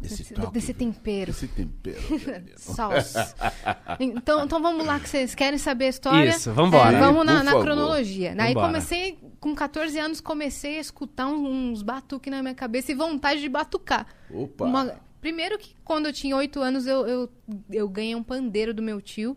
desse, 0.00 0.16
desse- 0.22 0.34
toque, 0.34 0.52
desse 0.52 0.74
tempero. 0.74 1.32
desse 1.32 1.48
tempero. 1.48 2.00
Sauce. 2.56 3.16
então, 3.98 4.44
então 4.44 4.62
vamos 4.62 4.86
lá, 4.86 4.98
que 5.00 5.08
vocês 5.08 5.34
querem 5.34 5.58
saber 5.58 5.86
a 5.86 5.88
história. 5.88 6.30
Isso, 6.30 6.52
vambora. 6.52 6.96
É, 6.96 7.00
vamos 7.00 7.24
na, 7.26 7.42
na 7.42 7.52
cronologia. 7.52 8.34
Daí 8.34 8.48
Vambora. 8.54 8.66
comecei, 8.68 9.18
com 9.40 9.54
14 9.54 9.98
anos, 9.98 10.20
comecei 10.20 10.78
a 10.78 10.80
escutar 10.80 11.26
uns 11.26 11.82
batuques 11.82 12.30
na 12.30 12.42
minha 12.42 12.54
cabeça 12.54 12.92
e 12.92 12.94
vontade 12.94 13.40
de 13.40 13.48
batucar. 13.48 14.06
Opa. 14.30 14.64
Uma- 14.64 15.08
Primeiro 15.20 15.58
que 15.58 15.74
quando 15.84 16.06
eu 16.06 16.12
tinha 16.12 16.36
8 16.36 16.60
anos, 16.60 16.86
eu, 16.86 17.04
eu, 17.04 17.28
eu 17.72 17.88
ganhei 17.88 18.14
um 18.14 18.22
pandeiro 18.22 18.72
do 18.72 18.80
meu 18.80 19.00
tio. 19.02 19.36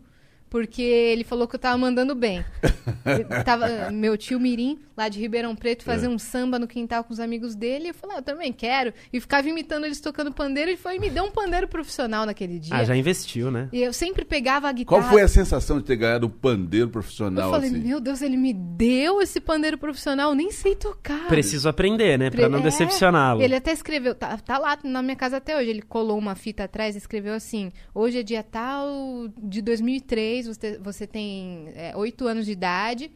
Porque 0.52 0.82
ele 0.82 1.24
falou 1.24 1.48
que 1.48 1.54
eu 1.56 1.58
tava 1.58 1.78
mandando 1.78 2.14
bem. 2.14 2.44
Tava, 3.42 3.90
meu 3.90 4.18
tio 4.18 4.38
Mirim, 4.38 4.78
lá 4.94 5.08
de 5.08 5.18
Ribeirão 5.18 5.56
Preto, 5.56 5.82
fazia 5.82 6.06
É. 6.06 6.10
um 6.10 6.18
samba 6.18 6.58
no 6.58 6.66
quintal 6.68 7.02
com 7.04 7.10
os 7.12 7.18
amigos 7.20 7.54
dele. 7.54 7.86
E 7.86 7.88
eu 7.88 7.94
falei, 7.94 8.16
ah, 8.16 8.18
eu 8.18 8.22
também 8.22 8.52
quero. 8.52 8.92
E 9.10 9.18
ficava 9.18 9.48
imitando 9.48 9.86
eles 9.86 9.98
tocando 9.98 10.30
pandeiro. 10.30 10.70
E 10.70 10.76
foi 10.76 10.96
e 10.96 10.98
me 11.00 11.08
deu 11.08 11.24
um 11.24 11.30
pandeiro 11.30 11.66
profissional 11.66 12.26
naquele 12.26 12.58
dia. 12.58 12.76
Ah, 12.76 12.84
já 12.84 12.94
investiu, 12.94 13.50
né? 13.50 13.70
E 13.72 13.82
eu 13.82 13.94
sempre 13.94 14.26
pegava 14.26 14.68
a 14.68 14.72
guitarra. 14.72 15.00
Qual 15.00 15.10
foi 15.10 15.22
a 15.22 15.28
sensação 15.28 15.78
de 15.78 15.84
ter 15.84 15.96
ganhado 15.96 16.26
um 16.26 16.30
pandeiro 16.30 16.86
Eu 16.88 16.90
profissional 16.90 17.50
falei, 17.50 17.70
assim? 17.70 17.78
meu 17.80 17.98
Deus, 17.98 18.20
ele 18.20 18.36
me 18.36 18.52
deu 18.52 19.22
esse 19.22 19.40
pandeiro 19.40 19.78
profissional, 19.78 20.30
eu 20.32 20.34
nem 20.36 20.50
sei 20.50 20.74
tocar. 20.74 21.28
Preciso 21.28 21.66
aprender, 21.66 22.18
né? 22.18 22.28
Pra 22.30 22.50
não 22.50 22.58
É, 22.58 22.62
decepcioná-lo. 22.62 23.40
Ele 23.40 23.54
até 23.54 23.72
escreveu, 23.72 24.14
tá, 24.14 24.36
tá 24.36 24.58
lá 24.58 24.78
na 24.84 25.00
minha 25.02 25.16
casa 25.16 25.38
até 25.38 25.56
hoje. 25.56 25.70
Ele 25.70 25.80
colou 25.82 26.18
uma 26.18 26.34
fita 26.34 26.64
atrás 26.64 26.94
e 26.94 26.98
escreveu 26.98 27.32
assim: 27.32 27.72
hoje 27.94 28.18
é 28.18 28.22
dia 28.22 28.42
tal 28.42 29.28
de 29.38 29.62
2003, 29.62 30.41
você, 30.46 30.78
você 30.78 31.06
tem 31.06 31.68
é, 31.74 31.92
oito 31.96 32.26
anos 32.26 32.46
de 32.46 32.52
idade. 32.52 33.10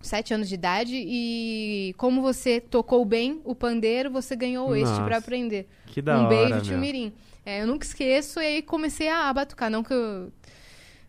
Sete 0.00 0.34
anos 0.34 0.48
de 0.48 0.56
idade, 0.56 0.96
e 0.96 1.94
como 1.96 2.20
você 2.20 2.60
tocou 2.60 3.04
bem 3.04 3.40
o 3.44 3.54
pandeiro, 3.54 4.10
você 4.10 4.34
ganhou 4.34 4.74
este 4.74 4.90
Nossa, 4.90 5.04
pra 5.04 5.18
aprender. 5.18 5.68
Que 5.86 6.02
da 6.02 6.18
um 6.18 6.24
hora, 6.24 6.28
beijo, 6.28 6.62
tio 6.62 6.72
meu. 6.72 6.80
Mirim. 6.80 7.12
É, 7.46 7.62
eu 7.62 7.68
nunca 7.68 7.86
esqueço, 7.86 8.40
e 8.40 8.46
aí 8.46 8.62
comecei 8.62 9.08
a 9.08 9.32
batucar. 9.32 9.70
Não 9.70 9.84
que 9.84 9.92
eu, 9.92 10.32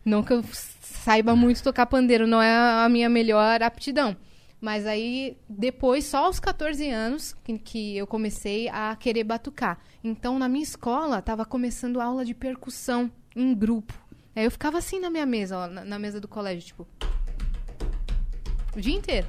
não 0.04 0.22
que 0.22 0.32
eu 0.32 0.44
saiba 0.80 1.34
muito 1.34 1.60
tocar 1.60 1.86
pandeiro, 1.86 2.24
não 2.24 2.40
é 2.40 2.84
a 2.84 2.88
minha 2.88 3.08
melhor 3.08 3.64
aptidão. 3.64 4.16
Mas 4.60 4.86
aí, 4.86 5.36
depois, 5.46 6.06
só 6.06 6.24
aos 6.24 6.40
14 6.40 6.88
anos, 6.88 7.36
que, 7.44 7.58
que 7.58 7.96
eu 7.98 8.06
comecei 8.06 8.66
a 8.70 8.96
querer 8.96 9.22
batucar. 9.22 9.78
Então, 10.02 10.38
na 10.38 10.48
minha 10.48 10.62
escola, 10.62 11.20
tava 11.20 11.44
começando 11.44 12.00
aula 12.00 12.24
de 12.24 12.32
percussão 12.32 13.10
em 13.36 13.54
grupo. 13.54 13.92
Aí 14.36 14.44
eu 14.44 14.50
ficava 14.50 14.78
assim 14.78 14.98
na 15.00 15.10
minha 15.10 15.26
mesa, 15.26 15.56
ó, 15.58 15.66
na, 15.66 15.84
na 15.84 15.98
mesa 15.98 16.20
do 16.20 16.26
colégio, 16.28 16.66
tipo. 16.66 16.88
O 18.76 18.80
dia 18.80 18.94
inteiro. 18.96 19.26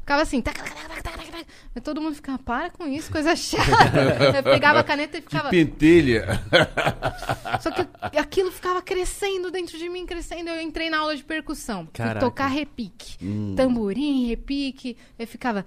Ficava 0.00 0.22
assim. 0.22 0.40
tac, 0.40 0.58
tac, 0.58 0.70
tac, 0.74 1.02
tac, 1.02 1.02
tac. 1.02 1.46
Aí 1.74 1.80
todo 1.80 2.00
mundo 2.00 2.14
ficava, 2.14 2.38
para 2.38 2.70
com 2.70 2.86
isso, 2.86 3.12
coisa 3.12 3.36
chata. 3.36 3.70
eu 4.36 4.42
pegava 4.42 4.80
a 4.80 4.84
caneta 4.84 5.18
e 5.18 5.20
Que 5.20 5.28
ficava. 5.28 5.50
pentelha! 5.50 6.26
Só 7.60 7.70
que 7.70 7.86
aquilo 8.18 8.50
ficava 8.50 8.82
crescendo 8.82 9.50
dentro 9.50 9.78
de 9.78 9.88
mim, 9.88 10.04
crescendo. 10.06 10.50
Eu 10.50 10.60
entrei 10.60 10.90
na 10.90 10.98
aula 10.98 11.14
de 11.16 11.22
percussão. 11.22 11.84
Fui 11.84 11.92
Caraca. 11.92 12.20
tocar 12.20 12.48
repique. 12.48 13.16
Hum. 13.24 13.54
Tamborim, 13.56 14.26
repique. 14.26 14.96
Eu 15.18 15.26
ficava. 15.26 15.64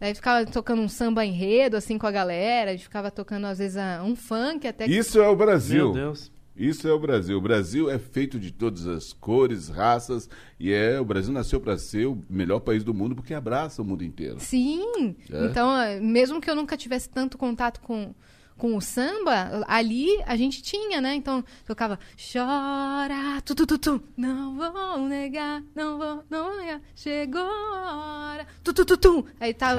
Daí 0.00 0.14
ficava 0.14 0.46
tocando 0.46 0.80
um 0.80 0.88
samba 0.88 1.26
enredo, 1.26 1.76
assim, 1.76 1.98
com 1.98 2.06
a 2.06 2.10
galera. 2.10 2.70
A 2.70 2.72
gente 2.72 2.84
ficava 2.84 3.10
tocando, 3.10 3.46
às 3.46 3.58
vezes, 3.58 3.76
um 4.02 4.16
funk 4.16 4.66
até 4.66 4.86
que. 4.86 4.96
Isso 4.96 5.20
é 5.20 5.28
o 5.28 5.36
Brasil. 5.36 5.92
Meu 5.92 6.04
Deus. 6.04 6.32
Isso 6.56 6.88
é 6.88 6.92
o 6.92 6.98
Brasil. 6.98 7.38
O 7.38 7.40
Brasil 7.40 7.90
é 7.90 7.98
feito 7.98 8.38
de 8.38 8.50
todas 8.50 8.86
as 8.86 9.12
cores, 9.12 9.68
raças, 9.68 10.28
e 10.58 10.72
é 10.72 11.00
o 11.00 11.04
Brasil 11.04 11.32
nasceu 11.32 11.60
para 11.60 11.78
ser 11.78 12.06
o 12.06 12.18
melhor 12.28 12.60
país 12.60 12.84
do 12.84 12.92
mundo 12.92 13.14
porque 13.14 13.32
abraça 13.32 13.80
o 13.80 13.84
mundo 13.84 14.04
inteiro. 14.04 14.40
Sim! 14.40 15.16
É? 15.30 15.46
Então, 15.46 15.70
mesmo 16.02 16.40
que 16.40 16.50
eu 16.50 16.54
nunca 16.54 16.76
tivesse 16.76 17.08
tanto 17.08 17.38
contato 17.38 17.80
com, 17.80 18.14
com 18.60 18.76
o 18.76 18.80
samba, 18.80 19.64
ali 19.66 20.06
a 20.26 20.36
gente 20.36 20.62
tinha, 20.62 21.00
né? 21.00 21.14
Então, 21.14 21.42
tocava 21.66 21.98
Chora, 22.14 23.40
tu, 23.42 23.54
tu, 23.54 23.66
tu, 23.66 23.78
tu, 23.78 24.02
não 24.14 24.54
vou 24.54 24.98
negar, 25.08 25.62
não 25.74 25.96
vou, 25.96 26.22
não 26.28 26.50
vou 26.50 26.58
negar, 26.58 26.78
chegou 26.94 27.40
a 27.40 28.32
hora, 28.34 28.46
tu, 28.62 28.74
tu, 28.74 28.84
tu, 28.84 28.98
tu. 28.98 29.26
Aí, 29.40 29.54
tá, 29.54 29.70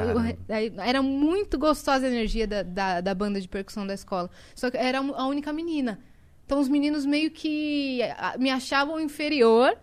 aí 0.50 0.74
era 0.80 1.04
muito 1.04 1.60
gostosa 1.60 2.08
a 2.08 2.10
energia 2.10 2.48
da, 2.48 2.64
da, 2.64 3.02
da 3.02 3.14
banda 3.14 3.40
de 3.40 3.48
percussão 3.48 3.86
da 3.86 3.94
escola. 3.94 4.32
Só 4.56 4.72
que 4.72 4.78
era 4.78 4.98
a 4.98 5.28
única 5.28 5.54
menina. 5.54 6.00
Então, 6.44 6.60
os 6.60 6.68
meninos 6.68 7.06
meio 7.06 7.30
que 7.30 8.02
ah, 8.18 8.36
me 8.40 8.50
achavam 8.50 9.00
inferior 9.00 9.78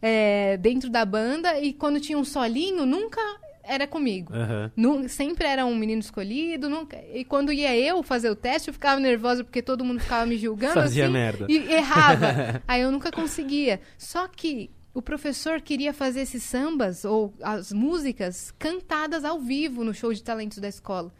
é, 0.00 0.56
dentro 0.58 0.88
da 0.88 1.04
banda 1.04 1.58
e 1.60 1.72
quando 1.72 1.98
tinha 1.98 2.16
um 2.16 2.24
solinho, 2.24 2.86
nunca 2.86 3.20
era 3.66 3.86
comigo. 3.86 4.32
Nu- 4.74 5.08
sempre 5.08 5.46
era 5.46 5.64
um 5.66 5.74
menino 5.74 6.00
escolhido. 6.00 6.68
Nunca... 6.68 6.96
E 7.12 7.24
quando 7.24 7.52
ia 7.52 7.76
eu 7.76 8.02
fazer 8.02 8.30
o 8.30 8.36
teste, 8.36 8.68
eu 8.68 8.74
ficava 8.74 9.00
nervosa 9.00 9.44
porque 9.44 9.62
todo 9.62 9.84
mundo 9.84 10.00
ficava 10.00 10.24
me 10.26 10.36
julgando. 10.36 10.74
Fazia 10.74 11.04
assim, 11.04 11.12
merda. 11.12 11.46
E 11.48 11.56
errava. 11.72 12.62
Aí 12.68 12.82
eu 12.82 12.90
nunca 12.92 13.10
conseguia. 13.10 13.80
Só 13.98 14.26
que 14.28 14.70
o 14.94 15.02
professor 15.02 15.60
queria 15.60 15.92
fazer 15.92 16.20
esses 16.22 16.42
sambas 16.42 17.04
ou 17.04 17.34
as 17.42 17.72
músicas 17.72 18.52
cantadas 18.58 19.24
ao 19.24 19.38
vivo 19.38 19.84
no 19.84 19.92
show 19.92 20.12
de 20.12 20.22
talentos 20.22 20.58
da 20.58 20.68
escola. 20.68 21.12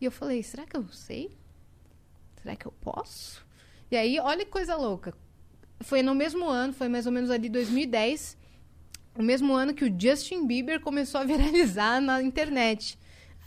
E 0.00 0.04
eu 0.04 0.10
falei, 0.10 0.42
será 0.42 0.64
que 0.66 0.76
eu 0.76 0.84
sei? 0.88 1.30
Será 2.42 2.56
que 2.56 2.66
eu 2.66 2.72
posso? 2.80 3.46
E 3.90 3.96
aí, 3.96 4.18
olha 4.18 4.44
que 4.44 4.50
coisa 4.50 4.74
louca. 4.74 5.14
Foi 5.80 6.02
no 6.02 6.14
mesmo 6.14 6.48
ano, 6.48 6.72
foi 6.72 6.88
mais 6.88 7.06
ou 7.06 7.12
menos 7.12 7.30
ali 7.30 7.48
2010, 7.48 8.36
o 9.16 9.22
mesmo 9.22 9.52
ano 9.54 9.74
que 9.74 9.84
o 9.84 9.94
Justin 10.00 10.46
Bieber 10.46 10.80
começou 10.80 11.20
a 11.20 11.24
viralizar 11.26 12.00
na 12.00 12.22
internet. 12.22 12.98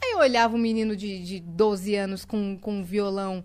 Aí 0.02 0.12
eu 0.12 0.18
olhava 0.18 0.54
um 0.54 0.58
menino 0.58 0.94
de, 0.94 1.22
de 1.24 1.40
12 1.40 1.94
anos 1.94 2.24
com, 2.24 2.58
com 2.58 2.80
um 2.80 2.84
violão 2.84 3.44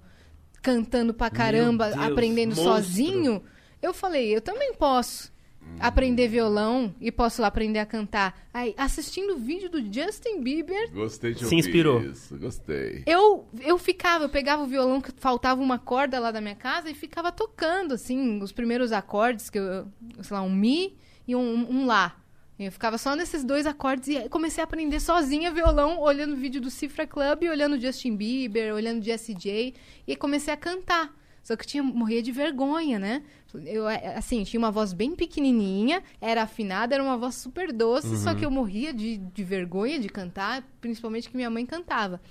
cantando 0.61 1.13
pra 1.13 1.29
caramba, 1.29 1.89
Deus, 1.89 1.99
aprendendo 2.05 2.49
monstro. 2.55 2.73
sozinho. 2.73 3.43
Eu 3.81 3.93
falei, 3.93 4.35
eu 4.35 4.41
também 4.41 4.73
posso. 4.73 5.31
aprender 5.79 6.27
violão 6.27 6.93
e 6.99 7.11
posso 7.11 7.41
lá 7.41 7.47
aprender 7.47 7.79
a 7.79 7.85
cantar. 7.85 8.47
Aí, 8.53 8.75
assistindo 8.77 9.33
o 9.33 9.37
vídeo 9.37 9.69
do 9.69 9.79
Justin 9.81 10.41
Bieber, 10.41 10.91
Gostei 10.91 11.31
de 11.33 11.39
Se 11.39 11.45
ouvir 11.45 11.57
inspirou. 11.57 12.01
isso. 12.01 12.37
Gostei. 12.37 13.01
eu, 13.07 13.47
eu 13.61 13.77
ficava, 13.77 14.25
eu 14.25 14.29
pegava 14.29 14.61
o 14.63 14.67
violão 14.67 14.99
que 15.01 15.11
faltava 15.17 15.61
uma 15.61 15.79
corda 15.79 16.19
lá 16.19 16.31
da 16.31 16.41
minha 16.41 16.55
casa 16.55 16.89
e 16.89 16.93
ficava 16.93 17.31
tocando, 17.31 17.93
assim, 17.93 18.41
os 18.43 18.51
primeiros 18.51 18.91
acordes, 18.91 19.49
que 19.49 19.57
eu, 19.57 19.87
sei 20.21 20.35
lá, 20.35 20.41
um 20.43 20.51
Mi 20.51 20.97
e 21.27 21.35
um, 21.35 21.67
um 21.69 21.85
Lá. 21.85 22.17
Eu 22.59 22.71
ficava 22.71 22.97
só 22.97 23.15
nesses 23.15 23.43
dois 23.43 23.65
acordes 23.65 24.09
e 24.09 24.29
comecei 24.29 24.61
a 24.61 24.65
aprender 24.65 24.99
sozinha 24.99 25.51
violão, 25.51 25.99
olhando 25.99 26.35
vídeo 26.35 26.61
do 26.61 26.69
Cifra 26.69 27.07
Club, 27.07 27.43
olhando 27.49 27.79
Justin 27.79 28.15
Bieber, 28.15 28.73
olhando 28.75 29.03
Jessie 29.03 29.33
J, 29.33 29.73
e 30.05 30.15
comecei 30.15 30.53
a 30.53 30.57
cantar. 30.57 31.11
Só 31.41 31.55
que 31.55 31.63
eu 31.63 31.67
tinha, 31.67 31.81
morria 31.81 32.21
de 32.21 32.31
vergonha, 32.31 32.99
né? 32.99 33.23
Eu, 33.65 33.89
é, 33.89 34.15
assim, 34.15 34.43
tinha 34.43 34.59
uma 34.59 34.69
voz 34.69 34.93
bem 34.93 35.15
pequenininha, 35.15 36.03
era 36.21 36.43
afinada, 36.43 36.93
era 36.93 37.03
uma 37.03 37.17
voz 37.17 37.33
super 37.33 37.73
doce, 37.73 38.15
só 38.17 38.35
que 38.35 38.45
eu 38.45 38.51
morria 38.51 38.93
de, 38.93 39.17
de 39.17 39.43
vergonha 39.43 39.99
de 39.99 40.07
cantar, 40.07 40.63
principalmente 40.79 41.29
que 41.29 41.35
minha 41.35 41.49
mãe 41.49 41.65
cantava. 41.65 42.21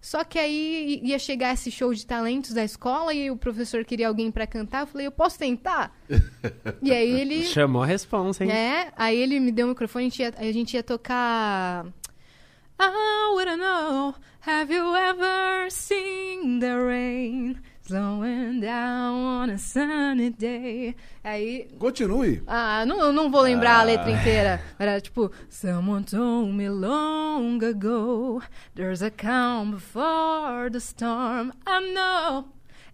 Só 0.00 0.22
que 0.24 0.38
aí 0.38 1.00
ia 1.02 1.18
chegar 1.18 1.54
esse 1.54 1.70
show 1.70 1.92
de 1.92 2.06
talentos 2.06 2.52
da 2.52 2.64
escola 2.64 3.12
e 3.12 3.30
o 3.30 3.36
professor 3.36 3.84
queria 3.84 4.08
alguém 4.08 4.30
pra 4.30 4.46
cantar. 4.46 4.82
Eu 4.82 4.86
falei, 4.86 5.06
eu 5.06 5.12
posso 5.12 5.38
tentar? 5.38 5.92
e 6.82 6.92
aí 6.92 7.20
ele. 7.20 7.42
Chamou 7.44 7.82
a 7.82 7.86
responsa, 7.86 8.44
hein? 8.44 8.50
É, 8.50 8.92
aí 8.96 9.18
ele 9.18 9.40
me 9.40 9.50
deu 9.50 9.66
o 9.66 9.70
microfone, 9.70 10.06
a 10.06 10.08
gente 10.08 10.22
ia, 10.22 10.34
a 10.36 10.52
gente 10.52 10.74
ia 10.74 10.82
tocar. 10.82 11.86
I 12.80 13.34
wanna 13.34 13.56
know, 13.56 14.14
have 14.40 14.72
you 14.72 14.94
ever 14.94 15.68
seen 15.68 16.60
the 16.60 16.76
rain 16.76 17.60
slowing 17.92 18.60
down 18.60 19.14
on 19.14 19.50
a 19.50 19.56
sunny 19.58 20.30
day? 20.30 20.94
Aí 21.24 21.68
Continue. 21.78 22.42
ah, 22.46 22.84
não, 22.86 23.12
não 23.12 23.30
vou 23.30 23.40
lembrar 23.42 23.76
Ah. 23.76 23.80
a 23.80 23.84
letra 23.84 24.10
inteira. 24.10 24.60
Era 24.78 25.00
tipo, 25.00 25.30
Someone 25.48 26.04
told 26.04 26.52
me 26.52 26.68
long 26.68 27.58
ago, 27.64 28.42
there's 28.74 29.02
a 29.02 29.10
calm 29.10 29.70
before 29.72 30.70
the 30.70 30.78
storm. 30.80 31.52
I 31.66 31.92
know 31.94 32.44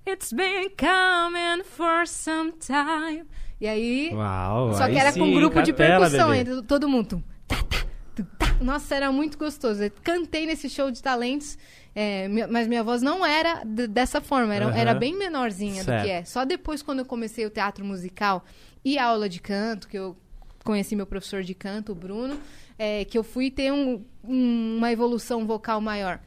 it's 0.06 0.32
been 0.32 0.70
coming 0.76 1.64
for 1.64 2.06
some 2.06 2.52
time. 2.52 3.24
E 3.60 3.66
aí, 3.66 4.10
Uau, 4.14 4.74
só 4.74 4.84
aí 4.84 4.92
que 4.92 4.98
era 4.98 5.10
sim, 5.12 5.20
com 5.20 5.26
um 5.26 5.34
grupo 5.34 5.60
de 5.62 5.72
capela, 5.72 6.08
percussão, 6.10 6.30
bebê. 6.30 6.62
todo 6.66 6.88
mundo. 6.88 7.22
tá, 7.48 7.56
tá, 7.56 8.24
tá. 8.38 8.54
Nossa, 8.60 8.94
era 8.94 9.10
muito 9.10 9.36
gostoso. 9.38 9.82
Eu 9.82 9.90
cantei 10.02 10.46
nesse 10.46 10.68
show 10.70 10.90
de 10.90 11.02
talentos, 11.02 11.58
é, 11.94 12.26
mas 12.50 12.66
minha 12.66 12.82
voz 12.82 13.02
não 13.02 13.24
era 13.24 13.62
dessa 13.64 14.20
forma, 14.20 14.54
era, 14.54 14.66
Aham. 14.66 14.76
era 14.76 14.94
bem 14.94 15.16
menorzinha 15.16 15.82
do 15.82 15.86
Certo. 15.86 16.04
que 16.04 16.10
é. 16.10 16.24
Só 16.24 16.44
depois, 16.44 16.82
quando 16.82 16.98
eu 17.00 17.04
comecei 17.06 17.46
o 17.46 17.50
teatro 17.50 17.84
musical 17.84 18.44
e 18.84 18.98
a 18.98 19.06
aula 19.06 19.28
de 19.28 19.40
canto, 19.40 19.86
que 19.88 19.96
eu 19.98 20.16
conheci 20.64 20.96
meu 20.96 21.06
professor 21.06 21.42
de 21.42 21.54
canto, 21.54 21.92
o 21.92 21.94
Bruno, 21.94 22.38
é, 22.78 23.04
que 23.04 23.16
eu 23.16 23.22
fui 23.22 23.50
ter 23.50 23.72
um- 23.72 24.04
um- 24.24 24.76
uma 24.78 24.90
evolução 24.90 25.46
vocal 25.46 25.80
maior. 25.80 26.18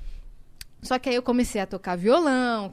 Só 0.82 0.98
que 1.00 1.10
aí 1.10 1.16
eu 1.16 1.24
comecei 1.24 1.60
a 1.60 1.66
tocar 1.66 1.96
violão, 1.96 2.72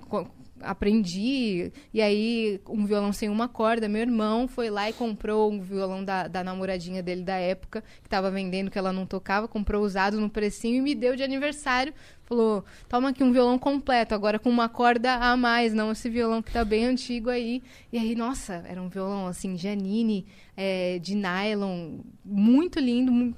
aprendi, 0.61 1.73
e 1.93 2.01
aí 2.01 2.61
um 2.69 2.85
violão 2.87 3.13
sem 3.13 3.29
uma 3.29 3.49
corda, 3.49 3.89
meu 3.89 4.01
irmão 4.01 4.47
foi 4.49 4.71
lá 4.71 4.89
e 4.89 4.93
comprou 4.93 5.51
um 5.53 5.61
violão 5.61 6.05
da, 6.05 6.27
da 6.29 6.43
namoradinha 6.45 7.03
dele 7.03 7.23
da 7.23 7.37
época, 7.37 7.83
que 8.03 8.09
tava 8.09 8.31
vendendo, 8.31 8.71
que 8.71 8.79
ela 8.79 8.93
não 8.93 9.07
tocava, 9.07 9.47
comprou 9.49 9.83
usado 9.85 10.21
no 10.21 10.31
precinho 10.31 10.77
e 10.77 10.81
me 10.81 10.95
deu 10.95 11.17
de 11.17 11.23
aniversário. 11.23 11.93
Falou, 12.27 12.65
toma 12.89 13.11
aqui 13.11 13.23
um 13.23 13.33
violão 13.33 13.59
completo, 13.59 14.15
agora 14.15 14.39
com 14.39 14.49
uma 14.49 14.69
corda 14.69 15.15
a 15.15 15.37
mais, 15.37 15.75
não 15.75 15.93
esse 15.93 16.09
violão 16.09 16.43
que 16.43 16.51
tá 16.53 16.65
bem 16.65 16.87
antigo 16.87 17.29
aí. 17.29 17.63
E 17.93 17.99
aí, 17.99 18.15
nossa, 18.15 18.65
era 18.67 18.81
um 18.81 18.89
violão 18.89 19.27
assim, 19.27 19.57
Janine, 19.59 20.27
é, 20.57 20.99
de 21.01 21.15
nylon, 21.15 21.99
muito 22.25 22.79
lindo, 22.81 23.13
mu- 23.13 23.35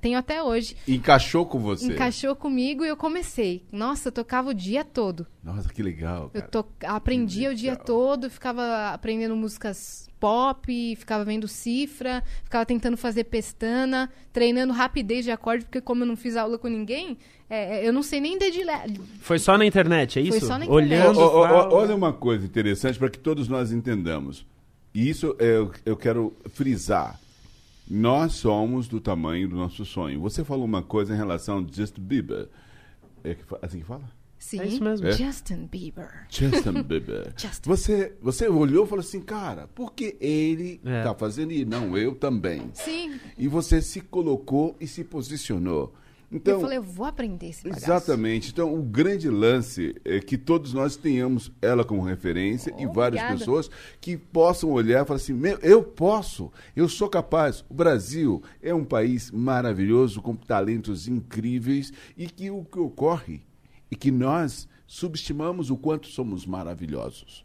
tenho 0.00 0.18
até 0.18 0.42
hoje. 0.42 0.76
Encaixou 0.86 1.44
com 1.46 1.58
você. 1.58 1.92
Encaixou 1.92 2.36
comigo 2.36 2.84
e 2.84 2.88
eu 2.88 2.96
comecei. 2.96 3.64
Nossa, 3.72 4.08
eu 4.08 4.12
tocava 4.12 4.50
o 4.50 4.54
dia 4.54 4.84
todo. 4.84 5.26
Nossa, 5.42 5.68
que 5.72 5.82
legal. 5.82 6.30
Eu 6.34 6.42
Cara. 6.42 6.48
to... 6.48 6.66
aprendia 6.84 7.50
o 7.50 7.54
dia 7.54 7.72
legal. 7.72 7.84
todo, 7.86 8.30
ficava 8.30 8.90
aprendendo 8.90 9.34
músicas 9.34 10.09
pop, 10.20 10.94
ficava 10.96 11.24
vendo 11.24 11.48
cifra, 11.48 12.22
ficava 12.44 12.66
tentando 12.66 12.96
fazer 12.96 13.24
pestana, 13.24 14.10
treinando 14.32 14.72
rapidez 14.72 15.24
de 15.24 15.30
acorde, 15.30 15.64
porque 15.64 15.80
como 15.80 16.02
eu 16.02 16.06
não 16.06 16.16
fiz 16.16 16.36
aula 16.36 16.58
com 16.58 16.68
ninguém, 16.68 17.18
é, 17.48 17.86
eu 17.86 17.92
não 17.92 18.02
sei 18.02 18.20
nem 18.20 18.38
dedilhar. 18.38 18.86
Foi 19.20 19.38
só 19.38 19.56
na 19.56 19.64
internet, 19.64 20.20
é 20.20 20.26
Foi 20.26 20.36
isso? 20.36 20.46
só 20.46 20.58
na 20.58 20.66
internet. 20.66 20.92
Olhando. 20.92 21.18
Ó, 21.18 21.42
ó, 21.42 21.48
fala. 21.48 21.74
olha 21.74 21.96
uma 21.96 22.12
coisa 22.12 22.44
interessante 22.44 22.98
para 22.98 23.08
que 23.08 23.18
todos 23.18 23.48
nós 23.48 23.72
entendamos. 23.72 24.46
E 24.94 25.08
isso 25.08 25.34
eu, 25.38 25.72
eu 25.84 25.96
quero 25.96 26.36
frisar. 26.50 27.18
Nós 27.88 28.34
somos 28.34 28.86
do 28.86 29.00
tamanho 29.00 29.48
do 29.48 29.56
nosso 29.56 29.84
sonho. 29.84 30.20
Você 30.20 30.44
falou 30.44 30.64
uma 30.64 30.82
coisa 30.82 31.12
em 31.12 31.16
relação 31.16 31.58
ao 31.58 31.66
Justin 31.68 32.02
Bieber. 32.02 32.48
É 33.24 33.34
que 33.34 33.42
assim 33.62 33.80
que 33.80 33.84
fala? 33.84 34.19
Sim, 34.40 34.58
É 34.60 34.66
isso 34.66 34.82
mesmo. 34.82 35.06
É? 35.06 35.12
Justin 35.12 35.66
Bieber. 35.70 36.08
Justin 36.30 36.80
Bieber. 36.82 37.32
Justin. 37.36 37.68
Você, 37.68 38.16
você 38.22 38.48
olhou 38.48 38.86
e 38.86 38.88
falou 38.88 39.04
assim, 39.04 39.20
cara, 39.20 39.68
por 39.68 39.92
que 39.92 40.16
ele 40.18 40.80
É. 40.84 41.02
tá 41.02 41.14
fazendo 41.14 41.52
e 41.52 41.64
não 41.64 41.96
eu 41.96 42.14
também? 42.14 42.70
Sim. 42.72 43.20
E 43.36 43.46
você 43.46 43.82
se 43.82 44.00
colocou 44.00 44.74
e 44.80 44.86
se 44.86 45.04
posicionou. 45.04 45.92
Então, 46.32 46.54
eu 46.54 46.60
falei, 46.60 46.78
eu 46.78 46.82
vou 46.82 47.04
aprender 47.06 47.48
esse 47.48 47.64
bagaço. 47.64 47.84
Exatamente. 47.84 48.50
Então, 48.52 48.72
o 48.72 48.80
grande 48.82 49.28
lance 49.28 49.96
é 50.04 50.20
que 50.20 50.38
todos 50.38 50.72
nós 50.72 50.94
tenhamos 50.96 51.50
ela 51.60 51.84
como 51.84 52.02
referência 52.02 52.70
e 52.78 52.86
várias 52.86 53.20
Obrigada. 53.20 53.36
pessoas 53.38 53.70
que 54.00 54.16
possam 54.16 54.70
olhar 54.70 55.02
e 55.02 55.06
falar 55.06 55.16
assim: 55.16 55.32
Meu, 55.34 55.58
eu 55.58 55.82
posso, 55.82 56.52
eu 56.76 56.88
sou 56.88 57.08
capaz. 57.08 57.64
O 57.68 57.74
Brasil 57.74 58.40
é 58.62 58.72
um 58.72 58.84
país 58.84 59.30
maravilhoso, 59.32 60.22
com 60.22 60.36
talentos 60.36 61.08
incríveis 61.08 61.92
e 62.16 62.26
que 62.28 62.48
o 62.48 62.64
que 62.64 62.78
ocorre 62.78 63.42
é 63.90 63.94
que 63.96 64.10
nós 64.10 64.68
subestimamos 64.86 65.70
o 65.70 65.76
quanto 65.76 66.06
somos 66.08 66.46
maravilhosos. 66.46 67.44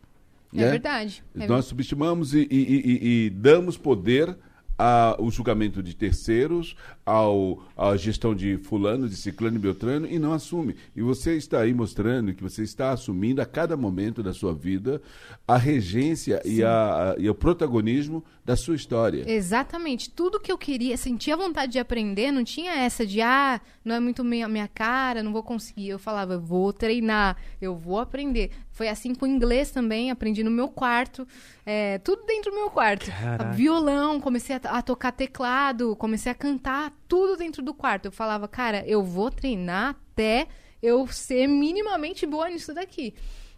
É 0.54 0.58
né? 0.58 0.72
verdade. 0.72 1.24
É 1.38 1.48
Nós 1.48 1.66
subestimamos 1.66 2.34
e, 2.34 2.48
e- 2.50 2.50
e- 2.52 3.26
e 3.26 3.30
damos 3.30 3.78
poder 3.78 4.38
ao 4.78 5.32
julgamento 5.32 5.82
de 5.82 5.96
terceiros, 5.96 6.76
ao, 7.06 7.64
à 7.78 7.96
gestão 7.96 8.36
de 8.36 8.58
fulano, 8.58 9.08
de 9.08 9.16
ciclano 9.16 9.56
e 9.56 9.60
beltrano, 9.60 10.06
e 10.06 10.20
não 10.20 10.34
assume. 10.34 10.76
E 10.94 11.02
você 11.02 11.38
está 11.38 11.62
aí 11.62 11.74
mostrando 11.74 12.34
que 12.34 12.44
você 12.44 12.62
está 12.64 12.92
assumindo 12.92 13.42
a 13.42 13.46
cada 13.46 13.78
momento 13.78 14.22
da 14.22 14.34
sua 14.34 14.54
vida 14.54 15.02
a 15.48 15.56
regência 15.56 16.42
e, 16.44 16.62
a, 16.62 17.12
a- 17.12 17.16
e 17.18 17.30
o 17.30 17.36
protagonismo 17.36 18.22
da 18.46 18.56
sua 18.56 18.76
história. 18.76 19.24
Exatamente. 19.28 20.12
Tudo 20.12 20.40
que 20.40 20.52
eu 20.52 20.58
queria, 20.58 20.96
sentia 20.98 21.36
vontade 21.36 21.72
de 21.72 21.80
aprender, 21.80 22.32
não 22.32 22.44
tinha 22.44 22.74
essa 22.74 23.04
de, 23.04 23.20
ah, 23.20 23.60
não 23.84 23.96
é 23.96 24.00
muito 24.00 24.24
minha, 24.24 24.48
minha 24.48 24.68
cara, 24.68 25.24
não 25.24 25.34
vou 25.34 25.42
conseguir. 25.42 25.90
Eu 25.90 25.98
falava, 25.98 26.34
eu 26.34 26.40
vou 26.40 26.72
treinar, 26.72 27.38
eu 27.60 27.76
vou 27.76 28.00
aprender. 28.00 28.52
Foi 28.72 28.88
assim 28.88 29.16
com 29.16 29.26
inglês 29.26 29.72
também, 29.72 30.12
aprendi 30.12 30.44
no 30.44 30.52
meu 30.52 30.68
quarto, 30.68 31.28
é, 31.66 31.98
tudo 31.98 32.24
dentro 32.28 32.52
do 32.52 32.58
meu 32.58 32.70
quarto. 32.70 33.10
Caraca. 33.10 33.52
Violão, 33.52 34.22
comecei 34.22 34.56
a, 34.58 34.60
a 34.78 34.82
tocar 34.84 35.12
teclado, 35.12 35.96
comecei 35.96 36.32
a 36.32 36.36
cantar, 36.36 36.94
tudo 37.08 37.36
dentro 37.36 37.64
do 37.64 37.74
quarto. 37.74 38.06
Eu 38.06 38.12
falava, 38.12 38.48
cara, 38.48 38.84
eu 38.86 39.02
vou 39.02 39.32
treinar 39.32 39.96
até 40.12 40.48
eu 40.84 41.08
ser 41.08 41.48
minimamente 41.48 42.28
boa 42.28 42.48
nisso 42.48 42.76
daqui. 42.76 43.16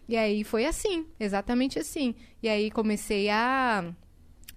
E 0.08 0.16
aí 0.16 0.42
foi 0.44 0.64
assim, 0.64 1.06
exatamente 1.20 1.78
assim. 1.78 2.14
E 2.42 2.48
aí 2.48 2.70
comecei 2.70 3.28
a 3.28 3.84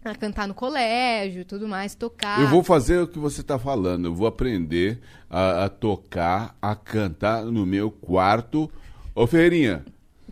a 0.04 0.16
cantar 0.16 0.48
no 0.48 0.54
colégio, 0.54 1.46
tudo 1.46 1.68
mais, 1.68 1.94
tocar. 1.96 2.40
Eu 2.42 2.48
vou 2.48 2.64
fazer 2.64 3.00
o 3.02 3.08
que 3.08 3.20
você 3.20 3.42
está 3.42 3.60
falando. 3.60 4.06
Eu 4.06 4.16
vou 4.16 4.28
aprender 4.28 5.00
a, 5.30 5.66
a 5.66 5.70
tocar, 5.70 6.56
a 6.62 6.76
cantar 6.76 7.46
no 7.46 7.66
meu 7.66 7.92
quarto. 7.92 8.70
Ô, 9.14 9.28
Ferreirinha, 9.28 9.86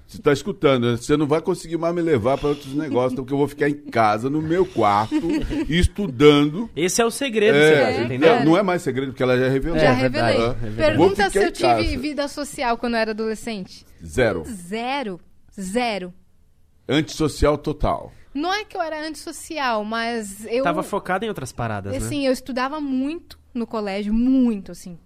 você 0.07 0.17
está 0.17 0.33
escutando? 0.33 0.89
né? 0.91 0.97
Você 0.97 1.15
não 1.15 1.27
vai 1.27 1.39
conseguir 1.39 1.77
mais 1.77 1.93
me 1.93 2.01
levar 2.01 2.37
para 2.39 2.49
outros 2.49 2.73
negócios, 2.73 3.13
porque 3.13 3.31
eu 3.31 3.37
vou 3.37 3.47
ficar 3.47 3.69
em 3.69 3.75
casa, 3.75 4.27
no 4.27 4.41
meu 4.41 4.65
quarto, 4.65 5.15
estudando. 5.69 6.67
Esse 6.75 7.01
é 7.01 7.05
o 7.05 7.11
segredo, 7.11 7.55
É, 7.57 7.93
você 7.93 8.03
entendeu? 8.05 8.35
não, 8.37 8.45
não 8.45 8.57
é 8.57 8.63
mais 8.63 8.81
segredo, 8.81 9.11
porque 9.11 9.21
ela 9.21 9.37
já 9.37 9.49
revelou. 9.49 9.77
Já 9.77 9.85
É 9.85 9.93
revelei. 9.93 10.37
é. 10.41 10.53
Pergunta 10.75 11.29
se 11.29 11.37
eu 11.37 11.51
tive 11.51 11.95
vida 11.97 12.27
social 12.27 12.75
quando 12.77 12.95
eu 12.95 12.99
era 13.01 13.11
adolescente. 13.11 13.85
Zero. 14.03 14.43
Zero. 14.47 15.19
Zero. 15.59 16.11
Antissocial 16.87 17.57
total. 17.57 18.11
Não 18.33 18.53
é 18.53 18.63
que 18.63 18.77
eu 18.77 18.81
era 18.81 19.07
antissocial, 19.07 19.83
mas 19.83 20.45
eu. 20.45 20.63
Tava 20.63 20.83
focado 20.83 21.25
em 21.25 21.27
outras 21.27 21.51
paradas, 21.51 21.91
né? 21.91 21.97
Assim, 21.97 22.25
eu 22.25 22.31
estudava 22.31 22.79
muito 22.79 23.39
no 23.53 23.65
colégio, 23.65 24.13
muito, 24.13 24.71
assim. 24.71 24.97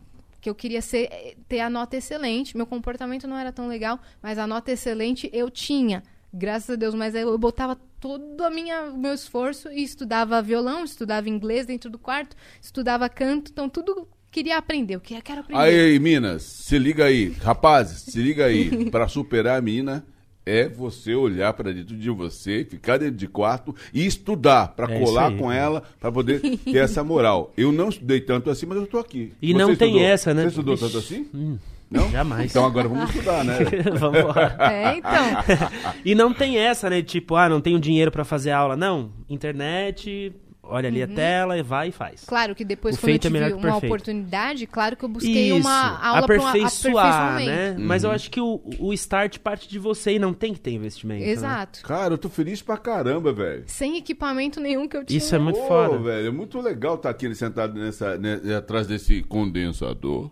Que 0.41 0.49
eu 0.49 0.55
queria 0.55 0.81
ser, 0.81 1.37
ter 1.47 1.61
a 1.61 1.69
nota 1.69 1.95
excelente. 1.95 2.55
Meu 2.57 2.65
comportamento 2.65 3.27
não 3.27 3.37
era 3.37 3.51
tão 3.51 3.67
legal, 3.67 3.99
mas 4.21 4.37
a 4.37 4.45
nota 4.45 4.71
excelente 4.71 5.29
eu 5.31 5.49
tinha. 5.49 6.03
Graças 6.33 6.71
a 6.71 6.75
Deus, 6.75 6.95
mas 6.95 7.15
aí 7.15 7.21
eu 7.21 7.37
botava 7.37 7.77
todo 7.99 8.43
a 8.43 8.49
minha, 8.49 8.89
o 8.89 8.97
meu 8.97 9.13
esforço 9.13 9.69
e 9.71 9.83
estudava 9.83 10.41
violão, 10.41 10.83
estudava 10.83 11.29
inglês 11.29 11.65
dentro 11.65 11.89
do 11.89 11.97
quarto, 11.97 12.35
estudava 12.59 13.07
canto, 13.07 13.51
então 13.51 13.69
tudo 13.69 14.07
queria 14.29 14.57
aprender. 14.57 14.95
Eu 14.95 14.99
queria, 14.99 15.21
quero 15.21 15.41
aprender. 15.41 15.61
Aí, 15.61 15.99
Minas, 15.99 16.41
se 16.41 16.77
liga 16.77 17.05
aí. 17.05 17.29
Rapazes, 17.41 18.01
se 18.01 18.19
liga 18.19 18.45
aí. 18.45 18.89
Para 18.91 19.07
superar 19.07 19.57
a 19.59 19.61
mina, 19.61 20.03
é 20.45 20.67
você 20.67 21.13
olhar 21.15 21.53
para 21.53 21.71
dentro 21.71 21.95
de 21.95 22.09
você, 22.09 22.65
ficar 22.69 22.97
dentro 22.97 23.15
de 23.15 23.27
quarto 23.27 23.75
e 23.93 24.05
estudar 24.05 24.69
para 24.69 24.93
É 24.93 24.99
colar 24.99 25.31
com 25.37 25.51
ela, 25.51 25.83
para 25.99 26.11
poder 26.11 26.39
ter 26.39 26.77
essa 26.77 27.03
moral. 27.03 27.53
Eu 27.57 27.71
não 27.71 27.89
estudei 27.89 28.19
tanto 28.21 28.49
assim, 28.49 28.65
mas 28.65 28.77
eu 28.77 28.87
tô 28.87 28.99
aqui. 28.99 29.31
E 29.41 29.53
não 29.53 29.75
tem 29.75 29.89
estudou? 29.91 30.01
essa, 30.07 30.33
né? 30.33 30.41
Você 30.43 30.47
estudou 30.49 30.77
tanto 30.77 30.97
assim? 30.97 31.27
Hum, 31.33 31.57
Não? 31.89 32.09
jamais. 32.09 32.51
Então 32.51 32.65
agora 32.65 32.87
vamos 32.87 33.09
estudar, 33.09 33.43
né? 33.43 33.57
Vamos 33.99 34.19
embora. 34.19 34.55
É, 34.59 34.97
então. 34.97 35.71
E 36.03 36.15
não 36.15 36.33
tem 36.33 36.57
essa, 36.57 36.89
né? 36.89 37.01
Tipo, 37.01 37.35
ah, 37.35 37.47
não 37.47 37.61
tenho 37.61 37.79
dinheiro 37.79 38.11
pra 38.11 38.25
fazer 38.25 38.51
aula. 38.51 38.75
Não. 38.75 39.11
Internet, 39.29 40.33
olha 40.63 40.87
ali 40.87 41.03
a 41.03 41.07
tela, 41.07 41.57
e 41.57 41.61
vai 41.61 41.89
e 41.89 41.91
faz. 41.91 42.23
Claro 42.25 42.55
que 42.55 42.63
depois, 42.63 42.95
O 42.95 42.99
quando 42.99 43.09
eu 43.09 43.15
é 43.15 43.19
tive 43.19 43.33
melhor 43.33 43.47
que 43.49 43.53
o 43.53 43.57
uma 43.57 43.63
perfeito. 43.71 43.85
oportunidade, 43.85 44.65
claro 44.65 44.95
que 44.95 45.03
eu 45.05 45.09
busquei 45.09 45.49
Isso, 45.49 45.57
uma 45.67 45.99
aula 45.99 46.25
para 46.25 46.41
um 46.41 46.47
aperfeiçoar, 46.47 47.35
né? 47.43 47.75
Mas 47.77 48.03
eu 48.03 48.11
acho 48.11 48.31
que 48.31 48.39
o, 48.41 48.61
o 48.79 48.93
start 48.93 49.39
parte 49.39 49.67
de 49.67 49.77
você 49.77 50.13
e 50.13 50.19
não 50.19 50.33
tem 50.33 50.53
que 50.53 50.59
ter 50.59 50.71
investimento. 50.71 51.23
né? 51.23 51.29
Exato. 51.29 51.81
Cara, 51.83 52.13
eu 52.13 52.17
tô 52.17 52.29
feliz 52.29 52.61
pra 52.61 52.77
caramba, 52.77 53.31
velho. 53.33 53.63
Sem 53.67 53.97
equipamento 53.97 54.59
nenhum 54.59 54.87
que 54.87 54.95
eu 54.97 55.03
tinha. 55.03 55.17
Isso 55.17 55.35
é 55.35 55.39
muito 55.39 55.59
Pô, 55.59 55.67
foda. 55.67 55.97
velho, 55.99 56.27
é 56.27 56.31
muito 56.31 56.59
legal 56.61 56.95
estar 56.95 57.09
aqui 57.09 57.33
sentado 57.35 57.73
nessa, 57.79 58.17
né, 58.17 58.39
atrás 58.57 58.87
desse 58.87 59.21
condensador, 59.23 60.31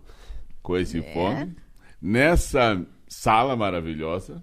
com 0.62 0.76
esse 0.76 0.98
É. 0.98 1.12
fone, 1.12 1.54
nessa 2.00 2.84
sala 3.06 3.54
maravilhosa, 3.56 4.42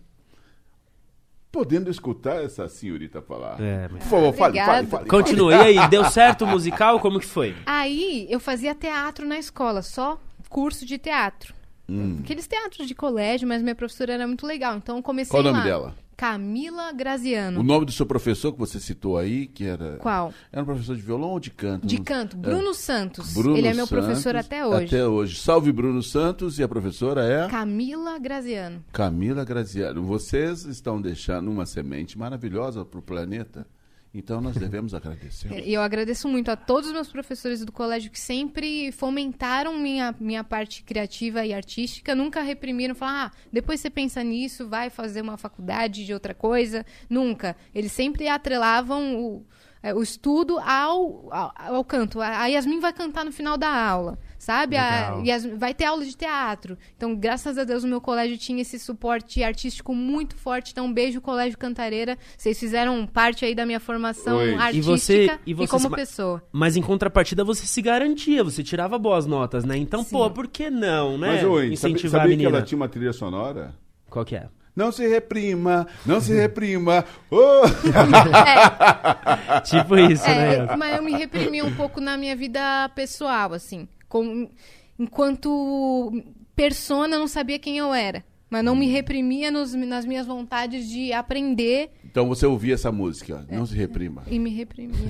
podendo 1.52 1.90
escutar 1.90 2.44
essa 2.44 2.68
senhorita 2.70 3.22
falar. 3.22 3.60
É, 3.60 3.88
mas- 3.92 4.04
Por 4.04 4.10
favor, 4.10 4.34
fale, 4.34 4.60
fale, 4.60 4.88
fale. 4.88 5.10
Continue. 5.10 5.54
E 5.54 5.58
aí, 5.80 5.88
deu 5.90 6.06
certo 6.06 6.46
o 6.46 6.48
musical? 6.48 7.00
Como 7.00 7.20
que 7.20 7.26
foi? 7.26 7.56
Aí 7.66 8.28
eu 8.30 8.40
fazia 8.40 8.76
teatro 8.76 9.28
na 9.28 9.38
escola, 9.40 9.82
só 9.82 10.20
curso 10.50 10.86
de 10.86 10.98
teatro. 10.98 11.54
Hum. 11.88 12.20
Aqueles 12.24 12.46
teatros 12.46 12.88
de 12.88 12.94
colégio, 12.94 13.48
mas 13.48 13.64
minha 13.64 13.74
professora 13.76 14.14
era 14.14 14.28
muito 14.28 14.46
legal. 14.46 14.76
Então 14.78 14.98
eu 14.98 15.04
comecei 15.04 15.32
Qual 15.32 15.42
o 15.42 15.46
nome 15.46 15.58
lá. 15.58 15.64
dela? 15.64 15.96
Camila 16.20 16.92
Graziano. 16.92 17.62
O 17.62 17.64
nome 17.64 17.86
do 17.86 17.94
seu 17.94 18.06
professor 18.06 18.52
que 18.52 18.60
você 18.60 18.78
citou 18.78 19.18
aí, 19.18 19.48
que 19.48 19.64
era... 19.64 19.96
Qual? 20.00 20.34
Era 20.52 20.64
um 20.64 20.66
professor 20.66 20.94
de 20.94 21.02
violão 21.02 21.30
ou 21.30 21.40
de 21.40 21.50
canto? 21.50 21.88
De 21.88 21.98
canto, 22.02 22.36
Bruno 22.36 22.74
Santos. 22.74 23.34
Bruno 23.34 23.56
Ele 23.56 23.70
é 23.70 23.74
meu 23.74 23.88
Santos, 23.88 24.06
professor 24.06 24.36
até 24.36 24.68
hoje. 24.68 24.86
Até 24.88 25.08
hoje. 25.08 25.40
Salve 25.40 25.72
Bruno 25.72 26.04
Santos 26.04 26.60
e 26.60 26.64
a 26.64 26.68
professora 26.68 27.24
é... 27.24 27.48
Camila 27.48 28.20
Graziano. 28.20 28.84
Camila 28.92 29.46
Graziano, 29.46 30.04
vocês 30.04 30.66
estão 30.66 31.02
deixando 31.02 31.50
uma 31.50 31.66
semente 31.66 32.18
maravilhosa 32.18 32.84
para 32.84 33.00
o 33.00 33.02
planeta, 33.02 33.66
então 34.14 34.42
nós 34.42 34.58
devemos 34.58 34.94
agradecer. 34.94 35.52
Eu 35.68 35.82
agradeço 35.82 36.28
muito 36.28 36.50
a 36.50 36.56
todos 36.56 36.88
os 36.88 36.94
meus 36.94 37.12
professores 37.12 37.64
do 37.64 37.72
colégio 37.72 38.10
que 38.10 38.20
sempre 38.20 38.92
fomentaram 38.92 39.78
minha, 39.78 40.16
minha 40.20 40.44
parte 40.44 40.84
criativa 40.84 41.46
e 41.46 41.54
artística, 41.54 42.16
nunca 42.16 42.42
reprimiram, 42.42 42.96
falaram, 42.96 43.28
ah, 43.28 43.32
depois 43.54 43.80
você 43.80 43.90
pensa 43.90 44.24
nisso, 44.24 44.68
vai 44.68 44.90
fazer 44.90 45.22
uma 45.22 45.38
faculdade 45.38 46.06
de 46.06 46.14
outra 46.14 46.34
coisa. 46.34 46.86
Nunca. 47.10 47.56
Eles 47.74 47.92
sempre 47.92 48.28
atrelavam 48.28 49.16
o, 49.16 49.46
é, 49.84 49.94
o 49.94 50.02
estudo 50.02 50.58
ao, 50.60 51.32
ao, 51.32 51.54
ao 51.56 51.86
canto. 51.86 52.20
A 52.20 52.48
Yasmin 52.48 52.80
vai 52.80 52.94
cantar 52.94 53.24
no 53.24 53.32
final 53.32 53.58
da 53.58 53.70
aula, 53.70 54.18
sabe? 54.40 54.76
A 54.78 55.12
Legal. 55.20 55.26
Yas- 55.26 55.46
vai 55.58 55.74
ter 55.76 55.86
aula 55.86 56.04
de 56.04 56.16
teatro. 56.18 56.76
Então, 56.98 57.16
graças 57.16 57.58
a 57.60 57.64
Deus, 57.64 57.84
o 57.84 57.88
meu 57.88 58.02
colégio 58.02 58.38
tinha 58.40 58.62
esse 58.64 58.80
suporte 58.80 59.44
artístico 59.44 59.94
muito 59.94 60.36
forte. 60.36 60.72
Então, 60.72 60.86
um 60.88 60.94
beijo, 60.94 61.22
Colégio 61.22 61.58
Cantareira. 61.60 62.18
Vocês 62.38 62.60
fizeram 62.60 63.06
parte 63.06 63.46
aí 63.46 63.54
da 63.54 63.66
minha 63.66 63.80
formação 63.80 64.38
Oi. 64.38 64.54
E 64.54 64.56
artística 64.56 64.82
você- 64.98 65.26
e 65.46 65.52
e, 65.52 65.54
você 65.54 65.68
como 65.70 65.82
se 65.84 65.90
ma- 65.90 65.96
pessoa. 65.98 66.42
Mas 66.52 66.76
em 66.76 66.82
contrapartida 66.82 67.44
você 67.44 67.68
se 67.68 67.82
garantia, 67.82 68.44
você 68.44 68.64
tirava 68.64 68.98
boas 68.98 69.26
notas, 69.28 69.64
né? 69.64 69.78
Então, 69.78 70.02
Sim. 70.04 70.12
pô, 70.12 70.30
por 70.32 70.48
que 70.48 70.70
não, 70.70 71.18
né? 71.18 71.28
Mas, 71.34 71.44
oi, 71.44 71.62
sabia, 71.62 71.74
Incentivar 71.74 72.22
sabia 72.22 72.36
a 72.36 72.40
que 72.40 72.46
ela 72.46 72.62
tinha 72.62 72.78
uma 72.78 72.88
trilha 72.90 73.12
sonora? 73.14 73.76
Qual 74.10 74.24
que 74.24 74.36
é? 74.36 74.48
Não 74.76 74.92
se 74.94 75.06
reprima, 75.06 75.86
não 76.06 76.22
se 76.22 76.32
reprima. 76.40 77.04
Oh! 77.30 77.62
Tipo 79.66 79.98
isso, 79.98 80.24
né? 80.28 80.56
É, 80.56 80.76
mas 80.78 80.96
eu 80.96 81.04
me 81.04 81.12
reprimi 81.12 81.62
um 81.62 81.74
pouco 81.76 82.00
na 82.00 82.18
minha 82.18 82.36
vida 82.36 82.90
pessoal, 82.96 83.54
assim. 83.54 83.88
Com, 84.10 84.50
enquanto 84.98 86.12
persona, 86.56 87.16
eu 87.16 87.20
não 87.20 87.28
sabia 87.28 87.58
quem 87.60 87.78
eu 87.78 87.94
era. 87.94 88.26
Mas 88.50 88.64
não 88.66 88.76
me 88.76 88.88
reprimia 88.88 89.52
nos- 89.52 89.76
nas 89.76 90.06
minhas 90.08 90.26
vontades 90.26 90.90
de 90.90 91.14
aprender 91.14 91.92
Então 92.04 92.28
você 92.28 92.48
ouvia 92.48 92.74
essa 92.74 92.92
música, 92.92 93.46
não 93.48 93.64
se 93.64 93.76
reprima. 93.76 94.24
e 94.26 94.40
me 94.40 94.50
reprimia. 94.50 94.98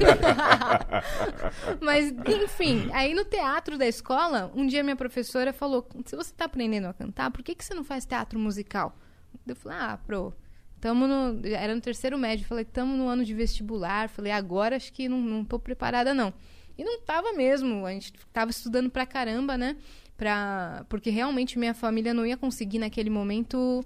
Mas, 1.80 2.10
enfim, 2.42 2.88
aí 2.92 3.14
no 3.14 3.24
teatro 3.24 3.76
da 3.78 3.86
escola, 3.86 4.50
um 4.54 4.66
dia 4.66 4.82
minha 4.82 4.96
professora 4.96 5.52
falou: 5.52 5.86
se 6.06 6.16
você 6.16 6.32
tá 6.34 6.46
aprendendo 6.46 6.86
a 6.86 6.94
cantar, 6.94 7.30
por 7.30 7.42
que, 7.42 7.54
que 7.54 7.64
você 7.64 7.74
não 7.74 7.84
faz 7.84 8.06
teatro 8.06 8.38
musical? 8.38 8.96
Eu 9.46 9.54
falei, 9.56 9.78
ah, 9.78 9.98
pro. 10.06 10.32
Tamo 10.80 11.06
no. 11.06 11.46
Era 11.46 11.74
no 11.74 11.80
terceiro 11.80 12.16
médio. 12.18 12.46
Falei, 12.46 12.64
tamo 12.64 12.96
no 12.96 13.06
ano 13.08 13.24
de 13.24 13.34
vestibular. 13.34 14.08
Falei, 14.08 14.32
agora 14.32 14.76
acho 14.76 14.92
que 14.92 15.08
não, 15.08 15.20
não 15.20 15.44
tô 15.44 15.58
preparada, 15.58 16.14
não. 16.14 16.32
E 16.76 16.84
não 16.84 17.00
tava 17.00 17.32
mesmo. 17.32 17.86
A 17.86 17.92
gente 17.92 18.12
tava 18.32 18.50
estudando 18.50 18.90
pra 18.90 19.06
caramba, 19.06 19.56
né? 19.56 19.76
Pra, 20.16 20.84
porque 20.88 21.10
realmente 21.10 21.58
minha 21.58 21.74
família 21.74 22.12
não 22.12 22.26
ia 22.26 22.36
conseguir 22.36 22.78
naquele 22.78 23.10
momento 23.10 23.84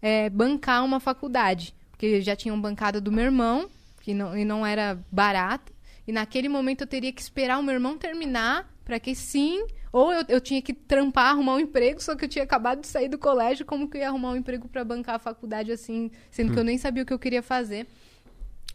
é, 0.00 0.30
bancar 0.30 0.84
uma 0.84 1.00
faculdade. 1.00 1.74
Porque 1.90 2.20
já 2.20 2.36
tinham 2.36 2.60
bancada 2.60 3.00
do 3.00 3.10
meu 3.10 3.24
irmão, 3.24 3.68
que 4.00 4.12
não, 4.14 4.36
e 4.36 4.44
não 4.44 4.66
era 4.66 4.98
barata. 5.10 5.72
E 6.06 6.12
naquele 6.12 6.48
momento 6.48 6.82
eu 6.82 6.86
teria 6.86 7.12
que 7.12 7.20
esperar 7.20 7.58
o 7.58 7.62
meu 7.62 7.74
irmão 7.74 7.98
terminar 7.98 8.70
para 8.84 9.00
que 9.00 9.14
sim. 9.14 9.66
Ou 9.92 10.12
eu, 10.12 10.24
eu 10.28 10.40
tinha 10.40 10.60
que 10.62 10.72
trampar, 10.72 11.30
arrumar 11.30 11.54
um 11.54 11.60
emprego, 11.60 12.02
só 12.02 12.14
que 12.14 12.24
eu 12.24 12.28
tinha 12.28 12.44
acabado 12.44 12.80
de 12.80 12.86
sair 12.86 13.08
do 13.08 13.18
colégio. 13.18 13.66
Como 13.66 13.88
que 13.88 13.96
eu 13.96 14.02
ia 14.02 14.08
arrumar 14.08 14.30
um 14.30 14.36
emprego 14.36 14.68
para 14.68 14.84
bancar 14.84 15.16
a 15.16 15.18
faculdade 15.18 15.72
assim, 15.72 16.10
sendo 16.30 16.52
que 16.52 16.58
eu 16.58 16.64
nem 16.64 16.78
sabia 16.78 17.02
o 17.02 17.06
que 17.06 17.12
eu 17.12 17.18
queria 17.18 17.42
fazer? 17.42 17.86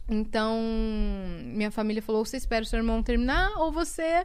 Então, 0.08 0.58
minha 1.44 1.70
família 1.70 2.02
falou: 2.02 2.24
você 2.24 2.36
espera 2.36 2.62
o 2.62 2.66
seu 2.66 2.78
irmão 2.78 3.02
terminar 3.02 3.50
ou 3.56 3.72
você 3.72 4.24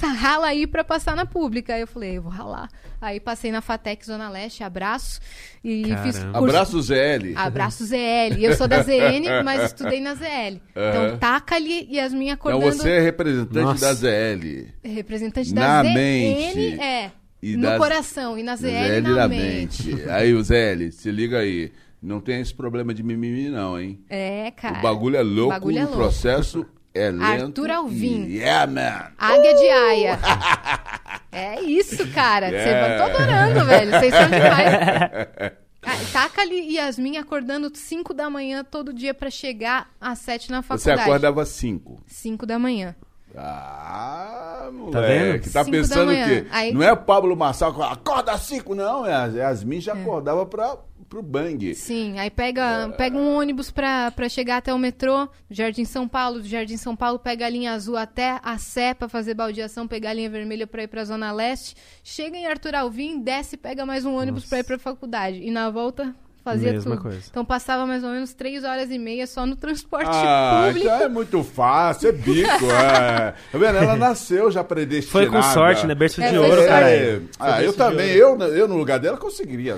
rala 0.00 0.46
aí 0.46 0.66
pra 0.66 0.82
passar 0.82 1.14
na 1.14 1.26
pública. 1.26 1.74
Aí 1.74 1.82
eu 1.82 1.86
falei: 1.86 2.16
eu 2.16 2.22
vou 2.22 2.32
ralar. 2.32 2.68
Aí 3.00 3.20
passei 3.20 3.52
na 3.52 3.60
Fatec 3.60 4.04
Zona 4.06 4.30
Leste, 4.30 4.64
abraço. 4.64 5.20
E 5.62 5.84
fiz 6.02 6.18
curso... 6.18 6.36
Abraço 6.36 6.82
ZL. 6.82 7.32
Abraço 7.36 7.84
ZL. 7.84 8.38
Eu 8.40 8.56
sou 8.56 8.66
da 8.66 8.82
ZN, 8.82 9.42
mas 9.44 9.64
estudei 9.64 10.00
na 10.00 10.14
ZL. 10.14 10.60
Então, 10.70 11.18
taca-lhe 11.18 11.88
Yasmin 11.94 12.30
Então 12.30 12.50
acordando. 12.50 12.76
você 12.76 12.90
é 12.90 13.00
representante 13.00 13.54
Nossa. 13.64 13.86
da 13.86 13.94
ZL. 13.94 14.66
Representante 14.82 15.54
Na 15.54 15.82
da 15.82 15.88
ZN, 15.90 15.94
mente. 15.94 16.80
é. 16.80 17.12
E 17.42 17.56
no 17.56 17.62
das- 17.62 17.78
coração. 17.78 18.38
E 18.38 18.42
na 18.42 18.54
ZL, 18.56 18.66
ZL 18.68 19.02
na, 19.02 19.14
na 19.16 19.28
mente. 19.28 19.88
mente. 19.94 20.08
Aí 20.10 20.32
o 20.32 20.42
ZL, 20.42 20.90
se 20.92 21.10
liga 21.10 21.38
aí. 21.40 21.72
Não 22.02 22.20
tem 22.20 22.40
esse 22.40 22.52
problema 22.52 22.92
de 22.92 23.02
mimimi 23.02 23.48
não, 23.48 23.78
hein? 23.80 24.04
É, 24.10 24.50
cara. 24.50 24.78
o 24.78 24.82
bagulho 24.82 25.16
é 25.16 25.22
louco, 25.22 25.44
o 25.46 25.48
bagulho 25.60 25.78
é 25.78 25.82
o 25.82 25.84
louco. 25.84 25.98
processo 25.98 26.66
é 26.92 27.10
lento. 27.10 27.62
Arthur 27.62 27.70
Alvim. 27.70 28.24
e- 28.24 28.38
Yeah, 28.38 28.66
man. 28.70 29.12
Águia 29.18 29.54
de 29.54 29.68
Aia. 29.68 30.18
É 31.34 31.62
isso, 31.62 32.06
cara. 32.08 32.50
Cê- 32.50 32.56
Yeah. 32.56 32.98
Tô 32.98 33.10
adorando, 33.16 33.64
velho. 33.64 33.90
Vocês 33.90 34.12
são 34.14 34.24
demais. 34.28 35.52
Taca 36.12 36.42
ali 36.42 36.74
Yasmin 36.74 37.16
acordando 37.16 37.74
5 37.74 38.12
da 38.12 38.28
manhã 38.28 38.62
todo 38.62 38.92
dia 38.92 39.14
pra 39.14 39.30
chegar 39.30 39.88
às 39.98 40.18
7 40.18 40.50
na 40.50 40.60
Você 40.60 40.68
faculdade. 40.68 41.00
acordava 41.00 41.44
5. 41.46 42.02
5 42.06 42.44
da 42.44 42.58
manhã. 42.58 42.94
Ah, 43.34 44.64
Tá 44.64 44.70
moleque. 44.70 45.38
vendo? 45.48 45.52
Tá, 45.52 45.62
da 45.62 45.70
pensando 45.70 46.12
o 46.12 46.14
quê? 46.14 46.46
Aí- 46.50 46.72
Não 46.74 46.82
é 46.82 46.92
o 46.92 46.96
Pablo 46.98 47.34
Marçal 47.34 47.74
que 47.74 47.82
acorda 47.82 48.32
às 48.32 48.42
5, 48.42 48.74
não. 48.74 49.06
É 49.06 49.12
Yasmin 49.30 49.80
já 49.80 49.94
acordava 49.94 50.44
pra, 50.44 50.76
pro 51.12 51.22
bang. 51.22 51.74
Sim, 51.74 52.18
aí 52.18 52.30
pega, 52.30 52.88
pega 52.96 53.18
um 53.18 53.36
ônibus 53.36 53.70
pra, 53.70 54.10
pra 54.12 54.30
chegar 54.30 54.56
até 54.56 54.72
o 54.72 54.78
metrô, 54.78 55.28
Jardim 55.50 55.84
São 55.84 56.08
Paulo, 56.08 56.40
do 56.40 56.48
Jardim 56.48 56.78
São 56.78 56.96
Paulo 56.96 57.18
pega 57.18 57.44
a 57.44 57.50
linha 57.50 57.72
azul 57.72 57.98
até 57.98 58.40
a 58.42 58.56
Sé 58.56 58.94
pra 58.94 59.10
fazer 59.10 59.34
baldeação, 59.34 59.86
pegar 59.86 60.08
a 60.10 60.14
linha 60.14 60.30
vermelha 60.30 60.66
pra 60.66 60.84
ir 60.84 60.88
pra 60.88 61.04
Zona 61.04 61.30
Leste, 61.30 61.76
chega 62.02 62.34
em 62.34 62.46
Arthur 62.46 62.74
Alvim, 62.76 63.20
desce 63.20 63.56
e 63.56 63.58
pega 63.58 63.84
mais 63.84 64.06
um 64.06 64.14
ônibus 64.16 64.46
pra 64.46 64.60
ir 64.60 64.64
pra 64.64 64.78
faculdade. 64.78 65.36
E 65.42 65.50
na 65.50 65.68
volta 65.68 66.14
fazia 66.42 66.72
Mesma 66.72 66.96
tudo. 66.96 67.02
coisa. 67.02 67.22
Então 67.30 67.44
passava 67.44 67.86
mais 67.86 68.02
ou 68.02 68.10
menos 68.10 68.32
três 68.32 68.64
horas 68.64 68.90
e 68.90 68.98
meia 68.98 69.26
só 69.26 69.44
no 69.44 69.54
transporte 69.54 70.08
Ah, 70.10 70.64
público. 70.66 70.86
então 70.88 71.02
é 71.02 71.08
muito 71.08 71.44
fácil, 71.44 72.08
é 72.08 72.12
bico. 72.12 72.64
é. 72.72 73.34
Tá 73.52 73.58
vendo? 73.58 73.76
Ela 73.76 73.96
nasceu 73.96 74.50
já 74.50 74.64
predestinada. 74.64 75.30
Foi 75.30 75.40
com 75.40 75.42
sorte, 75.52 75.86
né? 75.86 75.94
Berço 75.94 76.22
É, 76.22 76.30
de 76.30 76.38
ouro, 76.38 76.52
sorte. 76.54 76.68
cara. 76.68 76.90
É, 76.90 77.20
ah, 77.38 77.62
eu 77.62 77.72
também, 77.74 78.10
eu, 78.12 78.36
eu 78.40 78.66
no 78.66 78.76
lugar 78.76 78.98
dela 78.98 79.18
conseguiria. 79.18 79.76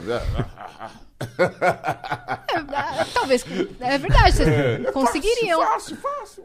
É, 1.38 3.04
talvez. 3.12 3.44
É 3.80 3.98
verdade, 3.98 4.36
vocês 4.36 4.90
conseguiriam. 4.92 5.60
Fácil, 5.60 5.96
fácil, 5.96 6.44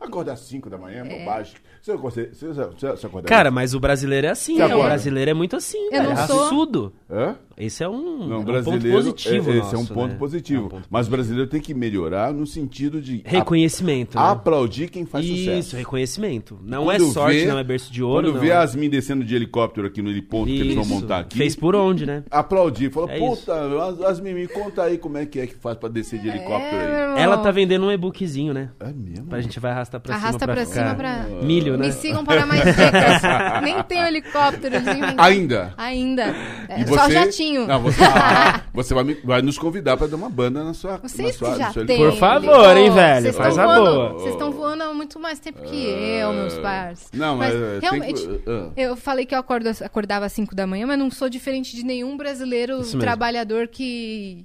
Acordar 0.00 0.32
às 0.32 0.40
5 0.40 0.70
da 0.70 0.78
manhã 0.78 1.04
é 1.04 1.18
bobagem. 1.18 1.56
Você, 1.86 1.96
você, 1.96 2.30
você, 2.52 2.96
você? 2.96 3.08
Cara, 3.26 3.48
mas 3.52 3.72
o 3.72 3.78
brasileiro 3.78 4.26
é 4.26 4.30
assim, 4.30 4.58
né? 4.58 4.74
O 4.74 4.82
brasileiro 4.82 5.30
é 5.30 5.34
muito 5.34 5.54
assim, 5.54 5.78
Eu 5.86 6.02
velho. 6.02 6.08
não 6.16 6.26
sou- 6.26 6.42
Raçudo. 6.42 6.92
Hã? 7.08 7.36
Esse 7.56 7.82
é 7.82 7.88
um, 7.88 8.26
Não, 8.26 8.36
é 8.36 8.38
um 8.40 8.44
brasileiro, 8.44 8.82
ponto 8.84 8.92
positivo. 8.96 9.50
é- 9.50 9.52
esse 9.54 9.60
nosso, 9.72 9.76
é 9.76 9.78
um 9.78 9.86
ponto 9.86 10.12
né? 10.12 10.16
positivo. 10.18 10.62
É 10.62 10.66
um 10.66 10.68
ponto 10.68 10.88
Mas 10.90 11.06
o 11.06 11.10
brasileiro 11.10 11.48
tem 11.48 11.58
que 11.60 11.72
melhorar 11.72 12.34
no 12.34 12.46
sentido 12.46 13.00
de 13.00 13.22
Reconhecimento. 13.24 14.18
né? 14.18 14.22
aplaudir 14.26 14.90
quem 14.90 15.06
faz 15.06 15.24
Isso, 15.24 15.36
sucesso. 15.38 15.76
reconhecimento. 15.76 16.58
Não 16.62 16.84
Quando 16.84 17.04
é 17.04 17.12
sorte, 17.12 17.38
vê- 17.38 17.46
não 17.46 17.58
é 17.58 17.64
berço 17.64 17.90
de 17.90 18.02
ouro. 18.02 18.26
Quando 18.26 18.34
não 18.34 18.40
vê 18.42 18.48
é... 18.48 18.52
a 18.56 18.60
Asmin 18.60 18.90
descendo 18.90 19.24
de 19.24 19.34
helicóptero 19.34 19.86
aqui 19.86 20.02
no 20.02 20.10
heliponto 20.10 20.46
que 20.46 20.60
eles 20.60 20.74
vão 20.74 20.82
Isso. 20.84 20.92
montar 20.94 21.20
aqui, 21.20 21.38
Fez 21.38 21.56
por 21.56 21.74
onde, 21.74 22.04
né? 22.04 22.24
aplaudir. 22.30 22.90
Falou, 22.90 23.08
É 23.08 23.18
puta, 23.18 23.54
As- 23.86 24.00
Asmin, 24.02 24.34
me 24.34 24.48
conta 24.48 24.82
aí 24.82 24.98
como 24.98 25.16
é 25.16 25.24
que 25.24 25.38
é 25.40 25.46
que 25.46 25.54
faz 25.54 25.78
pra 25.78 25.88
descer 25.88 26.20
de 26.20 26.28
helicóptero 26.28 26.76
É, 26.76 27.14
aí. 27.14 27.22
Ela 27.22 27.38
tá 27.38 27.50
vendendo 27.50 27.86
um 27.86 27.90
e-bookzinho, 27.92 28.52
né? 28.52 28.68
É 28.80 28.92
mesmo? 28.92 29.26
Pra 29.28 29.40
gente 29.40 29.58
vai 29.58 29.70
arrastar 29.70 29.98
pra 30.00 30.14
Arrasta 30.14 30.40
cima 30.40 30.46
pra, 30.52 30.54
pra 30.56 30.66
ficar 30.66 30.82
cima 30.82 30.94
pra- 30.94 31.42
milho, 31.42 31.75
né? 31.76 31.86
Me 31.86 31.92
sigam 31.92 32.24
para 32.24 32.46
mais 32.46 32.62
dicas. 32.64 33.22
Nem 33.62 33.82
tem 33.84 33.98
helicóptero. 34.00 34.74
Ainda? 35.18 35.74
Ainda. 35.76 36.34
É, 36.68 36.80
E 36.82 36.86
Só 36.86 36.94
você- 37.06 37.12
jatinho. 37.12 37.66
Não, 37.66 37.80
você, 37.80 38.02
ah, 38.04 38.60
você 38.74 38.94
vai, 38.94 39.04
me- 39.04 39.18
vai 39.24 39.42
nos 39.42 39.58
convidar 39.58 39.96
pra 39.96 40.06
dar 40.06 40.16
uma 40.16 40.30
banda 40.30 40.62
na 40.64 40.74
sua. 40.74 40.98
Vocês 40.98 41.38
na 41.40 41.46
sua, 41.46 41.52
que 41.52 41.58
já 41.58 41.84
têm. 41.86 41.96
Por 41.98 42.12
favor, 42.16 42.76
hein, 42.76 42.90
velho? 42.90 43.32
Faz 43.32 43.54
tão 43.54 43.64
a 43.64 43.66
voando- 43.78 43.90
boa. 43.94 44.12
Vocês 44.14 44.32
estão 44.32 44.50
voando 44.52 44.82
há 44.82 44.94
muito 44.94 45.18
mais 45.18 45.38
tempo 45.38 45.62
que 45.62 45.76
eu, 45.86 46.32
meus 46.32 46.54
parceiros. 46.58 47.08
Não, 47.12 47.36
mas, 47.36 47.54
é, 47.54 47.58
tem 47.58 47.80
realmente, 47.80 48.26
que- 48.26 48.40
ah. 48.46 48.68
eu 48.76 48.96
falei 48.96 49.26
que 49.26 49.34
eu 49.34 49.38
acordo, 49.38 49.68
acordava 49.84 50.26
às 50.26 50.32
5 50.32 50.54
da 50.54 50.66
manhã, 50.66 50.86
mas 50.86 50.98
não 50.98 51.10
sou 51.10 51.28
diferente 51.28 51.74
de 51.76 51.84
nenhum 51.84 52.16
brasileiro 52.16 52.74
Isso 52.74 52.84
mesmo. 52.96 53.00
trabalhador 53.00 53.68
que 53.68 54.44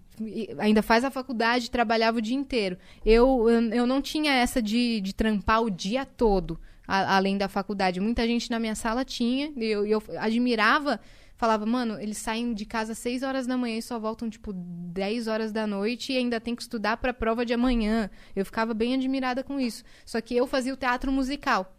ainda 0.59 0.81
faz 0.83 1.03
a 1.03 1.09
faculdade 1.09 1.65
e 1.65 1.69
trabalhava 1.71 2.19
o 2.19 2.21
dia 2.21 2.35
inteiro. 2.35 2.77
Eu, 3.05 3.47
eu 3.73 3.87
não 3.87 4.01
tinha 4.01 4.33
essa 4.33 4.61
de, 4.61 5.01
de 5.01 5.13
trampar 5.15 5.61
o 5.63 5.69
dia 5.71 6.05
todo, 6.05 6.59
a- 6.93 7.15
além 7.15 7.37
da 7.37 7.47
faculdade. 7.47 7.99
Muita 7.99 8.25
gente 8.27 8.49
na 8.51 8.59
minha 8.59 8.75
sala 8.75 9.05
tinha, 9.05 9.51
e 9.55 9.63
eu, 9.65 9.85
eu 9.85 10.01
admirava, 10.19 10.99
falava, 11.35 11.65
mano, 11.65 11.99
eles 11.99 12.17
saem 12.17 12.53
de 12.53 12.65
casa 12.65 12.91
às 12.91 12.97
6 12.99 13.23
horas 13.23 13.47
da 13.47 13.57
manhã 13.57 13.77
e 13.77 13.81
só 13.81 13.97
voltam, 13.99 14.29
tipo, 14.29 14.51
10 14.53 15.27
horas 15.27 15.51
da 15.51 15.65
noite 15.65 16.13
e 16.13 16.17
ainda 16.17 16.39
tem 16.39 16.55
que 16.55 16.61
estudar 16.61 16.97
pra 16.97 17.13
prova 17.13 17.45
de 17.45 17.53
amanhã. 17.53 18.09
Eu 18.35 18.45
ficava 18.45 18.73
bem 18.73 18.93
admirada 18.93 19.43
com 19.43 19.59
isso. 19.59 19.83
Só 20.05 20.19
que 20.21 20.35
eu 20.35 20.45
fazia 20.45 20.73
o 20.73 20.77
teatro 20.77 21.11
musical. 21.11 21.75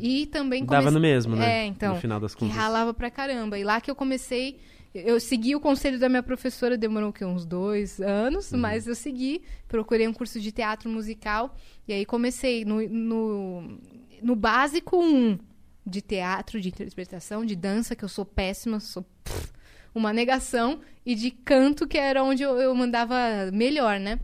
E 0.00 0.26
também 0.26 0.64
Dava 0.64 0.82
comecei- 0.90 0.94
no 0.94 1.00
mesmo, 1.00 1.34
né? 1.36 1.62
É, 1.62 1.66
então. 1.66 1.94
No 1.94 2.00
final 2.00 2.20
das 2.20 2.34
que 2.34 2.40
contas. 2.40 2.56
ralava 2.56 2.94
pra 2.94 3.10
caramba. 3.10 3.58
E 3.58 3.64
lá 3.64 3.80
que 3.80 3.90
eu 3.90 3.94
comecei. 3.96 4.58
Eu 4.94 5.20
segui 5.20 5.54
o 5.54 5.60
conselho 5.60 5.98
da 5.98 6.08
minha 6.08 6.22
professora, 6.22 6.76
demorou 6.76 7.10
o 7.10 7.12
quê? 7.12 7.24
uns 7.24 7.44
dois 7.44 8.00
anos, 8.00 8.50
Uhum. 8.52 8.58
mas 8.58 8.86
eu 8.86 8.94
segui, 8.94 9.42
procurei 9.68 10.08
um 10.08 10.12
curso 10.14 10.40
de 10.40 10.50
teatro 10.50 10.88
musical, 10.88 11.54
e 11.86 11.92
aí 11.92 12.06
comecei 12.06 12.64
no, 12.64 12.80
no, 12.88 13.78
no 14.22 14.36
básico 14.36 14.96
um 14.96 15.38
de 15.86 16.02
teatro, 16.02 16.60
de 16.60 16.68
interpretação, 16.68 17.44
de 17.44 17.56
dança, 17.56 17.96
que 17.96 18.04
eu 18.04 18.08
sou 18.08 18.24
péssima, 18.24 18.78
sou 18.80 19.04
pff, 19.24 19.52
uma 19.94 20.12
negação, 20.12 20.80
e 21.04 21.14
de 21.14 21.30
canto, 21.30 21.86
que 21.86 21.96
era 21.96 22.22
onde 22.22 22.42
eu, 22.42 22.60
eu 22.60 22.74
mandava 22.74 23.50
melhor, 23.52 23.98
né? 23.98 24.20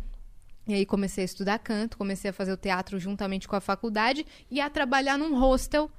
E 0.66 0.74
aí 0.74 0.86
comecei 0.86 1.22
a 1.22 1.24
estudar 1.24 1.58
canto, 1.58 1.98
comecei 1.98 2.30
a 2.30 2.32
fazer 2.32 2.52
o 2.52 2.56
teatro 2.56 2.98
juntamente 2.98 3.46
com 3.46 3.56
a 3.56 3.60
faculdade 3.60 4.26
e 4.50 4.60
a 4.60 4.70
trabalhar 4.70 5.18
num 5.18 5.38
hostel 5.38 5.90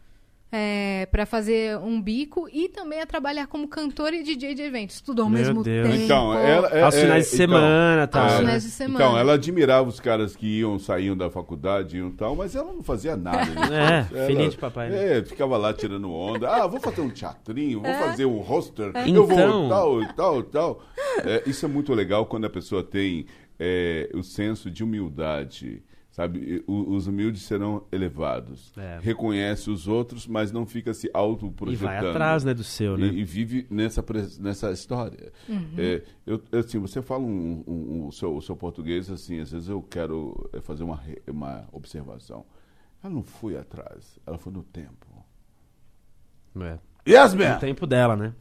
é, 0.52 1.06
para 1.12 1.26
fazer 1.26 1.78
um 1.80 2.02
bico 2.02 2.48
e 2.54 2.70
também 2.70 3.02
a 3.02 3.06
trabalhar 3.06 3.48
como 3.48 3.68
cantor 3.68 4.14
e 4.14 4.24
DJ 4.24 4.54
de 4.56 4.62
eventos, 4.62 5.02
tudo 5.02 5.22
ao 5.22 5.30
Meu 5.30 5.40
mesmo 5.40 5.64
Deus. 5.64 5.90
tempo. 5.90 6.04
Então, 6.04 6.34
ela, 6.38 6.68
é, 6.70 6.82
Aos 6.84 6.96
é, 6.96 7.02
finais 7.02 7.24
de 7.30 7.36
então, 7.36 7.48
semana, 7.48 8.08
tá? 8.08 8.24
Aos 8.24 8.34
é, 8.34 8.38
finais 8.38 8.64
de 8.64 8.70
semana. 8.70 8.96
Então, 9.06 9.18
ela 9.18 9.34
admirava 9.34 9.90
os 9.90 10.00
caras 10.00 10.36
que 10.36 10.60
iam, 10.60 10.80
saíam 10.80 11.18
da 11.18 11.30
faculdade, 11.30 11.98
iam 11.98 12.10
tal, 12.12 12.36
mas 12.36 12.56
ela 12.56 12.72
não 12.72 12.84
fazia 12.84 13.16
nada. 13.18 13.46
né? 13.70 14.08
É, 14.16 14.18
Ela- 14.18 14.28
filhinha 14.28 14.50
de 14.50 14.58
papai, 14.58 14.90
né? 14.90 15.18
É, 15.18 15.24
ficava 15.26 15.58
lá 15.58 15.74
tirando 15.74 16.10
onda. 16.12 16.50
Ah, 16.50 16.68
vou 16.68 16.80
fazer 16.80 17.02
um 17.02 17.10
teatrinho, 17.10 17.82
vou 17.82 17.94
fazer 17.94 18.26
um 18.26 18.38
roster, 18.40 18.92
eu 18.96 19.08
Então- 19.08 19.26
vou 19.26 19.70
tal, 19.70 20.14
tal, 20.16 20.44
tal. 20.44 20.84
É, 21.26 21.44
isso 21.46 21.66
é 21.66 21.68
muito 21.70 21.94
legal 21.94 22.26
quando 22.28 22.46
a 22.46 22.50
pessoa 22.50 22.82
tem 22.84 23.26
é, 23.60 24.10
o 24.14 24.22
senso 24.24 24.70
de 24.72 24.84
humildade. 24.84 25.82
Sabe, 26.16 26.64
os 26.66 27.08
humildes 27.08 27.42
serão 27.42 27.84
elevados. 27.92 28.72
É. 28.78 29.00
Reconhece 29.02 29.70
os 29.70 29.86
outros, 29.86 30.26
mas 30.26 30.50
não 30.50 30.66
fica 30.66 30.94
se 30.94 31.08
E 31.08 31.12
autoprojetando. 31.14 31.92
vai 31.92 32.10
atrás, 32.10 32.42
né, 32.46 32.54
do 32.54 32.64
seu, 32.64 32.96
né? 32.98 33.08
E, 33.08 33.20
e 33.20 33.24
vive 33.26 33.68
nessa, 33.70 34.02
nessa 34.40 34.72
história. 34.72 35.34
É, 35.78 36.04
eu, 36.26 36.42
assim, 36.54 36.80
você 36.80 37.02
fala 37.02 37.22
um, 37.22 37.62
um- 37.68 37.74
um- 37.74 38.08
o, 38.08 38.12
seu, 38.14 38.34
o 38.34 38.42
seu 38.42 38.56
português, 38.56 39.12
assim, 39.12 39.42
às 39.42 39.52
vezes 39.52 39.68
eu 39.68 39.82
quero 39.82 40.50
é, 40.54 40.62
fazer 40.62 40.86
uma, 40.86 41.02
uma 41.28 41.68
observação. 41.74 42.46
Ela 43.04 43.14
não 43.14 43.22
foi 43.22 43.58
atrás, 43.58 44.18
ela 44.26 44.38
foi 44.38 44.54
no 44.54 44.64
tempo. 44.64 45.06
É. 46.62 46.80
Yes, 47.06 47.34
man! 47.34 47.58
tempo 47.60 47.86
dela, 47.86 48.16
né? 48.16 48.34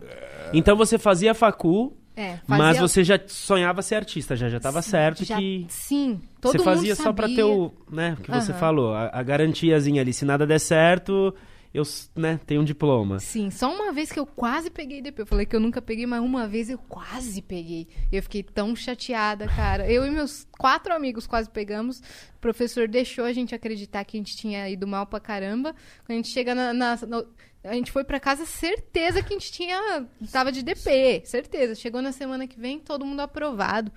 Então 0.52 0.76
você 0.76 0.96
fazia 0.96 1.34
facu, 1.34 1.92
É, 2.16 2.38
mas 2.46 2.58
fazia- 2.60 2.80
você 2.80 3.02
já 3.04 3.20
sonhava 3.26 3.82
ser 3.82 3.96
artista, 3.96 4.36
já 4.36 4.48
já 4.48 4.60
tava 4.60 4.80
certo 4.82 5.24
já- 5.24 5.36
que 5.36 5.66
Sim, 5.68 6.20
todo 6.40 6.52
você 6.58 6.64
fazia 6.64 6.94
só 6.94 7.12
pra 7.12 7.24
sabia. 7.24 7.36
ter 7.36 7.42
o, 7.44 7.72
né, 7.90 8.16
o 8.18 8.22
que 8.22 8.30
você 8.30 8.52
Aham. 8.52 8.60
falou, 8.60 8.94
a, 8.94 9.10
a 9.12 9.22
garantiazinha 9.22 10.00
ali, 10.00 10.12
se 10.12 10.24
nada 10.24 10.46
der 10.46 10.60
certo, 10.60 11.34
eu, 11.72 11.82
né, 12.14 12.38
tenho 12.46 12.60
um 12.60 12.64
diploma. 12.64 13.18
Sim, 13.18 13.50
só 13.50 13.68
uma 13.74 13.92
vez 13.92 14.12
que 14.12 14.20
eu 14.20 14.24
quase 14.26 14.70
peguei 14.70 15.02
DP. 15.02 15.22
Eu 15.22 15.26
falei 15.26 15.44
que 15.44 15.56
eu 15.56 15.58
nunca 15.60 15.82
peguei, 15.82 16.06
mas 16.06 16.20
uma 16.22 16.46
vez 16.46 16.70
eu 16.70 16.78
quase 16.78 17.42
peguei. 17.42 17.88
Eu 18.12 18.22
fiquei 18.22 18.44
tão 18.44 18.76
chateada, 18.76 19.48
cara. 19.48 19.90
Eu 19.90 20.06
e 20.06 20.10
meus 20.10 20.46
quatro 20.56 20.94
amigos 20.94 21.26
quase 21.26 21.50
pegamos. 21.50 21.98
O 21.98 22.40
professor 22.40 22.86
deixou 22.86 23.24
a 23.24 23.32
gente 23.32 23.56
acreditar 23.56 24.04
que 24.04 24.16
a 24.16 24.20
gente 24.20 24.36
tinha 24.36 24.68
ido 24.70 24.86
mal 24.86 25.04
pra 25.04 25.18
caramba. 25.18 25.72
Quando 26.06 26.10
a 26.10 26.14
gente 26.14 26.28
chega 26.28 26.54
na. 26.54 26.72
na- 26.72 26.96
no- 27.08 27.26
a 27.64 27.72
gente 27.74 27.90
foi 27.90 28.04
pra 28.04 28.20
casa, 28.20 28.44
certeza 28.46 29.22
que 29.22 29.34
a 29.34 29.38
gente 29.38 29.50
tinha. 29.50 30.06
Tava 30.30 30.52
de 30.52 30.62
DP, 30.62 31.22
certeza. 31.24 31.74
Chegou 31.74 32.00
na 32.02 32.12
semana 32.12 32.46
que 32.46 32.58
vem, 32.60 32.78
todo 32.78 33.04
mundo 33.04 33.20
aprovado. 33.20 33.90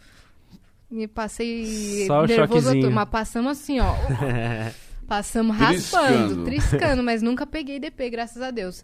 E 0.92 1.08
passei 1.08 2.06
Só 2.08 2.22
o 2.24 2.26
nervoso, 2.26 2.68
choquezinho. 2.68 2.92
mas 2.92 3.10
passamos 3.10 3.52
assim, 3.60 3.80
ó. 3.80 3.94
Passamos 5.08 5.56
Triscando. 5.58 6.04
raspando, 6.06 6.44
triscando, 6.46 7.04
mas 7.04 7.22
nunca 7.22 7.46
peguei 7.48 7.80
DP, 7.80 8.10
graças 8.10 8.42
a 8.42 8.52
Deus. 8.52 8.84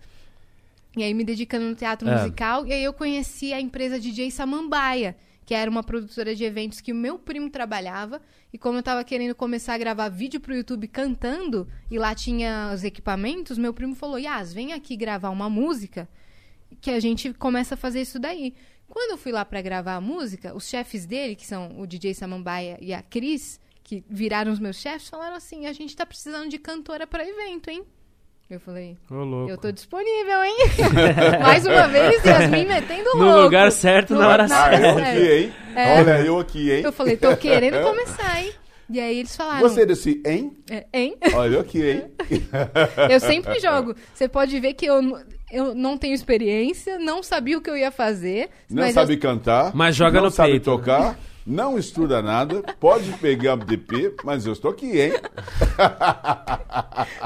E 0.95 1.03
aí 1.03 1.13
me 1.13 1.23
dedicando 1.25 1.65
no 1.65 1.75
teatro 1.75 2.07
É. 2.07 2.15
musical, 2.17 2.65
e 2.65 2.71
aí 2.71 2.83
eu 2.83 2.93
conheci 2.93 3.51
a 3.53 3.59
empresa 3.59 3.99
DJ 3.99 4.31
Samambaia, 4.31 5.17
que 5.45 5.53
era 5.53 5.69
uma 5.69 5.83
produtora 5.83 6.35
de 6.35 6.43
eventos 6.43 6.81
que 6.81 6.91
o 6.91 6.95
meu 6.95 7.19
primo 7.19 7.49
trabalhava, 7.49 8.21
e 8.51 8.57
como 8.57 8.77
eu 8.77 8.83
tava 8.83 9.03
querendo 9.03 9.35
começar 9.35 9.73
a 9.73 9.77
gravar 9.77 10.09
vídeo 10.09 10.39
pro 10.39 10.55
YouTube 10.55 10.87
cantando, 10.87 11.67
e 11.89 11.97
lá 11.97 12.15
tinha 12.15 12.71
os 12.73 12.83
equipamentos, 12.83 13.57
meu 13.57 13.73
primo 13.73 13.95
falou, 13.95 14.17
Yas, 14.17 14.53
vem 14.53 14.73
aqui 14.73 14.95
gravar 14.95 15.29
uma 15.29 15.49
música, 15.49 16.07
que 16.81 16.91
a 16.91 16.99
gente 16.99 17.33
começa 17.33 17.75
a 17.75 17.77
fazer 17.77 18.01
isso 18.01 18.19
daí. 18.19 18.53
Quando 18.87 19.11
eu 19.11 19.17
fui 19.17 19.31
lá 19.31 19.43
pra 19.43 19.61
gravar 19.61 19.95
a 19.95 20.01
música, 20.01 20.55
os 20.55 20.67
chefes 20.67 21.05
dele, 21.05 21.35
que 21.35 21.45
são 21.45 21.79
o 21.79 21.87
DJ 21.87 22.13
Samambaia 22.13 22.77
e 22.81 22.93
a 22.93 23.01
Cris, 23.01 23.59
que 23.83 24.03
viraram 24.09 24.51
os 24.51 24.59
meus 24.59 24.77
chefes, 24.77 25.09
falaram 25.09 25.35
assim: 25.35 25.65
a 25.65 25.73
gente 25.73 25.95
tá 25.95 26.05
precisando 26.05 26.49
de 26.49 26.57
cantora 26.57 27.07
pra 27.07 27.27
evento, 27.27 27.69
hein? 27.69 27.83
Eu 28.49 28.59
falei, 28.59 28.95
Ô, 29.09 29.15
louco. 29.15 29.49
eu 29.51 29.57
tô 29.57 29.71
disponível, 29.71 30.43
hein? 30.43 30.57
Mais 31.41 31.65
uma 31.65 31.87
vez, 31.87 32.23
Yasmin 32.23 32.65
metendo 32.65 33.09
louco. 33.15 33.17
No 33.17 33.41
lugar 33.41 33.71
certo, 33.71 34.13
na 34.13 34.27
hora 34.27 34.47
na 34.47 34.65
Ah, 34.65 34.73
eu 34.75 34.81
certa. 34.95 35.01
aqui, 35.09 35.31
hein? 35.31 35.53
É. 35.75 35.99
Olha, 35.99 36.19
eu 36.21 36.39
aqui, 36.39 36.71
hein? 36.71 36.81
Eu 36.83 36.91
falei, 36.91 37.17
tô 37.17 37.35
querendo 37.35 37.81
começar, 37.81 38.43
hein? 38.43 38.51
E 38.89 38.99
aí 38.99 39.19
eles 39.19 39.35
falaram, 39.35 39.61
Gostei 39.61 39.85
desse, 39.87 40.21
hein? 40.25 40.55
é, 40.69 40.85
hein? 40.93 41.15
Olha 41.33 41.55
eu 41.55 41.61
aqui, 41.61 41.81
hein? 41.89 42.03
Eu 43.09 43.19
sempre 43.19 43.59
jogo. 43.59 43.95
Você 44.13 44.27
pode 44.27 44.59
ver 44.59 44.73
que 44.73 44.85
eu, 44.85 45.01
eu 45.51 45.73
não 45.73 45.97
tenho 45.97 46.13
experiência, 46.13 46.99
não 46.99 47.23
sabia 47.23 47.57
o 47.57 47.61
que 47.61 47.69
eu 47.69 47.77
ia 47.77 47.91
fazer. 47.91 48.49
Não 48.69 48.83
mas 48.83 48.93
sabe 48.93 49.13
eu- 49.13 49.19
cantar. 49.19 49.71
Mas 49.73 49.95
joga 49.95 50.17
não 50.17 50.25
no 50.25 50.31
sabe 50.31 50.51
peito, 50.51 50.69
né? 50.69 50.75
tocar. 50.77 51.19
Não 51.45 51.77
estuda 51.77 52.21
nada. 52.21 52.61
Pode 52.79 53.11
pegar 53.17 53.57
DP, 53.57 54.15
mas 54.23 54.45
eu 54.45 54.53
estou 54.53 54.71
aqui, 54.71 54.99
hein? 54.99 55.13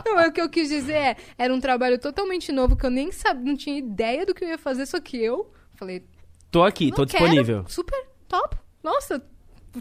Não, 0.05 0.19
é 0.19 0.27
o 0.27 0.31
que 0.31 0.41
eu 0.41 0.49
quis 0.49 0.69
dizer 0.69 0.93
é, 0.93 1.17
era 1.37 1.53
um 1.53 1.59
trabalho 1.59 1.99
totalmente 1.99 2.51
novo 2.51 2.75
que 2.75 2.85
eu 2.85 2.89
nem 2.89 3.11
sabia, 3.11 3.43
não 3.43 3.55
tinha 3.57 3.77
ideia 3.77 4.25
do 4.25 4.33
que 4.33 4.43
eu 4.43 4.49
ia 4.49 4.57
fazer, 4.57 4.85
só 4.85 4.99
que 4.99 5.17
eu 5.17 5.51
falei, 5.75 6.03
Tô 6.49 6.63
aqui, 6.63 6.89
não 6.89 6.95
tô 6.95 7.05
quero, 7.05 7.25
disponível. 7.25 7.65
super 7.67 8.07
top. 8.27 8.57
Nossa, 8.81 9.21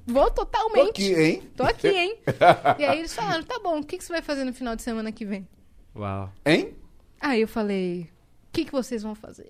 vou 0.07 0.30
Tô 0.30 0.45
totalmente. 0.45 0.91
aqui, 0.91 1.14
hein? 1.14 1.43
Tô 1.57 1.62
aqui, 1.62 1.89
hein? 1.89 2.18
e 2.78 2.84
aí 2.84 2.99
eles 2.99 3.14
falaram, 3.14 3.43
tá 3.45 3.59
bom, 3.62 3.78
o 3.78 3.84
que, 3.84 3.97
que 3.97 4.05
você 4.05 4.12
vai 4.12 4.22
fazer 4.22 4.45
no 4.45 4.53
final 4.53 4.74
de 4.76 4.82
semana 4.82 5.12
que 5.12 5.24
vem? 5.24 5.49
Uau. 5.95 6.30
Hein? 6.45 6.74
Aí 7.20 7.41
eu 7.41 7.49
falei, 7.49 8.11
o 8.15 8.15
que, 8.57 8.64
que 8.64 8.72
vocês 8.72 9.02
vão 9.02 9.14
fazer? 9.14 9.46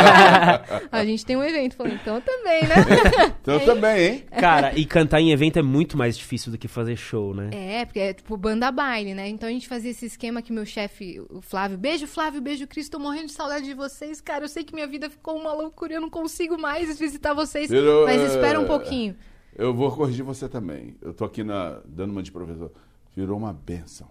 a 0.90 1.04
gente 1.04 1.26
tem 1.26 1.36
um 1.36 1.42
evento. 1.42 1.76
Falei, 1.76 1.94
então 1.94 2.20
também, 2.22 2.62
né? 2.62 2.74
Então 3.42 3.60
também, 3.60 4.06
hein? 4.06 4.24
Cara, 4.38 4.78
e 4.78 4.84
cantar 4.84 5.20
em 5.20 5.30
evento 5.30 5.58
é 5.58 5.62
muito 5.62 5.96
mais 5.96 6.16
difícil 6.16 6.50
do 6.50 6.58
que 6.58 6.68
fazer 6.68 6.96
show, 6.96 7.34
né? 7.34 7.50
É, 7.52 7.84
porque 7.84 7.98
é 7.98 8.12
tipo 8.12 8.36
banda 8.36 8.70
baile, 8.70 9.14
né? 9.14 9.28
Então 9.28 9.48
a 9.48 9.52
gente 9.52 9.68
fazia 9.68 9.90
esse 9.90 10.06
esquema 10.06 10.42
que 10.42 10.52
meu 10.52 10.64
chefe, 10.64 11.20
o 11.30 11.40
Flávio, 11.40 11.78
beijo 11.78 12.06
Flávio, 12.06 12.40
beijo 12.40 12.66
Cris, 12.66 12.88
tô 12.88 12.98
morrendo 12.98 13.26
de 13.26 13.32
saudade 13.32 13.64
de 13.64 13.74
vocês, 13.74 14.20
cara. 14.20 14.44
Eu 14.44 14.48
sei 14.48 14.64
que 14.64 14.74
minha 14.74 14.86
vida 14.86 15.08
ficou 15.08 15.36
uma 15.36 15.52
loucura, 15.52 15.94
eu 15.94 16.00
não 16.00 16.10
consigo 16.10 16.58
mais 16.58 16.98
visitar 16.98 17.34
vocês, 17.34 17.70
mas 17.70 18.20
é, 18.20 18.26
espera 18.26 18.60
um 18.60 18.66
pouquinho. 18.66 19.16
Eu 19.54 19.74
vou 19.74 19.90
corrigir 19.90 20.24
você 20.24 20.48
também. 20.48 20.96
Eu 21.00 21.12
tô 21.12 21.24
aqui 21.24 21.42
na, 21.42 21.80
dando 21.86 22.10
uma 22.10 22.22
de 22.22 22.32
professor. 22.32 22.70
Virou 23.14 23.36
uma 23.36 23.52
benção. 23.52 24.08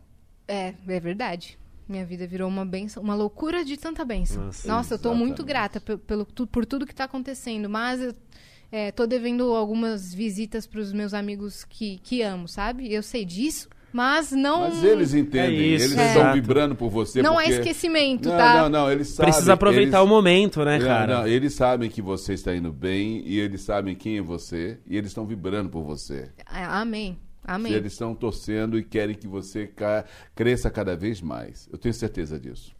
É, 0.47 0.73
é 0.87 0.99
verdade. 0.99 1.57
Minha 1.87 2.05
vida 2.05 2.27
virou 2.27 2.49
uma 2.49 2.65
benção, 2.65 3.01
uma 3.01 3.15
loucura 3.15 3.63
de 3.63 3.77
tanta 3.77 4.03
benção. 4.03 4.45
Nossa, 4.45 4.67
Nossa, 4.67 4.93
eu 4.95 4.97
tô 4.99 5.09
exatamente. 5.09 5.27
muito 5.27 5.45
grata 5.45 5.79
pe- 5.79 5.97
pelo, 5.97 6.25
por 6.25 6.65
tudo 6.65 6.85
que 6.85 6.93
tá 6.93 7.05
acontecendo, 7.05 7.69
mas 7.69 8.01
eu 8.01 8.13
é, 8.71 8.91
tô 8.91 9.07
devendo 9.07 9.53
algumas 9.55 10.13
visitas 10.13 10.67
pros 10.67 10.91
meus 10.91 11.13
amigos 11.13 11.63
que, 11.63 11.99
que 12.03 12.21
amo, 12.21 12.47
sabe? 12.47 12.91
Eu 12.93 13.01
sei 13.01 13.23
disso, 13.23 13.69
mas 13.93 14.33
não. 14.33 14.67
Mas 14.69 14.83
eles 14.83 15.13
entendem, 15.13 15.59
É 15.59 15.75
isso, 15.75 15.85
eles 15.85 15.97
é. 15.97 16.07
estão 16.07 16.21
Exato. 16.23 16.35
vibrando 16.35 16.75
por 16.75 16.89
você. 16.89 17.21
Não 17.21 17.35
porque... 17.35 17.51
é 17.51 17.53
esquecimento, 17.53 18.27
não, 18.27 18.37
tá? 18.37 18.61
Não, 18.63 18.69
não, 18.69 18.91
eles 18.91 19.07
sabem. 19.07 19.31
Precisa 19.31 19.53
aproveitar 19.53 19.99
eles... 19.99 20.05
o 20.05 20.09
momento, 20.09 20.65
né, 20.65 20.77
Não, 20.79 20.85
cara? 20.85 21.19
não, 21.19 21.27
eles 21.27 21.53
sabem 21.53 21.89
que 21.89 22.01
você 22.01 22.33
está 22.33 22.53
indo 22.53 22.73
bem 22.73 23.21
e 23.25 23.39
eles 23.39 23.61
sabem 23.61 23.95
quem 23.95 24.17
é 24.17 24.21
você 24.21 24.77
e 24.85 24.97
eles 24.97 25.11
estão 25.11 25.25
vibrando 25.25 25.69
por 25.69 25.83
você. 25.83 26.29
Amém. 26.45 27.17
Amém. 27.47 27.71
Eles 27.71 27.93
estão 27.93 28.13
torcendo 28.13 28.77
e 28.77 28.83
querem 28.83 29.15
que 29.15 29.25
você 29.27 29.65
ca- 29.67 30.03
cresça 30.35 30.69
cada 30.69 30.97
vez 30.97 31.21
mais. 31.21 31.67
Eu 31.71 31.77
tenho 31.77 31.93
certeza 31.93 32.37
disso. 32.37 32.75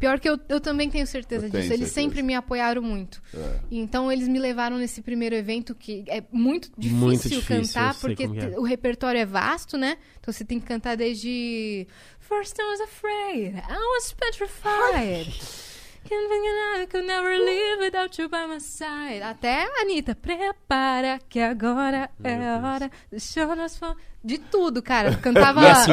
Pior 0.00 0.18
que 0.18 0.28
eu, 0.28 0.36
eu 0.48 0.60
também 0.60 0.90
tenho 0.90 1.06
certeza 1.06 1.46
Eu 1.46 1.50
disso. 1.50 1.62
tenho 1.62 1.72
Eles 1.74 1.88
certeza. 1.90 1.94
sempre 2.08 2.20
me 2.22 2.34
apoiaram 2.34 2.82
muito. 2.82 3.22
É. 3.32 3.60
Então 3.70 4.10
eles 4.10 4.26
me 4.26 4.38
levaram 4.40 4.76
nesse 4.78 5.00
primeiro 5.00 5.36
evento 5.36 5.74
que 5.74 6.04
é 6.08 6.24
muito 6.32 6.70
difícil, 6.76 6.98
Muito 7.06 7.28
difícil, 7.28 7.42
cantar, 7.74 7.94
porque 8.00 8.24
é. 8.24 8.58
o 8.58 8.62
repertório 8.64 9.20
é 9.20 9.24
vasto, 9.24 9.78
né? 9.78 9.96
Então 10.20 10.32
você 10.34 10.44
tem 10.44 10.58
que 10.58 10.66
cantar 10.66 10.96
desde 10.96 11.86
First 12.18 12.56
I 12.58 12.62
was 12.62 12.80
afraid, 12.80 13.54
I 13.56 13.78
was 13.96 14.12
petrified. 14.12 15.34
I 16.12 16.86
could 16.86 17.06
never 17.06 17.38
live 17.38 17.80
without 17.80 18.20
you 18.20 18.28
by 18.28 18.46
my 18.46 18.60
side. 18.60 19.22
Até 19.22 19.66
Anitta, 19.80 20.14
prepara 20.14 21.18
que 21.28 21.40
agora 21.40 22.10
é 22.22 22.34
a 22.34 22.56
hora 22.56 22.90
do 23.10 23.18
show 23.18 23.56
nas 23.56 23.80
De 24.22 24.38
tudo, 24.38 24.82
cara. 24.82 25.16
Cantava. 25.16 25.62
E 25.62 25.66
assim, 25.66 25.92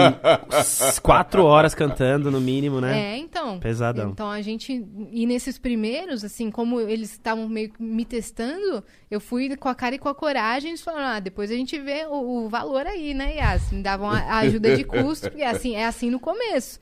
quatro 1.01 1.43
horas 1.45 1.76
cantando 1.76 2.32
no 2.32 2.39
mínimo, 2.39 2.80
né? 2.80 3.14
É, 3.14 3.18
então. 3.18 3.59
Pesadão. 3.59 4.12
Então 4.12 4.30
a 4.30 4.41
gente. 4.41 4.86
E 5.12 5.26
nesses 5.26 5.57
primeiros, 5.57 6.24
assim, 6.24 6.49
como 6.49 6.80
eles 6.80 7.12
estavam 7.12 7.47
meio 7.47 7.72
que 7.72 7.82
me 7.82 8.05
testando, 8.05 8.84
eu 9.09 9.20
fui 9.20 9.55
com 9.57 9.70
a 9.70 9.76
cara 9.76 9.95
e 9.95 9.99
com 9.99 10.09
a 10.09 10.16
coragem, 10.16 10.72
eles 10.72 10.82
falaram, 10.82 11.18
ah, 11.18 11.20
depois 11.20 11.51
a 11.51 11.55
gente 11.55 11.80
vê 11.80 12.05
o, 12.05 12.45
o 12.45 12.49
valor 12.49 12.86
aí, 12.86 13.14
né, 13.14 13.36
Yas? 13.36 13.72
Me 13.72 13.82
davam 13.82 14.09
a, 14.09 14.20
a 14.20 14.38
ajuda 14.39 14.76
de 14.76 14.84
custo, 14.84 15.30
porque 15.30 15.43
assim, 15.43 15.76
é 15.76 15.86
assim 15.86 16.09
no 16.09 16.20
começo. 16.20 16.80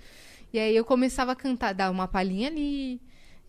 E 0.52 0.60
aí 0.60 0.76
eu 0.76 0.84
começava 0.84 1.32
a 1.32 1.36
cantar, 1.36 1.74
dar 1.74 1.92
uma 1.92 2.08
palhinha 2.08 2.48
ali. 2.48 3.00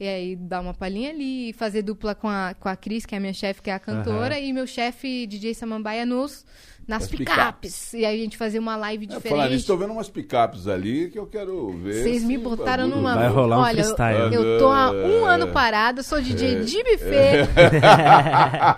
E 0.01 0.09
aí, 0.09 0.35
dar 0.35 0.63
uma 0.63 0.73
palhinha 0.73 1.11
ali, 1.11 1.53
fazer 1.53 1.83
dupla 1.83 2.15
com 2.15 2.27
a, 2.27 2.55
com 2.59 2.71
a 2.71 2.75
Cris, 2.75 3.05
que 3.05 3.15
é 3.15 3.19
a 3.19 3.21
minha 3.21 3.35
chefe, 3.35 3.61
que 3.61 3.69
é 3.69 3.75
a 3.75 3.79
cantora, 3.79 4.41
e 4.41 4.51
meu 4.51 4.67
chefe, 4.67 5.27
DJ 5.27 5.53
Samambaia, 5.53 6.07
nos, 6.07 6.47
nas 6.87 7.07
picapes. 7.09 7.35
picapes. 7.35 7.93
E 7.95 8.05
aí 8.05 8.21
a 8.21 8.23
gente 8.25 8.37
fazia 8.37 8.61
uma 8.61 8.77
live 8.77 9.05
É, 9.05 9.09
diferente. 9.09 9.29
falar 9.31 9.45
nisso, 9.49 9.61
estou 9.61 9.79
vendo 9.79 9.93
umas 9.93 10.09
picapes 10.09 10.67
ali 10.67 11.09
que 11.11 11.19
eu 11.19 11.27
quero 11.27 11.69
ver. 11.79 12.03
Vocês 12.03 12.23
me 12.25 12.37
se- 12.37 12.43
botaram 12.43 12.85
bagulho- 12.89 12.97
numa. 12.97 13.15
Vai 13.15 13.29
rolar 13.29 13.59
um 13.59 13.61
Olha, 13.63 13.85
freestyle. 13.85 14.35
Eu, 14.35 14.43
eu 14.43 14.59
tô 14.59 14.67
há 14.69 14.91
um 14.91 15.27
É. 15.29 15.35
ano 15.35 15.49
parada, 15.49 16.03
sou 16.03 16.21
DJ 16.21 16.65
de 16.65 16.77
buffet. 16.83 17.49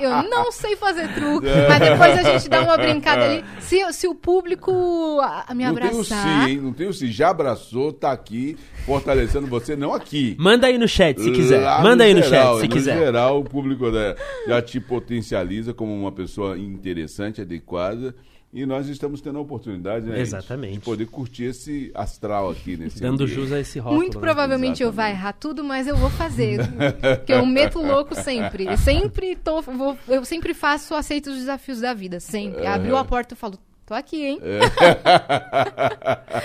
Eu 0.01 0.23
não 0.29 0.51
sei 0.53 0.77
fazer 0.77 1.09
truque, 1.15 1.47
mas 1.69 1.79
depois 1.81 2.19
a 2.19 2.23
gente 2.39 2.49
dá 2.49 2.63
uma 2.63 2.77
brincada 2.77 3.25
ali. 3.25 3.45
Se, 3.61 3.93
se 3.93 4.07
o 4.07 4.15
público 4.15 4.71
me 5.55 5.65
Não 5.65 5.75
tem 5.75 5.85
o 5.85 5.89
abraçar. 5.91 6.45
si, 6.45 6.51
hein? 6.51 6.61
Não 6.61 6.73
tem 6.73 6.89
o 6.89 6.93
si. 6.93 7.11
Já 7.11 7.31
abraçou, 7.31 7.93
tá 7.93 8.13
aqui, 8.13 8.57
fortalecendo 8.85 9.47
você, 9.47 9.75
não 9.77 9.95
aqui. 9.95 10.37
Manda 10.39 10.67
aí 10.67 10.79
no 10.79 10.89
chat 10.89 11.21
se 11.21 11.31
quiser. 11.31 11.61
Lá 11.61 11.81
Manda 11.83 12.05
aí 12.05 12.15
no 12.15 12.23
geral, 12.23 12.55
chat 12.57 12.61
se 12.63 12.69
no 12.69 12.75
quiser. 12.75 12.99
geral, 12.99 13.41
o 13.41 13.45
público 13.45 13.91
né, 13.91 14.15
já 14.47 14.61
te 14.61 14.81
potencializa 14.81 15.73
como 15.73 15.95
uma 15.95 16.13
pessoa 16.13 16.59
interessante, 16.59 17.41
adequada. 17.41 17.92
E 18.55 18.67
nós 18.67 18.87
estamos 18.87 19.23
tendo 19.23 19.39
a 19.39 19.41
oportunidade, 19.41 20.05
né, 20.05 20.21
Exatamente. 20.21 20.75
de 20.75 20.81
poder 20.81 21.07
curtir 21.07 21.45
esse 21.45 21.91
astral 21.95 22.51
aqui 22.51 22.77
nesse 22.77 23.01
Dando 23.01 23.23
ambiente. 23.25 23.33
jus 23.35 23.51
a 23.51 23.59
esse 23.59 23.79
rótulo. 23.79 24.03
Muito 24.03 24.19
né? 24.19 24.21
provavelmente 24.21 24.83
eu 24.83 24.93
vou 24.93 25.03
errar 25.07 25.33
tudo, 25.33 25.65
mas 25.65 25.87
eu 25.87 25.97
vou 25.97 26.11
fazer. 26.11 26.59
Porque 27.17 27.33
eu 27.33 27.47
meto 27.47 27.81
louco 27.81 28.15
sempre. 28.15 28.67
Eu 28.67 28.77
sempre 28.77 29.37
tô. 29.37 29.63
vou- 29.63 29.97
eu 30.07 30.23
sempre 30.27 30.53
faço, 30.53 30.95
aceito 30.95 31.31
os 31.31 31.37
desafios 31.39 31.81
da 31.81 31.95
vida. 31.95 32.21
Sempre. 32.21 32.67
Abriu 32.67 32.95
a 32.99 33.05
porta, 33.07 33.33
eu 33.33 33.39
falo, 33.39 33.57
tô 33.87 33.95
aqui, 33.95 34.23
hein? 34.23 34.39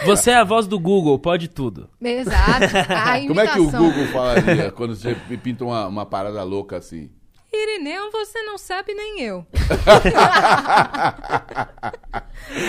Você 0.06 0.32
é 0.32 0.36
a 0.36 0.44
voz 0.44 0.68
do 0.68 0.80
Google, 0.80 1.18
pode 1.20 1.48
tudo. 1.48 1.90
Exato. 2.02 2.78
A 2.90 3.20
Como 3.28 3.40
é 3.40 3.48
que 3.48 3.60
o. 3.60 3.66
Google 3.70 4.06
falaria 4.14 4.72
quando 4.72 4.96
você 4.96 5.16
pinta 5.44 5.64
uma, 5.66 5.88
uma 5.88 6.06
parada 6.06 6.44
louca 6.44 6.78
assim? 6.78 7.10
Irineu, 7.52 8.12
você 8.12 8.42
não 8.44 8.58
sabe 8.58 8.94
nem 8.94 9.22
eu. 9.22 9.46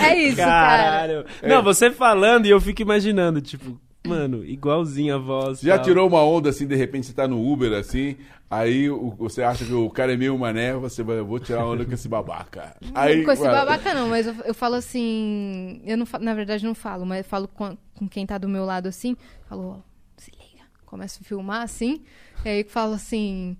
é 0.01 0.17
isso, 0.17 0.37
cara. 0.37 0.83
Caralho. 0.83 1.25
Não, 1.43 1.61
você 1.63 1.91
falando 1.91 2.45
e 2.45 2.49
eu 2.49 2.59
fico 2.61 2.81
imaginando, 2.81 3.41
tipo, 3.41 3.79
mano, 4.07 4.43
igualzinho 4.45 5.15
a 5.15 5.17
voz. 5.17 5.59
Você 5.59 5.67
já 5.67 5.75
tal. 5.77 5.85
tirou 5.85 6.07
uma 6.07 6.23
onda 6.23 6.49
assim, 6.49 6.65
de 6.65 6.75
repente 6.75 7.07
você 7.07 7.13
tá 7.13 7.27
no 7.27 7.45
Uber 7.51 7.73
assim, 7.73 8.15
aí 8.49 8.89
o- 8.89 9.13
você 9.17 9.43
acha 9.43 9.65
que 9.65 9.73
o 9.73 9.89
cara 9.89 10.13
é 10.13 10.17
meio 10.17 10.37
mané, 10.37 10.73
você 10.73 11.03
vai, 11.03 11.19
eu 11.19 11.25
vou 11.25 11.39
tirar 11.39 11.65
onda 11.65 11.85
com 11.85 11.93
esse 11.93 12.07
babaca. 12.07 12.75
Aí, 12.95 13.23
com 13.23 13.31
esse 13.31 13.43
vai- 13.43 13.51
babaca 13.53 13.93
não, 13.93 14.07
mas 14.07 14.27
eu, 14.27 14.35
eu 14.45 14.53
falo 14.53 14.75
assim. 14.75 15.81
Eu 15.85 15.97
não 15.97 16.05
na 16.21 16.33
verdade 16.33 16.65
não 16.65 16.75
falo, 16.75 17.05
mas 17.05 17.19
eu 17.19 17.23
falo 17.25 17.47
com, 17.47 17.77
com 17.95 18.07
quem 18.07 18.25
tá 18.25 18.37
do 18.37 18.47
meu 18.49 18.65
lado 18.65 18.87
assim. 18.87 19.15
Falo, 19.47 19.77
ó, 19.77 19.79
se 20.17 20.31
liga. 20.31 20.63
Começo 20.85 21.19
a 21.21 21.25
filmar 21.27 21.61
assim. 21.63 22.01
E 22.45 22.49
aí 22.49 22.61
eu 22.61 22.69
falo 22.69 22.93
assim. 22.93 23.57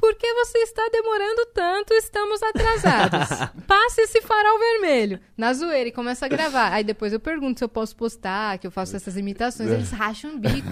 Por 0.00 0.14
que 0.14 0.32
você 0.34 0.58
está 0.58 0.88
demorando 0.90 1.46
tanto? 1.54 1.92
Estamos 1.92 2.42
atrasados. 2.42 3.28
Passe 3.66 4.00
esse 4.02 4.20
farol 4.22 4.58
vermelho. 4.58 5.20
Na 5.36 5.52
zoeira, 5.52 5.88
e 5.88 5.92
começa 5.92 6.24
a 6.26 6.28
gravar. 6.28 6.72
Aí 6.72 6.82
depois 6.82 7.12
eu 7.12 7.20
pergunto 7.20 7.58
se 7.58 7.64
eu 7.64 7.68
posso 7.68 7.94
postar, 7.96 8.58
que 8.58 8.66
eu 8.66 8.70
faço 8.70 8.96
essas 8.96 9.16
imitações. 9.16 9.70
Eles 9.70 9.90
racham 9.90 10.32
o 10.34 10.38
bico. 10.38 10.68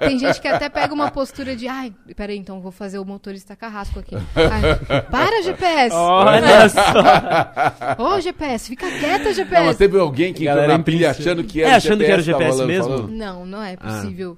Tem 0.00 0.18
gente 0.18 0.40
que 0.40 0.48
até 0.48 0.68
pega 0.68 0.92
uma 0.92 1.10
postura 1.10 1.54
de, 1.54 1.68
ai, 1.68 1.92
peraí, 2.16 2.36
então 2.38 2.60
vou 2.60 2.72
fazer 2.72 2.98
o 2.98 3.04
motorista 3.04 3.54
carrasco 3.54 3.98
aqui. 4.00 4.16
Ai, 4.34 5.02
para, 5.10 5.42
GPS! 5.42 5.94
Olha 5.94 6.68
só. 6.68 8.02
Ô, 8.02 8.20
GPS, 8.20 8.68
fica 8.68 8.90
quieta, 8.90 9.24
Não, 9.24 9.32
GPS. 9.32 9.64
mas 9.66 9.76
teve 9.76 9.98
alguém 9.98 10.32
que 10.32 10.42
entrou 10.44 10.56
Galera 10.56 10.78
na 10.78 10.84
pilha 10.84 11.10
implicou. 11.10 11.22
achando 11.22 11.44
que 11.44 11.62
É, 11.62 11.66
era 11.66 11.76
achando 11.76 12.04
que 12.04 12.10
era 12.10 12.22
GPS 12.22 12.50
falando- 12.50 12.66
mesmo? 12.68 12.84
falando- 12.88 13.08
Não, 13.12 13.46
não 13.46 13.62
é 13.62 13.76
possível. 13.76 14.36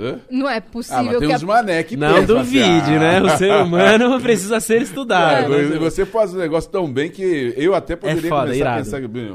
Hã? 0.00 0.18
Não 0.30 0.48
é 0.48 0.56
Ah, 0.56 0.60
possível 0.62 1.04
mas 1.04 1.18
tem 1.18 1.28
que 1.28 1.34
uns 1.36 1.42
a... 1.42 1.46
mané 1.46 1.82
que 1.82 1.96
Não 1.96 2.14
pensa 2.14 2.26
duvide, 2.26 2.62
assim, 2.62 2.94
ah, 2.96 2.98
né? 2.98 3.22
O 3.22 3.28
ser 3.36 3.52
humano 3.62 4.20
precisa 4.20 4.58
ser 4.60 4.78
É, 4.78 4.82
estudado. 4.82 5.48
você- 5.48 5.78
você 5.78 6.06
faz 6.06 6.32
o 6.32 6.38
negócio 6.38 6.70
tão 6.70 6.90
bem 6.90 7.10
que 7.10 7.52
eu 7.56 7.74
até 7.74 7.96
poderia 7.96 8.22
foda, 8.30 8.42
começar 8.46 8.56
irado. 8.56 8.80
a 8.80 8.84
pensar 8.84 9.00
que, 9.00 9.08
"Bem, 9.08 9.30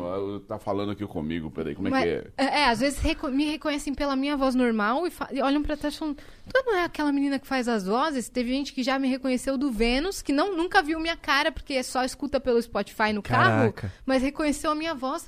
tá 0.47 0.57
falando 0.57 0.91
aqui 0.91 1.05
comigo, 1.05 1.51
peraí, 1.51 1.75
como 1.75 1.87
é 1.89 1.91
Mas- 1.91 2.03
que 2.03 2.09
é? 2.09 2.23
é, 2.37 2.45
é, 2.61 2.69
às 2.69 2.79
vezes 2.79 2.99
reco- 2.99 3.29
me 3.29 3.45
reconhecem 3.45 3.93
pela 3.93 4.15
minha 4.15 4.35
voz 4.35 4.55
normal 4.55 5.05
e, 5.07 5.11
e 5.37 5.41
olham 5.41 5.61
pra 5.61 5.77
trás 5.77 5.93
e 5.93 5.97
falam, 5.99 6.13
tu 6.15 6.63
não 6.65 6.75
é 6.77 6.83
aquela 6.83 7.11
menina 7.11 7.37
que 7.37 7.45
faz 7.45 7.67
as 7.67 7.85
vozes? 7.85 8.27
Teve 8.29 8.49
gente 8.49 8.73
que 8.73 8.81
já 8.81 8.97
me 8.97 9.07
reconheceu 9.07 9.57
do 9.57 9.71
Vênus, 9.71 10.21
que 10.21 10.33
não, 10.33 10.55
nunca 10.57 10.81
viu 10.81 10.99
minha 10.99 11.15
cara, 11.15 11.51
porque 11.51 11.83
só 11.83 12.03
escuta 12.03 12.39
pelo 12.39 12.61
Spotify 12.61 13.13
no 13.13 13.21
carro, 13.21 13.71
Caraca. 13.73 13.91
mas 14.05 14.23
reconheceu 14.23 14.71
a 14.71 14.75
minha 14.75 14.95
voz. 14.95 15.27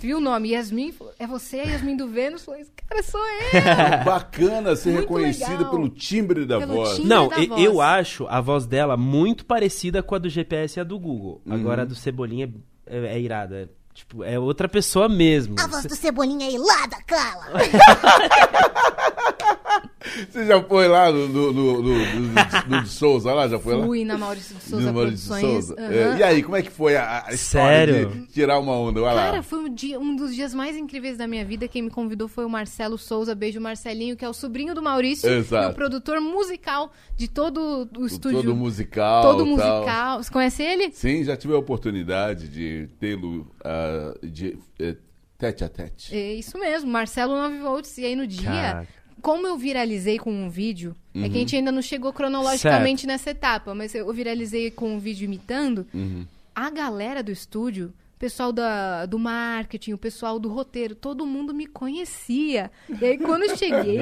Viu 0.00 0.16
o 0.16 0.20
nome? 0.20 0.50
Yasmin, 0.50 0.92
falou, 0.92 1.12
é 1.18 1.26
você, 1.26 1.58
Yasmin 1.58 1.96
do 1.96 2.08
Vênus? 2.08 2.44
Falei, 2.44 2.64
cara, 2.88 3.02
sou 3.02 3.20
eu. 3.20 3.50
Bacana 4.04 4.74
ser 4.74 4.90
Muito 4.92 5.02
reconhecida 5.02 5.50
legal. 5.50 5.70
pelo 5.70 5.88
timbre 5.90 6.46
da 6.46 6.58
Pelo 6.58 6.74
voz. 6.74 6.90
timbre. 6.96 7.08
Não, 7.08 7.28
da 7.28 7.38
e- 7.38 7.46
voz. 7.46 7.62
eu 7.62 7.80
acho 7.80 8.26
a 8.28 8.40
voz 8.40 8.66
dela 8.66 8.96
muito 8.96 9.44
parecida 9.44 10.02
com 10.02 10.14
a 10.14 10.18
do 10.18 10.28
GPS 10.28 10.78
e 10.78 10.80
a 10.80 10.84
do 10.84 10.98
Google. 10.98 11.42
Uhum. 11.44 11.54
Agora 11.54 11.82
a 11.82 11.84
do 11.84 11.94
Cebolinha 11.94 12.52
é, 12.86 12.98
é, 12.98 13.06
é 13.16 13.20
irada. 13.20 13.56
É, 13.56 13.68
tipo, 13.92 14.24
é 14.24 14.38
outra 14.38 14.68
pessoa 14.68 15.08
mesmo. 15.08 15.56
A 15.58 15.66
voz 15.66 15.84
do 15.84 15.94
Cebolinha 15.94 16.46
é 16.46 16.52
hilada, 16.52 16.96
cala. 17.06 17.46
Você 20.30 20.46
já 20.46 20.62
foi 20.62 20.88
lá 20.88 21.12
no, 21.12 21.28
no, 21.28 21.52
no, 21.52 21.82
no- 21.82 21.82
no- 21.82 22.68
no 22.68 22.82
de 22.82 22.88
Souza 22.88 23.32
lá? 23.34 23.46
Já 23.48 23.58
foi 23.58 23.76
lá? 23.76 23.84
Fui 23.84 24.04
na 24.04 24.16
Maurício 24.16 24.56
de 24.56 24.62
Souza 24.62 24.92
Maurício 24.92 25.34
de. 25.34 25.40
Souza. 25.40 25.74
É, 25.78 26.16
e 26.18 26.22
aí, 26.22 26.42
como 26.42 26.56
é 26.56 26.62
que 26.62 26.70
foi 26.70 26.96
a, 26.96 27.24
a 27.26 27.32
história 27.34 27.92
Sério? 27.94 28.08
de 28.10 28.26
tirar 28.28 28.58
uma 28.58 28.72
onda? 28.72 29.00
Vai 29.00 29.14
lá. 29.14 29.24
Cara, 29.26 29.42
foi 29.42 29.58
um, 29.58 29.68
dia- 29.74 30.00
um 30.00 30.16
dos 30.16 30.34
dias 30.34 30.54
mais 30.54 30.76
incríveis 30.76 31.18
da 31.18 31.26
minha 31.26 31.44
vida. 31.44 31.68
Quem 31.68 31.82
me 31.82 31.90
convidou 31.90 32.28
foi 32.28 32.44
o 32.44 32.48
Marcelo 32.48 32.96
Souza. 32.96 33.34
Beijo, 33.34 33.60
Marcelinho, 33.60 34.16
que 34.16 34.24
é 34.24 34.28
o 34.28 34.32
sobrinho 34.32 34.74
do 34.74 34.82
Maurício. 34.82 35.30
Exato. 35.30 35.68
E 35.68 35.72
o 35.72 35.74
produtor 35.74 36.20
musical 36.20 36.92
de 37.16 37.28
todo 37.28 37.88
o 37.96 38.02
O 38.02 38.06
estúdio. 38.06 38.42
Todo 38.42 38.56
musical. 38.56 39.22
todo 39.22 39.38
tal. 39.38 39.46
musical. 39.46 40.22
Você 40.22 40.30
conhece 40.32 40.62
ele? 40.62 40.90
Sim, 40.92 41.24
já 41.24 41.36
tive 41.36 41.52
a 41.54 41.58
oportunidade 41.58 42.48
de 42.48 42.88
tê-lo 42.98 43.46
ah, 43.62 44.14
de 44.22 44.56
eh, 44.78 44.96
tete 45.38 45.64
a 45.64 45.68
tete. 45.68 46.14
É 46.16 46.34
isso 46.34 46.58
mesmo, 46.58 46.90
Marcelo 46.90 47.34
9 47.34 47.58
volts. 47.58 47.96
E 47.98 48.04
aí 48.04 48.16
no 48.16 48.26
dia, 48.26 48.50
Caraca. 48.50 48.99
Como 49.20 49.46
eu 49.46 49.56
viralizei 49.56 50.18
com 50.18 50.32
um 50.32 50.48
vídeo, 50.50 50.94
é 51.14 51.18
Uhum. 51.18 51.24
que 51.30 51.36
a 51.36 51.40
gente 51.40 51.56
ainda 51.56 51.72
não 51.72 51.82
chegou 51.82 52.12
cronologicamente 52.12 53.06
nessa 53.06 53.30
etapa, 53.30 53.74
mas 53.74 53.94
eu 53.94 54.12
viralizei 54.12 54.70
com 54.70 54.94
um 54.94 54.98
vídeo 54.98 55.24
imitando, 55.24 55.86
Uhum. 55.94 56.24
a 56.54 56.70
galera 56.70 57.22
do 57.22 57.30
estúdio, 57.30 57.92
o 58.16 58.18
pessoal 58.20 58.52
da, 58.52 59.06
do 59.06 59.18
marketing, 59.18 59.92
o 59.94 59.98
pessoal 59.98 60.38
do 60.38 60.48
roteiro, 60.48 60.94
todo 60.94 61.24
mundo 61.24 61.54
me 61.54 61.66
conhecia. 61.66 62.70
E 63.00 63.04
aí 63.04 63.18
quando 63.18 63.44
eu 63.44 63.56
cheguei, 63.56 63.98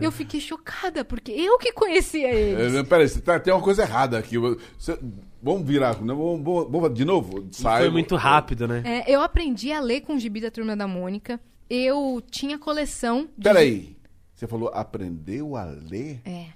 eu 0.00 0.12
fiquei 0.12 0.40
chocada, 0.40 1.04
porque 1.04 1.32
eu 1.32 1.58
que 1.58 1.72
conhecia 1.72 2.32
eles. 2.32 2.74
Eh, 2.74 2.82
Peraí, 2.84 3.08
tá- 3.10 3.40
tem 3.40 3.52
uma 3.52 3.62
coisa 3.62 3.82
errada 3.82 4.18
aqui. 4.18 4.36
Você- 4.38 4.98
vamos 5.42 5.66
virar. 5.66 6.00
Não, 6.00 6.16
vamos, 6.16 6.44
vamos- 6.44 6.70
vamos 6.70 6.94
de 6.94 7.04
novo? 7.04 7.46
Sai. 7.50 7.82
Foi 7.82 7.90
muito 7.90 8.14
rápido, 8.14 8.68
né? 8.68 8.82
É, 8.84 9.12
eu 9.12 9.20
aprendi 9.20 9.72
a 9.72 9.80
ler 9.80 10.02
com 10.02 10.14
o 10.14 10.18
gibi 10.18 10.40
da 10.40 10.50
Turma 10.50 10.76
da 10.76 10.86
Mônica. 10.86 11.40
eu 11.68 12.22
tinha 12.30 12.56
coleção. 12.56 13.28
De... 13.36 13.42
Peraí. 13.42 13.95
Você 14.36 14.46
falou 14.46 14.70
aprendeu 14.74 15.56
a 15.56 15.64
ler? 15.64 16.20
É. 16.26 16.48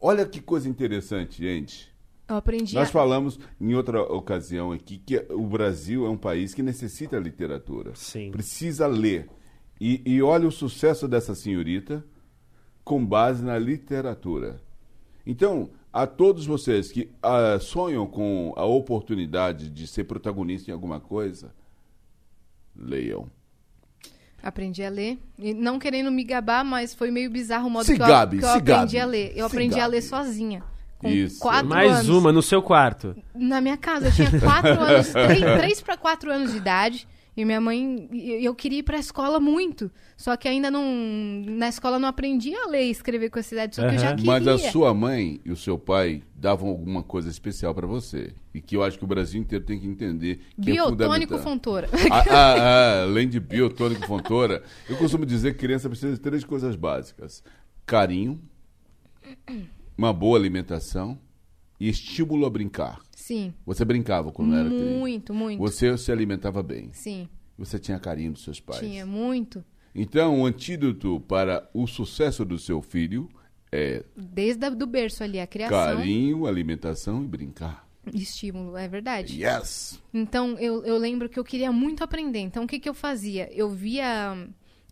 Olha 0.00 0.24
que 0.24 0.40
coisa 0.40 0.66
interessante, 0.66 1.42
gente. 1.42 1.92
Eu 2.26 2.36
aprendi. 2.36 2.74
Nós 2.74 2.88
a... 2.88 2.92
falamos 2.92 3.38
em 3.60 3.74
outra 3.74 4.02
ocasião 4.02 4.72
aqui 4.72 4.96
que 4.96 5.18
o 5.30 5.46
Brasil 5.46 6.06
é 6.06 6.08
um 6.08 6.16
país 6.16 6.54
que 6.54 6.62
necessita 6.62 7.18
literatura. 7.18 7.94
Sim. 7.94 8.30
Precisa 8.30 8.86
ler. 8.86 9.28
E, 9.78 10.00
e 10.06 10.22
olha 10.22 10.48
o 10.48 10.52
sucesso 10.52 11.06
dessa 11.06 11.34
senhorita 11.34 12.02
com 12.82 13.04
base 13.04 13.44
na 13.44 13.58
literatura. 13.58 14.62
Então, 15.26 15.70
a 15.92 16.06
todos 16.06 16.46
vocês 16.46 16.90
que 16.90 17.10
uh, 17.22 17.60
sonham 17.60 18.06
com 18.06 18.54
a 18.56 18.64
oportunidade 18.64 19.68
de 19.68 19.86
ser 19.86 20.04
protagonista 20.04 20.70
em 20.70 20.74
alguma 20.74 21.00
coisa, 21.00 21.54
leiam. 22.74 23.30
Aprendi 24.44 24.84
a 24.84 24.90
ler. 24.90 25.18
E 25.38 25.54
não 25.54 25.78
querendo 25.78 26.10
me 26.10 26.22
gabar, 26.22 26.62
mas 26.62 26.94
foi 26.94 27.10
meio 27.10 27.30
bizarro 27.30 27.66
o 27.66 27.70
modo 27.70 27.86
se 27.86 27.96
que 27.96 28.02
eu, 28.02 28.06
gabe, 28.06 28.38
que 28.40 28.44
eu 28.44 28.48
aprendi 28.50 28.68
gabe, 28.96 28.98
a 29.00 29.06
ler. 29.06 29.32
Eu 29.34 29.48
se 29.48 29.54
aprendi 29.54 29.76
a 29.76 29.78
gabe. 29.84 29.92
ler 29.92 30.02
sozinha. 30.02 30.62
Com 30.98 31.08
Isso. 31.08 31.40
quatro 31.40 31.66
Mais 31.66 31.90
anos. 31.90 32.08
uma 32.10 32.30
no 32.30 32.42
seu 32.42 32.60
quarto. 32.62 33.16
Na 33.34 33.58
minha 33.62 33.78
casa. 33.78 34.08
Eu 34.08 34.12
tinha 34.12 34.30
quatro 34.38 34.68
anos, 34.78 35.08
três, 35.08 35.40
três 35.40 35.80
para 35.80 35.96
quatro 35.96 36.30
anos 36.30 36.52
de 36.52 36.58
idade. 36.58 37.08
E 37.36 37.44
minha 37.44 37.60
mãe, 37.60 38.08
eu 38.12 38.54
queria 38.54 38.78
ir 38.78 38.82
pra 38.84 38.98
escola 38.98 39.40
muito. 39.40 39.90
Só 40.16 40.36
que 40.36 40.46
ainda 40.46 40.70
não. 40.70 40.84
Na 41.46 41.68
escola 41.68 41.98
não 41.98 42.08
aprendi 42.08 42.54
a 42.54 42.66
ler 42.68 42.84
e 42.84 42.90
escrever 42.90 43.28
com 43.28 43.40
essa 43.40 43.54
idade. 43.54 43.76
Só 43.76 43.88
que 43.88 43.96
eu 43.96 43.98
já 43.98 44.14
queria. 44.14 44.24
Mas 44.24 44.46
a 44.46 44.56
sua 44.56 44.94
mãe 44.94 45.40
e 45.44 45.50
o 45.50 45.56
seu 45.56 45.76
pai 45.76 46.22
davam 46.34 46.68
alguma 46.68 47.02
coisa 47.02 47.28
especial 47.28 47.74
para 47.74 47.86
você. 47.86 48.32
E 48.54 48.60
que 48.60 48.76
eu 48.76 48.84
acho 48.84 48.98
que 48.98 49.04
o 49.04 49.06
Brasil 49.08 49.40
inteiro 49.40 49.64
tem 49.64 49.80
que 49.80 49.86
entender 49.86 50.36
que 50.62 50.70
é 50.70 50.74
Biotônico 50.74 51.36
fundamental. 51.36 51.38
Fontoura. 51.40 51.88
Ah, 52.10 52.24
ah, 52.30 52.54
ah, 52.60 53.02
além 53.02 53.28
de 53.28 53.40
biotônico 53.40 54.06
fontora, 54.06 54.62
eu 54.88 54.96
costumo 54.96 55.26
dizer 55.26 55.54
que 55.54 55.58
criança 55.58 55.88
precisa 55.88 56.12
de 56.12 56.20
três 56.20 56.44
coisas 56.44 56.76
básicas: 56.76 57.42
carinho, 57.84 58.40
uma 59.98 60.12
boa 60.12 60.38
alimentação 60.38 61.18
e 61.80 61.88
estímulo 61.88 62.46
a 62.46 62.50
brincar. 62.50 63.00
Sim. 63.24 63.54
Você 63.64 63.86
brincava 63.86 64.30
quando 64.30 64.54
era 64.54 64.68
criança. 64.68 64.98
Muito, 64.98 65.32
muito. 65.32 65.58
Você 65.58 65.96
se 65.96 66.12
alimentava 66.12 66.62
bem. 66.62 66.90
Sim. 66.92 67.26
Você 67.56 67.78
tinha 67.78 67.98
carinho 67.98 68.32
dos 68.32 68.44
seus 68.44 68.60
pais. 68.60 68.80
Tinha 68.80 69.06
muito. 69.06 69.64
Então, 69.94 70.42
o 70.42 70.44
antídoto 70.44 71.18
para 71.20 71.66
o 71.72 71.86
sucesso 71.86 72.44
do 72.44 72.58
seu 72.58 72.82
filho 72.82 73.30
é 73.72 74.04
Desde 74.14 74.68
do 74.68 74.86
berço 74.86 75.24
ali, 75.24 75.40
a 75.40 75.46
criação. 75.46 75.74
carinho, 75.74 76.46
alimentação 76.46 77.24
e 77.24 77.26
brincar. 77.26 77.88
Estímulo, 78.12 78.76
é 78.76 78.86
verdade. 78.86 79.42
Yes! 79.42 79.98
Então, 80.12 80.58
eu, 80.58 80.84
eu 80.84 80.98
lembro 80.98 81.26
que 81.26 81.38
eu 81.38 81.44
queria 81.44 81.72
muito 81.72 82.04
aprender. 82.04 82.40
Então, 82.40 82.64
o 82.64 82.66
que, 82.66 82.78
que 82.78 82.90
eu 82.90 82.92
fazia? 82.92 83.48
Eu 83.54 83.70
via 83.70 84.36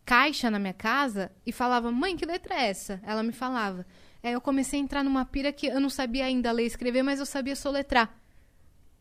caixa 0.06 0.50
na 0.50 0.58
minha 0.58 0.72
casa 0.72 1.30
e 1.44 1.52
falava, 1.52 1.92
mãe, 1.92 2.16
que 2.16 2.24
letra 2.24 2.54
é 2.54 2.70
essa? 2.70 2.98
Ela 3.04 3.22
me 3.22 3.32
falava. 3.32 3.84
Aí 4.22 4.32
eu 4.32 4.40
comecei 4.40 4.80
a 4.80 4.82
entrar 4.82 5.04
numa 5.04 5.26
pira 5.26 5.52
que 5.52 5.66
eu 5.66 5.80
não 5.80 5.90
sabia 5.90 6.24
ainda 6.24 6.50
ler 6.50 6.62
e 6.62 6.66
escrever, 6.68 7.02
mas 7.02 7.20
eu 7.20 7.26
sabia 7.26 7.54
soletrar. 7.54 8.21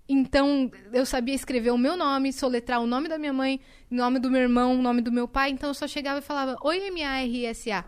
Então, 0.08 0.70
eu 0.92 1.06
sabia 1.06 1.34
escrever 1.34 1.72
o 1.72 1.78
meu 1.78 1.96
nome, 1.96 2.34
soletrar 2.34 2.82
o 2.82 2.86
nome 2.88 3.08
da 3.08 3.18
minha 3.18 3.32
mãe, 3.32 3.60
o 3.90 3.96
nome 3.96 4.20
do 4.20 4.30
meu 4.30 4.42
irmão, 4.42 4.74
o 4.78 4.82
nome 4.82 5.02
do 5.02 5.12
meu 5.12 5.28
pai. 5.28 5.52
Então, 5.52 5.70
eu 5.70 5.74
só 5.74 5.88
chegava 5.88 6.20
e 6.20 6.22
falava, 6.22 6.58
Oi, 6.62 6.78
M-A-R-I-S-A. 6.88 7.86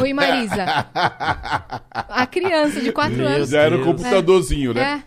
Oi, 0.00 0.12
Marisa. 0.12 0.64
A 1.92 2.26
criança 2.26 2.80
de 2.80 2.90
4 2.92 3.16
Meu 3.16 3.26
anos. 3.28 3.50
Já 3.50 3.60
era 3.62 3.74
o 3.74 3.78
Deus. 3.78 3.88
computadorzinho, 3.90 4.72
né? 4.74 5.04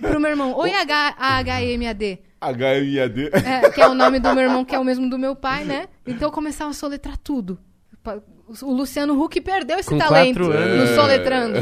Pro 0.00 0.20
meu 0.20 0.30
irmão, 0.30 0.54
Oi, 0.56 0.72
H-A-H-M-A-D. 0.72 2.18
H-I-A-D. 2.40 3.30
É, 3.34 3.70
que 3.70 3.80
é 3.80 3.88
o 3.88 3.94
nome 3.94 4.18
do 4.18 4.34
meu 4.34 4.44
irmão, 4.44 4.64
que 4.64 4.74
é 4.74 4.78
o 4.78 4.84
mesmo 4.84 5.08
do 5.08 5.18
meu 5.18 5.36
pai, 5.36 5.64
né? 5.64 5.88
Então 6.06 6.28
eu 6.28 6.32
começava 6.32 6.70
a 6.70 6.74
soletrar 6.74 7.16
tudo. 7.16 7.58
O 8.60 8.72
Luciano 8.72 9.20
Huck 9.22 9.40
perdeu 9.40 9.78
esse 9.78 9.88
Com 9.88 9.96
talento 9.98 10.38
no 10.40 10.86
soletrando. 10.94 11.58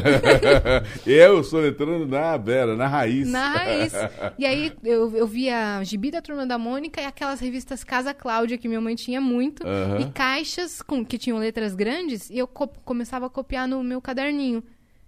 eu 1.06 1.44
sou 1.44 1.60
letrando 1.60 2.06
na 2.06 2.36
Vera, 2.36 2.74
na 2.76 2.86
raiz. 2.86 3.28
Na 3.30 3.50
raiz. 3.50 3.92
E 4.38 4.44
aí 4.46 4.72
eu, 4.82 5.14
eu 5.16 5.26
via 5.26 5.82
Gibi 5.84 6.10
da 6.10 6.20
Turma 6.22 6.46
da 6.46 6.58
Mônica 6.58 7.00
e 7.00 7.04
aquelas 7.04 7.40
revistas 7.40 7.84
Casa 7.84 8.12
Cláudia, 8.14 8.58
que 8.58 8.66
minha 8.68 8.80
mãe 8.80 8.94
tinha 8.94 9.20
muito, 9.20 9.66
Aham. 9.66 10.00
e 10.00 10.04
caixas 10.12 10.82
com, 10.82 11.04
que 11.04 11.18
tinham 11.18 11.38
letras 11.38 11.74
grandes, 11.74 12.30
e 12.30 12.38
eu 12.38 12.46
co- 12.46 12.68
começava 12.84 13.26
a 13.26 13.30
copiar 13.30 13.68
no 13.68 13.82
meu 13.84 14.00
caderninho. 14.00 14.62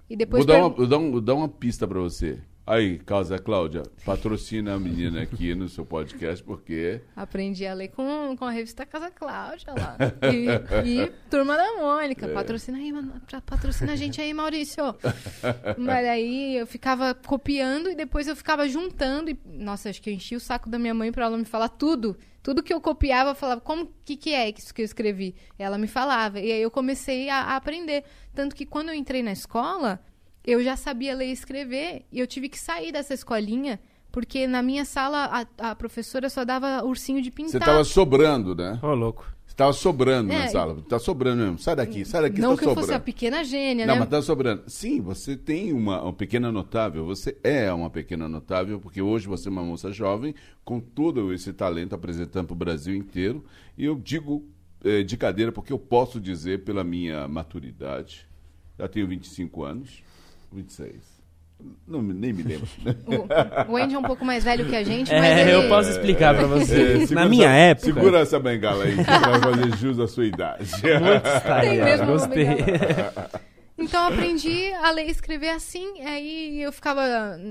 E 0.09 0.17
depois 0.17 0.45
Vou 0.45 0.55
dar, 0.55 0.61
uma, 0.61 0.69
vou, 0.69 0.87
dar 0.87 0.99
um- 0.99 1.11
vou 1.11 1.21
dar 1.21 1.35
uma 1.35 1.49
pista 1.49 1.87
pra 1.89 1.99
você. 1.99 2.39
Aí, 2.65 3.01
Causa 3.01 3.41
Cláudia, 3.41 3.83
patrocina 4.05 4.75
a 4.75 4.79
menina 4.79 5.23
aqui 5.23 5.53
no 5.53 5.69
seu 5.69 5.85
podcast, 5.85 6.45
porque 6.45 7.01
aprendi 7.17 7.67
a 7.67 7.75
ler 7.75 7.89
com, 7.89 8.37
com 8.37 8.45
a 8.45 8.53
revista 8.53 8.87
Casa 8.87 9.11
Cláudia 9.11 9.75
lá. 9.75 9.97
E, 10.33 11.03
e 11.03 11.07
Turma 11.29 11.57
da 11.57 11.73
Mônica. 11.77 12.27
É. 12.27 12.33
Patrocina 12.33 12.79
aí, 12.79 12.93
patrocina 13.45 13.93
a 13.93 13.97
gente 13.97 14.21
aí, 14.21 14.33
Maurício. 14.33 14.95
Mas 15.77 16.07
aí 16.07 16.57
eu 16.57 16.67
ficava 16.67 17.15
copiando 17.15 17.91
e 17.91 17.97
depois 17.97 18.29
eu 18.29 18.37
ficava 18.37 18.69
juntando. 18.69 19.31
E, 19.31 19.39
nossa, 19.45 19.91
acho 19.91 20.01
que 20.01 20.09
eu 20.09 20.15
enchi 20.15 20.37
o 20.37 20.41
saco 20.41 20.69
da 20.71 20.79
minha 20.79 20.95
mãe 20.95 21.11
pra 21.11 21.27
ela 21.27 21.37
me 21.37 21.45
falar 21.45 21.69
tudo. 21.69 22.17
Tudo 22.43 22.63
que 22.63 22.73
eu 22.73 22.81
copiava, 22.81 23.31
eu 23.31 23.35
falava, 23.35 23.61
como 23.61 23.93
que, 24.05 24.17
que 24.17 24.33
é 24.33 24.49
isso 24.51 24.73
que 24.73 24.83
eu 24.83 24.87
escrevi? 24.87 25.35
Ela 25.59 25.77
me 25.79 25.89
falava. 25.89 26.39
E 26.39 26.53
aí 26.53 26.63
eu 26.63 26.71
comecei 26.71 27.29
a, 27.29 27.39
a 27.39 27.57
aprender. 27.57 28.05
Tanto 28.33 28.55
que 28.55 28.65
quando 28.65 28.91
eu 28.91 28.95
entrei 28.95 29.23
na 29.23 29.33
escola, 29.33 30.01
eu 30.45 30.63
já 30.63 30.77
sabia 30.77 31.15
ler 31.15 31.27
e 31.29 31.33
escrever. 31.33 32.05
E 32.13 32.19
eu 32.21 32.27
tive 32.27 32.49
que 32.49 32.59
sair 32.59 32.93
dessa 32.93 33.15
escolinha. 33.15 33.81
Porque 34.11 34.47
na 34.47 34.63
minha 34.63 34.85
sala 34.85 35.47
a, 35.59 35.71
a 35.71 35.75
professora 35.75 36.29
só 36.29 36.45
dava 36.45 36.85
ursinho 36.85 37.23
de 37.23 37.31
pintar. 37.31 37.53
você 37.53 37.59
tava 37.61 37.83
sobrando, 37.85 38.55
né? 38.55 38.79
Ô, 38.83 38.95
louco. 38.95 39.25
Você 39.47 39.57
tava 39.57 39.73
sobrando 39.73 40.33
É, 40.33 40.39
na 40.41 40.49
sala. 40.49 40.83
Tá 40.89 40.99
sobrando 40.99 41.43
mesmo. 41.43 41.59
Sai 41.59 41.77
daqui, 41.77 42.05
sai 42.05 42.23
daqui, 42.23 42.41
Não 42.41 42.51
tá 42.53 42.57
que 42.59 42.65
eu 42.65 42.69
sobrando. 42.71 42.87
fosse 42.89 42.97
a 42.97 43.01
pequena 43.01 43.43
gênia, 43.45 43.87
Não, 43.87 43.95
né? 43.95 44.01
mas 44.01 44.09
tá 44.11 44.21
sobrando. 44.23 44.63
Sim, 44.67 45.01
você 45.01 45.35
tem 45.37 45.73
uma, 45.73 46.03
uma 46.03 46.13
pequena 46.13 46.51
notável. 46.53 47.05
Você 47.07 47.37
é 47.43 47.73
uma 47.73 47.89
pequena 47.91 48.29
notável, 48.29 48.79
porque 48.81 49.01
hoje 49.01 49.27
você 49.27 49.49
é 49.49 49.51
uma 49.51 49.63
moça 49.63 49.91
jovem, 49.93 50.35
com 50.65 50.79
todo 50.81 51.33
esse 51.33 51.53
talento 51.53 51.95
apresentando 51.95 52.47
para 52.47 52.55
o 52.55 52.57
Brasil 52.57 52.95
inteiro. 52.95 53.45
E 53.77 53.85
eu 53.85 53.95
digo 53.95 54.45
eh, 54.85 55.03
de 55.03 55.17
cadeira 55.17 55.53
porque 55.53 55.73
eu 55.73 55.79
posso 55.79 56.19
dizer, 56.21 56.65
pela 56.65 56.83
minha 56.85 57.27
maturidade, 57.29 58.27
já 58.79 58.89
tenho 58.89 59.07
25 59.07 59.65
anos, 59.65 60.03
26. 60.53 61.23
Não, 61.87 62.03
me- 62.03 62.13
nem 62.13 62.33
me 62.33 62.43
lembro. 62.43 62.67
O, 63.69 63.73
o 63.73 63.77
Andy 63.77 63.95
é 63.95 63.99
um 63.99 64.03
pouco 64.03 64.25
mais 64.25 64.43
velho 64.43 64.67
que 64.69 64.75
a 64.75 64.83
gente, 64.83 65.13
mas 65.13 65.23
É, 65.25 65.43
ele... 65.43 65.53
eu 65.55 65.69
posso 65.69 65.91
explicar 65.91 66.35
pra 66.35 66.43
É, 66.45 66.47
você. 66.49 67.07
segura 67.07 67.21
Na 67.23 67.29
minha 67.29 67.49
época. 67.51 67.87
Segura 67.87 68.19
essa 68.19 68.41
bengala 68.41 68.83
aí, 68.85 68.97
que 68.97 69.03
vai 69.05 69.41
fazer 69.41 69.77
jus 69.77 70.01
à 70.01 70.09
sua 70.09 70.27
idade. 70.27 70.69
Ó, 71.47 71.61
mesmo, 71.85 72.07
Gostei. 72.07 72.47
Então 73.79 74.09
eu 74.09 74.13
aprendi 74.15 74.73
a 74.75 74.91
ler 74.91 75.07
e 75.07 75.11
escrever 75.11 75.51
assim, 75.51 76.01
aí 76.03 76.63
eu 76.63 76.73
ficava. 76.73 77.03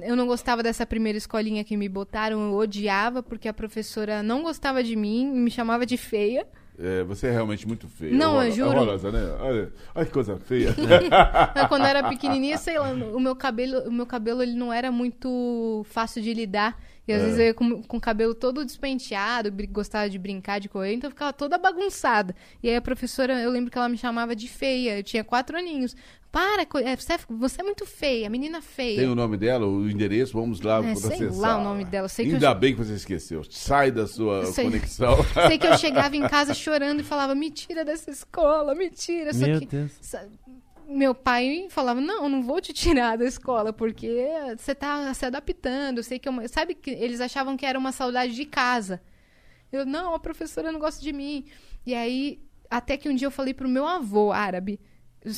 Eu 0.03 0.15
não 0.15 0.27
gostava 0.27 0.61
dessa 0.61 0.85
primeira 0.85 1.17
escolinha 1.17 1.63
que 1.63 1.75
me 1.75 1.89
botaram, 1.89 2.39
eu 2.41 2.53
odiava, 2.55 3.23
porque 3.23 3.47
a 3.47 3.53
professora 3.53 4.21
não 4.21 4.41
gostava 4.43 4.83
de 4.83 4.95
mim, 4.95 5.29
me 5.31 5.49
chamava 5.51 5.85
de 5.85 5.97
feia. 5.97 6.45
É, 6.83 7.03
você 7.03 7.27
é 7.27 7.31
realmente 7.31 7.67
muito 7.67 7.87
feia. 7.87 8.13
Não, 8.15 8.43
eu 8.43 8.51
juro. 8.51 8.69
Horrorosa, 8.71 9.11
né? 9.11 9.19
Olha, 9.39 9.71
olha 9.93 10.05
que 10.05 10.11
coisa 10.11 10.37
feia. 10.37 10.73
Mas 11.55 11.67
Quando 11.67 11.81
eu 11.83 11.87
era 11.87 12.09
pequenininha, 12.09 12.57
sei 12.57 12.79
lá, 12.79 12.89
o 12.91 13.19
meu 13.19 13.35
cabelo, 13.35 13.87
o 13.87 13.91
meu 13.91 14.05
cabelo 14.07 14.41
ele 14.41 14.53
não 14.53 14.73
era 14.73 14.91
muito 14.91 15.85
fácil 15.89 16.21
de 16.21 16.33
lidar. 16.33 16.77
E 17.07 17.13
às 17.13 17.21
É. 17.21 17.25
vezes 17.25 17.39
eu 17.39 17.45
ia 17.45 17.53
com, 17.53 17.81
com 17.83 17.97
o 17.97 18.01
cabelo 18.01 18.33
todo 18.35 18.63
despenteado, 18.63 19.51
gostava 19.69 20.09
de 20.09 20.19
brincar, 20.19 20.59
de 20.59 20.69
correr, 20.69 20.93
então 20.93 21.07
eu 21.07 21.11
ficava 21.11 21.33
toda 21.33 21.57
bagunçada. 21.57 22.35
E 22.61 22.69
aí 22.69 22.75
a 22.75 22.81
professora, 22.81 23.33
eu 23.41 23.49
lembro 23.49 23.71
que 23.71 23.77
ela 23.77 23.89
me 23.89 23.97
chamava 23.97 24.35
de 24.35 24.47
feia, 24.47 24.97
eu 24.99 25.03
tinha 25.03 25.23
quatro 25.23 25.57
aninhos. 25.57 25.95
Para, 26.31 26.61
é, 26.61 26.95
você, 26.95 27.13
é, 27.13 27.19
você 27.29 27.59
é 27.59 27.63
muito 27.63 27.85
feia, 27.85 28.29
menina 28.29 28.61
feia. 28.61 28.99
Tem 29.01 29.09
o 29.09 29.15
nome 29.15 29.35
dela, 29.35 29.65
o 29.67 29.89
endereço, 29.89 30.31
vamos 30.31 30.61
lá 30.61 30.77
É, 30.79 30.95
sei 30.95 31.09
processar. 31.09 31.39
lá 31.41 31.57
o 31.57 31.63
nome 31.63 31.83
dela, 31.83 32.07
sei 32.07 32.25
que 32.25 32.33
Ainda 32.35 32.47
eu- 32.47 32.55
bem 32.55 32.73
que 32.73 32.81
você 32.83 32.93
esqueceu. 32.93 33.43
Sai 33.49 33.91
da 33.91 34.07
sua 34.07 34.45
Sei. 34.45 34.63
conexão. 34.63 35.17
Sei 35.47 35.57
que 35.57 35.67
eu 35.67 35.77
chegava 35.77 36.15
em 36.15 36.25
casa 36.29 36.53
chorando 36.53 37.01
e 37.01 37.03
falava, 37.03 37.35
me 37.35 37.51
tira 37.51 37.83
dessa 37.83 38.09
escola, 38.09 38.73
me 38.73 38.89
tira. 38.89 39.33
Só 39.33 39.45
Meu 39.45 39.59
que 39.59 39.65
Deus. 39.65 39.91
meu 40.87 41.13
pai 41.13 41.67
falava, 41.69 41.99
não, 41.99 42.29
não 42.29 42.41
vou 42.43 42.61
te 42.61 42.71
tirar 42.71 43.17
da 43.17 43.25
escola, 43.25 43.73
porque 43.73 44.25
você 44.57 44.73
tá 44.73 45.13
se 45.13 45.25
adaptando. 45.25 45.97
Eu 45.97 46.03
sei 46.03 46.17
que 46.17 46.29
é 46.29 46.31
uma... 46.31 46.47
Sabe 46.47 46.75
que 46.75 46.91
eles 46.91 47.19
achavam 47.19 47.57
que 47.57 47.65
era 47.65 47.77
uma 47.77 47.91
saudade 47.91 48.33
de 48.33 48.45
casa. 48.45 49.01
Eu, 49.69 49.85
não, 49.85 50.13
a 50.15 50.19
professora 50.19 50.71
não 50.71 50.79
gosta 50.79 51.01
de 51.01 51.11
mim. 51.11 51.45
E 51.85 51.93
aí, 51.93 52.39
até 52.69 52.95
que 52.95 53.09
um 53.09 53.15
dia 53.15 53.27
eu 53.27 53.31
falei 53.31 53.53
pro 53.53 53.67
meu 53.67 53.85
avô 53.85 54.31
árabe. 54.31 54.79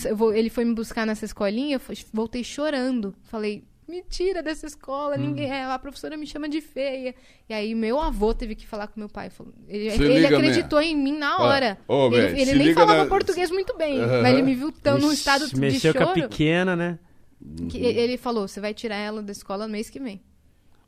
Eu 0.05 0.15
vou- 0.15 0.33
ele 0.33 0.49
foi 0.49 0.63
me 0.65 0.73
buscar 0.73 1.05
nessa 1.05 1.25
escolinha, 1.25 1.75
eu 1.75 1.95
voltei 2.11 2.43
chorando. 2.43 3.13
Falei, 3.23 3.63
me 3.87 4.01
tira 4.01 4.41
dessa 4.41 4.65
escola, 4.65 5.17
ninguém, 5.17 5.51
é, 5.51 5.65
a 5.65 5.77
professora 5.77 6.15
me 6.15 6.25
chama 6.25 6.47
de 6.47 6.61
feia. 6.61 7.13
E 7.49 7.53
aí 7.53 7.75
meu 7.75 7.99
avô 7.99 8.33
teve 8.33 8.55
que 8.55 8.65
falar 8.65 8.87
com 8.87 8.99
meu 8.99 9.09
pai. 9.09 9.29
Falou, 9.29 9.53
ele 9.67 9.87
ele 9.89 10.07
liga, 10.21 10.37
acreditou 10.37 10.81
em 10.81 10.95
mim 10.95 11.17
na 11.17 11.37
Ó, 11.37 11.43
hora. 11.43 11.77
ele 11.89 12.09
velho, 12.09 12.37
ele 12.37 12.45
se 12.51 12.55
nem 12.55 12.73
falava 12.73 13.03
na- 13.03 13.09
português 13.09 13.51
muito 13.51 13.77
bem, 13.77 13.99
mas 13.99 14.33
ele 14.33 14.41
me 14.41 14.55
viu 14.55 14.71
tão 14.71 14.97
num 14.97 15.11
estado 15.11 15.47
de 15.49 15.59
Mexeu 15.59 15.93
com 15.93 15.99
choro. 15.99 16.11
a 16.11 16.13
pequena, 16.13 16.75
né? 16.75 16.99
que 17.69 17.77
ele 17.77 18.15
falou, 18.17 18.47
você 18.47 18.61
vai 18.61 18.73
tirar 18.73 18.95
ela 18.95 19.21
da 19.21 19.33
escola 19.33 19.65
no 19.67 19.71
mês 19.73 19.89
que 19.89 19.99
vem. 19.99 20.21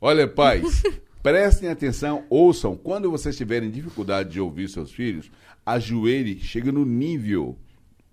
Olha, 0.00 0.26
pais, 0.26 0.82
Prestem 1.22 1.68
atenção, 1.68 2.24
ouçam. 2.30 2.76
Quando 2.76 3.10
vocês 3.10 3.36
tiverem 3.36 3.68
dificuldade 3.68 4.30
de 4.30 4.40
ouvir 4.40 4.68
seus 4.68 4.92
filhos, 4.92 5.28
ajoelhe, 5.66 6.38
chega 6.38 6.70
no 6.70 6.86
nível, 6.86 7.58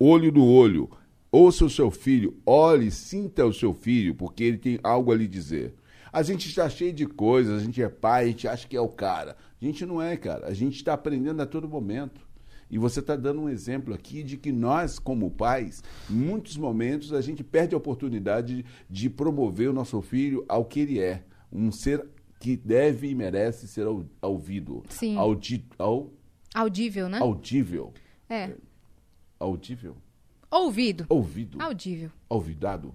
olho 0.03 0.31
no 0.31 0.45
olho. 0.45 0.89
Ouça 1.31 1.65
o 1.65 1.69
seu 1.69 1.89
filho, 1.89 2.37
olhe, 2.45 2.91
sinta 2.91 3.45
o 3.45 3.53
seu 3.53 3.73
filho, 3.73 4.13
porque 4.13 4.43
ele 4.43 4.57
tem 4.57 4.79
algo 4.83 5.11
a 5.11 5.15
lhe 5.15 5.27
dizer. 5.27 5.73
A 6.11 6.21
gente 6.21 6.47
está 6.47 6.69
cheio 6.69 6.93
de 6.93 7.07
coisas, 7.07 7.59
a 7.59 7.65
gente 7.65 7.81
é 7.81 7.89
pai, 7.89 8.25
a 8.25 8.27
gente 8.27 8.47
acha 8.47 8.67
que 8.67 8.77
é 8.77 8.81
o 8.81 8.89
cara. 8.89 9.35
A 9.59 9.65
gente 9.65 9.83
não 9.83 9.99
é, 9.99 10.15
cara. 10.15 10.45
A 10.45 10.53
gente 10.53 10.75
está 10.75 10.93
aprendendo 10.93 11.41
a 11.41 11.45
todo 11.45 11.67
momento. 11.67 12.21
E 12.69 12.77
você 12.77 12.99
está 12.99 13.15
dando 13.15 13.41
um 13.41 13.49
exemplo 13.49 13.93
aqui 13.93 14.21
de 14.21 14.37
que 14.37 14.51
nós, 14.51 14.99
como 14.99 15.31
pais, 15.31 15.83
em 16.09 16.13
muitos 16.13 16.57
momentos 16.57 17.13
a 17.13 17.21
gente 17.21 17.43
perde 17.43 17.73
a 17.73 17.77
oportunidade 17.77 18.63
de 18.89 19.09
promover 19.09 19.69
o 19.69 19.73
nosso 19.73 20.01
filho 20.01 20.45
ao 20.47 20.65
que 20.65 20.81
ele 20.81 20.99
é. 20.99 21.23
Um 21.51 21.71
ser 21.71 22.05
que 22.39 22.55
deve 22.55 23.09
e 23.09 23.15
merece 23.15 23.67
ser 23.67 23.87
ouvido. 24.21 24.83
Sim. 24.89 25.17
Audi, 25.17 25.65
ao, 25.79 26.11
Audível, 26.53 27.09
né? 27.09 27.19
audível. 27.19 27.93
É. 28.29 28.51
Audível. 29.43 29.95
Ouvido. 30.49 31.05
Ouvido. 31.09 31.57
Audível. 31.61 32.09
Ouvidado. 32.29 32.93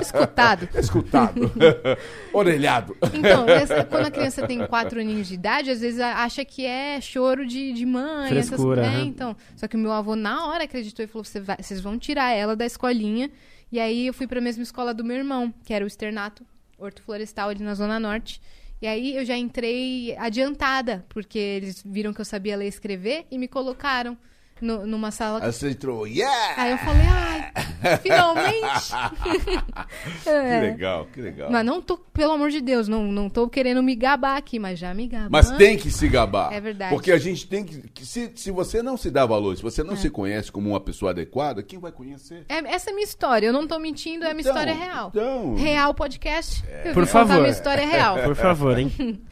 Escutado. 0.00 0.68
Escutado. 0.78 1.52
Orelhado. 2.32 2.96
Então, 3.12 3.48
essa- 3.48 3.84
quando 3.84 4.06
a 4.06 4.10
criança 4.10 4.46
tem 4.46 4.66
quatro 4.66 5.00
aninhos 5.00 5.28
de 5.28 5.34
idade, 5.34 5.70
às 5.70 5.80
vezes 5.80 6.00
a- 6.00 6.22
acha 6.24 6.44
que 6.44 6.64
é 6.64 7.00
choro 7.00 7.46
de, 7.46 7.72
de 7.72 7.86
mãe. 7.86 8.28
Frescura, 8.28 8.82
essas... 8.82 8.92
É, 8.94 8.96
aham. 8.98 9.06
então. 9.06 9.36
Só 9.56 9.68
que 9.68 9.76
o 9.76 9.78
meu 9.78 9.92
avô, 9.92 10.16
na 10.16 10.46
hora, 10.46 10.64
acreditou 10.64 11.04
e 11.04 11.08
falou: 11.08 11.24
"Você 11.24 11.40
vai- 11.40 11.58
vocês 11.60 11.80
vão 11.80 11.98
tirar 11.98 12.30
ela 12.32 12.56
da 12.56 12.64
escolinha. 12.66 13.30
E 13.70 13.78
aí 13.80 14.06
eu 14.06 14.14
fui 14.14 14.26
pra 14.26 14.40
mesma 14.40 14.62
escola 14.62 14.92
do 14.94 15.04
meu 15.04 15.16
irmão, 15.16 15.52
que 15.64 15.72
era 15.74 15.84
o 15.84 15.88
externato 15.88 16.44
Horto 16.78 17.02
Florestal, 17.02 17.48
ali 17.50 17.62
na 17.62 17.74
Zona 17.74 17.98
Norte. 18.00 18.40
E 18.80 18.86
aí 18.86 19.16
eu 19.16 19.24
já 19.24 19.36
entrei 19.36 20.16
adiantada, 20.16 21.04
porque 21.08 21.38
eles 21.38 21.82
viram 21.84 22.12
que 22.12 22.20
eu 22.20 22.24
sabia 22.24 22.56
ler 22.56 22.66
e 22.66 22.68
escrever 22.68 23.26
e 23.30 23.38
me 23.38 23.48
colocaram 23.48 24.16
no- 24.60 24.86
numa 24.86 25.10
sala 25.10 25.44
Aí 25.44 25.52
você 25.52 25.70
entrou, 25.70 26.06
yeah! 26.06 26.54
Aí 26.62 26.70
eu 26.72 26.78
falei, 26.78 27.02
ai, 27.06 27.52
finalmente! 28.02 28.92
Que 30.22 30.28
É. 30.30 30.60
legal, 30.60 31.06
que 31.12 31.20
legal. 31.20 31.50
Mas 31.50 31.64
não 31.64 31.80
tô, 31.80 31.96
pelo 31.96 32.32
amor 32.32 32.50
de 32.50 32.60
Deus, 32.60 32.88
não, 32.88 33.04
não 33.04 33.28
tô 33.28 33.48
querendo 33.48 33.82
me 33.82 33.94
gabar 33.94 34.36
aqui, 34.36 34.58
mas 34.58 34.78
já 34.78 34.92
me 34.94 35.06
gabo. 35.06 35.28
Mas 35.30 35.50
tem 35.52 35.76
que 35.76 35.90
se 35.90 36.08
gabar. 36.08 36.52
É 36.52 36.60
verdade. 36.60 36.94
Porque 36.94 37.12
a 37.12 37.18
gente 37.18 37.46
tem 37.46 37.64
que. 37.64 37.88
que 37.90 38.06
se, 38.06 38.32
se 38.34 38.50
você 38.50 38.82
não 38.82 38.96
se 38.96 39.10
dá 39.10 39.24
valor, 39.26 39.56
se 39.56 39.62
você 39.62 39.80
É. 39.80 39.84
não 39.84 39.96
se 39.96 40.08
conhece 40.10 40.50
como 40.50 40.70
uma 40.70 40.80
pessoa 40.80 41.10
adequada, 41.10 41.62
quem 41.62 41.78
vai 41.78 41.92
conhecer? 41.92 42.44
É, 42.48 42.58
essa 42.74 42.90
é 42.90 42.92
minha 42.92 43.04
história, 43.04 43.46
eu 43.46 43.52
não 43.52 43.66
tô 43.66 43.78
mentindo, 43.78 44.24
é 44.24 44.32
minha 44.34 44.40
Então, 44.40 44.52
história 44.52 44.74
real. 44.74 45.08
então. 45.14 45.54
Real 45.54 45.94
podcast. 45.94 46.64
Eu 46.84 46.92
Por 46.94 47.06
favor. 47.06 47.36
minha 47.38 47.50
história 47.50 47.86
real. 47.86 48.18
Por 48.22 48.34
favor, 48.34 48.78
hein? 48.78 48.92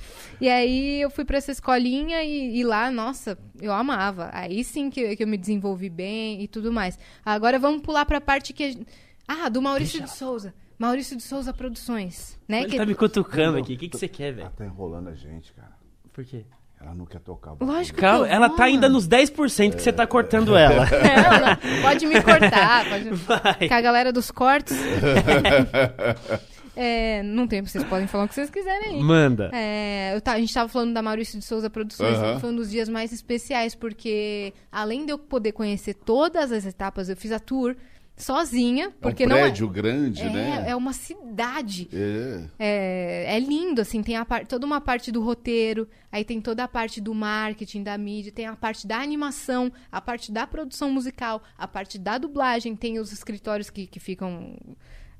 E 0.43 0.48
aí 0.48 1.01
eu 1.01 1.09
fui 1.09 1.24
pra 1.24 1.39
essa 1.39 1.52
escolinha 1.52 2.20
e, 2.24 2.59
e 2.59 2.64
lá, 2.64 2.90
nossa, 2.90 3.39
eu 3.60 3.73
amava. 3.73 4.28
Aí 4.32 4.64
sim 4.64 4.90
que, 4.90 5.14
que 5.14 5.23
eu 5.23 5.27
me 5.28 5.39
desenvolvi 5.39 5.89
bem 5.89 6.43
e 6.43 6.48
tudo 6.48 6.73
mais. 6.73 6.98
Agora 7.24 7.60
vamos 7.60 7.81
pular 7.81 8.05
pra 8.05 8.20
parte 8.20 8.52
que. 8.52 8.85
Ah, 9.28 9.48
do 9.48 9.62
Maurício 9.62 10.02
de 10.02 10.10
Souza. 10.10 10.52
Maurício 10.77 11.16
de 11.16 11.23
Souza 11.23 11.52
Produções. 11.52 12.36
Né? 12.48 12.62
Ele 12.62 12.70
Que- 12.73 12.77
tá 12.77 12.85
me 12.85 12.94
cutucando 12.97 13.56
aqui. 13.59 13.74
O 13.74 13.78
que, 13.78 13.89
que 13.89 13.97
você 13.97 14.09
quer, 14.09 14.28
Ela 14.32 14.36
velho? 14.36 14.51
tá 14.56 14.64
enrolando 14.66 15.10
a 15.10 15.14
gente, 15.14 15.52
cara. 15.52 15.77
Por 16.12 16.24
quê? 16.24 16.44
Ela 16.81 16.93
não 16.97 17.06
quer 17.06 17.20
tocar. 17.20 17.55
Lógico 17.60 18.01
Calma, 18.01 18.27
ela 18.27 18.51
tá 18.51 18.64
ainda 18.64 18.89
nos 18.89 19.06
10% 19.09 19.77
que 19.77 19.81
você 19.82 19.93
tá 19.93 20.05
cortando 20.05 20.56
ela. 20.56 20.85
Não, 20.90 21.70
não, 21.77 21.82
pode 21.82 22.05
me 22.06 22.20
cortar. 22.20 22.89
Pode... 22.89 23.10
Vai. 23.10 23.69
Que 23.69 23.73
a 23.73 23.81
galera 23.81 24.12
dos 24.12 24.32
cortes. 24.32 24.77
É, 26.74 27.23
não 27.23 27.47
tem, 27.47 27.61
vocês 27.62 27.85
podem 27.85 28.07
falar 28.07 28.24
o 28.24 28.28
que 28.28 28.35
vocês 28.35 28.49
quiserem 28.51 28.97
aí. 28.97 29.03
Manda. 29.03 29.51
É, 29.53 30.12
eu 30.15 30.20
ta- 30.20 30.32
a 30.32 30.40
gente 30.40 30.53
tava 30.55 30.69
falando 30.69 30.94
da 30.94 31.03
Maurício 31.03 31.39
de 31.39 31.44
Souza 31.44 31.69
Produções, 31.69 32.16
Aham. 32.16 32.40
foi 32.40 32.51
um 32.51 32.57
dos 32.57 32.70
dias 32.70 32.89
mais 32.89 33.12
especiais, 33.12 33.74
porque 33.74 34.55
além 34.70 35.05
de 35.05 35.12
eu 35.12 35.19
poder 35.19 35.53
conhecer 35.53 35.94
todas 35.94 36.51
as 36.51 36.65
etapas, 36.65 37.09
eu 37.09 37.16
fiz 37.16 37.31
a 37.32 37.39
tour 37.39 37.77
sozinha, 38.16 38.93
porque 39.01 39.24
é 39.24 39.27
um 39.27 39.31
não 39.31 39.36
é- 39.36 39.40
prédio 39.43 39.69
grande, 39.69 40.23
é, 40.23 40.31
né? 40.31 40.65
é 40.69 40.77
uma 40.77 40.93
cidade. 40.93 41.89
É. 41.93 42.44
É, 42.59 43.36
é 43.36 43.40
lindo, 43.40 43.81
assim, 43.81 44.03
tem 44.03 44.16
a 44.16 44.24
par- 44.24 44.47
toda 44.47 44.65
uma 44.66 44.81
parte 44.81 45.11
do 45.11 45.20
roteiro, 45.23 45.89
aí 46.11 46.24
tem 46.24 46.40
toda 46.40 46.62
a 46.65 46.69
parte 46.69 47.01
do 47.01 47.15
marketing, 47.15 47.82
da 47.82 47.97
mídia, 47.99 48.31
tem 48.32 48.47
a 48.47 48.55
parte 48.55 48.86
da 48.86 48.99
animação, 48.99 49.73
a 49.90 50.01
parte 50.01 50.31
da 50.31 50.47
produção 50.47 50.90
musical, 50.90 51.43
a 51.59 51.66
parte 51.66 51.99
da 51.99 52.16
dublagem, 52.19 52.77
tem 52.77 52.99
os 52.99 53.12
escritórios 53.12 53.70
que, 53.70 53.86
que 53.86 53.99
ficam. 54.01 54.57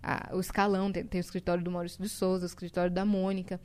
Ah, 0.03 0.31
o 0.35 0.41
escalão, 0.41 0.91
tem, 0.91 1.05
tem 1.05 1.21
o 1.21 1.23
escritório 1.23 1.63
do 1.63 1.71
Maurício 1.71 2.03
de 2.03 2.09
Souza, 2.09 2.45
o 2.45 2.47
escritório 2.47 2.91
da 2.91 3.05
Mônica. 3.05 3.61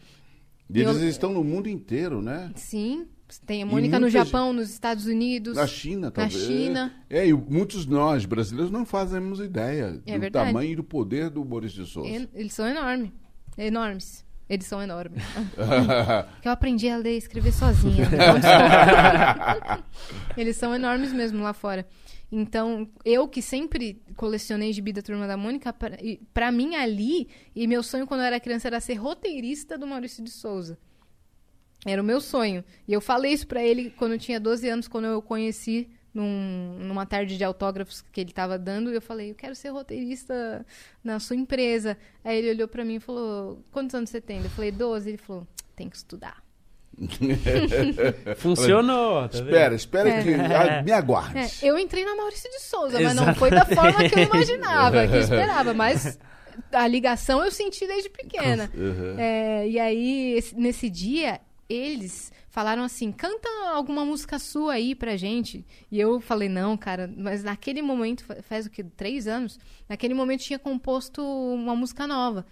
E 0.69 0.81
eles 0.81 1.01
Eu- 1.01 1.07
estão 1.09 1.33
no 1.33 1.43
mundo 1.43 1.67
inteiro, 1.69 2.21
né? 2.21 2.51
Sim, 2.55 3.07
tem 3.45 3.63
a 3.63 3.65
Mônica 3.65 3.99
no 3.99 4.09
Japão, 4.09 4.51
nos 4.53 4.69
Estados 4.69 5.05
Unidos. 5.05 5.55
Na 5.55 5.65
China, 5.65 6.11
talvez. 6.11 6.41
China. 6.43 6.93
É, 7.09 7.25
e 7.27 7.33
muitos 7.33 7.85
nós, 7.85 8.25
brasileiros, 8.25 8.71
não 8.71 8.85
fazemos 8.85 9.39
ideia 9.39 10.01
É 10.05 10.13
do 10.15 10.19
verdade. 10.19 10.47
tamanho 10.47 10.71
e 10.71 10.75
do 10.75 10.83
poder 10.83 11.29
do 11.29 11.43
Boris 11.43 11.71
de 11.71 11.85
Souza. 11.85 12.09
En- 12.09 12.27
Eles 12.33 12.53
são 12.53 12.67
enormes. 12.67 13.11
Enormes. 13.57 14.25
Eles 14.49 14.65
são 14.65 14.81
enormes. 14.81 15.21
que 16.41 16.47
eu 16.47 16.51
aprendi 16.53 16.87
a 16.89 16.95
ler 16.97 17.15
e 17.15 17.17
escrever 17.17 17.51
sozinha. 17.51 18.07
Eles 20.37 20.55
são 20.55 20.73
enormes 20.73 21.11
mesmo 21.11 21.43
lá 21.43 21.53
fora. 21.53 21.85
Então, 22.31 22.89
eu 23.05 23.27
que 23.27 23.41
sempre 23.41 24.01
colecionei 24.15 24.73
gibi 24.73 24.91
da 24.91 25.01
Turma 25.01 25.25
da 25.27 25.37
Mônica, 25.37 25.71
pra, 25.71 25.97
pra 26.33 26.51
mim 26.51 26.75
ali, 26.75 27.29
e 27.55 27.65
meu 27.67 27.81
sonho 27.81 28.05
quando 28.05 28.19
eu 28.21 28.25
era 28.27 28.39
criança 28.39 28.67
era 28.67 28.81
ser 28.81 28.95
roteirista 28.95 29.77
do 29.77 29.87
Maurício 29.87 30.23
de 30.23 30.29
Souza. 30.29 30.77
Era 31.85 32.01
o 32.01 32.05
meu 32.05 32.19
sonho. 32.19 32.65
E 32.87 32.91
eu 32.91 32.99
falei 32.99 33.31
isso 33.31 33.47
pra 33.47 33.63
ele 33.63 33.91
quando 33.91 34.13
eu 34.13 34.19
tinha 34.19 34.39
12 34.39 34.67
anos, 34.67 34.87
quando 34.89 35.05
eu 35.05 35.19
o 35.19 35.21
conheci 35.21 35.89
num- 36.13 36.79
numa 36.79 37.05
tarde 37.05 37.37
de 37.37 37.43
autógrafos 37.45 38.01
que 38.11 38.19
ele 38.19 38.33
tava 38.33 38.57
dando. 38.59 38.91
E 38.91 38.95
eu 38.95 39.01
falei, 39.01 39.31
eu 39.31 39.35
quero 39.35 39.55
ser 39.55 39.69
roteirista 39.69 40.65
na 41.03 41.19
sua 41.19 41.35
empresa. 41.37 41.97
Aí 42.25 42.39
ele 42.39 42.49
olhou 42.49 42.67
pra 42.67 42.83
mim 42.83 42.95
e 42.95 42.99
falou, 42.99 43.63
quantos 43.71 43.95
anos 43.95 44.09
você 44.09 44.19
tem? 44.19 44.39
Eu 44.43 44.49
falei, 44.49 44.71
12. 44.71 45.07
Ele 45.09 45.17
falou, 45.17 45.47
tem 45.75 45.87
que 45.87 45.95
estudar. 45.95 46.43
Funcionou. 48.37 49.27
tá 49.29 49.37
espera, 49.37 49.75
espera 49.75 50.09
É. 50.09 50.23
que. 50.23 50.33
ah, 50.33 50.81
me 50.83 50.91
aguarde. 50.91 51.37
É, 51.39 51.49
eu 51.61 51.77
entrei 51.77 52.03
na 52.05 52.15
Maurício 52.15 52.49
de 52.49 52.59
Souza, 52.61 52.99
mas 52.99 53.15
não 53.15 53.33
foi 53.35 53.49
da 53.49 53.65
forma 53.65 54.09
que 54.09 54.19
eu 54.19 54.23
imaginava, 54.23 55.07
que 55.07 55.15
eu 55.15 55.19
esperava. 55.21 55.73
Mas 55.73 56.17
a 56.71 56.87
ligação 56.87 57.43
eu 57.43 57.51
senti 57.51 57.85
desde 57.87 58.09
pequena. 58.09 58.69
Uhum. 58.73 59.15
É, 59.17 59.67
e 59.67 59.79
aí, 59.79 60.33
esse- 60.37 60.55
nesse 60.55 60.89
dia, 60.89 61.39
eles 61.69 62.31
falaram 62.49 62.83
assim: 62.83 63.11
canta 63.11 63.47
alguma 63.73 64.03
música 64.03 64.39
sua 64.39 64.73
aí 64.73 64.95
pra 64.95 65.15
gente. 65.17 65.65
E 65.91 65.99
eu 65.99 66.19
falei: 66.19 66.49
não, 66.49 66.75
cara, 66.77 67.09
mas 67.15 67.43
naquele 67.43 67.81
momento, 67.81 68.23
fa- 68.23 68.37
faz 68.41 68.65
o 68.65 68.69
que? 68.69 68.83
Três 68.83 69.27
anos? 69.27 69.59
Naquele 69.87 70.13
momento 70.13 70.41
tinha 70.41 70.59
composto 70.59 71.21
uma 71.23 71.75
música 71.75 72.07
nova. 72.07 72.45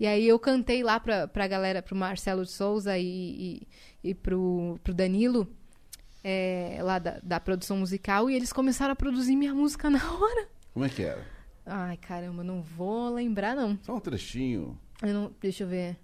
E 0.00 0.06
aí 0.06 0.28
eu 0.28 0.38
cantei 0.38 0.80
lá 0.84 1.00
pra, 1.00 1.26
pra 1.26 1.48
galera, 1.48 1.82
pro 1.82 1.96
Marcelo 1.96 2.44
de 2.44 2.52
Souza 2.52 2.96
e, 2.96 3.02
e, 3.04 3.62
e 4.02 4.14
pro, 4.14 4.78
pro 4.82 4.94
Danilo, 4.94 5.46
é, 6.22 6.78
lá 6.82 6.98
da, 6.98 7.18
da 7.22 7.40
produção 7.40 7.76
musical, 7.78 8.30
e 8.30 8.34
eles 8.34 8.52
começaram 8.52 8.92
a 8.92 8.96
produzir 8.96 9.36
minha 9.36 9.54
música 9.54 9.88
na 9.90 9.98
hora. 10.12 10.48
Como 10.72 10.84
é 10.84 10.88
que 10.88 11.02
era? 11.02 11.24
Ai, 11.66 11.96
caramba, 11.98 12.42
não 12.42 12.62
vou 12.62 13.10
lembrar, 13.12 13.54
não. 13.54 13.78
Só 13.82 13.94
um 13.96 14.00
trechinho. 14.00 14.78
Eu 15.02 15.12
não, 15.14 15.32
deixa 15.40 15.64
eu 15.64 15.68
ver. 15.68 15.96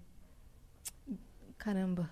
Caramba. 1.56 2.10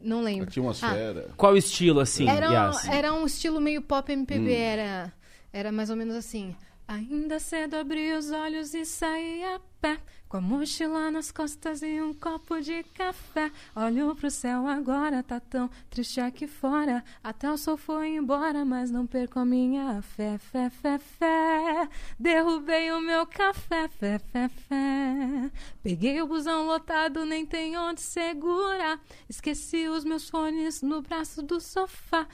Não 0.00 0.22
lembro. 0.22 0.44
Ah, 0.46 0.48
Atmosfera. 0.48 1.30
Qual 1.36 1.56
estilo, 1.56 2.00
assim, 2.00 2.28
era, 2.28 2.48
um, 2.48 2.52
Yas? 2.52 2.86
era 2.88 3.12
um 3.12 3.26
estilo 3.26 3.60
meio 3.60 3.82
pop 3.82 4.12
MPB, 4.12 4.48
Hum. 4.50 4.54
era, 4.54 5.12
era 5.52 5.72
mais 5.72 5.90
ou 5.90 5.96
menos 5.96 6.14
assim. 6.14 6.54
Ainda 6.88 7.38
cedo 7.38 7.74
abri 7.74 8.14
os 8.14 8.30
olhos 8.30 8.72
e 8.72 8.82
saí 8.82 9.44
a 9.44 9.60
pé, 9.78 9.98
com 10.26 10.38
a 10.38 10.40
mochila 10.40 11.10
nas 11.10 11.30
costas 11.30 11.82
e 11.82 12.00
um 12.00 12.14
copo 12.14 12.58
de 12.62 12.82
café. 12.82 13.52
Olho 13.76 14.16
pro 14.16 14.30
céu 14.30 14.66
agora, 14.66 15.22
tá 15.22 15.38
tão 15.38 15.68
triste 15.90 16.18
aqui 16.18 16.46
fora. 16.46 17.04
Até 17.22 17.50
o 17.52 17.58
sol 17.58 17.76
foi 17.76 18.16
embora, 18.16 18.64
mas 18.64 18.90
não 18.90 19.06
perco 19.06 19.38
a 19.38 19.44
minha 19.44 20.00
fé, 20.00 20.38
fé, 20.38 20.70
fé, 20.70 20.98
fé. 20.98 21.90
Derrubei 22.18 22.90
o 22.90 23.02
meu 23.02 23.26
café, 23.26 23.86
fé, 23.88 24.18
fé, 24.18 24.48
fé. 24.48 25.50
Peguei 25.82 26.22
o 26.22 26.26
busão 26.26 26.64
lotado, 26.64 27.26
nem 27.26 27.44
tem 27.44 27.76
onde 27.76 28.00
segurar. 28.00 28.98
Esqueci 29.28 29.88
os 29.88 30.04
meus 30.04 30.30
fones 30.30 30.80
no 30.80 31.02
braço 31.02 31.42
do 31.42 31.60
sofá. 31.60 32.26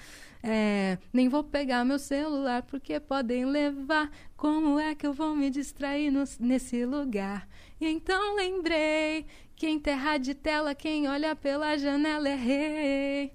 É, 0.47 0.99
nem 1.11 1.27
vou 1.27 1.43
pegar 1.43 1.87
meu 1.87 1.99
celular 1.99 2.62
porque 2.65 3.01
podem 3.01 3.47
levar. 3.47 4.11
Como 4.37 4.79
é 4.79 4.95
que 4.95 5.07
eu 5.07 5.12
vou 5.12 5.35
me 5.35 5.49
distrair 5.49 6.11
no- 6.11 6.25
nesse 6.39 6.85
lugar? 6.85 7.49
E 7.81 7.87
então 7.89 8.37
lembrei 8.37 9.25
que 9.57 9.79
terra 9.81 10.19
de 10.19 10.35
tela 10.35 10.75
quem 10.75 11.09
olha 11.09 11.35
pela 11.35 11.79
janela 11.79 12.29
é 12.29 12.35
rei. 12.35 13.33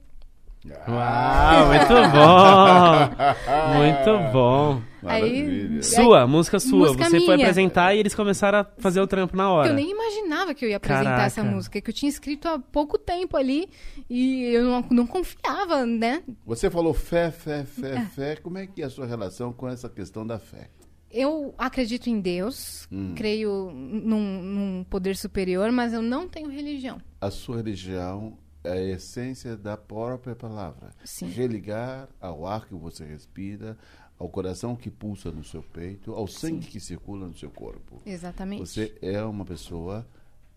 Uau, 0.65 1.67
muito 1.67 1.93
bom! 2.11 3.77
Muito 3.77 4.19
bom. 4.33 4.81
Maravilha. 5.01 5.81
Sua, 5.81 6.27
música 6.27 6.59
sua. 6.59 6.87
Música 6.87 7.05
Você 7.05 7.19
foi 7.21 7.35
minha. 7.35 7.47
apresentar 7.47 7.95
e 7.95 7.99
eles 7.99 8.13
começaram 8.13 8.59
a 8.59 8.67
fazer 8.77 8.99
o 8.99 9.07
trampo 9.07 9.37
na 9.37 9.49
hora. 9.49 9.69
Eu 9.69 9.73
nem 9.73 9.89
imaginava 9.89 10.53
que 10.53 10.65
eu 10.65 10.69
ia 10.69 10.75
apresentar 10.75 11.03
Caraca. 11.11 11.25
essa 11.27 11.43
música, 11.43 11.79
que 11.79 11.89
eu 11.89 11.93
tinha 11.93 12.09
escrito 12.09 12.47
há 12.49 12.59
pouco 12.59 12.97
tempo 12.97 13.37
ali 13.37 13.69
e 14.09 14.43
eu 14.53 14.65
não, 14.65 14.85
não 14.91 15.07
confiava, 15.07 15.85
né? 15.85 16.21
Você 16.45 16.69
falou 16.69 16.93
fé, 16.93 17.31
fé, 17.31 17.61
É. 17.61 17.63
fé, 17.65 18.05
fé. 18.13 18.35
Como 18.35 18.57
é 18.57 18.67
que 18.67 18.81
é 18.81 18.85
a 18.85 18.89
sua 18.89 19.05
relação 19.05 19.53
com 19.53 19.67
essa 19.69 19.87
questão 19.87 20.27
da 20.27 20.37
fé? 20.37 20.69
Eu 21.09 21.55
acredito 21.57 22.07
em 22.07 22.19
Deus, 22.19 22.85
Hum. 22.91 23.13
creio 23.15 23.71
num, 23.73 24.41
num 24.43 24.83
poder 24.89 25.15
superior, 25.15 25.71
mas 25.71 25.93
eu 25.93 26.01
não 26.01 26.27
tenho 26.27 26.49
religião. 26.49 26.97
A 27.21 27.31
sua 27.31 27.55
religião 27.57 28.33
é 28.33 28.48
a 28.63 28.75
essência 28.77 29.55
da 29.55 29.77
própria 29.77 30.35
palavra. 30.35 30.89
Sim. 31.03 31.27
Religar 31.29 32.09
ao 32.19 32.45
ar 32.45 32.65
que 32.67 32.73
você 32.75 33.05
respira, 33.05 33.77
ao 34.17 34.27
coração 34.29 34.75
que 34.75 34.89
pulsa 34.91 35.31
no 35.31 35.43
seu 35.43 35.63
peito, 35.63 36.13
ao 36.13 36.27
sangue 36.27 36.67
que 36.67 36.79
circula 36.79 37.25
no 37.27 37.33
seu 37.33 37.49
corpo. 37.49 38.01
Exatamente. 38.05 38.65
Você 38.67 38.95
é 39.01 39.21
uma 39.23 39.45
pessoa. 39.45 40.05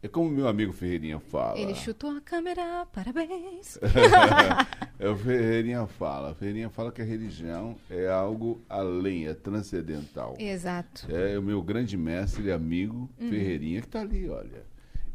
É 0.04 0.08
como 0.08 0.28
meu 0.28 0.48
amigo 0.48 0.72
Ferreirinha 0.72 1.20
fala. 1.20 1.56
Ele 1.56 1.76
chutou 1.76 2.10
a 2.10 2.20
câmera, 2.20 2.84
parabéns. 2.92 3.78
É, 4.98 5.08
o 5.08 5.16
Ferreirinha 5.16 5.84
fala. 5.86 6.32
Ferreirinha 6.32 6.70
fala 6.70 6.92
que 6.92 7.02
a 7.02 7.04
religião 7.04 7.76
é 7.90 8.08
algo 8.08 8.60
além, 8.68 9.26
é 9.26 9.34
transcendental. 9.34 10.36
Exato. 10.38 11.06
É 11.10 11.36
o 11.36 11.42
meu 11.42 11.60
grande 11.60 11.96
mestre 11.96 12.44
e 12.44 12.52
amigo 12.52 13.10
Uhum. 13.18 13.28
Ferreirinha 13.28 13.80
que 13.80 13.86
está 13.88 14.00
ali, 14.00 14.28
olha. 14.28 14.64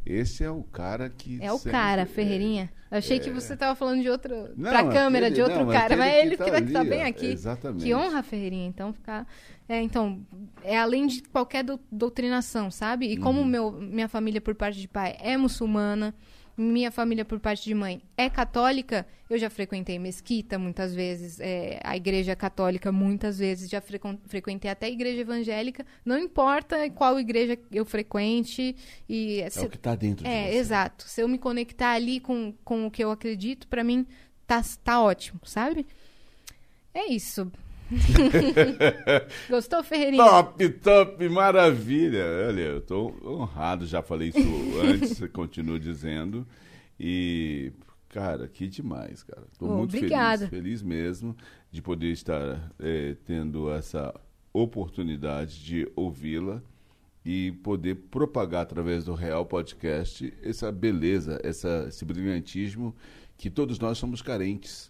Esse 0.09 0.43
é 0.43 0.49
o 0.49 0.63
cara 0.63 1.09
que. 1.09 1.37
É 1.41 1.51
o 1.51 1.59
cara, 1.59 2.05
Ferreirinha. 2.05 2.71
Eu 2.89 2.99
achei 2.99 3.19
que 3.19 3.29
você 3.29 3.55
tava 3.57 3.75
falando 3.75 4.01
de 4.01 4.09
outro. 4.09 4.49
Não, 4.55 4.69
pra 4.71 4.87
câmera, 4.87 5.27
aquele- 5.27 5.35
de 5.35 5.41
outro 5.41 5.65
não, 5.65 5.73
cara. 5.73 5.97
Mas 5.97 6.13
que 6.13 6.19
ele 6.19 6.37
tá 6.37 6.45
que 6.45 6.51
vai 6.51 6.61
estar 6.63 6.79
ali, 6.79 6.89
bem 6.89 7.03
ó. 7.03 7.07
aqui. 7.07 7.25
Exatamente. 7.25 7.83
Que 7.83 7.93
honra, 7.93 8.23
Ferreirinha. 8.23 8.67
Então, 8.67 8.93
ficar. 8.93 9.27
É, 9.67 9.81
então, 9.81 10.21
é 10.63 10.77
além 10.77 11.05
de 11.07 11.21
qualquer 11.23 11.63
dou- 11.63 11.79
doutrinação, 11.91 12.71
sabe? 12.71 13.11
E 13.11 13.17
Uhum. 13.17 13.23
como 13.23 13.43
meu, 13.45 13.71
minha 13.73 14.07
família 14.07 14.39
por 14.39 14.55
parte 14.55 14.79
de 14.79 14.87
pai 14.87 15.17
é 15.19 15.35
muçulmana, 15.35 16.15
minha 16.57 16.89
família 16.91 17.23
por 17.23 17.39
parte 17.39 17.63
de 17.65 17.73
mãe 17.75 18.01
é 18.17 18.29
católica, 18.29 19.05
eu 19.29 19.37
já 19.37 19.47
frequentei 19.49 19.99
mesquita 19.99 20.57
muitas 20.57 20.95
vezes, 20.95 21.39
é, 21.39 21.79
a 21.83 21.95
igreja 21.95 22.35
católica 22.35 22.91
muitas 22.91 23.37
vezes, 23.37 23.69
já 23.69 23.79
frequen- 23.79 24.19
frequentei 24.25 24.71
até 24.71 24.87
a 24.87 24.89
igreja 24.89 25.21
evangélica. 25.21 25.85
Não 26.03 26.17
importa 26.17 26.89
qual 26.89 27.19
igreja 27.19 27.59
eu 27.71 27.85
frequente. 27.85 28.75
E 29.07 29.41
É 29.41 29.47
o 29.61 29.69
que 29.69 29.75
está 29.75 29.93
dentro 29.95 30.23
de 30.25 30.31
é, 30.31 30.47
você. 30.51 30.57
exato. 30.57 31.03
Se 31.07 31.21
eu 31.21 31.27
me 31.27 31.37
conectar 31.37 31.91
ali 31.91 32.19
com, 32.19 32.53
com 32.63 32.87
o 32.87 32.91
que 32.91 33.03
eu 33.03 33.11
acredito, 33.11 33.67
pra 33.67 33.83
mim 33.83 34.07
tá, 34.47 34.61
tá 34.83 34.99
ótimo, 35.01 35.39
sabe? 35.43 35.85
É 36.93 37.11
isso. 37.11 37.51
Gostou, 39.49 39.83
Ferreirinha? 39.83 40.23
Top, 40.23 40.69
top, 40.69 41.29
maravilha. 41.29 42.23
Olha, 42.47 42.61
eu 42.61 42.81
tô 42.81 43.13
honrado, 43.23 43.85
já 43.85 44.01
falei 44.01 44.29
isso 44.29 44.79
antes, 44.81 45.17
você 45.17 45.27
continua 45.27 45.79
dizendo. 45.79 46.45
E, 46.99 47.71
cara, 48.09 48.47
que 48.47 48.67
demais, 48.67 49.23
cara. 49.23 49.43
Oh, 49.59 49.67
muito 49.67 49.95
obrigada. 49.95 50.47
feliz, 50.47 50.81
feliz 50.81 50.81
mesmo 50.81 51.35
de 51.71 51.81
poder 51.81 52.11
estar 52.11 52.71
eh, 52.79 53.15
tendo 53.25 53.71
essa 53.71 54.13
oportunidade 54.51 55.63
de 55.63 55.87
ouvi-la 55.95 56.61
e 57.23 57.51
poder 57.63 57.95
propagar 58.09 58.61
através 58.61 59.03
do 59.05 59.13
Real 59.13 59.45
Podcast 59.45 60.33
essa 60.41 60.71
beleza, 60.71 61.39
essa, 61.43 61.85
esse 61.89 62.05
brilhantismo 62.05 62.95
que 63.37 63.49
todos 63.49 63.77
nós 63.79 63.97
somos 63.97 64.21
carentes. 64.21 64.89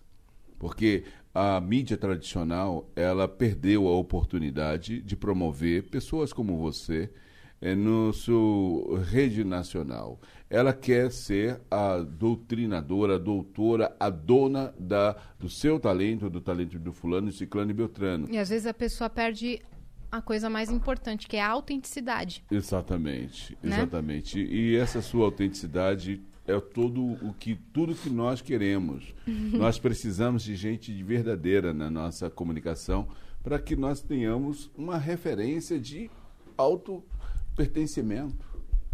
Porque 0.59 1.03
a 1.39 1.61
mídia 1.61 1.95
tradicional, 1.95 2.89
ela 2.95 3.27
perdeu 3.27 3.87
a 3.87 3.91
oportunidade 3.95 5.03
de 5.03 5.15
promover 5.15 5.83
pessoas 5.83 6.33
como 6.33 6.57
você 6.57 7.11
eh, 7.61 7.75
no 7.75 8.11
seu 8.11 8.99
rede 9.07 9.43
nacional. 9.43 10.19
Ela 10.49 10.73
quer 10.73 11.11
ser 11.11 11.61
a 11.69 11.97
doutrinadora, 11.99 13.17
a 13.17 13.19
doutora, 13.19 13.95
a 13.99 14.09
dona 14.09 14.73
da, 14.79 15.15
do 15.37 15.47
seu 15.47 15.79
talento, 15.79 16.27
do 16.27 16.41
talento 16.41 16.79
do 16.79 16.91
fulano, 16.91 17.31
ciclano 17.31 17.69
e 17.69 17.73
beltrano. 17.75 18.27
E 18.31 18.39
às 18.39 18.49
vezes 18.49 18.65
a 18.65 18.73
pessoa 18.73 19.07
perde 19.07 19.61
a 20.11 20.23
coisa 20.23 20.49
mais 20.49 20.71
importante, 20.71 21.27
que 21.27 21.37
é 21.37 21.41
a 21.43 21.49
autenticidade. 21.49 22.43
Exatamente, 22.49 23.55
Né? 23.61 23.75
exatamente. 23.75 24.39
E 24.39 24.75
essa 24.75 25.03
sua 25.03 25.25
autenticidade 25.25 26.19
é 26.47 26.59
todo 26.59 27.01
o 27.03 27.33
que 27.33 27.55
tudo 27.73 27.93
que 27.93 28.09
nós 28.09 28.41
queremos. 28.41 29.13
nós 29.27 29.77
precisamos 29.77 30.43
de 30.43 30.55
gente 30.55 30.93
de 30.93 31.03
verdadeira 31.03 31.73
na 31.73 31.89
nossa 31.89 32.29
comunicação 32.29 33.07
para 33.43 33.59
que 33.59 33.75
nós 33.75 34.01
tenhamos 34.01 34.71
uma 34.75 34.97
referência 34.97 35.79
de 35.79 36.09
auto 36.57 37.03
pertencimento. 37.55 38.45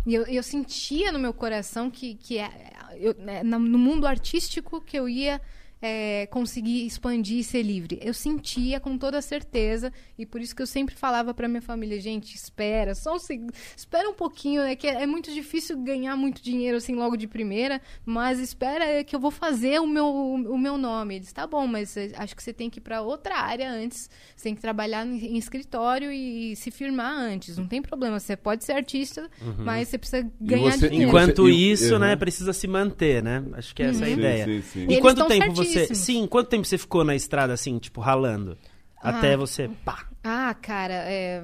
E 0.06 0.14
eu, 0.14 0.24
eu 0.24 0.44
sentia 0.44 1.12
no 1.12 1.20
meu 1.20 1.34
coração 1.34 1.90
que, 1.90 2.16
que 2.16 2.38
é, 2.38 2.74
eu, 2.98 3.14
né, 3.16 3.42
no 3.44 3.60
mundo 3.60 4.06
artístico 4.06 4.82
que 4.82 4.98
eu 4.98 5.08
ia 5.08 5.40
é, 5.86 6.26
conseguir 6.28 6.86
expandir 6.86 7.40
e 7.40 7.44
ser 7.44 7.62
livre. 7.62 8.00
Eu 8.02 8.14
sentia 8.14 8.80
com 8.80 8.98
toda 8.98 9.22
certeza 9.22 9.92
e 10.18 10.26
por 10.26 10.40
isso 10.40 10.56
que 10.56 10.62
eu 10.62 10.66
sempre 10.68 10.96
falava 10.96 11.34
para 11.34 11.46
minha 11.50 11.62
família, 11.62 12.00
gente, 12.00 12.34
espera, 12.34 12.96
só 12.96 13.16
um 13.16 13.20
seg- 13.20 13.52
espera 13.76 14.10
um 14.10 14.14
pouquinho, 14.14 14.62
é 14.62 14.78
que 14.78 14.88
é, 14.88 15.04
é 15.04 15.06
muito 15.06 15.30
difícil 15.34 15.78
ganhar 15.84 16.16
muito 16.16 16.42
dinheiro 16.42 16.78
assim 16.78 16.96
logo 16.96 17.18
de 17.18 17.28
primeira, 17.28 17.82
mas 18.06 18.40
espera 18.40 19.04
que 19.04 19.14
eu 19.14 19.20
vou 19.20 19.30
fazer 19.32 19.82
o 19.82 19.86
meu, 19.86 20.08
o 20.08 20.58
meu 20.58 20.78
nome. 20.78 21.16
Eles, 21.16 21.34
tá 21.34 21.46
bom, 21.46 21.68
mas 21.68 21.98
eh, 21.98 22.12
acho 22.16 22.34
que 22.34 22.42
você 22.42 22.54
tem 22.54 22.70
que 22.70 22.80
ir 22.80 22.82
para 22.82 23.02
outra 23.02 23.36
área 23.40 23.70
antes, 23.70 24.10
você 24.38 24.44
tem 24.46 24.56
que 24.56 24.62
trabalhar 24.62 25.06
em, 25.06 25.38
escritório 25.38 26.14
e, 26.14 26.56
se 26.56 26.72
firmar 26.72 27.14
antes. 27.14 27.58
Não 27.58 27.68
tem 27.68 27.82
problema, 27.82 28.22
você 28.22 28.38
pode 28.38 28.64
ser 28.64 28.72
artista, 28.72 29.30
mas 29.58 29.90
você 29.90 29.98
precisa 29.98 30.26
ganhar 30.40 30.72
você- 30.78 30.88
dinheiro. 30.88 31.10
Enquanto 31.10 31.44
você- 31.44 31.52
isso, 31.52 31.94
Uhum. 31.96 32.00
né, 32.00 32.16
precisa 32.16 32.54
se 32.54 32.68
manter, 32.68 33.22
né? 33.22 33.44
Acho 33.54 33.76
que 33.76 33.84
essa 33.84 34.00
é 34.04 34.06
a 34.06 34.08
Sim, 34.08 34.14
ideia. 34.14 34.46
sim, 34.46 34.62
sim. 34.62 34.80
E 34.82 34.84
Eles 34.84 35.00
quanto 35.00 35.22
estão 35.22 35.28
tempo 35.28 35.54
você. 35.80 35.96
Sim, 35.96 36.28
quanto 36.28 36.50
tempo 36.50 36.66
você 36.66 36.78
ficou 36.78 37.04
na 37.04 37.16
estrada 37.16 37.54
assim, 37.54 37.78
tipo, 37.80 38.02
ralando? 38.02 38.58
Até 39.02 39.34
Ah. 39.34 39.38
você. 39.38 39.70
Pá! 39.84 40.08
Ah, 40.24 40.54
cara, 40.54 40.94
é... 40.94 41.44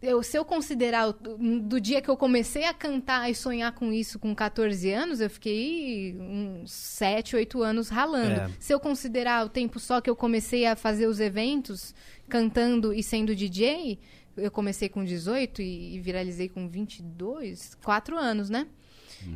eu, 0.00 0.22
se 0.22 0.36
eu 0.38 0.44
considerar 0.44 1.12
do 1.12 1.80
dia 1.80 2.00
que 2.00 2.08
eu 2.08 2.16
comecei 2.16 2.64
a 2.64 2.72
cantar 2.74 3.30
e 3.30 3.34
sonhar 3.34 3.72
com 3.72 3.92
isso 3.92 4.18
com 4.18 4.34
14 4.34 4.90
anos, 4.90 5.20
eu 5.20 5.28
fiquei 5.28 6.16
uns 6.18 6.70
7, 6.72 7.36
8 7.36 7.62
anos 7.62 7.88
ralando. 7.88 8.40
É. 8.40 8.50
Se 8.58 8.72
eu 8.72 8.80
considerar 8.80 9.44
o 9.44 9.48
tempo 9.48 9.78
só 9.80 10.00
que 10.00 10.08
eu 10.08 10.16
comecei 10.16 10.66
a 10.66 10.76
fazer 10.76 11.06
os 11.06 11.20
eventos, 11.20 11.94
cantando 12.28 12.92
e 12.94 13.02
sendo 13.02 13.34
DJ, 13.34 13.98
eu 14.36 14.50
comecei 14.50 14.88
com 14.88 15.02
18 15.04 15.62
e, 15.62 15.96
e 15.96 16.00
viralizei 16.00 16.48
com 16.48 16.68
22, 16.68 17.74
4 17.82 18.16
anos, 18.18 18.50
né? 18.50 18.66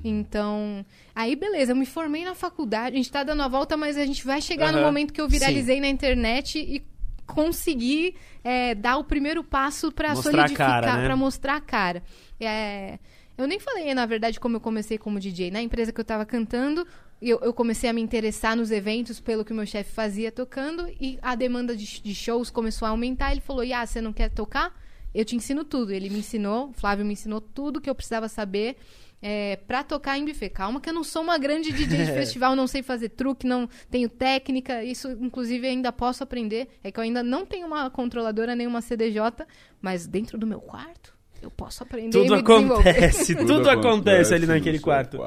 Então, 0.04 0.84
aí 1.14 1.34
beleza, 1.36 1.72
eu 1.72 1.76
me 1.76 1.86
formei 1.86 2.24
na 2.24 2.34
faculdade, 2.34 2.94
a 2.94 2.98
gente 2.98 3.10
tá 3.10 3.22
dando 3.22 3.42
a 3.42 3.48
volta, 3.48 3.76
mas 3.76 3.96
a 3.96 4.06
gente 4.06 4.24
vai 4.24 4.40
chegar 4.40 4.72
no 4.72 4.78
Aham. 4.78 4.86
momento 4.86 5.12
que 5.12 5.20
eu 5.20 5.28
viralizei 5.28 5.80
na 5.80 5.88
internet 5.88 6.58
e 6.58 6.82
consegui 7.26 8.14
é, 8.42 8.74
dar 8.74 8.96
o 8.96 9.04
primeiro 9.04 9.44
passo 9.44 9.92
para 9.92 10.14
solidificar, 10.16 10.82
né? 10.82 11.04
para 11.04 11.16
mostrar 11.16 11.56
a 11.56 11.60
cara. 11.60 12.02
É, 12.40 12.98
eu 13.38 13.46
nem 13.46 13.58
falei, 13.58 13.94
na 13.94 14.04
verdade, 14.04 14.38
como 14.38 14.56
eu 14.56 14.60
comecei 14.60 14.98
como 14.98 15.20
DJ. 15.20 15.50
Na 15.50 15.62
empresa 15.62 15.92
que 15.92 16.00
eu 16.00 16.04
tava 16.04 16.26
cantando, 16.26 16.86
eu, 17.22 17.38
eu 17.40 17.54
comecei 17.54 17.88
a 17.88 17.92
me 17.92 18.00
interessar 18.00 18.56
nos 18.56 18.70
eventos 18.70 19.20
pelo 19.20 19.44
que 19.44 19.52
o 19.52 19.54
meu 19.54 19.66
chefe 19.66 19.92
fazia 19.92 20.32
tocando 20.32 20.88
e 21.00 21.18
a 21.22 21.34
demanda 21.34 21.76
de, 21.76 22.02
de 22.02 22.14
shows 22.14 22.50
começou 22.50 22.86
a 22.86 22.90
aumentar. 22.90 23.32
Ele 23.32 23.40
falou: 23.40 23.64
Ah, 23.74 23.86
você 23.86 24.00
não 24.00 24.12
quer 24.12 24.30
tocar? 24.30 24.74
Eu 25.14 25.24
te 25.24 25.36
ensino 25.36 25.64
tudo. 25.64 25.92
Ele 25.92 26.08
me 26.10 26.18
ensinou, 26.18 26.68
o 26.68 26.72
Flávio 26.72 27.04
me 27.04 27.12
ensinou 27.12 27.40
tudo 27.40 27.80
que 27.80 27.90
eu 27.90 27.94
precisava 27.94 28.28
saber 28.28 28.76
é, 29.22 29.56
pra 29.56 29.82
tocar 29.82 30.18
em 30.18 30.24
buffet. 30.24 30.50
Calma 30.50 30.80
que 30.80 30.88
eu 30.88 30.94
não 30.94 31.04
sou 31.04 31.22
uma 31.22 31.38
grande 31.38 31.72
DJ 31.72 32.06
de 32.06 32.12
festival, 32.12 32.56
não 32.56 32.66
sei 32.66 32.82
fazer 32.82 33.10
truque, 33.10 33.46
não 33.46 33.68
tenho 33.90 34.08
técnica. 34.08 34.82
Isso, 34.82 35.10
inclusive, 35.12 35.66
ainda 35.66 35.92
posso 35.92 36.22
aprender. 36.22 36.68
É 36.82 36.90
que 36.90 36.98
eu 36.98 37.04
ainda 37.04 37.22
não 37.22 37.44
tenho 37.44 37.66
uma 37.66 37.90
controladora 37.90 38.54
nem 38.54 38.66
uma 38.66 38.80
CDJ, 38.80 39.46
mas 39.80 40.06
dentro 40.06 40.38
do 40.38 40.46
meu 40.46 40.60
quarto 40.60 41.18
eu 41.42 41.50
posso 41.50 41.82
aprender 41.82 42.10
Tudo 42.10 42.34
e 42.34 42.36
me 42.36 42.42
desenvolver. 42.42 42.90
acontece, 42.90 43.34
tudo, 43.46 43.70
acontece 43.70 44.34
ali 44.34 44.46
naquele 44.46 44.78
seu 44.78 44.84
quarto. 44.84 45.22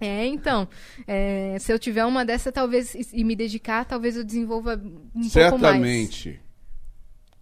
É, 0.00 0.26
então, 0.26 0.68
é, 1.06 1.56
se 1.60 1.72
eu 1.72 1.78
tiver 1.78 2.04
uma 2.04 2.24
dessa, 2.24 2.50
talvez, 2.50 2.94
e 3.12 3.24
me 3.24 3.36
dedicar, 3.36 3.84
talvez 3.84 4.16
eu 4.16 4.24
desenvolva 4.24 4.74
um 4.74 4.80
pouco 4.80 5.14
mais. 5.14 5.32
Certamente. 5.32 6.40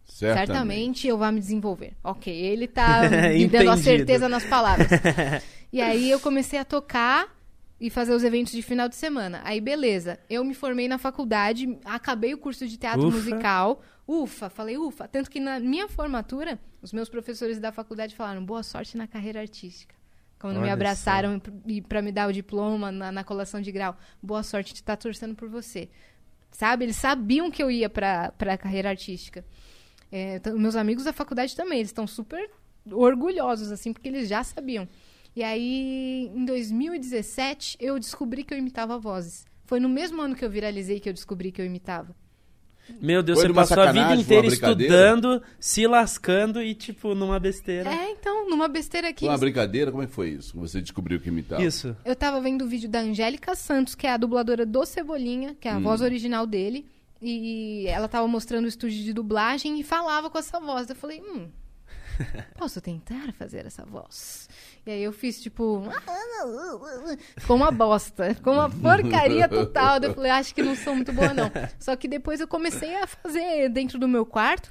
Certamente. 0.04 0.46
Certamente 0.46 1.08
eu 1.08 1.16
vou 1.16 1.32
me 1.32 1.40
desenvolver. 1.40 1.92
Ok, 2.04 2.30
ele 2.30 2.68
tá 2.68 3.08
me 3.32 3.46
dando 3.46 3.70
a 3.70 3.76
certeza 3.78 4.28
nas 4.28 4.44
palavras. 4.44 4.88
E 5.72 5.80
aí 5.80 6.10
eu 6.10 6.20
comecei 6.20 6.58
a 6.58 6.64
tocar 6.64 7.28
e 7.80 7.88
fazer 7.88 8.12
os 8.12 8.22
eventos 8.22 8.52
de 8.52 8.60
final 8.60 8.88
de 8.88 8.96
semana. 8.96 9.40
Aí, 9.42 9.60
beleza. 9.60 10.18
Eu 10.28 10.44
me 10.44 10.52
formei 10.52 10.86
na 10.86 10.98
faculdade, 10.98 11.78
acabei 11.84 12.34
o 12.34 12.38
curso 12.38 12.68
de 12.68 12.76
teatro 12.76 13.06
Ufa. 13.06 13.16
musical. 13.16 13.82
Ufa, 14.06 14.50
falei 14.50 14.76
ufa. 14.76 15.08
Tanto 15.08 15.30
que 15.30 15.40
na 15.40 15.58
minha 15.58 15.88
formatura, 15.88 16.58
os 16.82 16.92
meus 16.92 17.08
professores 17.08 17.58
da 17.58 17.72
faculdade 17.72 18.14
falaram: 18.14 18.44
boa 18.44 18.62
sorte 18.62 18.96
na 18.96 19.06
carreira 19.06 19.40
artística. 19.40 19.94
Quando 20.38 20.56
Olha 20.56 20.64
me 20.64 20.70
abraçaram 20.70 21.40
pra 21.86 22.00
me 22.00 22.10
dar 22.10 22.28
o 22.28 22.32
diploma 22.32 22.90
na, 22.90 23.12
na 23.12 23.22
colação 23.22 23.60
de 23.60 23.70
grau. 23.70 23.96
Boa 24.22 24.42
sorte, 24.42 24.68
a 24.68 24.70
gente 24.70 24.82
tá 24.82 24.96
torcendo 24.96 25.34
por 25.34 25.48
você. 25.48 25.88
Sabe? 26.50 26.86
Eles 26.86 26.96
sabiam 26.96 27.50
que 27.50 27.62
eu 27.62 27.70
ia 27.70 27.88
pra, 27.88 28.32
pra 28.32 28.58
carreira 28.58 28.88
artística. 28.88 29.44
É, 30.10 30.40
meus 30.52 30.76
amigos 30.76 31.04
da 31.04 31.12
faculdade 31.12 31.54
também, 31.54 31.78
eles 31.78 31.90
estão 31.90 32.06
super 32.06 32.50
orgulhosos, 32.90 33.70
assim, 33.70 33.92
porque 33.92 34.08
eles 34.08 34.28
já 34.28 34.42
sabiam. 34.42 34.88
E 35.34 35.42
aí, 35.42 36.30
em 36.34 36.44
2017, 36.44 37.76
eu 37.80 37.98
descobri 37.98 38.42
que 38.44 38.52
eu 38.52 38.58
imitava 38.58 38.98
vozes. 38.98 39.44
Foi 39.64 39.78
no 39.78 39.88
mesmo 39.88 40.20
ano 40.20 40.34
que 40.34 40.44
eu 40.44 40.50
viralizei 40.50 40.98
que 40.98 41.08
eu 41.08 41.12
descobri 41.12 41.52
que 41.52 41.60
eu 41.60 41.66
imitava. 41.66 42.14
Meu 43.00 43.22
Deus, 43.22 43.38
Foi 43.38 43.48
você 43.48 43.54
passou 43.54 43.82
a 43.84 43.92
vida 43.92 44.16
inteira 44.16 44.46
estudando, 44.46 45.40
se 45.60 45.86
lascando 45.86 46.60
e, 46.60 46.74
tipo, 46.74 47.14
numa 47.14 47.38
besteira. 47.38 47.88
É, 47.88 48.10
então, 48.10 48.48
numa 48.50 48.66
besteira 48.66 49.10
aqui. 49.10 49.26
Uma 49.26 49.38
brincadeira? 49.38 49.92
Como 49.92 50.02
é 50.02 50.06
que 50.06 50.12
foi 50.12 50.30
isso? 50.30 50.58
Você 50.58 50.80
descobriu 50.80 51.20
que 51.20 51.28
imitava? 51.28 51.62
Isso. 51.62 51.96
Eu 52.04 52.16
tava 52.16 52.40
vendo 52.40 52.64
o 52.64 52.68
vídeo 52.68 52.88
da 52.88 52.98
Angélica 53.00 53.54
Santos, 53.54 53.94
que 53.94 54.08
é 54.08 54.12
a 54.12 54.16
dubladora 54.16 54.66
do 54.66 54.84
Cebolinha, 54.84 55.54
que 55.60 55.68
é 55.68 55.72
a 55.72 55.76
Hum. 55.76 55.82
voz 55.82 56.00
original 56.00 56.46
dele. 56.46 56.84
E 57.22 57.84
ela 57.86 58.08
tava 58.08 58.26
mostrando 58.26 58.64
o 58.64 58.68
estúdio 58.68 59.04
de 59.04 59.12
dublagem 59.12 59.78
e 59.78 59.84
falava 59.84 60.28
com 60.28 60.38
essa 60.38 60.58
voz. 60.58 60.88
Eu 60.90 60.96
falei, 60.96 61.20
hum, 61.20 61.48
posso 62.58 62.80
tentar 62.80 63.32
fazer 63.34 63.66
essa 63.66 63.84
voz? 63.84 64.48
E 64.86 64.90
aí 64.90 65.02
eu 65.02 65.12
fiz, 65.12 65.40
tipo, 65.40 65.82
ficou 67.36 67.56
uma 67.56 67.70
bosta. 67.70 68.34
Ficou 68.34 68.54
uma 68.54 68.70
porcaria 68.70 69.48
total. 69.48 69.98
Eu 70.02 70.14
falei, 70.14 70.30
acho 70.30 70.54
que 70.54 70.62
não 70.62 70.74
sou 70.74 70.94
muito 70.94 71.12
boa, 71.12 71.34
não. 71.34 71.50
Só 71.78 71.94
que 71.96 72.08
depois 72.08 72.40
eu 72.40 72.48
comecei 72.48 72.96
a 72.96 73.06
fazer 73.06 73.68
dentro 73.68 73.98
do 73.98 74.08
meu 74.08 74.24
quarto. 74.24 74.70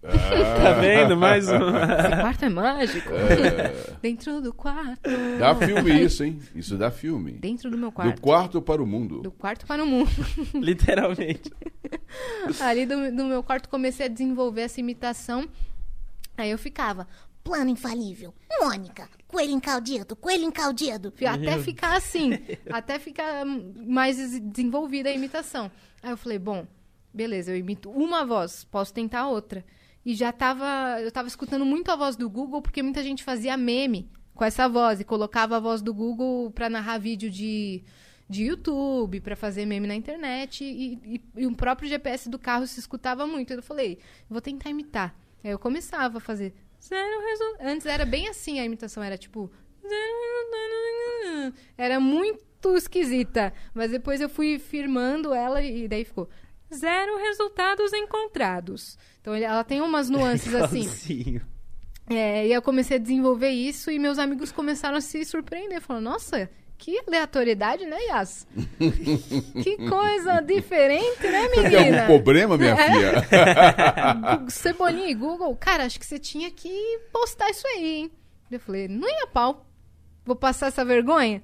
Tá 0.00 0.72
vendo? 0.80 1.16
Mais 1.16 1.48
um. 1.50 1.54
Esse 1.54 2.20
quarto 2.20 2.44
é 2.44 2.48
mágico. 2.48 3.10
dentro 4.00 4.40
do 4.40 4.52
quarto. 4.52 5.10
Dá 5.38 5.54
filme 5.56 6.04
isso, 6.04 6.22
hein? 6.22 6.38
Isso 6.54 6.76
dá 6.76 6.90
filme. 6.90 7.32
Dentro 7.32 7.70
do 7.70 7.76
meu 7.76 7.90
quarto. 7.90 8.14
Do 8.14 8.20
quarto 8.20 8.62
para 8.62 8.82
o 8.82 8.86
mundo. 8.86 9.22
Do 9.22 9.32
quarto 9.32 9.66
para 9.66 9.82
o 9.82 9.86
mundo. 9.86 10.10
Literalmente. 10.54 11.52
Ali 12.60 12.86
do, 12.86 13.14
do 13.14 13.24
meu 13.24 13.42
quarto 13.42 13.68
comecei 13.68 14.06
a 14.06 14.08
desenvolver 14.08 14.62
essa 14.62 14.78
imitação. 14.78 15.48
Aí 16.36 16.52
eu 16.52 16.58
ficava, 16.58 17.08
Plano 17.44 17.70
infalível. 17.70 18.34
Mônica, 18.60 19.08
coelho 19.26 19.52
encaldido, 19.52 20.14
coelho 20.16 20.44
encaldido. 20.44 21.12
até 21.26 21.58
ficar 21.62 21.96
assim, 21.96 22.32
até 22.70 22.98
ficar 22.98 23.44
mais 23.44 24.16
des- 24.16 24.40
desenvolvida 24.40 25.08
a 25.08 25.12
imitação. 25.12 25.70
Aí 26.02 26.10
eu 26.10 26.16
falei, 26.16 26.38
bom, 26.38 26.66
beleza, 27.12 27.50
eu 27.52 27.56
imito 27.56 27.90
uma 27.90 28.24
voz, 28.24 28.64
posso 28.64 28.92
tentar 28.92 29.28
outra. 29.28 29.64
E 30.04 30.14
já 30.14 30.30
tava, 30.32 31.00
eu 31.00 31.10
tava 31.10 31.28
escutando 31.28 31.64
muito 31.64 31.90
a 31.90 31.96
voz 31.96 32.16
do 32.16 32.28
Google, 32.28 32.60
porque 32.62 32.82
muita 32.82 33.02
gente 33.02 33.22
fazia 33.24 33.56
meme 33.56 34.10
com 34.34 34.44
essa 34.44 34.68
voz 34.68 35.00
e 35.00 35.04
colocava 35.04 35.56
a 35.56 35.60
voz 35.60 35.82
do 35.82 35.92
Google 35.92 36.50
pra 36.50 36.70
narrar 36.70 36.98
vídeo 36.98 37.28
de, 37.30 37.82
de 38.28 38.44
YouTube, 38.44 39.20
pra 39.20 39.34
fazer 39.36 39.66
meme 39.66 39.86
na 39.86 39.94
internet, 39.94 40.64
e, 40.64 40.94
e, 41.04 41.22
e 41.42 41.46
o 41.46 41.54
próprio 41.56 41.88
GPS 41.88 42.28
do 42.28 42.38
carro 42.38 42.66
se 42.66 42.78
escutava 42.78 43.26
muito. 43.26 43.52
Eu 43.52 43.62
falei, 43.62 43.98
vou 44.30 44.40
tentar 44.40 44.70
imitar. 44.70 45.14
Aí 45.42 45.50
eu 45.50 45.58
começava 45.58 46.18
a 46.18 46.20
fazer 46.20 46.54
zero 46.82 47.20
resultado. 47.24 47.66
Antes 47.66 47.86
era 47.86 48.04
bem 48.04 48.28
assim 48.28 48.60
a 48.60 48.64
imitação, 48.64 49.02
era 49.02 49.16
tipo. 49.16 49.50
Era 51.76 52.00
muito 52.00 52.76
esquisita. 52.76 53.52
Mas 53.74 53.90
depois 53.90 54.20
eu 54.20 54.28
fui 54.28 54.58
firmando 54.58 55.32
ela 55.32 55.62
e 55.62 55.88
daí 55.88 56.04
ficou. 56.04 56.28
Zero 56.74 57.16
resultados 57.16 57.92
encontrados. 57.92 58.98
Então 59.20 59.34
ela 59.34 59.64
tem 59.64 59.80
umas 59.80 60.10
nuances 60.10 60.52
assim. 60.54 60.80
Igualzinho. 60.80 61.46
É, 62.10 62.46
e 62.46 62.52
eu 62.52 62.62
comecei 62.62 62.96
a 62.96 63.00
desenvolver 63.00 63.50
isso 63.50 63.90
e 63.90 63.98
meus 63.98 64.18
amigos 64.18 64.50
começaram 64.50 64.96
a 64.96 65.00
se 65.00 65.24
surpreender. 65.24 65.80
Falaram, 65.80 66.10
nossa, 66.10 66.50
que 66.78 66.98
aleatoriedade, 67.06 67.84
né, 67.84 67.96
Yas? 68.08 68.46
que 69.62 69.76
coisa 69.88 70.40
diferente, 70.40 71.26
né, 71.26 71.48
Você 71.48 71.54
tem 71.54 71.64
algum 71.66 71.84
menina? 71.84 72.06
problema, 72.06 72.56
minha 72.56 72.72
É. 72.74 72.90
filha? 72.92 73.24
Cebolinha 74.48 75.08
e 75.08 75.14
Google, 75.14 75.54
cara, 75.56 75.84
acho 75.84 75.98
que 75.98 76.06
você 76.06 76.18
tinha 76.18 76.50
que 76.50 76.70
postar 77.12 77.50
isso 77.50 77.66
aí, 77.66 77.84
hein? 77.96 78.10
Eu 78.50 78.60
falei, 78.60 78.88
não 78.88 79.08
ia 79.08 79.26
pau. 79.26 79.66
Vou 80.24 80.36
passar 80.36 80.68
essa 80.68 80.84
vergonha? 80.84 81.42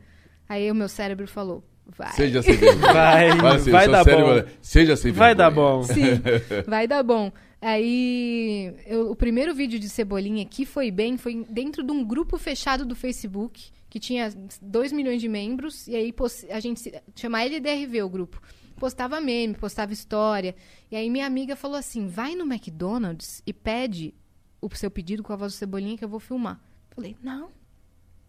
Aí 0.49 0.71
o 0.71 0.75
meu 0.75 0.89
cérebro 0.89 1.27
falou, 1.27 1.63
vai. 1.87 2.13
Seja 2.13 2.41
sem 2.43 2.55
vergonha. 2.57 2.93
Vai, 2.93 3.29
assim, 3.57 3.71
vai 3.71 3.89
dar 3.89 4.05
cérebro- 4.05 4.43
bom. 4.43 4.49
Seja 4.63 4.97
sem 4.97 5.13
Vai 5.13 5.35
dar 5.35 5.51
vergonha. 5.51 5.77
bom. 5.77 5.83
Sim, 5.83 6.23
vai 6.67 6.87
dar 6.87 7.03
bom. 7.03 7.33
Aí, 7.61 8.75
eu- 8.87 9.11
o 9.11 9.17
primeiro 9.17 9.55
vídeo 9.55 9.79
de 9.81 9.89
Cebolinha 9.89 10.45
que 10.45 10.65
foi 10.67 10.91
bem 10.91 11.17
foi 11.17 11.45
dentro 11.49 11.83
de 11.83 11.91
um 11.93 12.05
grupo 12.05 12.37
fechado 12.39 12.85
do 12.85 12.95
Facebook, 12.95 13.71
que 13.95 14.01
tinha 14.01 14.29
2 14.61 14.91
milhões 14.91 15.21
de 15.21 15.29
membros, 15.29 15.87
e 15.87 15.95
aí 15.95 16.13
a 16.51 16.59
gente 16.59 16.81
se- 16.81 17.01
chama 17.15 17.45
LDRV 17.45 18.03
o 18.03 18.09
grupo. 18.09 18.43
Postava 18.77 19.21
meme, 19.21 19.55
postava 19.55 19.93
história. 19.93 20.57
E 20.91 20.97
aí 20.97 21.09
minha 21.09 21.25
amiga 21.25 21.55
falou 21.55 21.77
assim: 21.77 22.09
vai 22.09 22.35
no 22.35 22.45
McDonald's 22.45 23.41
e 23.47 23.53
pede 23.53 24.13
o 24.61 24.69
seu 24.75 24.91
pedido 24.91 25.23
com 25.23 25.33
a 25.33 25.37
voz 25.37 25.53
do 25.53 25.57
Cebolinha 25.57 25.97
que 25.97 26.05
eu 26.05 26.09
vou 26.09 26.19
filmar. 26.19 26.61
Falei, 26.91 27.17
não. 27.23 27.51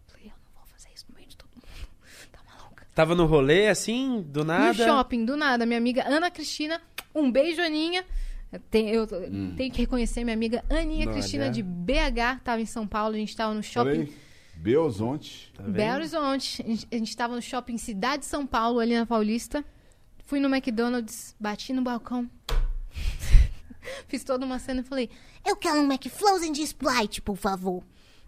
Falei, 0.06 0.26
eu 0.26 0.34
não 0.44 0.54
vou 0.54 0.64
fazer 0.66 0.88
isso 0.94 1.04
no 1.08 1.16
meio 1.16 1.26
de 1.26 1.36
todo 1.36 1.50
mundo. 1.52 1.66
Tá 2.30 2.38
maluca? 2.46 2.86
Tava 2.94 3.16
no 3.16 3.26
rolê, 3.26 3.66
assim, 3.66 4.22
do 4.28 4.44
nada. 4.44 4.68
No 4.68 4.74
shopping, 4.92 5.24
do 5.24 5.36
nada. 5.36 5.66
Minha 5.66 5.78
amiga 5.78 6.06
Ana 6.06 6.30
Cristina, 6.30 6.80
um 7.12 7.28
beijo, 7.28 7.60
Aninha. 7.60 8.04
Tem- 8.70 8.88
eu 8.90 9.04
tenho 9.56 9.72
que 9.72 9.80
reconhecer 9.80 10.22
minha 10.22 10.34
amiga 10.36 10.64
Aninha 10.70 11.06
Olha. 11.08 11.12
Cristina 11.14 11.50
de 11.50 11.60
BH, 11.60 12.38
tava 12.44 12.62
em 12.62 12.66
São 12.66 12.86
Paulo, 12.86 13.16
a 13.16 13.18
gente 13.18 13.34
tava 13.36 13.52
no 13.52 13.64
shopping 13.64 14.06
Falei, 14.06 14.25
Belzonte. 14.56 15.52
Tá 15.56 15.62
vendo? 15.62 15.74
Belo 15.74 15.94
Horizonte. 15.96 16.62
A 16.62 16.66
gente, 16.68 16.88
a 16.90 16.96
gente 16.96 17.16
tava 17.16 17.34
no 17.34 17.42
shopping 17.42 17.78
Cidade 17.78 18.20
de 18.20 18.26
São 18.26 18.46
Paulo, 18.46 18.78
ali 18.80 18.96
na 18.96 19.06
Paulista. 19.06 19.64
Fui 20.24 20.40
no 20.40 20.48
McDonald's, 20.54 21.34
bati 21.38 21.72
no 21.72 21.82
balcão. 21.82 22.28
Fiz 24.08 24.24
toda 24.24 24.44
uma 24.44 24.58
cena 24.58 24.80
e 24.80 24.84
falei, 24.84 25.08
Eu 25.44 25.54
quero 25.56 25.78
um 25.80 25.84
McFrozen 25.84 26.50
de 26.52 26.62
Sprite, 26.62 27.22
por 27.22 27.36
favor. 27.36 27.82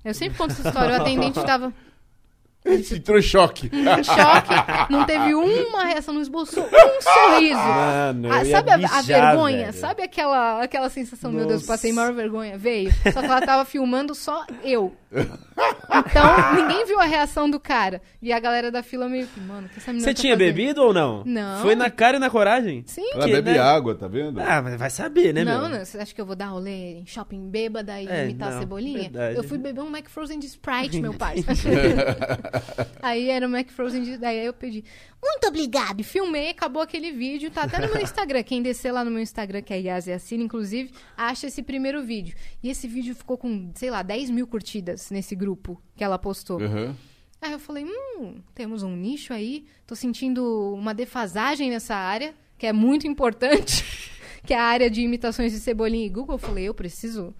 eu 0.04 0.14
sempre 0.14 0.38
conto 0.38 0.52
essa 0.52 0.68
história, 0.68 0.96
o 0.96 1.00
atendente 1.00 1.42
tava 1.44 1.72
Entrou 2.64 3.18
em 3.18 3.22
choque. 3.22 3.70
em 3.72 3.84
choque, 4.04 4.90
não 4.92 5.04
teve 5.06 5.32
uma 5.34 5.84
reação, 5.84 6.12
não 6.12 6.20
esboçou 6.20 6.64
um 6.64 7.00
sorriso. 7.00 7.54
Mano, 7.58 8.28
Ah, 8.32 8.44
sabe 8.44 8.70
a, 8.70 8.74
a 8.98 9.02
vergonha? 9.02 9.66
velho. 9.66 9.72
Sabe 9.72 10.02
aquela, 10.02 10.62
aquela 10.62 10.90
sensação, 10.90 11.30
meu 11.32 11.46
Deus, 11.46 11.62
Nossa. 11.62 11.72
passei 11.72 11.92
maior 11.92 12.12
vergonha? 12.12 12.58
Veio. 12.58 12.92
Só 13.12 13.20
que 13.20 13.26
ela 13.26 13.40
tava 13.40 13.64
filmando 13.64 14.14
só 14.14 14.44
eu. 14.62 14.94
Então, 15.10 16.54
ninguém 16.54 16.84
viu 16.86 17.00
a 17.00 17.04
reação 17.04 17.48
do 17.50 17.58
cara. 17.58 18.00
E 18.20 18.32
a 18.32 18.38
galera 18.38 18.70
da 18.70 18.82
fila 18.82 19.08
meio 19.08 19.26
que, 19.26 19.40
mano, 19.40 19.68
que 19.68 19.78
essa 19.78 19.90
menina 19.90 20.04
Você 20.08 20.14
tá 20.14 20.20
tinha 20.20 20.34
fazendo? 20.34 20.46
bebido 20.54 20.82
ou 20.82 20.92
não? 20.92 21.22
Não. 21.24 21.62
Foi 21.62 21.74
na 21.74 21.90
cara 21.90 22.18
e 22.18 22.20
na 22.20 22.28
coragem? 22.28 22.84
Sim. 22.86 23.08
Ela 23.14 23.24
Que, 23.24 23.32
bebe 23.32 23.52
né? 23.52 23.58
água, 23.58 23.94
tá 23.94 24.06
vendo? 24.06 24.38
Ah, 24.40 24.60
mas 24.62 24.76
vai 24.76 24.90
saber, 24.90 25.32
né, 25.32 25.44
não, 25.44 25.62
meu? 25.68 25.78
não, 25.78 25.84
você 25.84 25.98
acha 25.98 26.14
que 26.14 26.20
eu 26.20 26.26
vou 26.26 26.36
dar 26.36 26.46
rolê 26.48 26.98
em 27.00 27.06
shopping 27.06 27.48
bêbada 27.50 28.00
e 28.00 28.06
É, 28.06 28.24
imitar 28.24 28.50
não, 28.50 28.56
a 28.58 28.60
cebolinha? 28.60 29.00
verdade. 29.02 29.36
Eu 29.36 29.44
fui 29.44 29.56
beber 29.58 29.80
um 29.80 29.88
McFrozen 29.88 30.38
de 30.38 30.46
Sprite, 30.46 31.00
meu 31.00 31.14
pai. 31.18 31.36
aí 33.02 33.30
era 33.30 33.46
o 33.46 33.50
McFrozen 33.50 34.02
de... 34.02 34.18
Daí 34.18 34.44
eu 34.44 34.52
pedi. 34.52 34.84
Muito 35.22 35.48
obrigado. 35.48 36.00
E 36.00 36.04
filmei, 36.04 36.50
acabou 36.50 36.80
aquele 36.80 37.10
vídeo, 37.12 37.50
tá 37.50 37.62
até 37.62 37.78
no 37.84 37.92
meu 37.92 38.02
Instagram. 38.02 38.42
Quem 38.42 38.62
descer 38.62 38.92
lá 38.92 39.04
no 39.04 39.10
meu 39.10 39.20
Instagram, 39.20 39.62
que 39.62 39.72
é 39.74 39.80
Yas 39.80 40.06
Yassine, 40.06 40.44
inclusive, 40.44 40.92
acha 41.16 41.46
esse 41.48 41.62
primeiro 41.62 42.02
vídeo. 42.04 42.36
E 42.62 42.70
esse 42.70 42.86
vídeo 42.86 43.14
ficou 43.14 43.36
com, 43.36 43.70
sei 43.74 43.90
lá, 43.90 44.02
10 44.02 44.30
mil 44.30 44.46
curtidas 44.46 45.10
nesse 45.10 45.34
grupo 45.34 45.80
que 45.96 46.04
ela 46.04 46.18
postou. 46.18 46.60
Aham. 46.60 46.94
Aí 47.40 47.52
eu 47.52 47.58
falei, 47.58 47.84
hum, 47.84 48.40
temos 48.54 48.82
um 48.82 48.96
nicho 48.96 49.32
aí, 49.32 49.64
tô 49.86 49.94
sentindo 49.94 50.74
uma 50.74 50.92
defasagem 50.92 51.70
nessa 51.70 51.94
área, 51.94 52.34
que 52.56 52.66
é 52.66 52.72
muito 52.72 53.06
importante, 53.06 53.84
que 54.44 54.52
é 54.52 54.58
a 54.58 54.64
área 54.64 54.90
de 54.90 55.02
imitações 55.02 55.52
de 55.52 55.60
Cebolinha 55.60 56.04
e 56.04 56.08
Google. 56.10 56.34
Eu 56.34 56.38
falei, 56.40 56.64
eu 56.64 56.74
preciso 56.74 57.32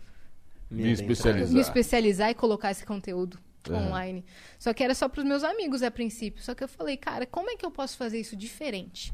Me 0.70 0.92
especializar. 0.92 1.52
me 1.52 1.60
especializar 1.60 2.30
e 2.30 2.34
colocar 2.34 2.70
esse 2.70 2.86
conteúdo. 2.86 3.38
Online. 3.70 4.24
Só 4.59 4.72
que 4.72 4.82
era 4.82 4.94
só 4.94 5.09
para 5.09 5.20
os 5.20 5.26
meus 5.26 5.44
amigos 5.44 5.82
a 5.82 5.90
princípio. 5.90 6.43
Só 6.43 6.55
que 6.55 6.64
eu 6.64 6.68
falei, 6.68 6.97
cara, 6.97 7.26
como 7.26 7.51
é 7.51 7.56
que 7.56 7.64
eu 7.64 7.70
posso 7.70 7.97
fazer 7.97 8.20
isso 8.20 8.36
diferente? 8.36 9.12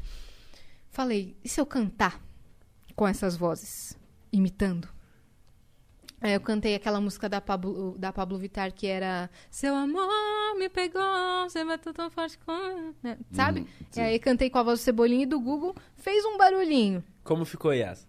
Falei, 0.89 1.35
e 1.43 1.49
se 1.49 1.59
eu 1.59 1.65
cantar 1.65 2.21
com 2.95 3.07
essas 3.07 3.35
vozes, 3.35 3.97
imitando? 4.31 4.87
Aí 6.21 6.33
eu 6.33 6.39
cantei 6.39 6.73
aquela 6.73 7.01
música 7.01 7.27
da 7.27 7.41
Pablo, 7.41 7.95
da 7.97 8.11
Pablo 8.11 8.37
Vittar 8.37 8.73
que 8.73 8.87
era 8.87 9.29
Seu 9.51 9.75
amor 9.75 10.09
me 10.57 10.69
pegou, 10.69 11.01
você 11.43 11.63
bateu 11.63 11.93
tão 11.93 12.09
forte 12.09 12.37
com... 12.39 12.93
né? 13.03 13.17
Sabe? 13.31 13.59
Uhum, 13.59 13.67
e 13.97 13.99
aí 13.99 14.19
cantei 14.19 14.49
com 14.49 14.57
a 14.57 14.63
voz 14.63 14.79
do 14.79 14.83
Cebolinha 14.83 15.23
e 15.23 15.27
do 15.27 15.39
Google, 15.39 15.75
fez 15.95 16.23
um 16.25 16.37
barulhinho. 16.37 17.03
Como 17.23 17.43
ficou, 17.43 17.73
Yas? 17.73 18.07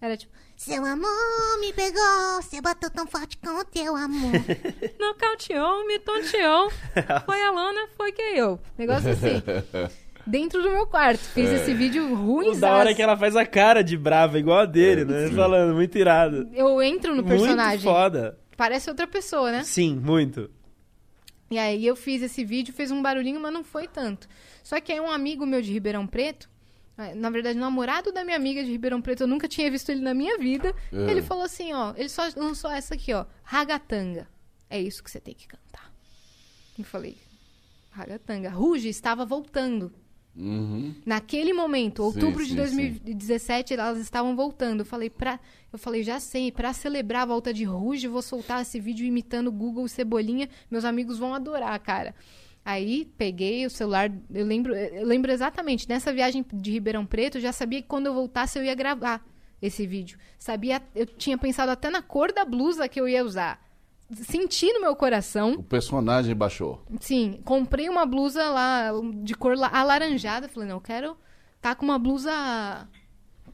Era 0.00 0.16
tipo, 0.16 0.32
Seu 0.60 0.84
amor 0.84 1.58
me 1.58 1.72
pegou, 1.72 2.42
você 2.42 2.60
bateu 2.60 2.90
tão 2.90 3.06
forte 3.06 3.38
com 3.38 3.48
o 3.48 3.64
teu 3.64 3.96
amor. 3.96 4.30
nocauteou, 5.00 5.86
me 5.86 5.98
tonteou. 6.00 6.70
Foi 7.24 7.42
a 7.42 7.50
Lona, 7.50 7.88
foi 7.96 8.12
que 8.12 8.20
eu. 8.20 8.60
Negócio 8.76 9.08
assim. 9.08 9.42
Dentro 10.26 10.62
do 10.62 10.68
meu 10.68 10.86
quarto. 10.86 11.22
Fiz 11.32 11.48
esse 11.48 11.72
vídeo 11.72 12.14
ruim. 12.14 12.60
Da 12.60 12.74
hora 12.74 12.90
é 12.90 12.94
que 12.94 13.00
ela 13.00 13.16
faz 13.16 13.36
a 13.36 13.46
cara 13.46 13.82
de 13.82 13.96
brava, 13.96 14.38
igual 14.38 14.58
a 14.58 14.66
dele, 14.66 15.06
né? 15.06 15.30
Falando, 15.34 15.74
muito 15.74 15.96
irado. 15.96 16.46
Eu 16.52 16.82
entro 16.82 17.14
no 17.14 17.24
personagem. 17.24 17.82
Muito 17.82 17.82
foda. 17.82 18.38
Parece 18.54 18.90
outra 18.90 19.06
pessoa, 19.06 19.50
né? 19.50 19.64
Sim, 19.64 19.96
muito. 19.96 20.50
E 21.50 21.58
aí 21.58 21.86
eu 21.86 21.96
fiz 21.96 22.20
esse 22.20 22.44
vídeo, 22.44 22.74
fez 22.74 22.90
um 22.90 23.00
barulhinho, 23.00 23.40
mas 23.40 23.50
não 23.52 23.64
foi 23.64 23.88
tanto. 23.88 24.28
Só 24.62 24.78
que 24.78 24.92
aí 24.92 25.00
um 25.00 25.10
amigo 25.10 25.46
meu 25.46 25.62
de 25.62 25.72
Ribeirão 25.72 26.06
Preto, 26.06 26.50
na 27.14 27.30
verdade, 27.30 27.58
o 27.58 27.60
namorado 27.60 28.12
da 28.12 28.24
minha 28.24 28.36
amiga 28.36 28.62
de 28.62 28.70
Ribeirão 28.70 29.00
Preto, 29.00 29.22
eu 29.22 29.26
nunca 29.26 29.48
tinha 29.48 29.70
visto 29.70 29.90
ele 29.90 30.00
na 30.00 30.14
minha 30.14 30.38
vida. 30.38 30.74
É. 30.92 31.10
Ele 31.10 31.22
falou 31.22 31.44
assim, 31.44 31.72
ó, 31.72 31.94
ele 31.96 32.08
só 32.08 32.28
lançou 32.36 32.70
essa 32.70 32.94
aqui, 32.94 33.12
ó, 33.12 33.24
Ragatanga. 33.42 34.28
É 34.68 34.80
isso 34.80 35.02
que 35.02 35.10
você 35.10 35.20
tem 35.20 35.34
que 35.34 35.48
cantar. 35.48 35.92
Eu 36.78 36.84
falei, 36.84 37.16
Ragatanga. 37.90 38.50
Ruge 38.50 38.88
estava 38.88 39.24
voltando. 39.24 39.92
Uhum. 40.36 40.94
Naquele 41.04 41.52
momento, 41.52 42.02
Sim, 42.02 42.06
outubro 42.06 42.44
de 42.44 42.50
sim, 42.50 42.56
2017, 42.56 43.74
elas 43.74 43.98
estavam 43.98 44.36
voltando. 44.36 44.80
Eu 44.80 44.86
falei, 44.86 45.10
pra, 45.10 45.40
eu 45.72 45.78
falei, 45.78 46.02
já 46.02 46.20
sei, 46.20 46.52
pra 46.52 46.72
celebrar 46.72 47.22
a 47.22 47.26
volta 47.26 47.52
de 47.52 47.64
Ruge, 47.64 48.06
vou 48.06 48.22
soltar 48.22 48.62
esse 48.62 48.78
vídeo 48.80 49.04
imitando 49.04 49.50
Google 49.50 49.86
e 49.86 49.88
Cebolinha. 49.88 50.48
Meus 50.70 50.84
amigos 50.84 51.18
vão 51.18 51.34
adorar, 51.34 51.78
cara. 51.80 52.14
Aí 52.70 53.04
peguei 53.18 53.66
o 53.66 53.70
celular, 53.70 54.10
eu 54.32 54.44
lembro, 54.46 54.74
eu 54.74 55.04
lembro 55.06 55.32
exatamente, 55.32 55.88
nessa 55.88 56.12
viagem 56.12 56.44
de 56.52 56.70
Ribeirão 56.70 57.04
Preto, 57.04 57.38
eu 57.38 57.42
já 57.42 57.52
sabia 57.52 57.82
que 57.82 57.88
quando 57.88 58.06
eu 58.06 58.14
voltasse 58.14 58.58
eu 58.58 58.64
ia 58.64 58.74
gravar 58.74 59.24
esse 59.60 59.86
vídeo. 59.86 60.18
Sabia, 60.38 60.80
eu 60.94 61.04
tinha 61.06 61.36
pensado 61.36 61.70
até 61.72 61.90
na 61.90 62.00
cor 62.00 62.32
da 62.32 62.44
blusa 62.44 62.88
que 62.88 63.00
eu 63.00 63.08
ia 63.08 63.24
usar. 63.24 63.60
Senti 64.12 64.72
no 64.72 64.80
meu 64.80 64.94
coração. 64.96 65.52
O 65.54 65.62
personagem 65.62 66.34
baixou. 66.34 66.82
Sim, 67.00 67.40
comprei 67.44 67.88
uma 67.88 68.04
blusa 68.06 68.48
lá 68.50 68.90
de 69.22 69.34
cor 69.34 69.56
la- 69.56 69.68
alaranjada. 69.72 70.48
Falei, 70.48 70.68
não, 70.68 70.76
eu 70.76 70.80
quero 70.80 71.16
tá 71.60 71.74
com 71.74 71.84
uma 71.84 71.98
blusa 71.98 72.30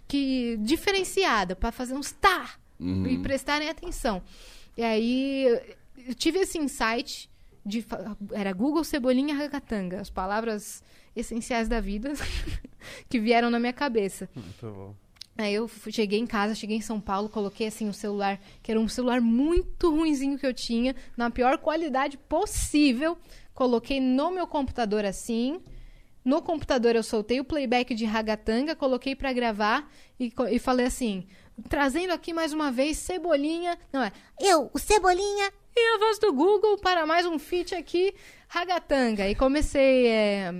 que 0.08 0.56
diferenciada 0.60 1.56
pra 1.56 1.72
fazer 1.72 1.94
uns 1.94 2.12
tá 2.12 2.50
Uhum. 2.78 3.06
e 3.06 3.18
prestarem 3.18 3.68
atenção. 3.68 4.22
E 4.76 4.82
aí 4.82 5.44
eu 6.06 6.14
tive 6.14 6.38
esse 6.40 6.58
insight 6.58 7.28
de 7.66 7.84
era 8.32 8.52
Google 8.52 8.84
Cebolinha 8.84 9.34
Ragatanga, 9.34 10.00
as 10.00 10.08
palavras 10.08 10.84
essenciais 11.16 11.68
da 11.68 11.80
vida 11.80 12.12
que 13.10 13.18
vieram 13.18 13.50
na 13.50 13.58
minha 13.58 13.72
cabeça. 13.72 14.28
Muito 14.34 14.66
bom. 14.70 14.94
Aí 15.36 15.52
eu 15.52 15.68
cheguei 15.90 16.18
em 16.18 16.26
casa, 16.26 16.54
cheguei 16.54 16.78
em 16.78 16.80
São 16.80 16.98
Paulo, 16.98 17.28
coloquei 17.28 17.66
assim 17.66 17.88
o 17.88 17.92
celular, 17.92 18.40
que 18.62 18.70
era 18.70 18.80
um 18.80 18.88
celular 18.88 19.20
muito 19.20 19.90
ruinzinho 19.90 20.38
que 20.38 20.46
eu 20.46 20.54
tinha, 20.54 20.94
na 21.14 21.30
pior 21.30 21.58
qualidade 21.58 22.16
possível. 22.16 23.18
Coloquei 23.52 24.00
no 24.00 24.30
meu 24.30 24.46
computador 24.46 25.04
assim. 25.04 25.60
No 26.24 26.40
computador 26.40 26.96
eu 26.96 27.02
soltei 27.02 27.38
o 27.38 27.44
playback 27.44 27.94
de 27.94 28.04
Ragatanga, 28.04 28.74
coloquei 28.74 29.14
pra 29.14 29.32
gravar 29.32 29.90
e, 30.18 30.32
e 30.50 30.58
falei 30.58 30.86
assim: 30.86 31.26
trazendo 31.68 32.12
aqui 32.12 32.32
mais 32.32 32.52
uma 32.52 32.70
vez 32.70 32.98
Cebolinha. 32.98 33.78
Não 33.92 34.02
é. 34.02 34.12
Eu, 34.40 34.70
o 34.72 34.78
Cebolinha, 34.78 35.50
E 35.74 35.94
a 35.94 35.98
voz 35.98 36.18
do 36.18 36.32
Google 36.32 36.78
para 36.78 37.06
mais 37.06 37.26
um 37.26 37.38
feat 37.38 37.74
aqui, 37.74 38.14
Ragatanga. 38.48 39.28
E 39.28 39.34
comecei. 39.34 40.06
é, 40.06 40.54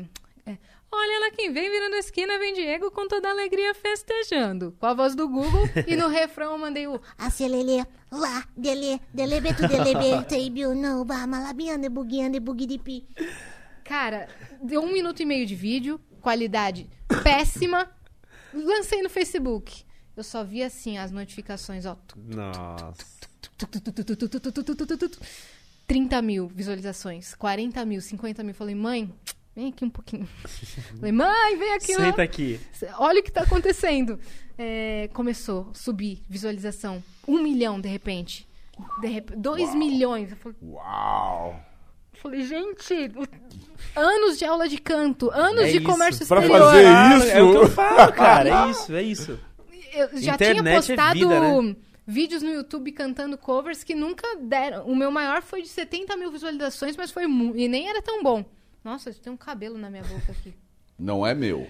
é, 0.46 0.58
Olha 0.92 1.20
lá 1.20 1.30
quem 1.30 1.52
vem 1.52 1.70
virando 1.70 1.94
a 1.94 1.98
esquina, 1.98 2.38
vem 2.38 2.54
Diego 2.54 2.90
com 2.90 3.08
toda 3.08 3.28
a 3.28 3.30
alegria 3.30 3.74
festejando. 3.74 4.76
Com 4.78 4.86
a 4.86 4.94
voz 4.94 5.14
do 5.14 5.28
Google. 5.28 5.64
e 5.86 5.96
no 5.96 6.08
refrão 6.08 6.52
eu 6.52 6.58
mandei 6.58 6.86
o. 6.86 7.00
acelele, 7.18 7.84
lá, 8.10 8.44
dele, 8.56 9.00
delebeto, 9.12 9.66
delebe, 9.66 10.24
teibio, 10.28 10.74
no, 10.74 11.04
ba, 11.04 11.26
malabiane, 11.26 11.88
buguiane, 11.88 12.40
bugidipi. 12.40 13.06
Cara, 13.84 14.28
deu 14.62 14.82
um 14.82 14.92
minuto 14.92 15.22
e 15.22 15.24
meio 15.24 15.46
de 15.46 15.54
vídeo, 15.54 16.00
qualidade 16.20 16.90
péssima. 17.22 17.88
Lancei 18.52 19.00
no 19.02 19.08
Facebook. 19.08 19.85
Eu 20.16 20.24
só 20.24 20.42
vi 20.42 20.62
assim 20.62 20.96
as 20.98 21.10
notificações, 21.10 21.84
ó. 21.84 21.96
Nossa. 22.16 22.96
30 25.86 26.20
mil 26.22 26.48
visualizações, 26.48 27.34
40 27.34 27.84
mil, 27.84 28.00
50 28.00 28.42
mil. 28.42 28.54
Falei, 28.54 28.74
mãe, 28.74 29.12
vem 29.54 29.68
aqui 29.68 29.84
um 29.84 29.90
pouquinho. 29.90 30.26
Falei, 30.98 31.12
mãe, 31.12 31.56
vem 31.58 31.74
aqui. 31.74 31.94
ó. 31.94 32.00
Senta 32.00 32.22
aqui. 32.22 32.60
Olha 32.98 33.20
o 33.20 33.22
que 33.22 33.30
tá 33.30 33.42
acontecendo. 33.42 34.18
É, 34.58 35.08
começou 35.12 35.68
a 35.70 35.74
subir 35.74 36.22
visualização. 36.28 37.02
Um 37.28 37.42
milhão, 37.42 37.80
de 37.80 37.88
repente. 37.88 38.48
De 39.00 39.06
rep... 39.06 39.30
Dois 39.36 39.74
milhões. 39.74 40.30
Eu 40.30 40.36
falei, 40.38 40.56
Uau! 40.62 41.60
falei, 42.14 42.42
gente, 42.46 42.94
anos 43.94 44.38
de 44.38 44.44
aula 44.44 44.66
de 44.68 44.78
canto, 44.78 45.30
anos 45.30 45.64
É 45.64 45.70
de 45.70 45.76
isso. 45.76 45.86
comércio 45.86 46.26
Pra 46.26 46.40
exterior. 46.40 46.70
fazer 46.70 46.86
Ah, 46.86 47.16
isso? 47.18 47.26
É 47.28 47.42
o 47.42 47.50
que 47.50 47.56
eu 47.58 47.68
falo, 47.70 48.12
cara. 48.12 48.66
É 48.66 48.70
isso, 48.70 48.94
é 48.94 49.02
isso. 49.02 49.38
Eu 49.96 50.08
já 50.20 50.34
Internet 50.34 50.62
tinha 50.62 50.72
é 50.72 50.76
postado 50.76 51.18
vida, 51.18 51.40
né? 51.40 51.76
vídeos 52.06 52.42
no 52.42 52.50
YouTube 52.50 52.92
cantando 52.92 53.36
covers 53.38 53.82
que 53.82 53.94
nunca 53.94 54.26
deram. 54.40 54.86
O 54.86 54.94
meu 54.94 55.10
maior 55.10 55.42
foi 55.42 55.62
de 55.62 55.68
70 55.68 56.16
mil 56.16 56.30
visualizações, 56.30 56.96
mas 56.96 57.10
foi 57.10 57.26
mu- 57.26 57.56
e 57.56 57.68
nem 57.68 57.88
era 57.88 58.00
tão 58.02 58.22
bom. 58.22 58.44
Nossa, 58.84 59.12
tem 59.12 59.32
um 59.32 59.36
cabelo 59.36 59.76
na 59.76 59.90
minha 59.90 60.04
boca 60.04 60.30
aqui. 60.32 60.54
Não 60.98 61.26
é 61.26 61.34
meu. 61.34 61.66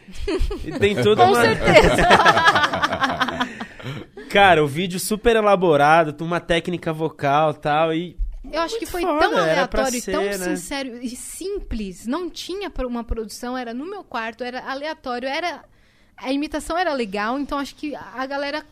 E 0.65 0.79
tem 0.79 0.95
toda 1.03 1.23
Com 1.27 1.33
uma... 1.33 1.41
certeza. 1.41 2.07
Cara, 4.31 4.63
o 4.63 4.67
vídeo 4.67 5.01
super 5.01 5.37
elaborado, 5.37 6.23
uma 6.25 6.41
técnica 6.41 6.93
vocal 6.93 7.53
e 7.53 7.55
tal, 7.55 7.95
e... 7.95 8.17
Eu 8.53 8.61
acho 8.61 8.79
que 8.79 8.87
foi 8.87 9.03
foda, 9.03 9.29
tão 9.29 9.39
aleatório 9.39 9.99
e 9.99 10.03
tão 10.03 10.23
ser, 10.23 10.39
né? 10.39 10.57
sincero 10.57 10.99
e 11.03 11.09
simples. 11.17 12.07
Não 12.07 12.31
tinha 12.31 12.71
uma 12.87 13.03
produção, 13.03 13.59
era 13.59 13.75
no 13.75 13.85
meu 13.85 14.05
quarto, 14.05 14.45
era 14.45 14.61
aleatório, 14.71 15.29
era. 15.29 15.65
A 16.17 16.33
imitação 16.33 16.77
era 16.79 16.93
legal, 16.95 17.39
então 17.39 17.59
acho 17.59 17.75
que 17.75 17.95
a 17.95 18.25
galera 18.27 18.65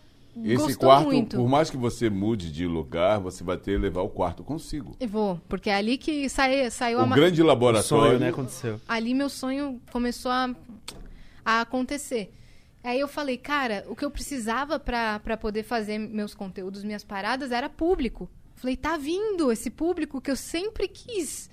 Esse 0.42 0.56
gostou 0.56 0.88
quarto, 0.88 1.04
muito. 1.06 1.36
por 1.36 1.48
mais 1.48 1.70
que 1.70 1.76
você 1.76 2.08
mude 2.08 2.50
de 2.50 2.66
lugar, 2.66 3.20
você 3.20 3.44
vai 3.44 3.56
ter 3.56 3.72
que 3.72 3.78
levar 3.78 4.02
o 4.02 4.08
quarto 4.08 4.42
consigo. 4.42 4.96
Eu 4.98 5.08
vou, 5.08 5.40
porque 5.48 5.68
é 5.70 5.74
ali 5.76 5.98
que 5.98 6.28
sai, 6.28 6.70
saiu 6.70 7.00
a 7.00 7.04
O 7.04 7.06
ma- 7.06 7.14
grande 7.16 7.42
O 7.42 7.46
laboratório. 7.46 8.06
sonho, 8.08 8.18
né, 8.18 8.28
aconteceu. 8.30 8.80
ali 8.88 9.12
meu 9.14 9.28
sonho 9.28 9.80
começou 9.92 10.30
a, 10.32 10.54
a 11.44 11.60
acontecer. 11.60 12.32
Aí 12.82 13.00
eu 13.00 13.08
falei, 13.08 13.36
cara, 13.38 13.84
o 13.88 13.96
que 13.96 14.04
eu 14.04 14.10
precisava 14.10 14.78
pra 14.78 15.20
poder 15.40 15.62
fazer 15.62 15.98
meus 15.98 16.34
conteúdos, 16.34 16.84
minhas 16.84 17.04
paradas, 17.04 17.50
era 17.50 17.68
público. 17.68 18.28
Falei, 18.56 18.76
tá 18.76 18.96
vindo 18.96 19.50
esse 19.52 19.70
público 19.70 20.20
que 20.20 20.30
eu 20.30 20.36
sempre 20.36 20.86
quis. 20.88 21.48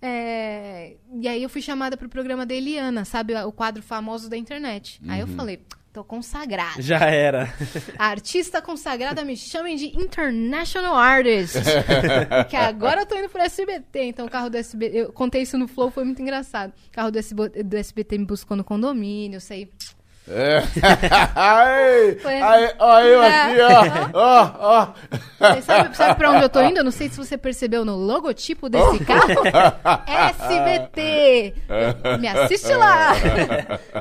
É, 0.00 0.96
E 1.14 1.26
aí 1.26 1.42
eu 1.42 1.48
fui 1.48 1.62
chamada 1.62 1.96
pro 1.96 2.08
programa 2.08 2.44
da 2.44 2.54
Eliana, 2.54 3.04
sabe? 3.04 3.34
O 3.34 3.52
quadro 3.52 3.82
famoso 3.82 4.28
da 4.28 4.36
internet. 4.36 5.00
Aí 5.08 5.20
eu 5.20 5.26
falei, 5.26 5.60
tô 5.92 6.04
consagrada. 6.04 6.80
Já 6.82 7.06
era. 7.06 7.52
A 7.98 8.08
artista 8.08 8.60
consagrada 8.60 9.24
me 9.24 9.36
chamem 9.36 9.76
de 9.76 9.86
International 9.96 10.94
Artist. 10.94 11.56
que 12.50 12.56
agora 12.56 13.00
eu 13.02 13.06
tô 13.06 13.16
indo 13.16 13.30
pro 13.30 13.40
SBT. 13.40 14.04
Então 14.04 14.26
o 14.26 14.30
carro 14.30 14.50
do 14.50 14.56
SBT. 14.58 14.96
Eu 14.98 15.12
contei 15.12 15.42
isso 15.42 15.56
no 15.56 15.66
Flow, 15.66 15.90
foi 15.90 16.04
muito 16.04 16.20
engraçado. 16.20 16.72
O 16.88 16.90
carro 16.92 17.10
do, 17.10 17.18
SB, 17.18 17.62
do 17.64 17.76
SBT 17.76 18.18
me 18.18 18.26
buscou 18.26 18.56
no 18.56 18.62
condomínio, 18.64 19.36
eu 19.36 19.40
sei. 19.40 19.70
É. 20.28 20.60
Foi- 22.20 22.34
ai, 22.40 22.74
ó, 22.78 23.00
eu 23.00 23.22
É. 23.22 23.42
aqui, 23.42 23.60
ó. 23.60 24.10
Ó, 24.18 24.50
ó. 24.58 24.92
Você 25.54 25.62
sabe, 25.62 25.96
sabe 25.96 26.14
pra 26.16 26.30
onde 26.32 26.42
eu 26.44 26.48
tô 26.48 26.60
indo? 26.62 26.78
Eu 26.78 26.84
não 26.84 26.90
sei 26.90 27.08
se 27.08 27.16
você 27.16 27.36
percebeu 27.38 27.84
no 27.84 27.94
logotipo 27.96 28.68
desse 28.68 29.04
carro. 29.04 29.42
SBT! 30.06 31.54
Me 32.20 32.28
assiste 32.28 32.72
lá! 32.74 33.12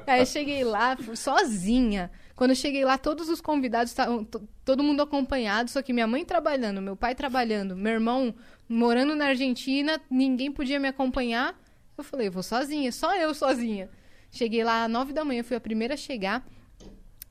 Aí 0.07 0.21
eu 0.21 0.25
cheguei 0.25 0.63
lá 0.63 0.97
sozinha. 1.13 2.09
Quando 2.35 2.51
eu 2.51 2.55
cheguei 2.55 2.83
lá, 2.83 2.97
todos 2.97 3.29
os 3.29 3.39
convidados 3.39 3.91
estavam. 3.91 4.23
to- 4.23 4.41
Todo 4.65 4.83
mundo 4.83 5.01
acompanhado, 5.03 5.69
só 5.69 5.81
que 5.81 5.93
minha 5.93 6.07
mãe 6.07 6.25
trabalhando, 6.25 6.81
meu 6.81 6.95
pai 6.95 7.13
trabalhando, 7.13 7.75
meu 7.75 7.93
irmão 7.93 8.33
morando 8.67 9.15
na 9.15 9.27
Argentina, 9.27 10.01
ninguém 10.09 10.51
podia 10.51 10.79
me 10.79 10.87
acompanhar. 10.87 11.53
Eu 11.95 12.03
falei, 12.03 12.29
vou 12.31 12.41
sozinha, 12.41 12.91
só 12.91 13.15
eu 13.15 13.33
sozinha. 13.33 13.87
Cheguei 14.35 14.63
lá 14.63 14.83
às 14.83 14.91
nove 14.91 15.13
da 15.13 15.23
manhã, 15.23 15.43
fui 15.43 15.55
a 15.55 15.61
primeira 15.61 15.93
a 15.93 15.97
chegar. 15.97 16.45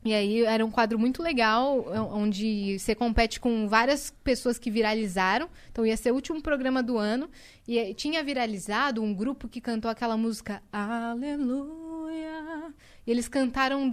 E 0.04 0.12
aí 0.12 0.44
era 0.44 0.64
um 0.64 0.70
quadro 0.70 0.98
muito 0.98 1.22
legal, 1.22 1.78
o- 1.78 2.16
onde 2.16 2.78
você 2.78 2.94
compete 2.94 3.40
com 3.40 3.66
várias 3.68 4.10
pessoas 4.22 4.58
que 4.58 4.70
viralizaram. 4.70 5.48
Então 5.70 5.84
ia 5.86 5.96
ser 5.96 6.12
o 6.12 6.14
último 6.14 6.42
programa 6.42 6.82
do 6.82 6.98
ano. 6.98 7.28
E 7.66 7.78
aí 7.78 7.94
tinha 7.94 8.22
viralizado 8.22 9.02
um 9.02 9.14
grupo 9.14 9.48
que 9.48 9.60
cantou 9.60 9.90
aquela 9.90 10.16
música 10.16 10.62
Aleluia. 10.72 12.74
E 13.06 13.10
eles 13.10 13.28
cantaram 13.28 13.90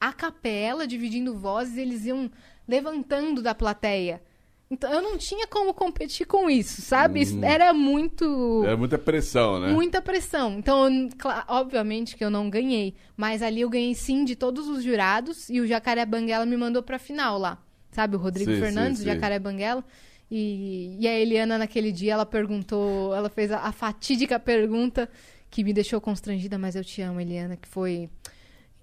a 0.00 0.12
capela, 0.12 0.86
dividindo 0.86 1.34
vozes, 1.34 1.76
eles 1.76 2.04
iam 2.06 2.30
levantando 2.68 3.42
da 3.42 3.54
plateia. 3.54 4.22
Então 4.68 4.92
eu 4.92 5.00
não 5.00 5.16
tinha 5.16 5.46
como 5.46 5.72
competir 5.72 6.26
com 6.26 6.50
isso, 6.50 6.82
sabe? 6.82 7.20
Isso 7.20 7.38
Era 7.44 7.72
muito. 7.72 8.64
É 8.66 8.74
muita 8.74 8.98
pressão, 8.98 9.60
né? 9.60 9.72
Muita 9.72 10.02
pressão. 10.02 10.58
Então, 10.58 10.88
eu- 10.88 11.08
obviamente 11.48 12.16
que 12.16 12.24
eu 12.24 12.30
não 12.30 12.50
ganhei. 12.50 12.94
Mas 13.16 13.42
ali 13.42 13.60
eu 13.60 13.70
ganhei 13.70 13.94
sim 13.94 14.24
de 14.24 14.34
todos 14.34 14.66
os 14.68 14.82
jurados. 14.82 15.48
E 15.48 15.60
o 15.60 15.66
Jacaré 15.66 16.04
Banguela 16.04 16.44
me 16.44 16.56
mandou 16.56 16.82
pra 16.82 16.98
final 16.98 17.38
lá. 17.38 17.58
Sabe, 17.92 18.16
o 18.16 18.18
Rodrigo 18.18 18.50
Sim, 18.50 18.60
Fernandes, 18.60 18.98
sim, 18.98 19.04
o. 19.08 19.14
Jacaré 19.14 19.38
Banguela. 19.38 19.84
E, 20.28 20.96
e 21.00 21.06
a 21.06 21.16
Eliana, 21.16 21.56
naquele 21.58 21.92
dia, 21.92 22.14
ela 22.14 22.26
perguntou. 22.26 23.14
Ela 23.14 23.28
fez 23.30 23.52
a, 23.52 23.60
a 23.60 23.70
fatídica 23.72 24.38
pergunta 24.40 25.08
que 25.48 25.62
me 25.62 25.72
deixou 25.72 26.00
constrangida, 26.00 26.58
mas 26.58 26.74
eu 26.74 26.84
te 26.84 27.00
amo, 27.00 27.20
Eliana, 27.20 27.56
que 27.56 27.68
foi. 27.68 28.10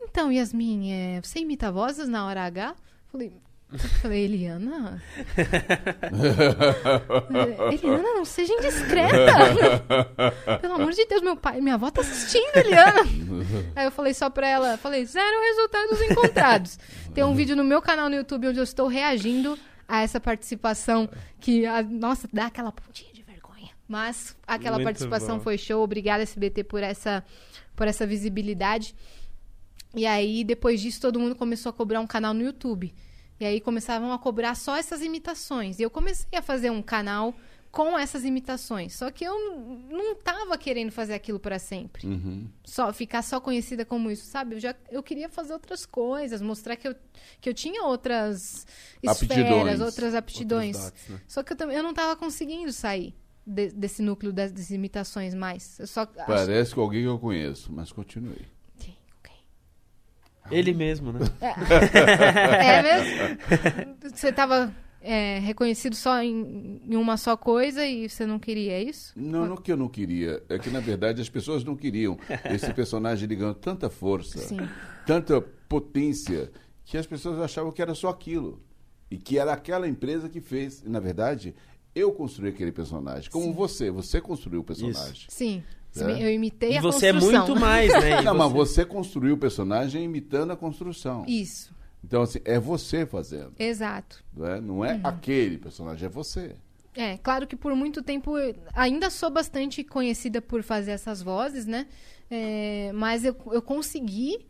Então, 0.01 0.31
Yasmin, 0.31 0.91
é, 0.91 1.22
você 1.22 1.39
imita 1.39 1.69
vozes 1.72 2.07
na 2.07 2.26
hora 2.26 2.43
H? 2.45 2.73
Falei, 3.11 3.34
Eu 3.73 3.89
falei, 4.01 4.25
Eliana? 4.25 5.01
Eliana, 7.71 8.03
não 8.03 8.23
seja 8.23 8.53
indiscreta. 8.53 9.33
Pelo 10.61 10.75
amor 10.75 10.91
de 10.91 11.05
Deus, 11.05 11.21
meu 11.21 11.35
pai, 11.35 11.59
minha 11.59 11.75
avó 11.75 11.89
tá 11.89 12.01
assistindo, 12.01 12.55
Eliana. 12.55 13.01
Aí 13.75 13.85
eu 13.85 13.91
falei 13.91 14.13
só 14.13 14.29
pra 14.29 14.47
ela, 14.47 14.77
falei, 14.77 15.05
zero 15.05 15.41
resultados 15.41 16.01
encontrados. 16.01 16.79
Tem 17.13 17.23
um 17.23 17.33
vídeo 17.33 17.55
no 17.55 17.63
meu 17.63 17.81
canal 17.81 18.09
no 18.09 18.15
YouTube 18.15 18.47
onde 18.47 18.59
eu 18.59 18.63
estou 18.63 18.87
reagindo 18.87 19.57
a 19.87 20.01
essa 20.01 20.19
participação 20.19 21.09
que, 21.39 21.65
a, 21.65 21.81
nossa, 21.81 22.29
dá 22.31 22.45
aquela 22.45 22.71
pontinha 22.71 23.11
de 23.11 23.23
vergonha. 23.23 23.71
Mas 23.87 24.35
aquela 24.45 24.77
Muito 24.77 24.85
participação 24.85 25.37
bom. 25.37 25.43
foi 25.43 25.57
show. 25.57 25.83
Obrigada, 25.83 26.21
SBT, 26.21 26.63
por 26.63 26.83
essa, 26.83 27.23
por 27.75 27.87
essa 27.87 28.05
visibilidade. 28.05 28.95
E 29.95 30.05
aí, 30.05 30.43
depois 30.43 30.79
disso, 30.79 31.01
todo 31.01 31.19
mundo 31.19 31.35
começou 31.35 31.71
a 31.71 31.73
cobrar 31.73 31.99
um 31.99 32.07
canal 32.07 32.33
no 32.33 32.43
YouTube. 32.43 32.93
E 33.39 33.45
aí 33.45 33.60
começavam 33.60 34.11
a 34.14 34.19
cobrar 34.19 34.55
só 34.55 34.76
essas 34.77 35.01
imitações. 35.01 35.80
E 35.80 35.84
eu 35.84 35.89
comecei 35.89 36.38
a 36.38 36.41
fazer 36.41 36.69
um 36.69 36.81
canal 36.81 37.34
com 37.72 37.97
essas 37.97 38.23
imitações. 38.23 38.93
Só 38.93 39.10
que 39.10 39.23
eu 39.23 39.34
não 39.89 40.14
tava 40.15 40.55
querendo 40.60 40.91
fazer 40.91 41.15
aquilo 41.15 41.39
para 41.39 41.57
sempre. 41.57 42.05
Uhum. 42.05 42.47
Só 42.64 42.93
ficar 42.93 43.23
só 43.23 43.39
conhecida 43.41 43.84
como 43.84 44.11
isso, 44.11 44.26
sabe? 44.27 44.55
Eu 44.55 44.60
já 44.60 44.76
eu 44.91 45.01
queria 45.01 45.27
fazer 45.27 45.53
outras 45.53 45.84
coisas, 45.85 46.39
mostrar 46.41 46.76
que 46.76 46.88
eu, 46.88 46.95
que 47.41 47.49
eu 47.49 47.53
tinha 47.53 47.84
outras 47.84 48.68
Aptidões. 49.05 49.39
esferas, 49.41 49.81
outras 49.81 50.14
aptidões. 50.15 50.93
Né? 51.10 51.19
Só 51.27 51.41
que 51.41 51.53
eu, 51.53 51.57
também, 51.57 51.76
eu 51.76 51.81
não 51.84 51.93
tava 51.95 52.15
conseguindo 52.15 52.72
sair 52.72 53.15
de- 53.45 53.72
desse 53.72 54.03
núcleo 54.03 54.31
das, 54.31 54.51
das 54.51 54.69
imitações 54.69 55.34
mais. 55.34 55.80
Eu 55.80 55.88
só 55.88 56.05
Parece 56.05 56.76
com 56.76 56.81
alguém 56.81 57.01
que 57.01 57.07
eu 57.07 57.18
conheço, 57.18 57.73
mas 57.73 57.91
continue. 57.91 58.45
Ele 60.51 60.73
mesmo, 60.73 61.11
né? 61.11 61.19
É 62.61 62.81
mesmo? 62.81 63.97
Você 64.13 64.31
tava 64.31 64.73
é, 65.03 65.39
reconhecido 65.39 65.95
só 65.95 66.21
em, 66.21 66.81
em 66.87 66.95
uma 66.95 67.17
só 67.17 67.35
coisa 67.35 67.85
e 67.85 68.07
você 68.07 68.25
não 68.25 68.39
queria 68.39 68.71
é 68.71 68.83
isso? 68.83 69.13
Não, 69.15 69.45
não 69.45 69.57
que 69.57 69.71
eu 69.71 69.77
não 69.77 69.89
queria. 69.89 70.41
É 70.47 70.57
que, 70.57 70.69
na 70.69 70.79
verdade, 70.79 71.21
as 71.21 71.29
pessoas 71.29 71.63
não 71.63 71.75
queriam. 71.75 72.17
Esse 72.45 72.73
personagem 72.73 73.25
ele 73.25 73.35
ganhou 73.35 73.53
tanta 73.53 73.89
força, 73.89 74.39
Sim. 74.39 74.57
tanta 75.05 75.41
potência, 75.41 76.51
que 76.85 76.97
as 76.97 77.05
pessoas 77.05 77.39
achavam 77.39 77.71
que 77.71 77.81
era 77.81 77.93
só 77.93 78.09
aquilo. 78.09 78.61
E 79.11 79.17
que 79.17 79.37
era 79.37 79.53
aquela 79.53 79.87
empresa 79.87 80.29
que 80.29 80.41
fez. 80.41 80.81
E, 80.81 80.89
na 80.89 80.99
verdade, 80.99 81.53
eu 81.93 82.11
construí 82.13 82.49
aquele 82.49 82.71
personagem. 82.71 83.29
Como 83.29 83.53
você. 83.53 83.91
Você 83.91 84.19
construiu 84.21 84.61
o 84.61 84.63
personagem. 84.63 85.25
Sim. 85.27 85.63
É. 86.01 86.23
Eu 86.23 86.29
imitei 86.31 86.71
E 86.73 86.77
a 86.77 86.81
você 86.81 87.07
é 87.07 87.13
construção. 87.13 87.47
muito 87.47 87.59
mais, 87.61 87.91
né? 87.91 88.21
Não, 88.23 88.33
mas 88.35 88.51
você- 88.51 88.73
você 88.81 88.85
construiu 88.85 89.35
o 89.35 89.37
personagem 89.37 90.03
imitando 90.03 90.51
a 90.51 90.55
construção. 90.55 91.23
Isso. 91.27 91.71
Então, 92.03 92.21
assim, 92.23 92.39
é 92.43 92.59
você 92.59 93.05
fazendo. 93.05 93.53
Exato. 93.57 94.23
Não 94.35 94.45
é, 94.47 94.61
não 94.61 94.85
é 94.85 94.99
aquele 95.03 95.57
personagem, 95.57 96.05
é 96.05 96.09
você. 96.09 96.55
É, 96.95 97.17
claro 97.17 97.47
que 97.47 97.55
por 97.55 97.75
muito 97.75 98.03
tempo 98.03 98.37
eu 98.37 98.53
ainda 98.73 99.09
sou 99.09 99.29
bastante 99.29 99.83
conhecida 99.83 100.41
por 100.41 100.61
fazer 100.63 100.91
essas 100.91 101.21
vozes, 101.21 101.65
né? 101.65 101.87
É, 102.29 102.91
mas 102.93 103.23
eu, 103.23 103.35
eu 103.51 103.61
consegui 103.61 104.45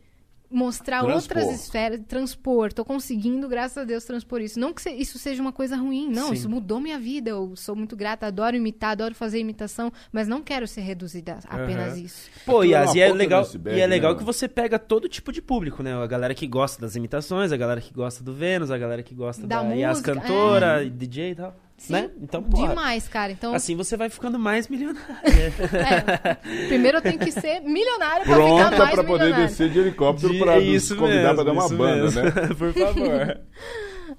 mostrar 0.54 1.02
Transpor. 1.02 1.38
outras 1.38 1.60
esferas, 1.60 2.00
transpor. 2.06 2.72
Tô 2.72 2.84
conseguindo, 2.84 3.48
graças 3.48 3.76
a 3.78 3.84
Deus, 3.84 4.04
transpor 4.04 4.40
isso. 4.40 4.58
Não 4.58 4.72
que 4.72 4.80
se- 4.80 4.92
isso 4.92 5.18
seja 5.18 5.42
uma 5.42 5.52
coisa 5.52 5.76
ruim, 5.76 6.08
não. 6.08 6.28
Sim. 6.28 6.34
Isso 6.34 6.48
mudou 6.48 6.80
minha 6.80 6.98
vida. 6.98 7.30
Eu 7.30 7.54
sou 7.56 7.74
muito 7.74 7.96
grata, 7.96 8.26
adoro 8.26 8.56
imitar, 8.56 8.92
adoro 8.92 9.14
fazer 9.14 9.38
imitação, 9.40 9.92
mas 10.12 10.28
não 10.28 10.40
quero 10.42 10.66
ser 10.66 10.82
reduzida 10.82 11.38
a 11.48 11.56
apenas 11.56 11.92
Aham. 11.94 12.02
isso. 12.02 12.30
Pô, 12.46 12.62
é 12.62 12.68
Yas, 12.68 12.94
e 12.94 13.00
é 13.00 13.12
legal, 13.12 13.42
iceberg, 13.42 13.78
e 13.78 13.82
é 13.82 13.86
legal 13.86 14.12
né, 14.12 14.18
que 14.18 14.24
você 14.24 14.46
pega 14.48 14.78
todo 14.78 15.08
tipo 15.08 15.32
de 15.32 15.42
público, 15.42 15.82
né? 15.82 15.94
A 15.94 16.06
galera 16.06 16.34
que 16.34 16.46
gosta 16.46 16.80
das 16.80 16.94
imitações, 16.96 17.50
a 17.52 17.56
galera 17.56 17.80
que 17.80 17.92
gosta 17.92 18.22
do 18.22 18.32
Vênus, 18.32 18.70
a 18.70 18.78
galera 18.78 19.02
que 19.02 19.14
gosta 19.14 19.46
Da 19.46 19.62
da, 19.62 19.68
Yas 19.74 19.98
música, 19.98 20.14
cantora, 20.14 20.88
DJ 20.88 21.30
e 21.30 21.34
tal. 21.34 21.56
Sim, 21.76 21.92
né? 21.92 22.10
Então, 22.22 22.42
porra, 22.42 22.68
Demais, 22.68 23.08
cara. 23.08 23.32
Então, 23.32 23.52
assim 23.54 23.74
você 23.76 23.96
vai 23.96 24.08
ficando 24.08 24.38
mais 24.38 24.68
milionário. 24.68 25.06
é, 25.24 26.34
primeiro 26.68 26.98
eu 26.98 27.02
tenho 27.02 27.18
que 27.18 27.32
ser 27.32 27.60
milionário 27.60 28.24
pra 28.24 28.34
ficar 28.36 28.78
mais 28.78 28.94
para 28.94 29.04
poder 29.04 29.24
milionário. 29.24 29.46
descer 29.48 29.70
de 29.70 29.78
helicóptero 29.80 30.38
para 30.38 30.60
nos 30.60 30.92
convidar 30.92 31.34
para 31.34 31.44
dar 31.44 31.52
uma 31.52 31.68
banda, 31.68 32.10
né? 32.10 32.30
Por 32.56 32.72
favor. 32.72 33.40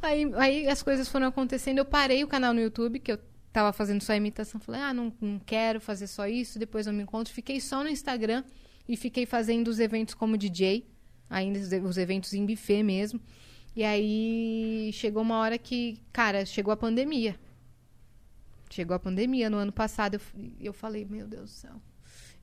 Aí, 0.02 0.32
aí 0.36 0.68
as 0.68 0.84
coisas 0.84 1.07
foram 1.07 1.27
acontecendo, 1.27 1.77
eu 1.77 1.86
parei 1.86 2.23
o 2.23 2.27
canal 2.27 2.53
no 2.53 2.60
YouTube, 2.60 2.99
que 2.99 3.11
eu 3.11 3.19
tava 3.53 3.72
fazendo 3.72 4.02
só 4.03 4.14
imitação. 4.14 4.60
Falei, 4.60 4.82
ah, 4.82 4.94
não, 4.94 5.11
não 5.22 5.40
quero 5.40 5.80
fazer 5.80 6.07
só 6.07 6.27
isso, 6.27 6.60
depois 6.60 6.86
eu 6.88 6.94
me 6.94 7.03
encontro. 7.03 7.34
Fiquei 7.34 7.61
só 7.61 7.82
no 7.84 7.90
Instagram 7.90 8.44
e 8.88 8.98
fiquei 8.98 9.26
fazendo 9.26 9.69
os 9.69 9.80
eventos 9.80 10.14
como 10.14 10.38
DJ, 10.38 10.86
ainda 11.30 11.57
os- 11.57 11.72
os 11.90 11.98
eventos 11.98 12.34
em 12.34 12.45
buffet 12.45 12.84
mesmo. 12.84 13.19
E 13.76 13.84
aí 13.84 14.90
chegou 14.94 15.22
uma 15.22 15.38
hora 15.38 15.57
que, 15.57 15.99
cara, 16.11 16.45
chegou 16.45 16.72
a 16.73 16.77
pandemia. 16.77 17.36
Chegou 18.76 18.93
a 18.93 18.99
pandemia 18.99 19.49
no 19.49 19.56
ano 19.56 19.72
passado. 19.72 20.15
Eu, 20.15 20.22
eu 20.60 20.73
falei, 20.73 21.06
meu 21.10 21.26
Deus 21.26 21.43
do 21.43 21.56
céu. 21.56 21.72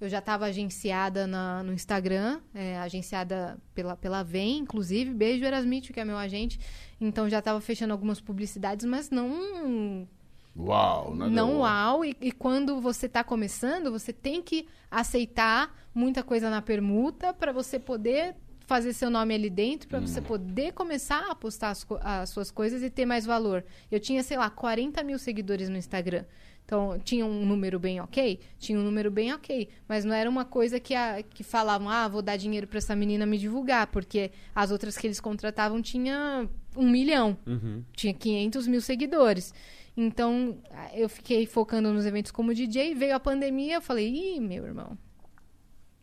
Eu 0.00 0.09
já 0.09 0.18
estava 0.18 0.46
agenciada 0.46 1.26
na- 1.26 1.62
no 1.62 1.74
Instagram, 1.74 2.40
é, 2.54 2.78
agenciada 2.78 3.59
pela, 3.74 3.96
pela 3.96 4.22
VEM, 4.22 4.60
inclusive. 4.60 5.12
Beijo, 5.12 5.44
Erasmito, 5.44 5.92
que 5.92 6.00
é 6.00 6.04
meu 6.06 6.16
agente. 6.16 6.59
Então 6.98 7.28
já 7.28 7.40
estava 7.40 7.60
fechando 7.60 7.92
algumas 7.92 8.18
publicidades, 8.18 8.86
mas 8.86 9.10
não 9.10 10.09
Uau, 10.56 11.14
nada 11.14 11.30
não 11.30 11.59
uau. 11.59 11.60
uau. 11.60 12.04
E, 12.04 12.16
e 12.20 12.32
quando 12.32 12.80
você 12.80 13.06
está 13.06 13.22
começando, 13.22 13.90
você 13.92 14.10
tem 14.12 14.40
que 14.42 14.66
aceitar 14.90 15.74
muita 15.94 16.22
coisa 16.22 16.48
na 16.50 16.62
permuta 16.62 17.32
para 17.34 17.52
você 17.52 17.78
poder 17.78 18.34
fazer 18.66 18.93
seu 18.93 19.10
nome 19.10 19.34
ali 19.34 19.51
dentro, 19.51 19.89
para 19.89 20.01
você 20.01 20.20
poder 20.20 20.72
começar 20.72 21.30
a 21.30 21.34
postar 21.34 21.70
as, 21.70 21.86
as 22.01 22.30
suas 22.30 22.51
coisas 22.51 22.82
e 22.82 22.90
ter 22.90 23.05
mais 23.06 23.24
valor. 23.26 23.64
Eu 23.90 24.01
tinha, 24.01 24.22
sei 24.22 24.36
lá, 24.36 24.48
40 24.51 25.02
mil 25.02 25.18
seguidores 25.18 25.68
no 25.68 25.76
Instagram. 25.76 26.24
Então, 26.64 26.98
tinha 27.05 27.26
um 27.26 27.44
número 27.44 27.78
bem 27.78 28.01
ok? 28.01 28.39
Tinha 28.59 28.78
um 28.78 28.82
número 28.84 29.10
bem 29.10 29.32
ok. 29.34 29.68
Mas 29.89 30.05
não 30.05 30.14
era 30.14 30.30
uma 30.30 30.44
coisa 30.44 30.78
que, 30.78 30.94
a, 30.94 31.22
que 31.22 31.43
falavam, 31.43 31.89
ah, 31.89 32.06
vou 32.09 32.22
dar 32.22 32.36
dinheiro 32.36 32.66
para 32.66 32.78
essa 32.78 32.94
menina 32.94 33.26
me 33.26 33.36
divulgar, 33.36 33.89
porque 33.89 34.30
as 34.55 34.70
outras 34.70 34.97
que 34.97 35.06
eles 35.06 35.20
contratavam 35.20 35.82
tinha 35.82 36.48
um 36.76 36.89
milhão 36.89 37.36
Uhum. 37.47 37.82
tinha 37.94 38.14
500 38.14 38.66
mil 38.68 38.80
seguidores. 38.80 39.52
Então, 39.94 40.56
eu 40.94 41.09
fiquei 41.09 41.44
focando 41.47 41.93
nos 41.93 42.06
eventos 42.06 42.30
como 42.32 42.55
DJ, 42.55 42.94
veio 42.94 43.14
a 43.14 43.20
pandemia, 43.20 43.74
eu 43.74 43.82
falei, 43.82 44.09
ih, 44.09 44.40
meu 44.40 44.64
irmão, 44.64 44.97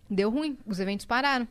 deu 0.09 0.29
ruim, 0.29 0.57
os 0.65 0.79
eventos 0.79 1.05
pararam. 1.05 1.47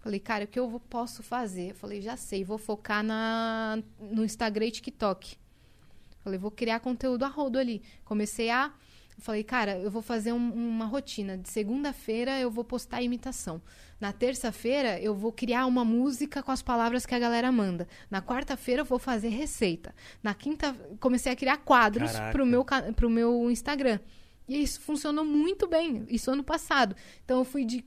Falei, 0.00 0.18
cara, 0.18 0.44
o 0.44 0.48
que 0.48 0.58
eu 0.58 0.68
vou- 0.68 0.80
posso 0.80 1.22
fazer? 1.22 1.70
Eu 1.70 1.74
falei, 1.74 2.00
já 2.00 2.16
sei, 2.16 2.42
vou 2.42 2.56
focar 2.58 3.02
na, 3.02 3.78
no 4.00 4.24
Instagram 4.24 4.66
e 4.66 4.70
TikTok. 4.70 5.36
Falei, 6.24 6.38
vou 6.38 6.50
criar 6.50 6.80
conteúdo 6.80 7.22
a 7.24 7.28
rodo 7.28 7.58
ali. 7.58 7.82
Comecei 8.04 8.50
a. 8.50 8.72
Falei, 9.18 9.44
cara, 9.44 9.78
eu 9.78 9.90
vou 9.90 10.00
fazer 10.00 10.32
um- 10.32 10.52
uma 10.52 10.86
rotina. 10.86 11.36
De 11.36 11.50
segunda-feira 11.50 12.38
eu 12.40 12.50
vou 12.50 12.64
postar 12.64 13.02
imitação. 13.02 13.60
Na 14.00 14.12
terça-feira 14.14 14.98
eu 14.98 15.14
vou 15.14 15.30
criar 15.30 15.66
uma 15.66 15.84
música 15.84 16.42
com 16.42 16.50
as 16.50 16.62
palavras 16.62 17.04
que 17.04 17.14
a 17.14 17.18
galera 17.18 17.52
manda. 17.52 17.86
Na 18.10 18.22
quarta-feira 18.22 18.80
eu 18.80 18.86
vou 18.86 18.98
fazer 18.98 19.28
receita. 19.28 19.94
Na 20.22 20.32
quinta, 20.32 20.72
comecei 20.98 21.30
a 21.30 21.36
criar 21.36 21.58
quadros 21.58 22.12
Caraca. 22.12 22.32
pro 22.32 22.46
meu, 22.46 22.64
pro 22.96 23.10
meu 23.10 23.50
Instagram. 23.50 24.00
E 24.48 24.62
isso 24.62 24.80
funcionou 24.80 25.24
muito 25.24 25.68
bem. 25.68 26.06
Isso 26.08 26.30
ano 26.30 26.42
passado. 26.42 26.96
Então 27.24 27.38
eu 27.38 27.44
fui 27.44 27.64
de. 27.66 27.84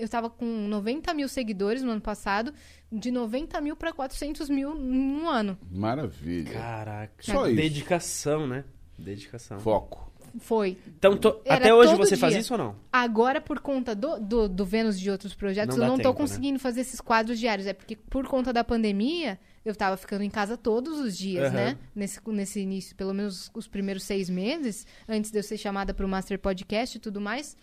Eu 0.00 0.08
tava 0.08 0.30
com 0.30 0.44
90 0.68 1.12
mil 1.14 1.28
seguidores 1.28 1.82
no 1.82 1.90
ano 1.92 2.00
passado, 2.00 2.52
de 2.90 3.10
90 3.10 3.60
mil 3.60 3.76
para 3.76 3.92
400 3.92 4.48
mil 4.48 4.74
em 4.76 4.98
um 5.22 5.28
ano. 5.28 5.58
Maravilha. 5.70 6.52
Caraca. 6.52 7.12
Só 7.20 7.46
isso. 7.46 7.56
Dedicação, 7.56 8.46
né? 8.46 8.64
Dedicação. 8.98 9.58
Foco. 9.60 10.08
Foi. 10.38 10.78
Então, 10.86 11.16
to- 11.16 11.40
até 11.48 11.74
hoje 11.74 11.96
você 11.96 12.16
faz 12.16 12.32
dia. 12.34 12.40
isso 12.40 12.54
ou 12.54 12.58
não? 12.58 12.76
Agora, 12.92 13.40
por 13.40 13.58
conta 13.58 13.96
do, 13.96 14.16
do, 14.20 14.48
do 14.48 14.64
Vênus 14.64 14.96
e 14.96 15.00
de 15.00 15.10
outros 15.10 15.34
projetos, 15.34 15.76
Não 15.76 15.84
eu 15.84 15.88
não 15.90 15.96
tô 15.96 16.02
tempo, 16.04 16.12
né? 16.12 16.18
conseguindo 16.28 16.58
fazer 16.60 16.82
esses 16.82 17.00
quadros 17.00 17.36
diários. 17.40 17.66
É 17.66 17.72
porque, 17.72 17.96
por 17.96 18.28
conta 18.28 18.52
da 18.52 18.62
pandemia, 18.62 19.40
eu 19.64 19.74
tava 19.74 19.96
ficando 19.96 20.22
em 20.22 20.30
casa 20.30 20.56
todos 20.56 21.00
os 21.00 21.18
dias, 21.18 21.46
Aham. 21.46 21.52
né? 21.54 21.78
Nesse, 21.96 22.20
nesse 22.28 22.60
início, 22.60 22.94
pelo 22.94 23.12
menos 23.12 23.50
os 23.52 23.66
primeiros 23.66 24.04
seis 24.04 24.30
meses, 24.30 24.86
antes 25.08 25.32
de 25.32 25.38
eu 25.38 25.42
ser 25.42 25.58
chamada 25.58 25.92
pro 25.92 26.06
Master 26.06 26.38
Podcast 26.38 26.96
e 26.96 27.00
tudo 27.00 27.20
mais. 27.20 27.56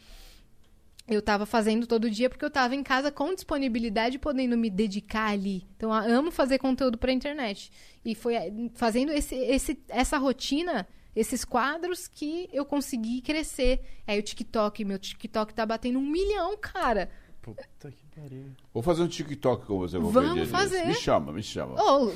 Eu 1.08 1.22
tava 1.22 1.46
fazendo 1.46 1.88
todo 1.88 2.10
dia 2.12 2.30
porque 2.30 2.44
eu 2.44 2.50
tava 2.52 2.76
em 2.76 2.84
casa 2.84 3.10
com 3.12 3.34
disponibilidade, 3.34 4.20
podendo 4.20 4.58
me 4.58 4.70
dedicar 4.70 5.30
ali. 5.32 5.66
Então, 5.78 5.94
eu 6.06 6.20
amo 6.20 6.32
fazer 6.32 6.58
conteúdo 6.58 6.98
pra 6.98 7.14
internet. 7.14 7.72
E 8.04 8.14
foi 8.14 8.36
eh, 8.36 8.52
fazendo 8.76 9.14
esse, 9.14 9.34
esse, 9.36 9.80
essa 9.88 10.18
rotina, 10.18 10.86
esses 11.16 11.46
quadros, 11.46 12.10
que 12.10 12.50
eu 12.52 12.66
consegui 12.66 13.22
crescer. 13.22 13.80
Aí 14.06 14.20
o 14.20 14.24
TikTok, 14.24 14.84
meu 14.84 15.00
TikTok 15.00 15.54
tá 15.54 15.66
batendo 15.66 15.98
um 15.98 16.06
milhão, 16.06 16.58
cara. 16.58 17.10
Puta 17.42 17.90
que 17.90 18.06
pariu. 18.14 18.48
Vou 18.74 18.84
fazer 18.84 19.02
um 19.04 19.08
TikTok 19.08 19.66
com 19.66 19.78
você. 19.78 19.98
Vamos 19.98 20.36
desse. 20.36 20.52
fazer. 20.52 20.88
Me 20.88 20.94
chama, 20.94 21.32
me 21.32 21.42
chama. 21.42 21.82
Oh, 21.82 22.12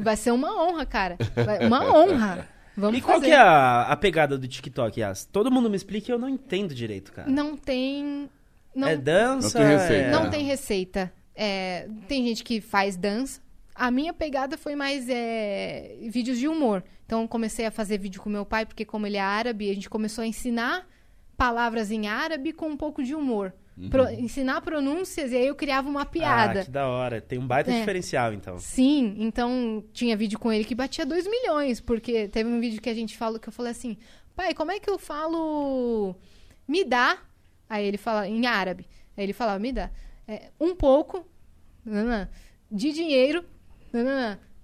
vai 0.00 0.16
ser 0.16 0.30
uma 0.30 0.54
honra, 0.62 0.86
cara. 0.86 1.18
Vai- 1.44 1.66
uma 1.66 1.84
honra. 1.92 2.48
Vamos 2.78 2.98
e 2.98 3.02
qual 3.02 3.16
fazer. 3.18 3.26
que 3.26 3.32
é 3.32 3.38
a, 3.38 3.82
a 3.82 3.96
pegada 3.96 4.38
do 4.38 4.46
TikTok, 4.46 5.00
Yas? 5.00 5.24
Todo 5.24 5.50
mundo 5.50 5.68
me 5.68 5.76
explica 5.76 6.10
e 6.10 6.14
eu 6.14 6.18
não 6.18 6.28
entendo 6.28 6.74
direito, 6.74 7.12
cara. 7.12 7.28
Não 7.28 7.56
tem. 7.56 8.30
Não, 8.74 8.86
É 8.88 8.96
dança? 8.96 9.58
Não 9.58 9.66
tem 9.66 9.76
receita. 9.76 10.06
é- 10.06 10.10
Não 10.10 10.30
tem 10.30 10.44
receita. 10.44 11.12
É, 11.34 11.88
tem 12.06 12.26
gente 12.26 12.42
que 12.44 12.60
faz 12.60 12.96
dança. 12.96 13.40
a 13.74 13.90
minha 13.90 14.12
pegada 14.12 14.56
foi 14.58 14.74
mais 14.74 15.06
é, 15.08 15.96
vídeos 16.10 16.38
de 16.38 16.48
humor. 16.48 16.82
Então, 17.06 17.26
comecei 17.28 17.64
a 17.66 17.70
fazer 17.70 17.98
vídeo 17.98 18.20
com 18.20 18.28
meu 18.28 18.44
pai, 18.44 18.66
porque 18.66 18.84
como 18.84 19.06
ele 19.06 19.16
é 19.16 19.20
árabe, 19.20 19.70
a 19.70 19.74
gente 19.74 19.88
começou 19.88 20.22
a 20.22 20.26
ensinar 20.26 20.86
palavras 21.36 21.90
em 21.90 22.06
árabe 22.08 22.52
com 22.52 22.68
um 22.68 22.76
pouco 22.76 23.02
de 23.02 23.14
humor. 23.14 23.52
Pro- 23.90 24.08
ensinar 24.10 24.60
pronúncias, 24.60 25.30
e 25.30 25.36
aí 25.36 25.46
eu 25.46 25.54
criava 25.54 25.88
uma 25.88 26.04
piada. 26.04 26.60
Ah, 26.60 26.64
que 26.64 26.70
da 26.70 26.88
hora. 26.88 27.20
Tem 27.20 27.38
um 27.38 27.46
baita 27.46 27.70
É. 27.70 27.78
diferencial, 27.78 28.32
então. 28.32 28.58
Sim, 28.58 29.14
então 29.18 29.84
tinha 29.92 30.16
vídeo 30.16 30.38
com 30.38 30.52
ele 30.52 30.64
que 30.64 30.74
batia 30.74 31.06
2 31.06 31.26
milhões, 31.26 31.80
porque 31.80 32.26
teve 32.28 32.48
um 32.50 32.58
vídeo 32.60 32.80
que 32.82 32.90
a 32.90 32.94
gente 32.94 33.16
falou 33.16 33.38
que 33.38 33.48
eu 33.48 33.52
falei 33.52 33.72
assim: 33.72 33.96
pai, 34.34 34.52
como 34.54 34.72
é 34.72 34.78
que 34.80 34.90
eu 34.90 34.98
falo 34.98 36.14
me 36.66 36.84
dá? 36.84 37.18
Aí 37.68 37.84
ele 37.86 37.98
fala 37.98 38.26
em 38.26 38.46
árabe. 38.46 38.86
Aí 39.16 39.24
ele 39.24 39.32
falava, 39.32 39.58
me 39.58 39.72
dá. 39.72 39.90
É, 40.26 40.50
um 40.60 40.74
pouco 40.74 41.26
de 42.70 42.92
dinheiro, 42.92 43.44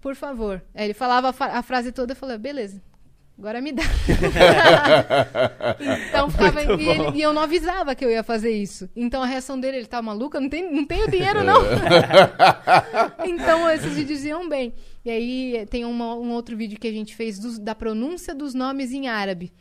por 0.01 0.15
favor. 0.15 0.63
Aí 0.75 0.87
ele 0.87 0.95
falava 0.95 1.29
a, 1.39 1.59
a 1.59 1.63
frase 1.63 1.93
toda, 1.93 2.13
eu 2.13 2.17
falei, 2.17 2.39
beleza. 2.39 2.83
Agora 3.37 3.61
me 3.61 3.73
dá. 3.73 3.83
então 6.09 6.31
ficava. 6.31 6.63
E, 6.63 6.89
ele- 6.89 7.19
e 7.19 7.23
eu 7.23 7.33
não 7.33 7.43
avisava 7.43 7.95
que 7.95 8.05
eu 8.05 8.11
ia 8.11 8.23
fazer 8.23 8.51
isso. 8.53 8.89
Então 8.95 9.23
a 9.23 9.27
reação 9.27 9.59
dele, 9.59 9.79
ele 9.79 9.87
tá 9.87 10.01
maluco? 10.01 10.37
Eu 10.37 10.41
não 10.43 10.49
tenho, 10.49 10.71
não 10.73 10.85
tenho 10.87 11.11
dinheiro, 11.11 11.43
não. 11.43 11.61
então 13.27 13.69
esses 13.71 13.95
vídeos 13.97 14.25
iam 14.25 14.49
bem. 14.49 14.73
E 15.05 15.11
aí 15.11 15.67
tem 15.69 15.85
uma- 15.85 16.15
um 16.15 16.33
outro 16.33 16.57
vídeo 16.57 16.79
que 16.79 16.89
a 16.89 16.93
gente 16.93 17.15
fez 17.15 17.39
dos- 17.39 17.59
da 17.59 17.75
pronúncia 17.75 18.35
dos 18.35 18.55
nomes 18.55 18.93
em 18.93 19.09
árabe. 19.09 19.53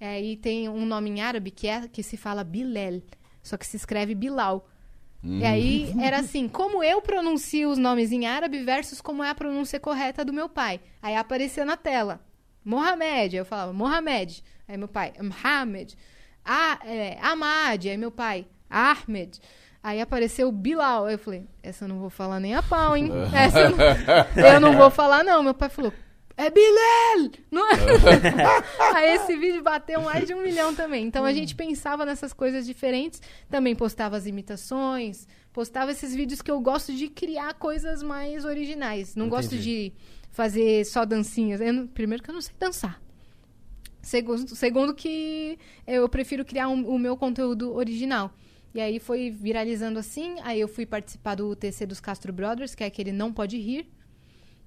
E 0.00 0.04
aí 0.04 0.36
tem 0.36 0.68
um 0.68 0.86
nome 0.86 1.10
em 1.10 1.20
árabe 1.20 1.50
que, 1.50 1.68
é, 1.68 1.86
que 1.88 2.02
se 2.02 2.16
fala 2.16 2.42
Bilal, 2.42 3.00
só 3.42 3.56
que 3.56 3.66
se 3.66 3.76
escreve 3.76 4.14
Bilal. 4.14 4.66
E 5.22 5.44
aí 5.44 5.94
era 6.00 6.20
assim, 6.20 6.48
como 6.48 6.82
eu 6.82 7.02
pronuncio 7.02 7.68
os 7.68 7.76
nomes 7.76 8.10
em 8.10 8.26
árabe 8.26 8.64
versus 8.64 9.02
como 9.02 9.22
é 9.22 9.28
a 9.28 9.34
pronúncia 9.34 9.78
correta 9.78 10.24
do 10.24 10.32
meu 10.32 10.48
pai. 10.48 10.80
Aí 11.02 11.14
aparecia 11.14 11.62
na 11.62 11.76
tela, 11.76 12.22
Mohamed, 12.64 13.36
aí 13.36 13.40
eu 13.40 13.44
falava 13.44 13.72
Mohamed. 13.72 14.42
Aí 14.68 14.76
meu 14.76 14.88
pai, 14.88 15.12
Mohamed. 15.20 15.96
Ah, 16.44 16.78
é, 16.84 17.18
Ahmad, 17.20 17.86
aí 17.86 17.96
meu 17.96 18.10
pai, 18.10 18.46
Ahmed. 18.68 19.40
Aí 19.82 20.00
apareceu 20.00 20.52
Bilal. 20.52 21.06
Aí 21.06 21.14
eu 21.14 21.18
falei, 21.18 21.46
essa 21.62 21.84
eu 21.84 21.88
não 21.88 21.98
vou 21.98 22.10
falar 22.10 22.38
nem 22.38 22.54
a 22.54 22.62
pau, 22.62 22.96
hein? 22.96 23.10
Essa 23.34 23.60
eu 23.60 23.70
não, 23.70 24.48
eu 24.48 24.60
não 24.60 24.76
vou 24.76 24.90
falar, 24.90 25.24
não. 25.24 25.42
Meu 25.42 25.54
pai 25.54 25.70
falou, 25.70 25.92
é 26.36 26.50
Bilal! 26.50 27.30
Não 27.50 27.66
é? 27.70 27.74
Aí 28.94 29.14
esse 29.14 29.36
vídeo 29.36 29.62
bateu 29.62 30.00
mais 30.02 30.26
de 30.26 30.34
um 30.34 30.42
milhão 30.42 30.74
também. 30.74 31.06
Então 31.06 31.24
a 31.24 31.32
gente 31.32 31.54
pensava 31.54 32.04
nessas 32.04 32.32
coisas 32.32 32.66
diferentes. 32.66 33.20
Também 33.50 33.74
postava 33.74 34.16
as 34.16 34.26
imitações, 34.26 35.26
postava 35.52 35.90
esses 35.90 36.14
vídeos 36.14 36.40
que 36.40 36.50
eu 36.50 36.60
gosto 36.60 36.92
de 36.92 37.08
criar 37.08 37.54
coisas 37.54 38.02
mais 38.02 38.44
originais. 38.44 39.16
Não 39.16 39.28
gosto 39.28 39.56
de 39.56 39.92
fazer 40.30 40.84
só 40.86 41.04
dancinhas. 41.04 41.60
Eu 41.60 41.88
primeiro 41.88 42.22
que 42.22 42.30
eu 42.30 42.34
não 42.34 42.40
sei 42.40 42.54
dançar. 42.58 43.00
Segundo, 44.02 44.48
segundo 44.56 44.94
que 44.94 45.58
eu 45.86 46.08
prefiro 46.08 46.44
criar 46.44 46.68
um- 46.68 46.88
o 46.88 46.98
meu 46.98 47.16
conteúdo 47.16 47.74
original. 47.74 48.32
E 48.74 48.80
aí 48.80 48.98
foi 48.98 49.30
viralizando 49.30 49.98
assim. 49.98 50.36
Aí 50.42 50.60
eu 50.60 50.68
fui 50.68 50.86
participar 50.86 51.34
do 51.34 51.50
UTC 51.50 51.84
dos 51.86 52.00
Castro 52.00 52.32
Brothers, 52.32 52.74
que 52.74 52.82
é 52.82 52.86
aquele 52.86 53.12
Não 53.12 53.32
Pode 53.32 53.58
Rir. 53.58 53.86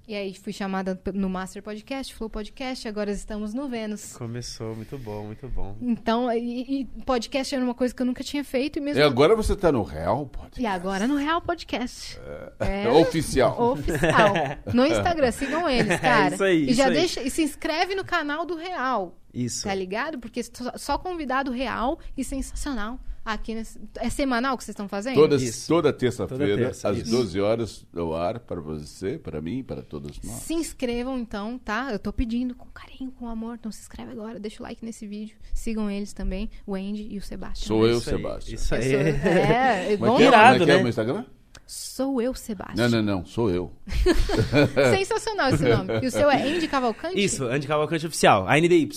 E 0.05 0.13
aí 0.15 0.34
fui 0.35 0.51
chamada 0.51 0.99
no 1.13 1.30
Master 1.30 1.63
Podcast, 1.63 2.13
Flow 2.13 2.30
Podcast, 2.30 2.85
agora 2.89 3.09
estamos 3.09 3.53
no 3.53 3.69
Vênus. 3.69 4.17
Começou, 4.17 4.75
muito 4.75 4.97
bom, 4.97 5.27
muito 5.27 5.47
bom. 5.47 5.77
Então, 5.81 6.30
e, 6.30 6.81
e 6.81 6.85
podcast 7.05 7.55
era 7.55 7.63
uma 7.63 7.73
coisa 7.73 7.95
que 7.95 8.01
eu 8.01 8.05
nunca 8.05 8.21
tinha 8.21 8.43
feito 8.43 8.80
e 8.80 8.81
mesmo. 8.81 8.99
E 8.99 9.03
agora 9.03 9.34
você 9.34 9.55
tá 9.55 9.71
no 9.71 9.81
Real 9.81 10.25
Podcast. 10.25 10.61
E 10.61 10.65
agora 10.65 11.07
no 11.07 11.15
Real 11.15 11.41
Podcast. 11.41 12.19
É 12.59 12.89
oficial. 12.91 13.71
Oficial. 13.71 14.34
No 14.73 14.85
Instagram, 14.85 15.31
sigam 15.31 15.69
eles, 15.69 15.99
cara. 15.99 16.34
isso 16.34 16.43
aí, 16.43 16.69
e 16.69 16.73
já 16.73 16.84
isso 16.84 16.91
aí. 16.91 16.93
deixa. 16.93 17.21
E 17.21 17.30
se 17.30 17.41
inscreve 17.43 17.95
no 17.95 18.03
canal 18.03 18.45
do 18.45 18.55
Real. 18.55 19.17
Isso. 19.34 19.63
Tá 19.63 19.73
ligado? 19.73 20.19
Porque 20.19 20.41
só 20.75 20.97
convidado 20.97 21.51
real 21.51 21.97
e 22.17 22.23
sensacional. 22.23 22.99
Aqui 23.25 23.55
nesse... 23.55 23.79
É 23.95 24.09
semanal 24.09 24.57
que 24.57 24.63
vocês 24.63 24.73
estão 24.73 24.87
fazendo? 24.87 25.15
Toda, 25.15 25.35
Isso. 25.37 25.67
toda 25.67 25.93
terça-feira, 25.93 26.45
Toda 26.45 26.57
terça, 26.65 26.89
às 26.89 26.97
isso. 26.97 27.09
12 27.11 27.39
horas, 27.39 27.85
no 27.93 28.13
ar, 28.13 28.39
para 28.39 28.59
você, 28.59 29.17
para 29.17 29.41
mim, 29.41 29.63
para 29.63 29.81
todos 29.81 30.19
nós. 30.21 30.39
Se 30.41 30.53
inscrevam 30.53 31.17
então, 31.17 31.57
tá? 31.57 31.89
Eu 31.91 31.99
tô 31.99 32.11
pedindo 32.11 32.53
com 32.53 32.67
carinho, 32.69 33.11
com 33.11 33.27
amor. 33.29 33.55
Então 33.55 33.71
se 33.71 33.79
inscreve 33.81 34.11
agora, 34.11 34.39
deixa 34.39 34.61
o 34.61 34.63
like 34.63 34.83
nesse 34.83 35.07
vídeo. 35.07 35.37
Sigam 35.53 35.89
eles 35.89 36.11
também, 36.11 36.49
o 36.67 36.75
Andy 36.75 37.07
e 37.09 37.17
o 37.17 37.21
Sebastião. 37.21 37.67
Sou 37.67 37.87
eu, 37.87 37.97
Isso 37.99 38.09
aí, 38.09 38.15
Sebastião. 38.17 38.55
Isso 38.55 38.75
Eu 38.75 38.77
aí. 38.79 38.89
sou- 38.89 38.99
É, 39.31 39.93
é 39.93 39.97
Como 39.97 40.19
é 40.19 40.23
é? 40.25 40.31
Como 40.31 40.35
é 40.53 40.57
que 40.57 40.63
é 40.63 40.65
né? 40.65 40.75
o 40.75 40.79
meu 40.79 40.89
Instagram? 40.89 41.25
Sou 41.65 42.22
eu, 42.22 42.34
Sebastião. 42.34 42.90
Não, 42.90 43.02
não, 43.02 43.18
não, 43.18 43.26
sou 43.26 43.49
eu. 43.49 43.72
Sensacional 44.95 45.53
esse 45.53 45.64
nome. 45.64 45.99
E 46.02 46.07
o 46.07 46.11
seu 46.11 46.30
é 46.30 46.41
Andy 46.41 46.68
Cavalcante? 46.68 47.23
Isso, 47.23 47.45
Andy 47.45 47.68
Cavalcante 47.68 48.06
Oficial, 48.06 48.48
ANDY. 48.48 48.90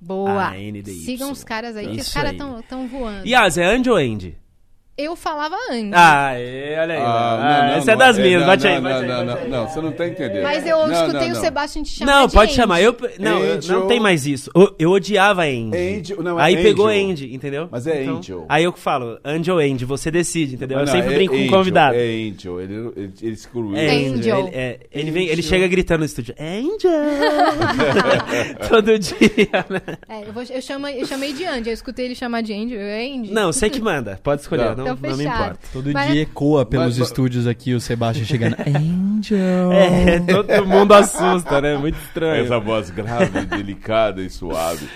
Boa. 0.00 0.48
ANDY. 0.50 1.04
Sigam 1.04 1.30
os 1.30 1.44
caras 1.44 1.76
aí, 1.76 1.94
que 1.94 2.00
os 2.00 2.12
caras 2.12 2.32
aí. 2.32 2.38
tão, 2.38 2.62
tão 2.62 2.88
voando. 2.88 3.26
Yas, 3.26 3.58
é 3.58 3.64
Andy 3.64 3.90
ou 3.90 3.96
Andy? 3.96 4.38
Eu 4.96 5.16
falava 5.16 5.56
Andy. 5.72 5.90
Ah, 5.92 6.34
é, 6.38 6.78
olha 6.80 6.94
aí. 6.94 7.00
Ah, 7.00 7.38
Ah, 7.42 7.76
essa 7.78 7.92
é 7.92 7.96
das 7.96 8.16
minhas, 8.16 8.42
não, 8.42 8.46
bate 8.46 8.66
aí, 8.68 8.74
não, 8.76 8.82
bate 8.82 9.06
não, 9.06 9.16
aí, 9.18 9.24
não, 9.26 9.34
não, 9.34 9.48
não, 9.48 9.68
você 9.68 9.80
não 9.80 9.90
tá 9.90 10.06
entendendo. 10.06 10.42
Mas 10.44 10.64
eu 10.64 10.78
Não, 10.86 10.92
escutei 10.92 11.20
não, 11.20 11.26
o 11.26 11.34
não. 11.34 11.40
Sebastião 11.40 11.82
te 11.82 11.90
chamar 11.90 12.12
Não, 12.12 12.26
de 12.28 12.32
pode 12.32 12.50
Andy. 12.50 12.56
chamar. 12.60 12.80
Eu, 12.80 12.96
não, 13.18 13.38
Angel. 13.42 13.80
não 13.80 13.86
tem 13.88 13.98
mais 13.98 14.24
isso. 14.24 14.52
Eu, 14.54 14.72
eu 14.78 14.90
odiava 14.92 15.42
Andy. 15.42 15.76
Angel, 15.76 16.22
não, 16.22 16.38
é 16.38 16.44
aí 16.44 16.62
pegou 16.62 16.86
Angel. 16.86 17.10
Andy, 17.10 17.34
entendeu? 17.34 17.68
Mas 17.72 17.88
é 17.88 18.04
Angel. 18.04 18.46
Aí 18.48 18.62
eu 18.62 18.72
que 18.72 18.78
falo, 18.78 19.18
ou 19.24 19.58
Andy, 19.58 19.84
você 19.84 20.12
decide, 20.12 20.54
entendeu? 20.54 20.78
eu 20.78 20.86
Não, 20.86 20.92
sempre 20.92 21.12
é 21.12 21.16
brinco 21.16 21.32
com 21.34 21.40
Angel, 21.40 21.52
o 21.52 21.56
convidado. 21.58 21.96
É 21.96 22.00
Angel, 22.04 22.60
ele, 22.60 22.74
ele, 22.96 23.12
ele 23.20 23.32
excluiu. 23.32 23.76
É 23.76 23.90
Angel. 23.90 24.14
Angel. 24.14 24.38
Ele, 24.46 24.50
é, 24.56 24.78
ele, 24.92 25.10
vem, 25.10 25.24
ele 25.24 25.32
Angel. 25.32 25.44
chega 25.44 25.66
gritando 25.66 25.98
no 26.00 26.06
estúdio, 26.06 26.36
Angel! 26.38 26.90
Todo 28.68 28.96
dia, 28.98 29.66
né? 29.68 29.80
É, 30.08 30.28
eu, 30.28 30.32
vou- 30.32 30.42
eu 30.48 30.62
chamei, 30.62 31.00
eu 31.02 31.06
chamei 31.06 31.32
de 31.32 31.44
Andy, 31.44 31.68
eu 31.70 31.74
escutei 31.74 32.04
ele 32.06 32.14
chamar 32.14 32.42
de 32.42 32.52
Andy. 32.52 32.74
Eu, 32.74 32.80
é 32.80 33.04
Andy. 33.06 33.32
Não, 33.32 33.52
você 33.52 33.68
que 33.68 33.80
manda. 33.80 34.20
Pode 34.22 34.42
escolher, 34.42 34.76
Não. 34.76 34.83
Não, 34.84 34.92
Então, 34.94 35.10
não 35.10 35.16
me 35.16 35.24
fechado. 35.24 35.40
importa. 35.42 35.58
Todo 35.72 35.92
Mas- 35.92 36.12
dia 36.12 36.22
ecoa 36.22 36.66
pelos 36.66 36.98
Mas- 36.98 37.08
estúdios 37.08 37.46
aqui 37.46 37.74
o 37.74 37.80
Sebastião 37.80 38.26
chegando. 38.26 38.56
Angel. 38.66 39.72
É, 39.72 40.20
todo 40.20 40.66
mundo 40.66 40.92
assusta, 40.94 41.60
né? 41.60 41.76
Muito 41.76 41.98
estranho. 41.98 42.44
Essa 42.44 42.58
voz 42.58 42.90
grave, 42.90 43.46
delicada 43.46 44.20
e 44.22 44.28
suave. 44.30 44.86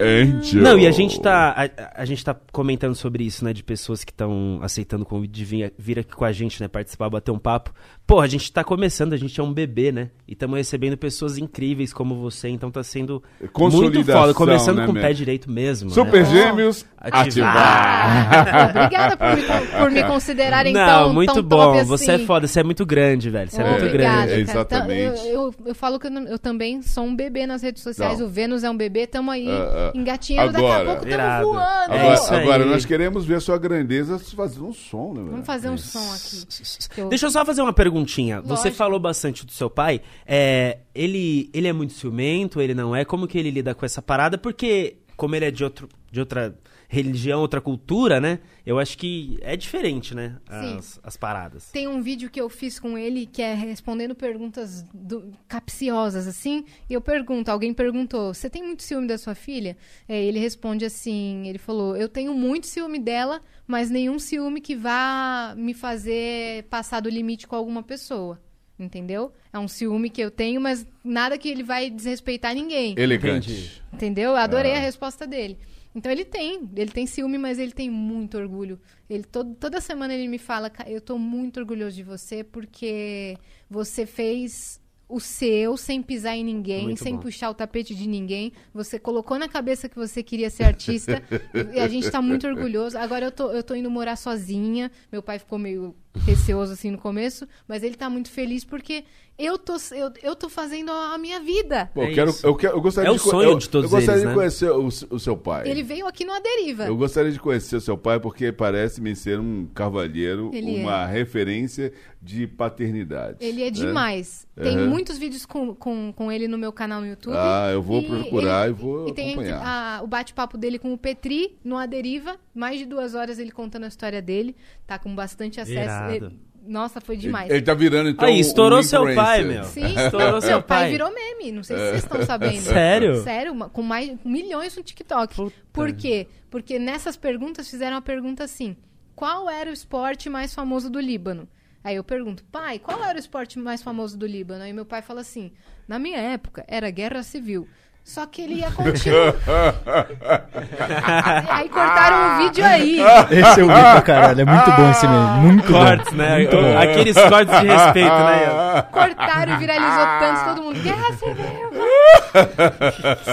Angel. 0.00 0.62
Não, 0.62 0.78
e 0.78 0.86
a 0.86 0.90
gente 0.90 1.20
tá. 1.20 1.54
A, 1.56 2.02
a 2.02 2.04
gente 2.04 2.24
tá 2.24 2.34
comentando 2.52 2.94
sobre 2.94 3.24
isso, 3.24 3.44
né? 3.44 3.52
De 3.52 3.62
pessoas 3.62 4.04
que 4.04 4.10
estão 4.12 4.58
aceitando 4.62 5.02
o 5.02 5.06
convite 5.06 5.32
de 5.32 5.44
vir, 5.44 5.72
vir 5.78 5.98
aqui 5.98 6.12
com 6.14 6.24
a 6.24 6.32
gente, 6.32 6.60
né? 6.60 6.68
Participar, 6.68 7.08
bater 7.10 7.30
um 7.30 7.38
papo. 7.38 7.72
Pô, 8.06 8.20
a 8.20 8.26
gente 8.28 8.52
tá 8.52 8.62
começando, 8.62 9.14
a 9.14 9.16
gente 9.16 9.40
é 9.40 9.42
um 9.42 9.52
bebê, 9.52 9.90
né? 9.90 10.10
E 10.28 10.32
estamos 10.34 10.56
recebendo 10.56 10.96
pessoas 10.96 11.38
incríveis 11.38 11.92
como 11.92 12.14
você, 12.14 12.48
então 12.48 12.70
tá 12.70 12.80
sendo 12.84 13.20
muito 13.58 14.04
foda. 14.04 14.32
Começando 14.32 14.76
né, 14.78 14.86
com 14.86 14.92
o 14.92 14.94
pé 14.94 15.12
direito 15.12 15.50
mesmo. 15.50 15.90
Super 15.90 16.22
né? 16.22 16.30
Gêmeos, 16.30 16.86
Ativar. 17.00 17.56
ativar. 17.56 18.70
Obrigada 18.70 19.16
por 19.16 19.36
me, 19.36 19.42
por 19.80 19.90
me 19.90 20.02
considerarem 20.06 20.72
Não, 20.72 20.86
tão, 21.06 21.12
muito 21.14 21.34
tão 21.34 21.42
bom. 21.42 21.56
top 21.72 21.82
Você 21.84 22.12
é 22.12 22.14
assim. 22.14 22.26
foda, 22.26 22.46
você 22.46 22.60
é 22.60 22.62
muito 22.62 22.86
grande, 22.86 23.28
velho. 23.28 23.50
Você 23.50 23.60
é, 23.60 23.64
Oh, 23.64 23.70
muito 23.70 23.92
grande. 23.92 24.32
É, 24.34 24.38
exatamente. 24.40 25.26
eu, 25.26 25.32
eu, 25.32 25.54
eu 25.66 25.74
falo 25.74 25.98
que 25.98 26.06
eu, 26.06 26.12
eu 26.12 26.38
também 26.38 26.82
sou 26.82 27.02
um 27.02 27.16
bebê 27.16 27.44
nas 27.44 27.60
redes 27.62 27.82
sociais. 27.82 28.20
Não. 28.20 28.26
O 28.26 28.28
Vênus 28.28 28.62
é 28.62 28.70
um 28.70 28.76
bebê, 28.76 29.08
tamo 29.08 29.32
aí 29.32 29.48
Ah, 29.50 29.90
ah. 29.92 29.98
engatinhando. 29.98 30.52
Daqui 30.52 30.64
a 30.64 30.68
Agora. 30.76 30.84
pouco 31.00 31.06
tamo 31.10 31.52
voando. 31.52 31.92
É 31.92 32.12
Agora, 32.14 32.40
agora 32.40 32.64
nós 32.66 32.84
queremos 32.84 33.24
ver 33.24 33.34
a 33.34 33.40
sua 33.40 33.58
grandeza 33.58 34.16
fazendo 34.36 34.68
um 34.68 34.72
som, 34.72 35.08
né? 35.08 35.20
velho? 35.22 35.30
Vamos 35.32 35.46
fazer 35.46 35.70
um 35.70 35.76
som 35.76 35.98
aqui. 36.14 37.00
eu- 37.00 37.08
Deixa 37.08 37.26
eu 37.26 37.30
só 37.30 37.44
fazer 37.44 37.62
uma 37.62 37.72
perguntinha. 37.96 38.40
Você 38.42 38.68
Lógico. 38.68 38.76
falou 38.76 39.00
bastante 39.00 39.46
do 39.46 39.52
seu 39.52 39.70
pai. 39.70 40.00
É, 40.26 40.78
ele, 40.94 41.50
ele 41.52 41.66
é 41.66 41.72
muito 41.72 41.94
ciumento, 41.94 42.60
ele 42.60 42.74
não 42.74 42.94
é? 42.94 43.04
Como 43.04 43.26
que 43.26 43.38
ele 43.38 43.50
lida 43.50 43.74
com 43.74 43.86
essa 43.86 44.02
parada? 44.02 44.36
Porque, 44.36 44.96
como 45.16 45.34
ele 45.34 45.46
é 45.46 45.50
de, 45.50 45.64
outro, 45.64 45.88
de 46.10 46.20
outra 46.20 46.54
religião, 46.88 47.40
outra 47.40 47.60
cultura, 47.60 48.20
né? 48.20 48.38
Eu 48.64 48.78
acho 48.78 48.96
que 48.98 49.38
é 49.42 49.56
diferente, 49.56 50.14
né? 50.14 50.36
As, 50.48 51.00
as 51.02 51.16
paradas. 51.16 51.70
Tem 51.70 51.86
um 51.88 52.00
vídeo 52.02 52.28
que 52.30 52.40
eu 52.40 52.48
fiz 52.48 52.78
com 52.80 52.96
ele 52.98 53.26
que 53.26 53.40
é 53.42 53.54
respondendo 53.54 54.14
perguntas 54.14 54.82
do- 54.94 55.32
capciosas, 55.48 56.26
assim. 56.26 56.64
E 56.88 56.94
eu 56.94 57.00
pergunto, 57.00 57.50
alguém 57.50 57.72
perguntou: 57.74 58.32
Você 58.34 58.48
tem 58.50 58.62
muito 58.62 58.82
ciúme 58.82 59.06
da 59.06 59.18
sua 59.18 59.34
filha? 59.34 59.76
É, 60.08 60.20
ele 60.22 60.38
responde 60.38 60.84
assim: 60.84 61.46
Ele 61.48 61.58
falou, 61.58 61.96
Eu 61.96 62.08
tenho 62.08 62.32
muito 62.34 62.66
ciúme 62.66 62.98
dela, 62.98 63.40
mas 63.66 63.90
nenhum 63.90 64.18
ciúme 64.18 64.60
que 64.60 64.74
vá 64.76 65.54
me 65.56 65.74
fazer 65.74 66.64
passar 66.64 67.00
do 67.00 67.08
limite 67.08 67.46
com 67.46 67.56
alguma 67.56 67.82
pessoa. 67.82 68.40
Entendeu? 68.78 69.32
É 69.52 69.58
um 69.58 69.66
ciúme 69.68 70.10
que 70.10 70.20
eu 70.20 70.30
tenho, 70.30 70.60
mas 70.60 70.86
nada 71.02 71.38
que 71.38 71.48
ele 71.48 71.62
vai 71.62 71.88
desrespeitar 71.88 72.54
ninguém. 72.54 72.94
Elegante. 72.98 73.82
Entendeu? 73.90 74.30
Eu 74.32 74.36
adorei 74.36 74.72
Ah. 74.74 74.76
a 74.76 74.80
resposta 74.80 75.26
dele. 75.26 75.56
Então 75.96 76.12
ele 76.12 76.24
tem, 76.26 76.68
ele 76.76 76.90
tem 76.90 77.06
ciúme, 77.06 77.38
mas 77.38 77.58
ele 77.58 77.72
tem 77.72 77.88
muito 77.90 78.36
orgulho. 78.36 78.78
Ele 79.08 79.24
todo, 79.24 79.54
toda 79.54 79.80
semana 79.80 80.12
ele 80.14 80.28
me 80.28 80.36
fala, 80.38 80.68
"Ca- 80.68 80.84
eu 80.88 81.00
tô 81.00 81.16
muito 81.18 81.58
orgulhoso 81.58 81.96
de 81.96 82.02
você 82.02 82.44
porque 82.44 83.36
você 83.70 84.04
fez 84.04 84.78
o 85.08 85.20
seu 85.20 85.76
sem 85.76 86.02
pisar 86.02 86.36
em 86.36 86.42
ninguém, 86.44 86.86
Muito 86.86 87.00
sem 87.02 87.14
bom. 87.14 87.20
puxar 87.20 87.48
o 87.48 87.54
tapete 87.54 87.94
de 87.94 88.08
ninguém. 88.08 88.52
Você 88.74 88.98
colocou 88.98 89.38
na 89.38 89.48
cabeça 89.48 89.88
que 89.88 89.94
você 89.96 90.20
queria 90.20 90.50
ser 90.50 90.64
artista 90.64 91.22
e 91.72 91.78
a 91.78 91.86
gente 91.88 92.10
tá 92.10 92.20
muito 92.20 92.44
orgulhoso. 92.46 92.98
Agora 92.98 93.24
eu 93.26 93.30
tô, 93.30 93.52
eu 93.52 93.62
tô 93.62 93.74
indo 93.76 93.88
morar 93.90 94.16
sozinha. 94.16 94.90
Meu 95.10 95.22
pai 95.22 95.38
ficou 95.38 95.58
meio 95.60 95.94
receoso 96.24 96.72
assim 96.72 96.90
no 96.90 96.98
começo, 96.98 97.46
mas 97.68 97.82
ele 97.82 97.94
tá 97.96 98.08
muito 98.08 98.30
feliz 98.30 98.64
porque 98.64 99.04
eu 99.38 99.58
tô, 99.58 99.74
eu, 99.94 100.10
eu 100.22 100.34
tô 100.34 100.48
fazendo 100.48 100.90
a 100.90 101.18
minha 101.18 101.38
vida. 101.40 101.90
Pô, 101.94 102.02
É 102.02 102.10
eu, 102.10 102.14
quero, 102.14 102.34
eu, 102.42 102.54
quero, 102.54 102.76
eu 102.76 102.80
gostaria 102.80 103.08
É 103.08 103.12
o 103.12 103.16
de 103.16 103.20
co- 103.22 103.30
sonho 103.30 103.50
eu, 103.50 103.58
de 103.58 103.68
todos 103.68 103.92
Eu 103.92 103.96
gostaria 103.98 104.14
eles, 104.14 104.22
de 104.22 104.28
né? 104.28 104.34
conhecer 104.34 104.70
o, 104.70 104.86
o 104.86 105.18
seu 105.20 105.36
pai. 105.36 105.68
Ele 105.68 105.82
veio 105.82 106.06
aqui 106.06 106.24
no 106.24 106.32
Aderiva. 106.32 106.84
Eu 106.86 106.96
gostaria 106.96 107.30
de 107.30 107.38
conhecer 107.38 107.76
o 107.76 107.80
seu 107.80 107.98
pai 107.98 108.18
porque 108.18 108.50
parece-me 108.50 109.14
ser 109.14 109.38
um 109.38 109.66
cavalheiro, 109.74 110.50
Ele 110.54 110.80
uma 110.80 111.04
referência 111.06 111.92
de 112.22 112.46
paternidade. 112.46 113.36
Ele 113.40 113.60
é 113.62 113.66
né? 113.66 113.70
demais. 113.70 114.46
Tem 114.60 114.74
Aham. 114.74 114.86
muitos 114.88 115.18
vídeos 115.18 115.44
com, 115.44 115.74
com, 115.74 116.12
com 116.16 116.32
ele 116.32 116.48
no 116.48 116.56
meu 116.56 116.72
canal 116.72 117.02
no 117.02 117.06
YouTube. 117.06 117.36
Ah, 117.36 117.68
eu 117.72 117.82
vou 117.82 118.00
E 118.00 118.06
procurar 118.08 118.64
ele- 118.68 118.74
e 118.78 118.80
vou 118.82 119.08
E 119.08 119.12
tem 119.12 119.32
acompanhar. 119.34 119.62
a- 119.98 120.02
o 120.02 120.06
bate-papo 120.06 120.56
dele 120.56 120.78
com 120.78 120.94
o 120.94 120.98
Petri 120.98 121.58
no 121.62 121.76
Aderiva. 121.76 122.36
Mais 122.54 122.78
de 122.78 122.86
duas 122.86 123.14
horas 123.14 123.38
ele 123.38 123.50
contando 123.50 123.84
a 123.84 123.88
história 123.88 124.22
dele. 124.22 124.56
Tá 124.86 124.98
com 124.98 125.14
bastante 125.14 125.60
acesso. 125.60 125.78
Irado. 125.78 126.05
Ele- 126.14 126.38
Nossa, 126.66 127.00
foi 127.00 127.16
demais. 127.16 127.48
Ele, 127.48 127.58
ele 127.58 127.64
tá 127.64 127.74
virando 127.74 128.10
então 128.10 128.26
Aí, 128.28 128.40
estourou 128.40 128.80
um 128.80 128.82
seu 128.82 129.00
influencer. 129.02 129.24
pai, 129.24 129.44
meu. 129.44 129.64
Sim, 129.64 129.94
Estourou 130.04 130.40
seu 130.40 130.50
meu 130.50 130.62
pai 130.62 130.82
pai. 130.82 130.90
virou 130.90 131.12
meme. 131.14 131.52
Não 131.52 131.62
sei 131.62 131.76
se 131.76 131.82
vocês 131.90 132.02
estão 132.02 132.22
sabendo. 132.26 132.58
Sério? 132.60 133.22
Sério, 133.22 133.54
com 133.70 133.82
mais 133.82 134.10
com 134.20 134.28
milhões 134.28 134.76
no 134.76 134.82
TikTok. 134.82 135.34
Puta. 135.36 135.56
Por 135.72 135.92
quê? 135.92 136.26
Porque 136.50 136.78
nessas 136.78 137.16
perguntas 137.16 137.70
fizeram 137.70 137.96
a 137.96 138.02
pergunta 138.02 138.42
assim: 138.44 138.76
qual 139.14 139.48
era 139.48 139.70
o 139.70 139.72
esporte 139.72 140.28
mais 140.28 140.52
famoso 140.54 140.90
do 140.90 140.98
Líbano? 140.98 141.48
Aí 141.84 141.94
eu 141.94 142.02
pergunto, 142.02 142.42
pai, 142.50 142.80
qual 142.80 143.00
era 143.04 143.16
o 143.16 143.20
esporte 143.20 143.60
mais 143.60 143.80
famoso 143.80 144.18
do 144.18 144.26
Líbano? 144.26 144.64
Aí 144.64 144.72
meu 144.72 144.84
pai 144.84 145.02
fala 145.02 145.20
assim: 145.20 145.52
na 145.86 146.00
minha 146.00 146.18
época 146.18 146.64
era 146.66 146.90
guerra 146.90 147.22
civil. 147.22 147.68
Só 148.06 148.24
que 148.24 148.40
ele 148.40 148.54
ia 148.60 148.70
continuar. 148.70 149.34
aí 151.50 151.68
cortaram 151.68 152.16
o 152.16 152.38
vídeo 152.38 152.64
aí. 152.64 153.00
Esse 153.32 153.60
eu 153.60 153.66
vi 153.66 153.72
pra 153.74 154.00
caralho. 154.00 154.42
É 154.42 154.44
muito 154.44 154.70
bom 154.70 154.90
esse 154.90 155.08
meme. 155.08 155.40
Muito 155.40 155.72
Cortes, 155.72 156.10
bom. 156.12 156.16
né? 156.16 156.36
Muito 156.36 156.56
bom. 156.56 156.78
Aqueles 156.78 157.16
cortes 157.16 157.60
de 157.60 157.66
respeito, 157.66 158.14
né? 158.14 158.82
Cortaram 158.92 159.54
e 159.54 159.56
viralizou 159.56 160.06
tanto, 160.20 160.44
todo 160.44 160.62
mundo. 160.62 160.78
Guerra 160.80 161.12
civil! 161.14 161.70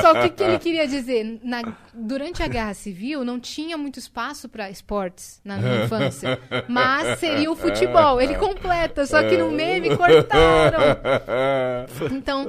Só 0.01 0.13
que 0.15 0.25
o 0.27 0.31
que 0.31 0.43
ele 0.43 0.57
queria 0.57 0.87
dizer? 0.87 1.39
Na- 1.43 1.61
durante 1.93 2.41
a 2.41 2.47
guerra 2.47 2.73
civil, 2.73 3.23
não 3.23 3.39
tinha 3.39 3.77
muito 3.77 3.99
espaço 3.99 4.49
para 4.49 4.71
esportes 4.71 5.39
na 5.45 5.57
minha 5.57 5.83
infância. 5.85 6.39
Mas 6.67 7.19
seria 7.19 7.51
o 7.51 7.55
futebol. 7.55 8.19
Ele 8.19 8.33
completa, 8.35 9.05
só 9.05 9.21
que 9.21 9.37
no 9.37 9.51
meme 9.51 9.95
cortaram. 9.95 10.79
Então. 12.11 12.43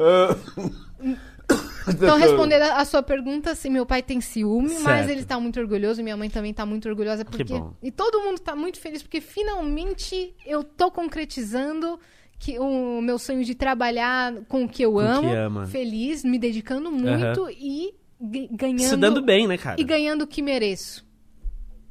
Então, 1.88 2.16
respondendo 2.18 2.62
a 2.62 2.78
a 2.80 2.84
sua 2.84 3.02
pergunta, 3.02 3.54
sim, 3.54 3.70
meu 3.70 3.84
pai 3.84 4.02
tem 4.02 4.20
ciúme, 4.20 4.78
mas 4.80 5.06
Certo. 5.06 5.10
ele 5.10 5.24
tá 5.24 5.38
muito 5.38 5.60
orgulhoso, 5.60 6.02
minha 6.02 6.16
mãe 6.16 6.30
também 6.30 6.52
tá 6.54 6.64
muito 6.64 6.88
orgulhosa, 6.88 7.24
porque. 7.24 7.44
bom. 7.44 7.74
E 7.82 7.90
todo 7.90 8.20
mundo 8.22 8.38
tá 8.40 8.56
muito 8.56 8.80
feliz, 8.80 9.02
porque 9.02 9.20
finalmente 9.20 10.34
eu 10.46 10.64
tô 10.64 10.90
concretizando 10.90 11.98
que 12.38 12.58
o 12.58 13.00
meu 13.00 13.18
sonho 13.18 13.44
de 13.44 13.54
trabalhar 13.54 14.34
com 14.48 14.64
o 14.64 14.68
que 14.68 14.82
eu 14.82 14.92
Com 14.92 14.98
o 14.98 15.02
que 15.20 15.26
amo, 15.26 15.34
ama. 15.34 15.66
feliz, 15.66 16.24
me 16.24 16.38
dedicando 16.38 16.90
muito 16.90 17.48
e 17.50 17.94
g- 18.32 18.48
ganhando. 18.50 18.88
Se 18.90 18.96
dando 18.96 19.22
bem, 19.22 19.46
né, 19.46 19.56
cara? 19.56 19.80
E 19.80 19.84
ganhando 19.84 20.22
o 20.22 20.26
que 20.26 20.42
mereço. 20.42 21.06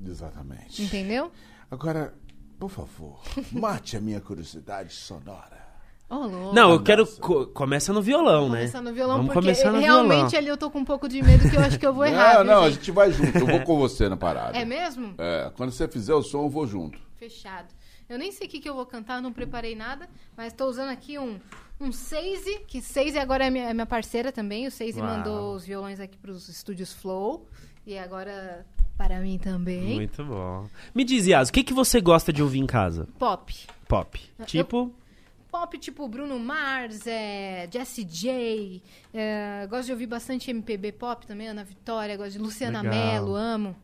Exatamente. 0.05 0.81
Entendeu? 0.83 1.31
Agora, 1.71 2.13
por 2.59 2.69
favor, 2.69 3.21
mate 3.51 3.95
a 3.97 4.01
minha 4.01 4.19
curiosidade 4.19 4.93
sonora. 4.93 5.52
Não, 6.53 6.71
eu 6.73 6.83
quero. 6.83 7.07
co- 7.07 7.47
começa 7.47 7.91
no 7.91 8.01
violão, 8.01 8.47
né? 8.47 8.57
Começar 8.59 8.81
no 8.81 8.93
violão, 8.93 9.17
Vamos 9.17 9.33
porque 9.33 9.47
começar 9.47 9.71
no 9.71 9.79
realmente 9.79 10.15
violão. 10.29 10.37
ali 10.37 10.47
eu 10.47 10.57
tô 10.57 10.69
com 10.69 10.79
um 10.79 10.85
pouco 10.85 11.09
de 11.09 11.21
medo 11.23 11.49
que 11.49 11.55
eu 11.55 11.61
acho 11.61 11.79
que 11.79 11.85
eu 11.87 11.93
vou 11.93 12.05
errar. 12.05 12.43
não, 12.43 12.43
não, 12.43 12.63
a 12.63 12.69
gente? 12.69 12.79
gente 12.79 12.91
vai 12.91 13.11
junto. 13.11 13.35
Eu 13.37 13.47
vou 13.47 13.61
com 13.61 13.77
você 13.79 14.07
na 14.07 14.15
parada. 14.17 14.55
É 14.57 14.63
mesmo? 14.63 15.15
É, 15.17 15.51
quando 15.57 15.71
você 15.71 15.87
fizer 15.87 16.13
o 16.13 16.21
som, 16.21 16.43
eu 16.43 16.49
vou 16.49 16.67
junto. 16.67 16.99
Fechado. 17.17 17.67
Eu 18.07 18.19
nem 18.19 18.31
sei 18.31 18.45
o 18.47 18.49
que, 18.49 18.59
que 18.59 18.69
eu 18.69 18.75
vou 18.75 18.85
cantar, 18.85 19.21
não 19.21 19.33
preparei 19.33 19.75
nada, 19.75 20.07
mas 20.37 20.53
tô 20.53 20.65
usando 20.67 20.89
aqui 20.89 21.17
um, 21.17 21.39
um 21.81 21.91
Seise, 21.91 22.59
que 22.67 22.79
Seise 22.81 23.17
agora 23.17 23.45
é 23.47 23.49
minha, 23.49 23.69
é 23.69 23.73
minha 23.73 23.85
parceira 23.85 24.31
também. 24.31 24.67
O 24.67 24.71
Seise 24.71 24.99
Uau. 24.99 25.09
mandou 25.09 25.55
os 25.55 25.65
violões 25.65 25.99
aqui 25.99 26.17
pros 26.17 26.47
estúdios 26.47 26.93
Flow. 26.93 27.47
E 27.87 27.97
agora 27.97 28.65
para 28.97 29.19
mim 29.19 29.39
também. 29.39 29.95
Muito 29.95 30.23
bom. 30.23 30.67
Me 30.93 31.03
diz, 31.03 31.25
Yas, 31.25 31.49
o 31.49 31.51
que, 31.53 31.63
que 31.63 31.73
você 31.73 31.99
gosta 31.99 32.31
de 32.31 32.43
ouvir 32.43 32.59
em 32.59 32.67
casa? 32.67 33.07
Pop. 33.17 33.51
Pop. 33.87 34.21
Tipo. 34.45 34.93
Pop 35.53 35.77
tipo 35.77 36.07
Bruno 36.07 36.39
Mars, 36.39 37.05
é, 37.05 37.69
Jessie 37.71 38.03
J. 38.03 38.81
é, 39.13 39.67
gosto 39.69 39.85
de 39.85 39.91
ouvir 39.91 40.07
bastante 40.07 40.49
MPB 40.49 40.93
pop 40.93 41.27
também, 41.27 41.47
Ana 41.47 41.63
Vitória, 41.63 42.17
gosto 42.17 42.31
de 42.31 42.39
Luciana 42.39 42.81
Legal. 42.81 42.95
Mello, 42.95 43.35
amo. 43.35 43.75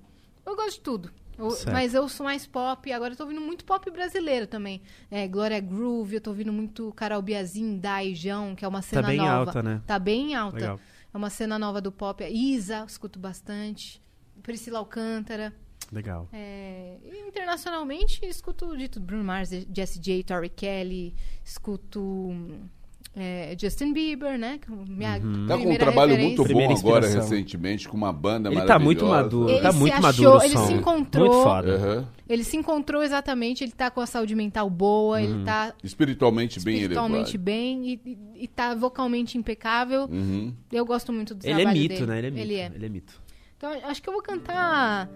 Eu 0.43 0.55
gosto 0.55 0.77
de 0.77 0.79
tudo. 0.79 1.11
Eu- 1.37 1.55
mas 1.71 1.93
eu 1.93 2.09
sou 2.09 2.23
mais 2.23 2.47
pop, 2.47 2.91
agora 2.91 3.13
eu 3.13 3.15
tô 3.17 3.21
ouvindo 3.23 3.39
muito 3.39 3.63
pop 3.65 3.87
brasileiro 3.91 4.47
também. 4.47 4.81
É, 5.11 5.27
Glória 5.27 5.59
Groove, 5.59 6.15
eu 6.15 6.21
tô 6.21 6.31
ouvindo 6.31 6.51
muito 6.51 6.91
Carol 6.93 7.21
Biazin, 7.21 7.77
Dai, 7.77 8.15
João, 8.15 8.55
que 8.55 8.65
é 8.65 8.67
uma 8.67 8.81
cena 8.81 9.07
bem 9.07 9.17
nova. 9.17 9.31
alta, 9.51 9.61
né? 9.61 9.79
Tá 9.85 9.99
bem 9.99 10.33
alta. 10.33 10.55
Legal. 10.57 10.79
É 11.13 11.17
uma 11.17 11.29
cena 11.29 11.59
nova 11.59 11.79
do 11.79 11.91
pop. 11.91 12.23
Isa, 12.27 12.83
escuto 12.87 13.19
bastante. 13.19 14.01
Priscila 14.41 14.79
Alcântara. 14.79 15.53
Legal. 15.91 16.27
É, 16.31 16.97
e 17.03 17.27
internacionalmente, 17.27 18.23
escuto 18.25 18.77
de 18.77 18.87
tudo. 18.87 19.05
Bruno 19.05 19.23
Mars, 19.23 19.49
Jessie 19.73 19.99
J, 19.99 20.23
Tori 20.23 20.49
Kelly. 20.49 21.15
Escuto 21.43 22.31
é, 23.15 23.55
Justin 23.59 23.91
Bieber, 23.91 24.37
né? 24.37 24.59
é 24.61 24.71
Minha 24.91 25.19
Tá 25.47 25.57
com 25.57 25.71
um 25.71 25.77
trabalho 25.77 26.11
referência. 26.11 26.43
muito 26.43 26.53
bom 26.53 26.77
agora, 26.77 27.07
recentemente, 27.07 27.89
com 27.89 27.97
uma 27.97 28.13
banda 28.13 28.49
Ele 28.51 28.61
tá 28.61 28.77
muito 28.77 29.03
maravilhosa. 29.05 29.23
maduro. 29.45 29.49
Ele 29.51 29.61
tá 29.61 29.71
se 29.71 29.79
muito 29.79 29.93
achou, 29.93 30.01
maduro 30.03 30.37
o 30.37 30.43
ele 30.43 30.57
se 30.67 30.73
encontrou. 30.73 31.27
Muito 31.27 31.43
foda. 31.43 31.75
Aham. 31.75 32.07
Ele 32.29 32.43
se 32.43 32.55
encontrou 32.57 33.01
exatamente, 33.01 33.63
ele 33.63 33.71
tá 33.71 33.89
com 33.89 33.99
a 33.99 34.05
saúde 34.05 34.35
mental 34.35 34.69
boa, 34.69 35.19
ele 35.19 35.43
tá 35.43 35.73
Espiritualmente 35.83 36.59
bem 36.59 36.75
espiritualmente 36.75 37.29
elevado. 37.35 37.43
bem 37.43 37.87
e, 37.89 38.01
e, 38.05 38.43
e 38.43 38.47
tá 38.47 38.75
vocalmente 38.75 39.35
impecável. 39.39 40.03
Uhum. 40.03 40.53
Eu 40.71 40.85
gosto 40.85 41.11
muito 41.11 41.33
do 41.33 41.43
Ele 41.43 41.53
é 41.53 41.55
trabalho 41.55 41.79
mito, 41.79 41.93
dele. 41.95 42.05
né? 42.05 42.17
Ele 42.19 42.27
é 42.27 42.29
mito. 42.29 42.41
Ele 42.43 42.55
é. 42.55 42.71
Ele 42.75 42.85
é 42.85 42.89
mito. 42.89 43.21
Então, 43.57 43.71
acho 43.89 44.01
que 44.03 44.07
eu 44.07 44.13
vou 44.13 44.21
cantar 44.21 45.09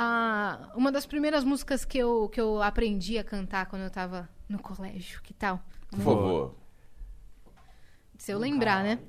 a, 0.00 0.70
uma 0.76 0.92
das 0.92 1.04
primeiras 1.04 1.42
músicas 1.42 1.84
que 1.84 1.98
eu, 1.98 2.28
que 2.28 2.40
eu 2.40 2.62
aprendi 2.62 3.18
a 3.18 3.24
cantar 3.24 3.66
quando 3.66 3.82
eu 3.82 3.90
tava 3.90 4.28
no 4.48 4.60
colégio. 4.60 5.20
Que 5.24 5.34
tal? 5.34 5.60
Por 5.90 5.98
favor. 5.98 6.54
Se 8.16 8.30
eu 8.30 8.38
lembrar, 8.38 8.84
né? 8.84 9.00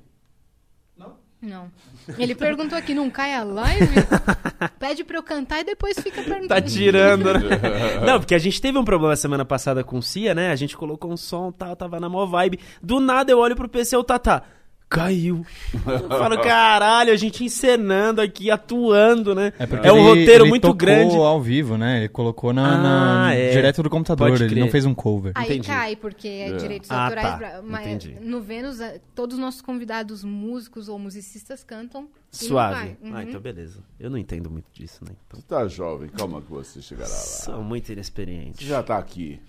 Não? 0.96 1.16
Não. 1.40 1.72
Ele 2.18 2.34
perguntou 2.34 2.76
aqui, 2.76 2.92
não 2.92 3.08
cai 3.08 3.34
a 3.34 3.44
live? 3.44 3.86
Pede 4.80 5.04
pra 5.04 5.16
eu 5.16 5.22
cantar 5.22 5.60
e 5.60 5.64
depois 5.64 5.96
fica 5.96 6.24
perguntando. 6.24 6.48
Tá 6.48 6.60
tirando, 6.60 7.32
né? 7.34 7.40
Não, 8.04 8.18
porque 8.18 8.34
a 8.34 8.38
gente 8.38 8.60
teve 8.60 8.76
um 8.76 8.84
problema 8.84 9.14
semana 9.14 9.44
passada 9.44 9.84
com 9.84 9.96
o 9.98 10.02
Cia, 10.02 10.34
né? 10.34 10.50
A 10.50 10.56
gente 10.56 10.76
colocou 10.76 11.12
um 11.12 11.16
som 11.16 11.52
tal, 11.52 11.76
tava 11.76 12.00
na 12.00 12.08
mó 12.08 12.26
vibe. 12.26 12.58
Do 12.82 12.98
nada 12.98 13.30
eu 13.30 13.38
olho 13.38 13.54
pro 13.54 13.68
PC, 13.68 13.96
o 13.96 14.04
Tatá. 14.04 14.42
Caiu. 14.90 15.46
Eu 15.72 16.08
falo, 16.18 16.36
caralho, 16.42 17.12
a 17.12 17.16
gente 17.16 17.44
encenando 17.44 18.20
aqui, 18.20 18.50
atuando, 18.50 19.36
né? 19.36 19.52
É, 19.56 19.64
porque 19.64 19.86
É 19.86 19.92
um 19.92 19.98
ele- 19.98 20.20
roteiro 20.20 20.42
ele 20.44 20.50
muito 20.50 20.62
tocou 20.62 20.76
grande. 20.76 21.14
ao 21.14 21.40
vivo, 21.40 21.78
né? 21.78 21.98
Ele 21.98 22.08
colocou 22.08 22.52
na, 22.52 22.76
na- 22.76 23.26
Ah, 23.28 23.34
é. 23.34 23.52
direto 23.52 23.84
do 23.84 23.88
computador, 23.88 24.28
ele 24.42 24.58
não 24.60 24.68
fez 24.68 24.84
um 24.84 24.92
cover. 24.92 25.30
Aí 25.36 25.44
Entendi. 25.44 25.68
cai, 25.68 25.94
porque 25.94 26.26
é, 26.26 26.52
direitos 26.56 26.90
Ah, 26.90 27.04
autorais. 27.04 27.38
tá. 27.38 27.60
mas 27.64 27.86
Entendi. 27.86 28.16
no 28.20 28.40
Vênus, 28.40 28.80
eh, 28.80 29.00
todos 29.14 29.34
os 29.36 29.40
nossos 29.40 29.62
convidados 29.62 30.24
músicos 30.24 30.88
ou 30.88 30.98
musicistas 30.98 31.62
cantam. 31.62 32.08
Suave. 32.32 32.96
Ah, 33.04 33.06
Uhum. 33.08 33.20
então 33.22 33.40
beleza. 33.40 33.78
Eu 33.98 34.10
não 34.10 34.18
entendo 34.18 34.50
muito 34.50 34.66
disso, 34.72 35.04
né? 35.04 35.12
Então, 35.28 35.40
Você 35.40 35.46
tá 35.46 35.68
jovem, 35.68 36.08
calma 36.08 36.42
que 36.42 36.50
você 36.50 36.82
chegará 36.82 37.08
lá. 37.08 37.14
sou 37.16 37.62
muito 37.62 37.92
inexperiente. 37.92 38.64
Você 38.64 38.68
já 38.70 38.82
tá 38.82 38.98
aqui. 38.98 39.40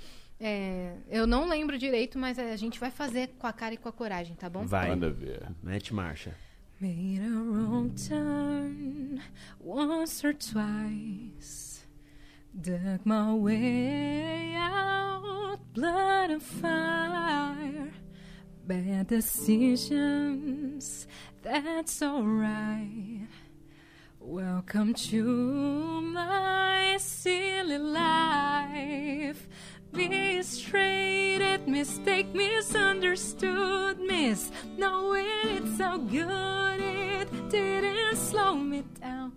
É, 0.44 0.96
eu 1.08 1.28
não 1.28 1.48
lembro 1.48 1.78
direito, 1.78 2.18
mas 2.18 2.40
a 2.40 2.56
gente 2.56 2.80
vai 2.80 2.90
fazer 2.90 3.30
com 3.38 3.46
a 3.46 3.54
cara 3.54 3.76
e 3.76 3.78
com 3.78 3.88
a 3.88 3.92
coragem, 3.92 4.36
tá 4.36 4.50
bom? 4.50 4.66
Vai. 4.66 4.90
Manda 4.90 5.08
ver. 5.12 5.48
Mete 5.62 5.94
marcha. 5.94 6.36
Made 6.80 7.22
a 7.22 7.30
wrong 7.30 7.92
turn 7.94 9.22
once 9.64 10.26
or 10.26 10.34
twice. 10.34 11.86
Dug 12.56 13.02
my 13.06 13.36
way 13.36 14.56
out, 14.58 15.60
blood 15.76 16.32
and 16.32 16.42
fire. 16.42 17.92
Bad 18.66 19.10
decisions, 19.10 21.08
that's 21.44 22.02
alright. 22.02 23.28
Welcome 24.20 24.96
to 25.12 26.02
my 26.02 26.98
silly 26.98 27.78
life. 27.78 29.48
Mistreated, 29.94 31.68
mistake, 31.68 32.34
misunderstood, 32.34 34.00
miss. 34.00 34.50
Knowing 34.78 35.26
it's 35.44 35.78
so 35.78 35.98
good, 35.98 36.80
it 36.80 37.50
didn't 37.50 38.16
slow 38.16 38.56
me 38.56 38.84
down. 39.02 39.32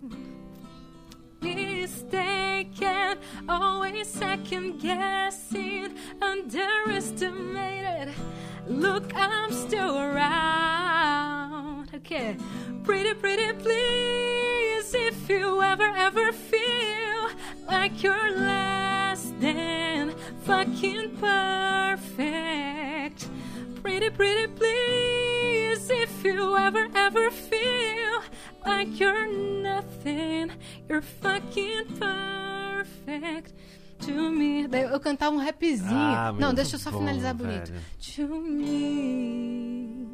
Mistaken, 1.41 3.17
always 3.49 4.07
second 4.07 4.79
guessing, 4.79 5.93
underestimated. 6.21 8.13
Look, 8.67 9.15
I'm 9.15 9.51
still 9.51 9.97
around. 9.97 11.89
Okay, 11.93 12.35
pretty, 12.83 13.13
pretty, 13.13 13.53
please. 13.53 14.93
If 14.95 15.29
you 15.29 15.61
ever, 15.61 15.93
ever 15.95 16.31
feel 16.31 17.29
like 17.67 18.01
you're 18.01 18.31
less 18.31 19.31
than 19.39 20.15
fucking 20.43 21.17
perfect. 21.17 23.29
Pretty, 23.83 24.09
pretty 24.09 24.47
please, 24.47 25.89
if 25.91 26.23
you 26.23 26.57
ever, 26.57 26.87
ever 26.95 27.29
feel 27.29 28.23
like 28.65 28.99
you're 28.99 29.27
nothing, 29.27 30.49
you're 30.89 31.03
fucking 31.03 31.85
perfect 31.99 33.53
to 34.05 34.29
me. 34.31 34.67
Daí 34.67 34.83
eu 34.83 34.99
cantava 34.99 35.35
um 35.35 35.39
rapzinho. 35.39 35.89
Ah, 35.91 36.33
Não, 36.37 36.53
deixa 36.53 36.75
eu 36.75 36.79
só 36.79 36.91
bom, 36.91 36.99
finalizar 36.99 37.33
bonito. 37.33 37.71
velho. 37.71 37.81
To 38.15 38.35
me. 38.41 40.07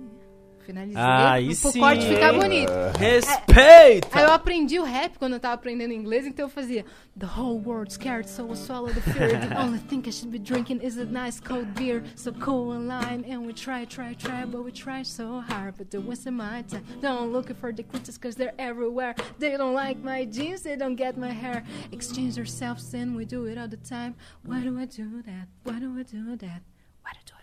Finalizei. 0.62 1.02
Ah, 1.02 1.34
aí 1.34 1.56
pro 1.56 1.72
sim, 1.72 1.80
corte 1.80 2.08
ficar 2.08 2.34
bonito. 2.34 2.72
Respeita! 2.98 4.08
Aí 4.12 4.24
eu 4.24 4.32
aprendi 4.32 4.80
o 4.80 4.84
rap 4.84 5.18
quando 5.18 5.34
eu 5.34 5.40
tava 5.40 5.56
aprendendo 5.56 5.94
inglês, 5.94 6.26
então 6.26 6.46
eu 6.46 6.50
fazia 6.50 6.86
The 7.18 7.28
whole 7.28 7.60
world 7.60 7.92
scared, 7.92 8.30
so 8.30 8.50
I 8.50 8.56
swallow 8.56 8.94
the 8.94 9.02
fear. 9.02 9.38
The 9.38 9.60
only 9.60 9.80
thing 9.80 10.02
I 10.08 10.12
should 10.12 10.32
be 10.32 10.40
drinking 10.40 10.80
is 10.82 10.98
a 10.98 11.06
nice 11.06 11.42
cold 11.42 11.74
beer. 11.76 12.04
So 12.16 12.32
cool 12.32 12.72
and 12.72 12.88
line, 12.88 13.26
and 13.28 13.46
we 13.46 13.54
try, 13.54 13.84
try, 13.86 14.14
try, 14.14 14.46
but 14.46 14.64
we 14.64 14.72
try 14.72 15.04
so 15.04 15.42
hard. 15.42 15.76
But 15.78 15.92
they're 15.92 16.00
wasting 16.00 16.36
my 16.36 16.62
time. 16.64 16.86
Don't 17.02 17.34
looking 17.34 17.56
for 17.56 17.74
the 17.74 17.84
critics 17.84 18.18
cause 18.18 18.36
they're 18.36 18.54
everywhere. 18.58 19.16
They 19.40 19.58
don't 19.58 19.74
like 19.74 20.02
my 20.04 20.24
jeans, 20.26 20.62
they 20.62 20.78
don't 20.78 20.96
get 20.96 21.18
my 21.18 21.32
hair. 21.32 21.64
Exchange 21.92 22.40
ourselves 22.40 22.94
and 22.94 23.16
we 23.16 23.26
do 23.26 23.46
it 23.46 23.58
all 23.58 23.68
the 23.68 23.78
time. 23.78 24.16
Why 24.46 24.62
do 24.62 24.80
I 24.80 24.86
do 24.86 25.22
that? 25.24 25.48
Why 25.64 25.80
do 25.80 25.98
I 26.00 26.04
do 26.04 26.36
that? 26.38 26.62
Why 27.02 27.12
do 27.12 27.20
I 27.20 27.24
do 27.26 27.34
that? 27.34 27.41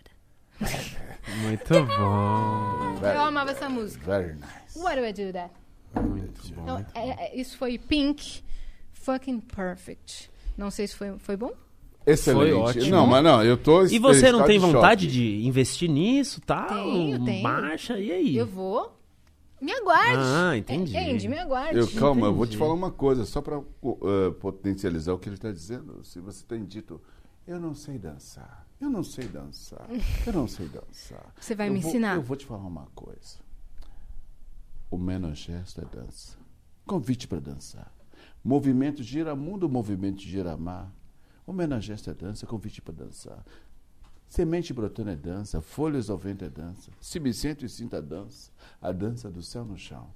Muito 1.43 1.73
bom. 1.85 2.99
Eu 3.03 3.21
amava 3.21 3.51
essa 3.51 3.69
música. 3.69 4.05
Very 4.05 4.33
nice. 4.35 4.77
Why 4.77 4.95
do 4.95 5.05
I 5.05 5.13
do 5.13 5.33
that? 5.33 5.53
Muito 5.95 6.53
bom. 6.55 6.61
Então, 6.63 6.85
é- 6.95 7.27
é- 7.27 7.35
isso 7.39 7.57
foi 7.57 7.77
Pink, 7.77 8.43
fucking 8.93 9.39
perfect. 9.39 10.29
Não 10.57 10.69
sei 10.71 10.87
se 10.87 10.95
foi, 10.95 11.17
foi 11.19 11.37
bom. 11.37 11.51
Excelente. 12.05 12.51
Foi 12.51 12.59
ótimo. 12.59 12.89
Não, 12.91 13.05
mas 13.07 13.23
não, 13.23 13.43
eu 13.43 13.55
tô. 13.57 13.85
E 13.85 13.99
você 13.99 14.31
não 14.31 14.43
tem 14.43 14.59
de 14.59 14.65
vontade 14.65 15.05
choque. 15.05 15.13
de 15.13 15.45
investir 15.47 15.89
nisso, 15.89 16.41
tal? 16.41 16.67
Tenho, 16.67 17.23
tenho. 17.23 17.43
Marcha, 17.43 17.97
e 17.99 18.11
aí? 18.11 18.35
Eu 18.37 18.47
vou. 18.47 18.95
Me 19.61 19.71
aguarde. 19.73 20.17
Ah, 20.17 20.57
entendi. 20.57 20.91
Entende? 20.95 21.27
Me 21.27 21.37
aguarde. 21.37 21.77
Eu, 21.77 21.87
calma, 21.89 22.27
eu 22.27 22.33
vou 22.33 22.45
te 22.45 22.49
Entendi. 22.51 22.57
falar 22.59 22.73
uma 22.73 22.91
coisa, 22.91 23.25
só 23.25 23.41
para 23.41 23.61
potencializar 24.39 25.13
o 25.13 25.19
que 25.19 25.27
ele 25.27 25.35
está 25.35 25.51
dizendo. 25.51 26.01
Se 26.03 26.19
você 26.19 26.45
tem 26.45 26.63
dito, 26.63 26.99
eu 27.45 27.59
não 27.59 27.73
sei 27.75 27.97
dançar, 27.97 28.65
eu 28.81 28.89
não 28.89 29.03
sei 29.03 29.27
dançar, 29.27 29.87
eu 30.25 30.33
não 30.33 30.47
sei 30.47 30.67
dançar. 30.69 31.33
Você 31.39 31.53
vai 31.55 31.67
Eu 31.69 31.73
me 31.73 31.79
vou- 31.79 31.89
ensinar? 31.89 32.15
Eu 32.15 32.21
vou 32.23 32.37
te 32.37 32.45
falar 32.45 32.65
uma 32.65 32.85
coisa. 32.95 33.37
O 34.89 34.97
menor 34.97 35.35
gesto 35.35 35.81
é 35.81 35.85
dança. 35.85 36.37
Convite 36.85 37.27
para 37.27 37.39
dançar. 37.39 37.93
Movimento 38.43 39.03
gira 39.03 39.35
mundo, 39.35 39.69
movimento 39.69 40.21
gira 40.21 40.55
mar. 40.57 40.91
O 41.45 41.53
menor 41.53 41.81
gesto 41.81 42.09
é 42.09 42.13
dança, 42.13 42.47
convite 42.47 42.81
para 42.81 42.93
dançar. 42.93 43.45
Semente 44.27 44.73
brotando 44.73 45.09
é 45.09 45.15
dança, 45.15 45.61
folhas 45.61 46.09
ao 46.09 46.17
vento 46.17 46.45
é 46.45 46.49
dança. 46.49 46.91
Se 47.01 47.19
me 47.19 47.33
sento 47.33 47.65
e 47.65 47.69
sinto 47.69 47.95
a 47.95 48.01
dança, 48.01 48.51
a 48.81 48.91
dança 48.91 49.29
do 49.29 49.41
céu 49.41 49.65
no 49.65 49.77
chão. 49.77 50.07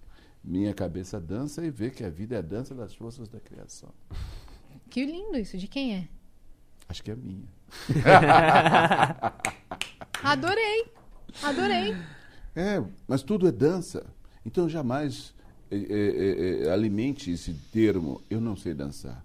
Minha 0.43 0.73
cabeça 0.73 1.19
dança 1.19 1.65
e 1.65 1.69
vê 1.71 1.89
que 1.89 2.03
a 2.03 2.09
vida 2.09 2.35
é 2.35 2.39
a 2.39 2.41
dança 2.41 2.75
das 2.75 2.93
forças 2.93 3.27
da 3.27 3.39
criação. 3.39 3.89
Que 4.89 5.05
lindo 5.05 5.37
isso. 5.37 5.57
De 5.57 5.67
quem 5.67 5.95
é? 5.95 6.07
Acho 6.89 7.03
que 7.03 7.11
é 7.11 7.15
minha. 7.15 7.47
Adorei. 10.23 10.85
Adorei. 11.41 11.95
É, 12.55 12.83
mas 13.07 13.23
tudo 13.23 13.47
é 13.47 13.51
dança. 13.51 14.05
Então 14.45 14.69
jamais 14.69 15.33
é, 15.71 15.75
é, 15.75 15.81
é, 15.81 16.67
é, 16.67 16.71
alimente 16.71 17.31
esse 17.31 17.53
termo, 17.71 18.21
eu 18.29 18.39
não 18.39 18.55
sei 18.55 18.73
dançar. 18.73 19.23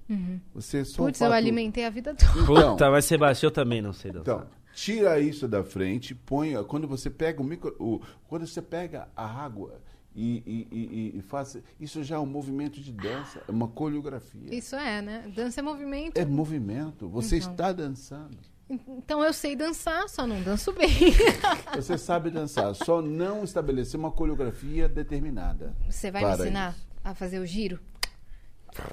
Você 0.54 0.84
só 0.84 1.04
Putz, 1.04 1.20
o 1.20 1.24
eu 1.24 1.28
fato- 1.28 1.36
alimentei 1.36 1.84
a 1.84 1.90
vida 1.90 2.14
toda. 2.14 2.30
Então, 2.40 2.72
Puta, 2.72 2.90
mas 2.90 3.04
Sebastião 3.04 3.48
eu 3.48 3.54
também 3.54 3.82
não 3.82 3.92
sei 3.92 4.10
dançar. 4.12 4.36
Então, 4.36 4.46
tira 4.74 5.20
isso 5.20 5.46
da 5.46 5.62
frente, 5.62 6.14
põe. 6.14 6.54
Quando 6.64 6.88
você 6.88 7.10
pega 7.10 7.40
o 7.42 7.44
micro. 7.44 7.74
O, 7.78 8.00
quando 8.28 8.46
você 8.46 8.62
pega 8.62 9.08
a 9.14 9.26
água 9.26 9.78
e, 10.20 10.66
e, 10.70 10.78
e- 11.14 11.18
e 11.18 11.22
faz. 11.22 11.56
Isso 11.78 12.02
já 12.02 12.16
é 12.16 12.18
um 12.18 12.26
movimento 12.26 12.80
de 12.80 12.92
dança, 12.92 13.40
é 13.46 13.50
uma 13.52 13.68
coreografia. 13.68 14.54
Isso 14.54 14.74
é, 14.76 15.00
né? 15.00 15.30
Dança 15.34 15.60
é 15.60 15.62
movimento. 15.62 16.16
É 16.18 16.24
movimento. 16.24 17.08
Você 17.08 17.36
Então. 17.38 17.50
está 17.52 17.72
dançando. 17.72 18.36
Então 18.68 19.24
eu 19.24 19.32
sei 19.32 19.56
dançar, 19.56 20.08
só 20.10 20.26
não 20.26 20.42
danço 20.42 20.72
bem. 20.72 20.88
Você 21.74 21.96
sabe 21.96 22.28
dançar, 22.30 22.74
só 22.74 23.00
não 23.00 23.42
estabelecer 23.42 23.98
uma 23.98 24.10
coreografia 24.10 24.86
determinada. 24.88 25.74
Você 25.88 26.10
vai 26.10 26.22
me 26.24 26.32
ensinar 26.34 26.72
isso. 26.72 26.86
a 27.02 27.14
fazer 27.14 27.38
o 27.38 27.46
giro? 27.46 27.78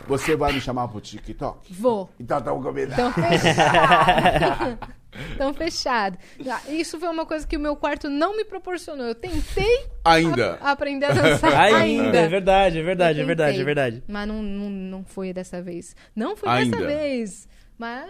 Você 0.07 0.35
vai 0.35 0.53
me 0.53 0.61
chamar 0.61 0.88
pro 0.88 1.02
TikTok? 1.02 1.73
Vou. 1.73 2.10
Então 2.18 2.41
tá 2.41 2.52
combinado. 2.52 2.93
Então 2.93 3.11
fechado. 3.11 4.80
então 5.33 5.53
fechado. 5.53 6.17
Ah, 6.49 6.61
Isso 6.71 6.99
foi 6.99 7.09
uma 7.09 7.25
coisa 7.25 7.45
que 7.47 7.55
o 7.57 7.59
meu 7.59 7.75
quarto 7.75 8.09
não 8.09 8.35
me 8.35 8.43
proporcionou. 8.45 9.05
Eu 9.07 9.15
tentei 9.15 9.85
Ainda. 10.03 10.55
a- 10.61 10.71
aprender 10.71 11.05
a 11.05 11.13
dançar 11.13 11.53
Ainda, 11.53 11.77
ainda. 11.77 12.17
é 12.19 12.27
verdade, 12.27 12.79
é 12.79 12.83
verdade, 12.83 13.19
é 13.21 13.23
verdade, 13.23 13.59
é 13.59 13.63
verdade. 13.63 14.03
Mas 14.07 14.27
não, 14.27 14.41
não, 14.41 14.69
não 14.69 15.03
foi 15.05 15.33
dessa 15.33 15.61
vez. 15.61 15.95
Não 16.15 16.35
foi 16.35 16.49
Ainda. 16.49 16.77
dessa 16.77 16.87
vez. 16.89 17.47
Mas 17.77 18.09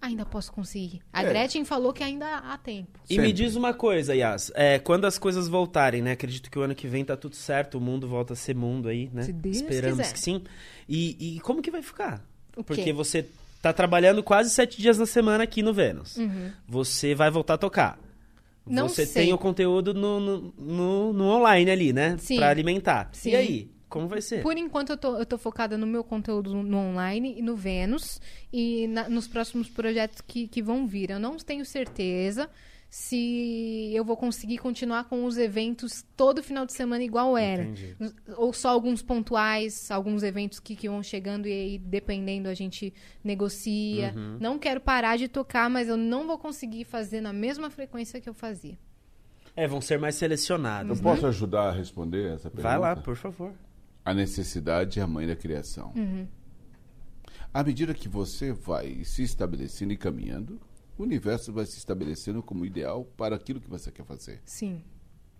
ainda 0.00 0.24
posso 0.24 0.50
conseguir. 0.52 1.00
A 1.12 1.22
É. 1.22 1.28
Gretchen 1.28 1.64
falou 1.64 1.92
que 1.92 2.02
ainda 2.02 2.26
há 2.38 2.56
tempo. 2.56 2.98
E 3.04 3.14
Sempre. 3.14 3.26
me 3.26 3.32
diz 3.32 3.54
uma 3.54 3.74
coisa, 3.74 4.14
Yas. 4.14 4.50
É, 4.54 4.78
quando 4.78 5.04
as 5.04 5.18
coisas 5.18 5.46
voltarem, 5.46 6.00
né? 6.00 6.12
Acredito 6.12 6.50
que 6.50 6.58
o 6.58 6.62
ano 6.62 6.74
que 6.74 6.88
vem 6.88 7.04
tá 7.04 7.16
tudo 7.16 7.36
certo, 7.36 7.76
o 7.76 7.80
mundo 7.80 8.08
volta 8.08 8.32
a 8.32 8.36
ser 8.36 8.54
mundo 8.56 8.88
aí, 8.88 9.10
né? 9.12 9.22
Se 9.24 9.32
Deus 9.32 9.56
Esperamos 9.56 9.98
quiser. 9.98 10.12
que 10.14 10.18
sim. 10.20 10.42
E, 10.88 11.36
e 11.36 11.40
como 11.40 11.60
que 11.60 11.70
vai 11.70 11.82
ficar? 11.82 12.24
O 12.56 12.64
Porque 12.64 12.82
quê? 12.84 12.92
você 12.94 13.26
tá 13.60 13.72
trabalhando 13.72 14.22
quase 14.22 14.50
sete 14.50 14.80
dias 14.80 14.98
na 14.98 15.06
semana 15.06 15.44
aqui 15.44 15.62
no 15.62 15.72
Vênus. 15.72 16.16
Uhum. 16.16 16.50
Você 16.68 17.14
vai 17.14 17.30
voltar 17.30 17.54
a 17.54 17.58
tocar. 17.58 17.98
Não 18.66 18.88
você 18.88 19.04
sei. 19.06 19.24
tem 19.24 19.32
o 19.32 19.38
conteúdo 19.38 19.92
no, 19.94 20.20
no, 20.20 20.54
no- 20.58 21.12
no 21.12 21.24
online 21.24 21.70
ali, 21.70 21.92
né? 21.92 22.16
Sim. 22.18 22.36
Pra 22.36 22.48
alimentar. 22.50 23.08
Sim. 23.12 23.30
E 23.30 23.36
aí? 23.36 23.70
Como 23.88 24.06
vai 24.06 24.20
ser? 24.20 24.42
Por 24.42 24.56
enquanto, 24.56 24.90
eu 24.90 24.96
tô, 24.96 25.16
eu 25.18 25.26
tô 25.26 25.36
focada 25.36 25.76
no 25.76 25.84
meu 25.86 26.04
conteúdo 26.04 26.54
no 26.54 26.76
online 26.78 27.34
e 27.36 27.42
no 27.42 27.56
Vênus 27.56 28.20
e 28.52 28.86
na- 28.86 29.08
nos 29.08 29.26
próximos 29.26 29.68
projetos 29.68 30.20
que, 30.24 30.46
que 30.46 30.62
vão 30.62 30.86
vir. 30.86 31.10
Eu 31.10 31.18
não 31.18 31.36
tenho 31.38 31.64
certeza 31.66 32.48
se 32.90 33.92
eu 33.94 34.04
vou 34.04 34.16
conseguir 34.16 34.58
continuar 34.58 35.04
com 35.04 35.24
os 35.24 35.38
eventos 35.38 36.04
todo 36.16 36.42
final 36.42 36.66
de 36.66 36.72
semana 36.72 37.04
igual 37.04 37.38
era. 37.38 37.62
Entendi. 37.62 37.96
Ou 38.36 38.52
só 38.52 38.68
alguns 38.68 39.00
pontuais, 39.00 39.92
alguns 39.92 40.24
eventos 40.24 40.58
que, 40.58 40.74
que 40.74 40.88
vão 40.88 41.00
chegando 41.00 41.46
e 41.46 41.52
aí, 41.52 41.78
dependendo, 41.78 42.48
a 42.48 42.54
gente 42.54 42.92
negocia. 43.22 44.12
Uhum. 44.16 44.38
Não 44.40 44.58
quero 44.58 44.80
parar 44.80 45.16
de 45.16 45.28
tocar, 45.28 45.70
mas 45.70 45.88
eu 45.88 45.96
não 45.96 46.26
vou 46.26 46.36
conseguir 46.36 46.84
fazer 46.84 47.20
na 47.20 47.32
mesma 47.32 47.70
frequência 47.70 48.20
que 48.20 48.28
eu 48.28 48.34
fazia. 48.34 48.76
É, 49.54 49.68
vão 49.68 49.80
ser 49.80 50.00
mais 50.00 50.16
selecionados. 50.16 50.98
Eu 50.98 51.04
né? 51.04 51.10
posso 51.10 51.28
ajudar 51.28 51.68
a 51.68 51.72
responder 51.72 52.34
essa 52.34 52.50
pergunta? 52.50 52.62
Vai 52.62 52.78
lá, 52.78 52.96
por 52.96 53.14
favor. 53.14 53.52
A 54.04 54.12
necessidade 54.12 54.98
é 54.98 55.02
a 55.04 55.06
mãe 55.06 55.28
da 55.28 55.36
criação. 55.36 55.92
Uhum. 55.94 56.26
À 57.54 57.62
medida 57.62 57.94
que 57.94 58.08
você 58.08 58.52
vai 58.52 59.04
se 59.04 59.22
estabelecendo 59.22 59.92
e 59.92 59.96
caminhando, 59.96 60.60
o 61.00 61.04
universo 61.04 61.52
vai 61.52 61.64
se 61.66 61.78
estabelecendo 61.78 62.42
como 62.42 62.64
ideal 62.64 63.04
para 63.16 63.36
aquilo 63.36 63.60
que 63.60 63.68
você 63.70 63.90
quer 63.90 64.04
fazer. 64.04 64.40
Sim. 64.44 64.82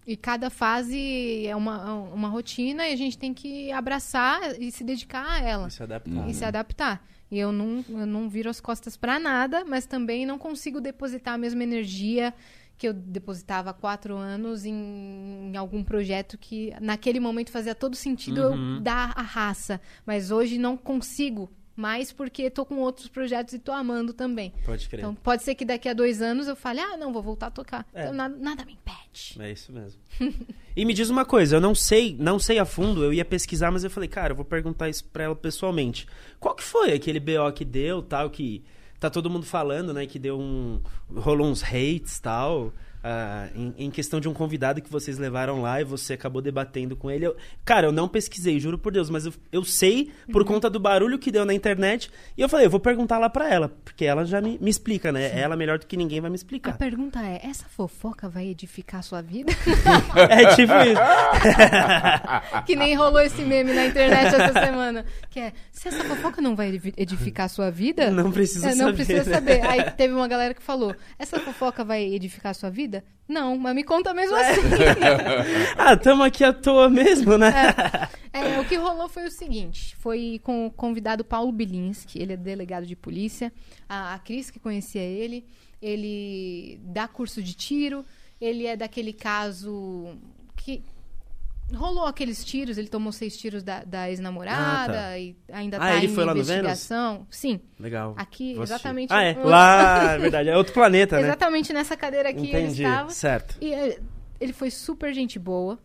E 0.07 0.16
cada 0.16 0.49
fase 0.51 1.47
é 1.47 1.55
uma, 1.55 1.93
uma 1.95 2.28
rotina 2.28 2.89
e 2.89 2.93
a 2.93 2.97
gente 2.97 3.19
tem 3.19 3.35
que 3.35 3.70
abraçar 3.70 4.61
e 4.61 4.73
se 4.73 4.82
dedicar 4.82 5.24
a 5.27 5.41
ela. 5.41 5.69
E 5.69 5.70
se 5.70 5.82
adaptar. 5.82 6.28
E 6.28 6.35
se 6.35 6.45
adaptar. 6.45 7.07
E 7.31 7.39
eu 7.39 7.53
não, 7.53 7.85
eu 7.89 8.07
não 8.07 8.28
viro 8.28 8.49
as 8.51 8.61
costas 8.61 8.97
pra 8.97 9.19
nada, 9.19 9.65
mas 9.65 9.87
também 9.87 10.24
não 10.27 10.39
consigo 10.39 10.81
depositar 10.81 11.35
a 11.35 11.39
mesma 11.39 11.62
energia 11.62 12.35
que 12.77 12.89
eu 12.89 12.95
depositava 12.95 13.70
há 13.70 13.74
quatro 13.74 14.16
anos 14.16 14.65
em, 14.65 14.73
em 15.53 15.57
algum 15.57 15.85
projeto 15.85 16.39
que 16.39 16.73
naquele 16.81 17.20
momento 17.20 17.51
fazia 17.51 17.74
todo 17.74 17.95
sentido 17.95 18.41
Uhum. 18.49 18.77
eu 18.77 18.81
dar 18.81 19.12
a 19.15 19.23
raça. 19.23 19.78
Mas 20.07 20.31
hoje 20.31 20.57
não 20.59 20.78
consigo 20.78 21.51
mais 21.81 22.12
porque 22.12 22.51
tô 22.51 22.65
com 22.65 22.77
outros 22.77 23.09
projetos 23.09 23.55
e 23.55 23.59
tô 23.59 23.73
amando 23.73 24.12
também. 24.12 24.52
Pode 24.65 24.89
crer. 24.89 25.01
Então 25.01 25.15
pode 25.15 25.43
ser 25.43 25.55
que 25.55 25.65
daqui 25.65 25.89
a 25.89 25.93
dois 25.93 26.20
anos 26.20 26.47
eu 26.47 26.55
fale, 26.55 26.78
ah, 26.78 26.97
não, 26.97 27.12
vou 27.12 27.23
voltar 27.23 27.47
a 27.47 27.51
tocar. 27.51 27.86
É. 27.94 28.02
Então 28.02 28.15
nada, 28.15 28.36
nada 28.36 28.65
me 28.65 28.74
impede. 28.74 29.36
É 29.40 29.51
isso 29.51 29.73
mesmo. 29.73 30.01
e 30.77 30.85
me 30.85 30.93
diz 30.93 31.11
uma 31.11 31.24
coisa, 31.24 31.57
eu 31.57 31.61
não 31.61 31.74
sei, 31.74 32.15
não 32.19 32.39
sei 32.39 32.59
a 32.59 32.65
fundo, 32.65 33.02
eu 33.02 33.12
ia 33.12 33.24
pesquisar, 33.24 33.70
mas 33.70 33.82
eu 33.82 33.90
falei, 33.90 34.09
cara, 34.09 34.32
eu 34.32 34.36
vou 34.36 34.44
perguntar 34.44 34.89
isso 34.89 35.05
pra 35.07 35.24
ela 35.24 35.35
pessoalmente. 35.35 36.07
Qual 36.39 36.55
que 36.55 36.62
foi 36.62 36.93
aquele 36.93 37.19
BO 37.19 37.51
que 37.55 37.65
deu, 37.65 38.02
tal, 38.02 38.31
que 38.31 38.62
tá 39.01 39.09
todo 39.09 39.31
mundo 39.31 39.47
falando, 39.47 39.94
né, 39.94 40.07
que 40.07 40.19
deu 40.19 40.39
um 40.39 40.81
rolou 41.16 41.48
uns 41.48 41.62
hates, 41.65 42.20
tal. 42.20 42.73
Ah, 43.02 43.48
em, 43.55 43.74
em 43.78 43.90
questão 43.90 44.20
de 44.20 44.28
um 44.28 44.35
convidado 44.35 44.81
que 44.82 44.90
vocês 44.90 45.18
levaram 45.18 45.60
lá 45.62 45.81
e 45.81 45.85
você 45.85 46.14
acabou 46.14 46.40
debatendo 46.43 46.97
com 46.97 47.10
ele. 47.10 47.27
Eu- 47.27 47.36
cara, 47.64 47.86
eu 47.86 47.93
não 47.93 48.09
pesquisei, 48.09 48.59
juro 48.60 48.78
por 48.78 48.93
Deus, 48.93 49.09
mas 49.10 49.27
eu, 49.27 49.32
eu 49.52 49.64
sei 49.64 50.10
Uhum. 50.27 50.32
por 50.32 50.44
conta 50.44 50.68
do 50.70 50.78
barulho 50.81 51.18
que 51.18 51.31
deu 51.31 51.44
na 51.44 51.55
internet. 51.55 52.10
E 52.36 52.40
eu 52.40 52.48
falei, 52.48 52.66
eu 52.66 52.70
vou 52.70 52.81
perguntar 52.81 53.18
lá 53.18 53.28
pra 53.31 53.48
ela, 53.52 53.68
porque 53.85 54.05
ela 54.05 54.24
já 54.24 54.40
me, 54.40 54.59
me 54.60 54.70
explica, 54.70 55.10
né? 55.12 55.39
Ela 55.39 55.56
melhor 55.56 55.78
do 55.78 55.86
que 55.86 55.97
ninguém 55.97 56.20
vai 56.20 56.31
me 56.31 56.35
A 56.35 56.36
explicar. 56.36 56.77
pergunta 56.77 57.20
é: 57.20 57.40
essa 57.44 57.64
fofoca 57.68 58.28
vai 58.28 58.47
edificar 58.48 59.01
a 59.01 59.02
sua 59.02 59.22
vida? 59.22 59.52
é 60.28 60.55
tipo 60.56 60.72
isso. 60.72 61.01
que 62.66 62.77
nem 62.77 62.94
rolou 62.94 63.20
esse 63.20 63.43
meme 63.43 63.72
na 63.72 63.86
internet 63.86 64.35
essa 64.35 64.52
semana. 64.60 65.05
Que 65.31 65.40
é: 65.40 65.52
se 65.72 65.89
essa 65.89 66.05
fofoca 66.05 66.40
não 66.40 66.55
vai 66.56 66.68
edifi- 66.68 66.94
edificar 66.97 67.47
a 67.47 67.48
sua 67.48 67.70
vida? 67.70 68.10
Não 68.10 68.31
precisa 68.31 68.70
É, 68.70 68.74
não 68.74 68.86
saber. 68.86 68.94
precisa 68.97 69.24
né? 69.31 69.35
saber. 69.36 69.66
Aí 69.66 69.90
teve 69.93 70.14
uma 70.14 70.28
galera 70.28 70.55
que 70.55 70.62
falou: 70.62 70.94
essa 71.18 71.39
fofoca 71.40 71.85
vai 71.85 72.02
edificar 72.05 72.51
a 72.51 72.55
sua 72.55 72.70
vida? 72.70 72.89
Não, 73.28 73.56
mas 73.56 73.74
me 73.74 73.84
conta 73.84 74.12
mesmo 74.12 74.36
assim. 74.36 74.60
ah, 75.78 75.96
tamo 75.96 76.24
aqui 76.24 76.42
à 76.42 76.52
toa 76.52 76.90
mesmo, 76.90 77.38
né? 77.38 77.52
É, 78.32 78.60
o 78.60 78.64
que 78.64 78.76
rolou 78.76 79.08
foi 79.08 79.24
o 79.24 79.30
seguinte: 79.30 79.94
foi 79.96 80.40
com 80.42 80.66
o 80.66 80.70
convidado 80.70 81.24
Paulo 81.24 81.52
Bilinski, 81.52 82.20
ele 82.20 82.32
é 82.32 82.36
delegado 82.36 82.86
de 82.86 82.96
polícia, 82.96 83.52
a, 83.88 84.14
a 84.14 84.18
Cris 84.18 84.50
que 84.50 84.58
conhecia 84.58 85.02
ele, 85.02 85.44
ele 85.80 86.80
dá 86.82 87.06
curso 87.06 87.42
de 87.42 87.54
tiro, 87.54 88.04
ele 88.40 88.66
é 88.66 88.76
daquele 88.76 89.12
caso 89.12 90.16
que. 90.56 90.82
Rolou 91.74 92.05
aqueles 92.06 92.44
tiros, 92.44 92.78
ele 92.78 92.88
tomou 92.88 93.12
seis 93.12 93.36
tiros 93.36 93.62
da, 93.62 93.84
da 93.84 94.10
ex-namorada 94.10 94.92
Ah, 94.92 94.92
tá. 94.92 95.18
e 95.18 95.36
ainda 95.52 95.76
Ah, 95.76 95.80
tá 95.80 95.97
ele 95.97 96.06
em 96.06 96.14
foi 96.14 96.24
lá 96.24 96.34
no 96.34 96.42
Vênus? 96.42 96.51
investigação. 96.51 97.26
Sim, 97.30 97.60
Legal. 97.78 98.14
Aqui, 98.16 98.55
Vou 98.55 98.62
exatamente. 98.64 99.12
Ah, 99.12 99.22
é. 99.22 99.34
Lá, 99.34 100.12
é 100.14 100.18
verdade. 100.18 100.48
É 100.48 100.56
outro 100.56 100.72
planeta, 100.72 101.16
né? 101.16 101.22
exatamente 101.22 101.72
nessa 101.72 101.97
cadeira 101.97 102.32
que 102.32 102.40
ele 102.40 102.48
Entendi. 102.48 102.82
estava. 102.82 103.10
Certo. 103.10 103.56
E 103.60 103.72
é, 103.72 103.98
ele 104.40 104.52
foi 104.52 104.70
super 104.70 105.12
gente 105.14 105.38
boa. 105.38 105.78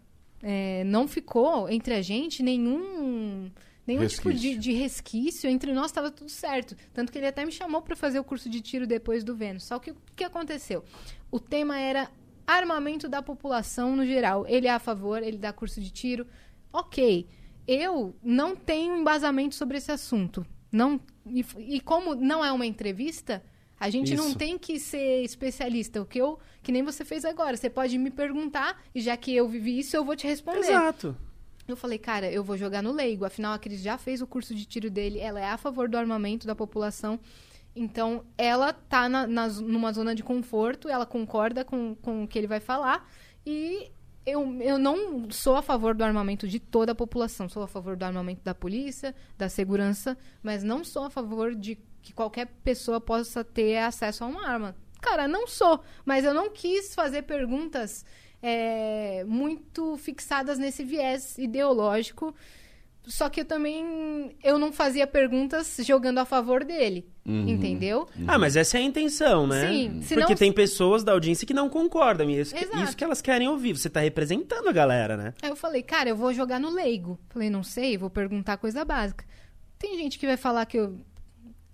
É, 0.43 0.83
não 0.83 1.07
ficou 1.07 1.67
entre 1.69 1.93
a 1.93 2.01
gente 2.01 2.43
nenhum 2.43 3.49
nenhum 3.87 4.05
tipo 4.07 4.33
de, 4.33 4.47
Resquício. 4.49 4.59
de 4.59 4.71
resquício. 4.73 5.49
Entre 5.49 5.73
nós 5.73 5.87
estava 5.87 6.09
tudo 6.11 6.29
certo. 6.29 6.75
Tanto 6.93 7.11
que 7.11 7.17
ele 7.17 7.27
até 7.27 7.45
me 7.45 7.51
chamou 7.51 7.81
para 7.81 7.95
fazer 7.95 8.19
o 8.19 8.23
curso 8.23 8.49
de 8.49 8.59
tiro 8.61 8.85
depois 8.87 9.23
do 9.23 9.35
Vênus. 9.35 9.63
Só 9.65 9.77
que 9.79 9.91
o 9.91 9.95
que 10.15 10.23
aconteceu? 10.23 10.83
O 11.31 11.39
tema 11.39 11.79
era 11.79 12.09
armamento 12.45 13.07
da 13.07 13.21
população 13.21 13.95
no 13.95 14.05
geral. 14.05 14.45
Ele 14.47 14.67
é 14.67 14.71
a 14.71 14.79
favor, 14.79 15.21
ele 15.21 15.37
dá 15.37 15.51
curso 15.53 15.81
de 15.81 15.91
tiro. 15.91 16.25
Ok. 16.71 17.27
Eu 17.67 18.15
não 18.23 18.55
tenho 18.55 18.95
embasamento 18.97 19.55
sobre 19.55 19.77
esse 19.77 19.91
assunto. 19.91 20.45
Não, 20.71 20.99
e, 21.25 21.45
e 21.57 21.79
como 21.79 22.13
não 22.13 22.43
é 22.43 22.51
uma 22.51 22.65
entrevista, 22.65 23.43
a 23.79 23.89
gente 23.89 24.15
não 24.15 24.29
Isso. 24.29 24.37
tem 24.37 24.57
que 24.57 24.79
ser 24.79 25.23
especialista. 25.23 26.01
O 26.01 26.05
que 26.05 26.19
eu, 26.19 26.39
que 26.61 26.71
nem 26.71 26.83
você 26.83 27.03
fez 27.03 27.25
agora. 27.25 27.57
Você 27.57 27.69
pode 27.69 27.97
me 27.97 28.11
perguntar 28.11 28.81
e 28.93 29.01
já 29.01 29.17
que 29.17 29.35
eu 29.35 29.47
vivi 29.47 29.79
isso, 29.79 29.95
eu 29.95 30.05
vou 30.05 30.15
te 30.15 30.27
responder. 30.27 30.69
Exato. 30.69 31.15
Eu 31.67 31.75
falei, 31.75 31.97
cara, 31.97 32.31
eu 32.31 32.43
vou 32.43 32.57
jogar 32.57 32.83
no 32.83 32.91
leigo. 32.91 33.25
Afinal, 33.25 33.53
a 33.53 33.59
Cris 33.59 33.81
já 33.81 33.97
fez 33.97 34.21
o 34.21 34.27
curso 34.27 34.53
de 34.53 34.65
tiro 34.65 34.89
dele. 34.89 35.19
Ela 35.19 35.39
é 35.39 35.49
a 35.49 35.57
favor 35.57 35.89
do 35.89 35.97
armamento 35.97 36.45
da 36.45 36.55
população. 36.55 37.19
Então, 37.75 38.23
ela 38.37 38.71
tá 38.71 39.09
na, 39.09 39.27
na- 39.27 39.47
numa 39.49 39.91
zona 39.91 40.15
de 40.15 40.23
conforto. 40.23 40.87
Ela 40.87 41.05
concorda 41.05 41.65
com, 41.65 41.95
com 41.95 42.23
o 42.23 42.27
que 42.27 42.37
ele 42.39 42.47
vai 42.47 42.59
falar. 42.59 43.09
E 43.45 43.91
eu, 44.25 44.61
eu 44.61 44.77
não 44.77 45.29
sou 45.29 45.55
a 45.55 45.61
favor 45.61 45.93
do 45.93 46.03
armamento 46.03 46.47
de 46.47 46.59
toda 46.59 46.93
a 46.93 46.95
população. 46.95 47.49
Sou 47.49 47.63
a 47.63 47.67
favor 47.67 47.95
do 47.97 48.03
armamento 48.05 48.41
da 48.43 48.55
polícia, 48.55 49.13
da 49.37 49.49
segurança. 49.49 50.17
Mas 50.41 50.63
não 50.63 50.83
sou 50.83 51.03
a 51.03 51.09
favor 51.09 51.53
de 51.53 51.77
que 52.01 52.13
qualquer 52.13 52.47
pessoa 52.63 53.01
possa 53.01 53.43
ter 53.43 53.77
acesso 53.79 54.23
a 54.23 54.27
uma 54.27 54.47
arma. 54.47 54.75
Cara, 55.01 55.27
não 55.27 55.45
sou. 55.45 55.81
Mas 56.05 56.23
eu 56.23 56.33
não 56.33 56.49
quis 56.49 56.95
fazer 56.95 57.23
perguntas 57.23 58.05
é, 58.41 59.23
muito 59.25 59.97
fixadas 59.97 60.57
nesse 60.57 60.83
viés 60.83 61.37
ideológico. 61.37 62.33
Só 63.07 63.29
que 63.29 63.41
eu 63.41 63.45
também 63.45 64.35
eu 64.43 64.57
não 64.57 64.71
fazia 64.71 65.05
perguntas 65.05 65.77
jogando 65.83 66.17
a 66.19 66.25
favor 66.25 66.63
dele, 66.63 67.07
entendeu? 67.25 68.07
Ah, 68.27 68.37
mas 68.37 68.55
essa 68.55 68.77
é 68.77 68.81
a 68.81 68.83
intenção, 68.83 69.45
né? 69.47 69.67
Sim, 69.71 70.01
senão- 70.01 70.21
Porque 70.23 70.35
tem 70.35 70.51
pessoas 70.51 71.03
da 71.03 71.11
audiência 71.11 71.45
que 71.45 71.53
não 71.53 71.69
concordam. 71.69 72.29
E 72.29 72.39
isso, 72.39 72.53
que, 72.55 72.63
Exato. 72.63 72.83
isso 72.83 72.97
que 72.97 73.03
elas 73.03 73.21
querem 73.21 73.47
ouvir. 73.47 73.77
Você 73.77 73.89
tá 73.89 73.99
representando 73.99 74.67
a 74.67 74.71
galera, 74.71 75.15
né? 75.15 75.33
Aí 75.41 75.49
eu 75.49 75.55
falei, 75.55 75.83
cara, 75.83 76.09
eu 76.09 76.15
vou 76.15 76.33
jogar 76.33 76.59
no 76.59 76.69
leigo. 76.69 77.19
Falei, 77.29 77.49
não 77.49 77.63
sei, 77.63 77.97
vou 77.97 78.09
perguntar 78.09 78.57
coisa 78.57 78.83
básica. 78.83 79.25
Tem 79.77 79.97
gente 79.97 80.17
que 80.17 80.25
vai 80.25 80.37
falar 80.37 80.65
que 80.65 80.77
eu 80.77 80.97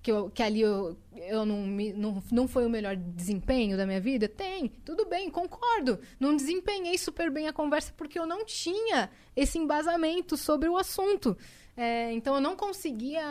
que, 0.02 0.12
eu, 0.12 0.30
que 0.30 0.42
ali 0.42 0.62
eu, 0.62 0.98
eu 1.16 1.46
não, 1.46 1.66
me- 1.66 1.94
não, 1.94 2.24
não 2.32 2.48
foi 2.48 2.66
o 2.66 2.70
melhor 2.70 2.96
desempenho 2.96 3.78
da 3.78 3.86
minha 3.86 4.02
vida? 4.02 4.28
Tem, 4.28 4.70
tudo 4.84 5.06
bem, 5.06 5.30
concordo. 5.30 6.00
Não 6.20 6.36
desempenhei 6.36 6.98
super 6.98 7.30
bem 7.30 7.48
a 7.48 7.54
conversa 7.54 7.94
porque 7.96 8.18
eu 8.20 8.26
não 8.26 8.44
tinha 8.46 9.10
esse 9.36 9.58
embasamento 9.58 10.36
sobre 10.38 10.68
o 10.70 10.78
assunto. 10.78 11.38
É, 11.78 12.12
então 12.14 12.36
eu 12.36 12.42
não 12.42 12.56
conseguia 12.56 13.22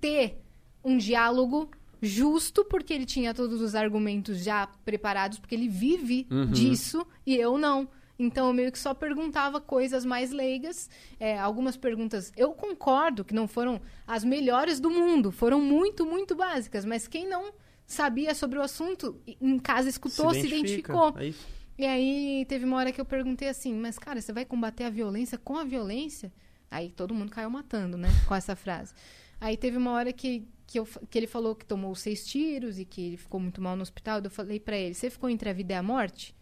ter 0.00 0.40
um 0.84 0.96
diálogo 0.96 1.70
justo 2.00 2.64
porque 2.64 2.92
ele 2.92 3.06
tinha 3.06 3.32
todos 3.32 3.60
os 3.60 3.74
argumentos 3.74 4.42
já 4.42 4.66
preparados, 4.84 5.38
porque 5.38 5.54
ele 5.54 5.68
vive 5.68 6.26
disso 6.52 7.06
e 7.24 7.36
eu 7.36 7.56
não. 7.56 7.88
Então 8.22 8.46
eu 8.46 8.52
meio 8.52 8.70
que 8.70 8.78
só 8.78 8.94
perguntava 8.94 9.60
coisas 9.60 10.04
mais 10.04 10.30
leigas, 10.30 10.88
é, 11.18 11.38
algumas 11.38 11.76
perguntas 11.76 12.32
eu 12.36 12.52
concordo 12.52 13.24
que 13.24 13.34
não 13.34 13.48
foram 13.48 13.80
as 14.06 14.22
melhores 14.22 14.78
do 14.78 14.90
mundo, 14.90 15.32
foram 15.32 15.60
muito, 15.60 16.06
muito 16.06 16.34
básicas, 16.34 16.84
mas 16.84 17.08
quem 17.08 17.28
não 17.28 17.52
sabia 17.84 18.34
sobre 18.34 18.58
o 18.58 18.62
assunto 18.62 19.20
em 19.40 19.58
casa 19.58 19.88
escutou, 19.88 20.32
se, 20.32 20.46
identifica. 20.46 20.92
identificou. 20.92 21.14
É. 21.18 21.34
E 21.78 21.84
aí 21.84 22.46
teve 22.48 22.64
uma 22.64 22.76
hora 22.76 22.92
que 22.92 23.00
eu 23.00 23.04
perguntei 23.04 23.48
assim, 23.48 23.74
mas 23.74 23.98
cara, 23.98 24.20
você 24.20 24.32
vai 24.32 24.44
combater 24.44 24.84
a 24.84 24.90
violência 24.90 25.36
com 25.36 25.56
a 25.56 25.64
violência? 25.64 26.32
Aí 26.70 26.90
todo 26.90 27.12
mundo 27.12 27.30
caiu 27.30 27.50
matando, 27.50 27.98
né? 27.98 28.08
Com 28.26 28.34
essa 28.34 28.54
frase. 28.54 28.94
Aí 29.40 29.56
teve 29.56 29.76
uma 29.76 29.90
hora 29.90 30.12
que, 30.12 30.46
que, 30.66 30.78
eu, 30.78 30.86
que 31.10 31.18
ele 31.18 31.26
falou 31.26 31.56
que 31.56 31.66
tomou 31.66 31.94
seis 31.96 32.24
tiros 32.24 32.78
e 32.78 32.84
que 32.84 33.00
ele 33.08 33.16
ficou 33.16 33.40
muito 33.40 33.60
mal 33.60 33.74
no 33.74 33.82
hospital. 33.82 34.20
Eu 34.22 34.30
falei 34.30 34.60
pra 34.60 34.76
ele, 34.76 34.94
você 34.94 35.10
ficou 35.10 35.28
entre 35.28 35.50
a 35.50 35.52
vida 35.52 35.74
e 35.74 35.76
a 35.76 35.82
morte? 35.82 36.34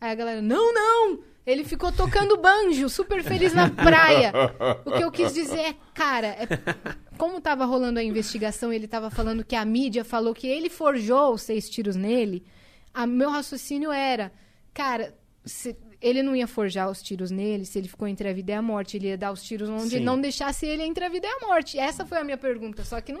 Aí 0.00 0.10
a 0.10 0.14
galera, 0.14 0.40
não, 0.42 0.72
não! 0.72 1.18
Ele 1.46 1.64
ficou 1.64 1.90
tocando 1.90 2.36
banjo, 2.36 2.88
super 2.88 3.22
feliz 3.24 3.52
na 3.52 3.68
praia. 3.70 4.32
O 4.84 4.92
que 4.92 5.02
eu 5.02 5.10
quis 5.10 5.32
dizer 5.34 5.58
é, 5.58 5.74
cara, 5.94 6.28
é- 6.28 6.46
como 7.18 7.40
tava 7.40 7.64
rolando 7.64 7.98
a 7.98 8.02
investigação, 8.02 8.72
ele 8.72 8.86
tava 8.86 9.10
falando 9.10 9.44
que 9.44 9.56
a 9.56 9.64
mídia 9.64 10.04
falou 10.04 10.34
que 10.34 10.46
ele 10.46 10.70
forjou 10.70 11.34
os 11.34 11.42
seis 11.42 11.68
tiros 11.68 11.96
nele. 11.96 12.44
A 12.94 13.06
meu 13.06 13.30
raciocínio 13.30 13.90
era, 13.90 14.32
cara, 14.72 15.14
se- 15.44 15.76
ele 16.00 16.22
não 16.22 16.34
ia 16.34 16.46
forjar 16.46 16.88
os 16.90 17.02
tiros 17.02 17.30
nele 17.30 17.64
se 17.66 17.78
ele 17.78 17.88
ficou 17.88 18.08
entre 18.08 18.28
a 18.28 18.32
vida 18.32 18.52
e 18.52 18.54
a 18.54 18.62
morte. 18.62 18.96
Ele 18.96 19.08
ia 19.08 19.18
dar 19.18 19.30
os 19.32 19.42
tiros 19.42 19.68
onde 19.68 19.98
Sim. 19.98 20.00
não 20.00 20.20
deixasse 20.20 20.64
ele 20.66 20.82
entre 20.82 21.04
a 21.04 21.08
vida 21.08 21.26
e 21.26 21.30
a 21.30 21.46
morte. 21.46 21.78
Essa 21.78 22.06
foi 22.06 22.18
a 22.18 22.24
minha 22.24 22.36
pergunta. 22.38 22.84
Só 22.84 23.00
que 23.00 23.12
não. 23.12 23.20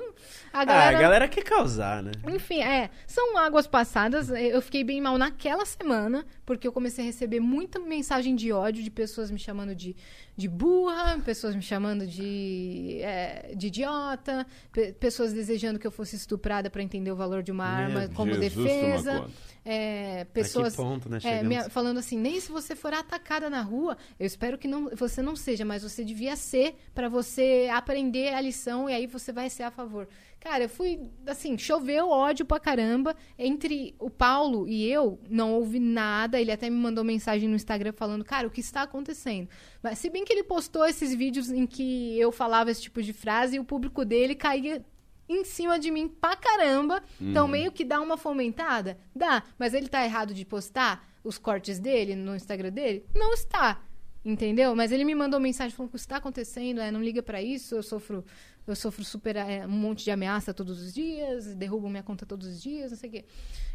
A 0.52 0.60
Ah, 0.60 0.64
galera. 0.64 0.96
a 0.98 1.00
galera 1.00 1.28
quer 1.28 1.44
causar, 1.44 2.02
né? 2.02 2.12
Enfim, 2.28 2.60
é, 2.62 2.90
são 3.06 3.36
águas 3.36 3.66
passadas. 3.66 4.30
Eu 4.30 4.62
fiquei 4.62 4.82
bem 4.82 5.00
mal 5.00 5.18
naquela 5.18 5.64
semana, 5.66 6.24
porque 6.46 6.66
eu 6.66 6.72
comecei 6.72 7.04
a 7.04 7.06
receber 7.06 7.40
muita 7.40 7.78
mensagem 7.78 8.34
de 8.34 8.50
ódio 8.52 8.82
de 8.82 8.90
pessoas 8.90 9.30
me 9.30 9.38
chamando 9.38 9.74
de, 9.74 9.94
de 10.40 10.48
burra, 10.48 11.18
pessoas 11.24 11.54
me 11.54 11.62
chamando 11.62 12.06
de, 12.06 12.98
é, 13.02 13.52
de 13.54 13.66
idiota, 13.68 14.46
pe- 14.72 14.92
pessoas 14.94 15.32
desejando 15.32 15.78
que 15.78 15.86
eu 15.86 15.90
fosse 15.90 16.16
estuprada 16.16 16.70
para 16.70 16.82
entender 16.82 17.12
o 17.12 17.16
valor 17.16 17.42
de 17.42 17.52
uma 17.52 17.64
arma 17.66 18.08
como 18.14 18.32
Jesus 18.34 18.54
defesa. 18.64 19.12
É, 19.62 20.24
pessoas 20.32 20.74
ponto, 20.74 21.08
né? 21.10 21.18
é, 21.22 21.42
minha- 21.48 21.68
falando 21.68 21.98
assim, 21.98 22.18
nem 22.18 22.40
se 22.40 22.50
você 22.50 22.74
for 22.74 22.94
atacada 22.94 23.50
na 23.50 23.60
rua, 23.60 23.96
eu 24.18 24.26
espero 24.26 24.56
que 24.56 24.66
não, 24.66 24.88
você 24.96 25.20
não 25.20 25.36
seja, 25.36 25.64
mas 25.66 25.82
você 25.82 26.02
devia 26.02 26.34
ser 26.34 26.76
para 26.94 27.08
você 27.10 27.68
aprender 27.70 28.32
a 28.32 28.40
lição 28.40 28.88
e 28.88 28.94
aí 28.94 29.06
você 29.06 29.32
vai 29.32 29.50
ser 29.50 29.64
a 29.64 29.70
favor. 29.70 30.08
Cara, 30.40 30.64
eu 30.64 30.68
fui, 30.70 30.98
assim, 31.26 31.58
choveu 31.58 32.08
ódio 32.08 32.46
pra 32.46 32.58
caramba. 32.58 33.14
Entre 33.38 33.94
o 33.98 34.08
Paulo 34.08 34.66
e 34.66 34.90
eu, 34.90 35.20
não 35.28 35.52
houve 35.52 35.78
nada. 35.78 36.40
Ele 36.40 36.50
até 36.50 36.70
me 36.70 36.76
mandou 36.76 37.04
mensagem 37.04 37.46
no 37.46 37.54
Instagram 37.54 37.92
falando, 37.92 38.24
cara, 38.24 38.48
o 38.48 38.50
que 38.50 38.60
está 38.60 38.82
acontecendo? 38.82 39.48
Mas 39.82 39.98
se 39.98 40.08
bem 40.08 40.24
que 40.24 40.32
ele 40.32 40.42
postou 40.42 40.86
esses 40.86 41.14
vídeos 41.14 41.50
em 41.50 41.66
que 41.66 42.18
eu 42.18 42.32
falava 42.32 42.70
esse 42.70 42.80
tipo 42.80 43.02
de 43.02 43.12
frase 43.12 43.56
e 43.56 43.60
o 43.60 43.64
público 43.64 44.02
dele 44.02 44.34
caía 44.34 44.82
em 45.28 45.44
cima 45.44 45.78
de 45.78 45.90
mim 45.90 46.08
pra 46.08 46.34
caramba. 46.34 47.02
Então, 47.20 47.46
meio 47.46 47.70
que 47.70 47.84
dá 47.84 48.00
uma 48.00 48.16
fomentada? 48.16 48.98
Dá. 49.14 49.42
Mas 49.58 49.74
ele 49.74 49.88
tá 49.88 50.02
errado 50.02 50.32
de 50.32 50.44
postar 50.46 51.06
os 51.22 51.36
cortes 51.36 51.78
dele 51.78 52.16
no 52.16 52.34
Instagram 52.34 52.72
dele? 52.72 53.04
Não 53.14 53.34
está. 53.34 53.82
Entendeu? 54.22 54.76
Mas 54.76 54.92
ele 54.92 55.04
me 55.04 55.14
mandou 55.14 55.40
mensagem 55.40 55.74
falando 55.74 55.90
que 55.90 55.96
isso 55.96 56.04
está 56.04 56.16
acontecendo, 56.16 56.78
é, 56.80 56.90
não 56.90 57.02
liga 57.02 57.22
pra 57.22 57.40
isso, 57.40 57.74
eu 57.74 57.82
sofro, 57.82 58.22
eu 58.66 58.76
sofro 58.76 59.04
super 59.04 59.36
é, 59.36 59.66
um 59.66 59.70
monte 59.70 60.04
de 60.04 60.10
ameaça 60.10 60.52
todos 60.54 60.80
os 60.80 60.94
dias, 60.94 61.54
derrubam 61.54 61.90
minha 61.90 62.02
conta 62.02 62.26
todos 62.26 62.46
os 62.46 62.62
dias, 62.62 62.90
não 62.90 62.98
sei 62.98 63.08
o 63.08 63.12
quê. 63.12 63.24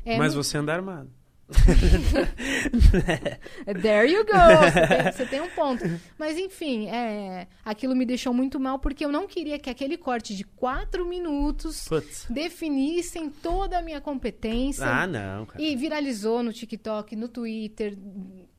É, 0.05 0.17
Mas 0.17 0.33
você 0.33 0.57
anda 0.57 0.73
armado. 0.73 1.09
There 3.81 4.11
you 4.11 4.25
go! 4.25 4.31
Você 4.31 4.87
tem, 4.87 5.11
você 5.11 5.25
tem 5.27 5.41
um 5.41 5.49
ponto. 5.49 5.83
Mas 6.17 6.37
enfim, 6.37 6.87
é, 6.87 7.47
aquilo 7.63 7.95
me 7.95 8.05
deixou 8.05 8.33
muito 8.33 8.59
mal 8.59 8.79
porque 8.79 9.05
eu 9.05 9.11
não 9.11 9.27
queria 9.27 9.59
que 9.59 9.69
aquele 9.69 9.97
corte 9.97 10.35
de 10.35 10.43
quatro 10.43 11.05
minutos 11.05 11.87
Putz. 11.87 12.25
definissem 12.29 13.29
toda 13.29 13.77
a 13.77 13.81
minha 13.81 14.01
competência. 14.01 14.85
Ah, 14.85 15.05
não, 15.05 15.45
cara. 15.45 15.61
E 15.61 15.75
viralizou 15.75 16.41
no 16.41 16.51
TikTok, 16.51 17.15
no 17.15 17.27
Twitter, 17.27 17.95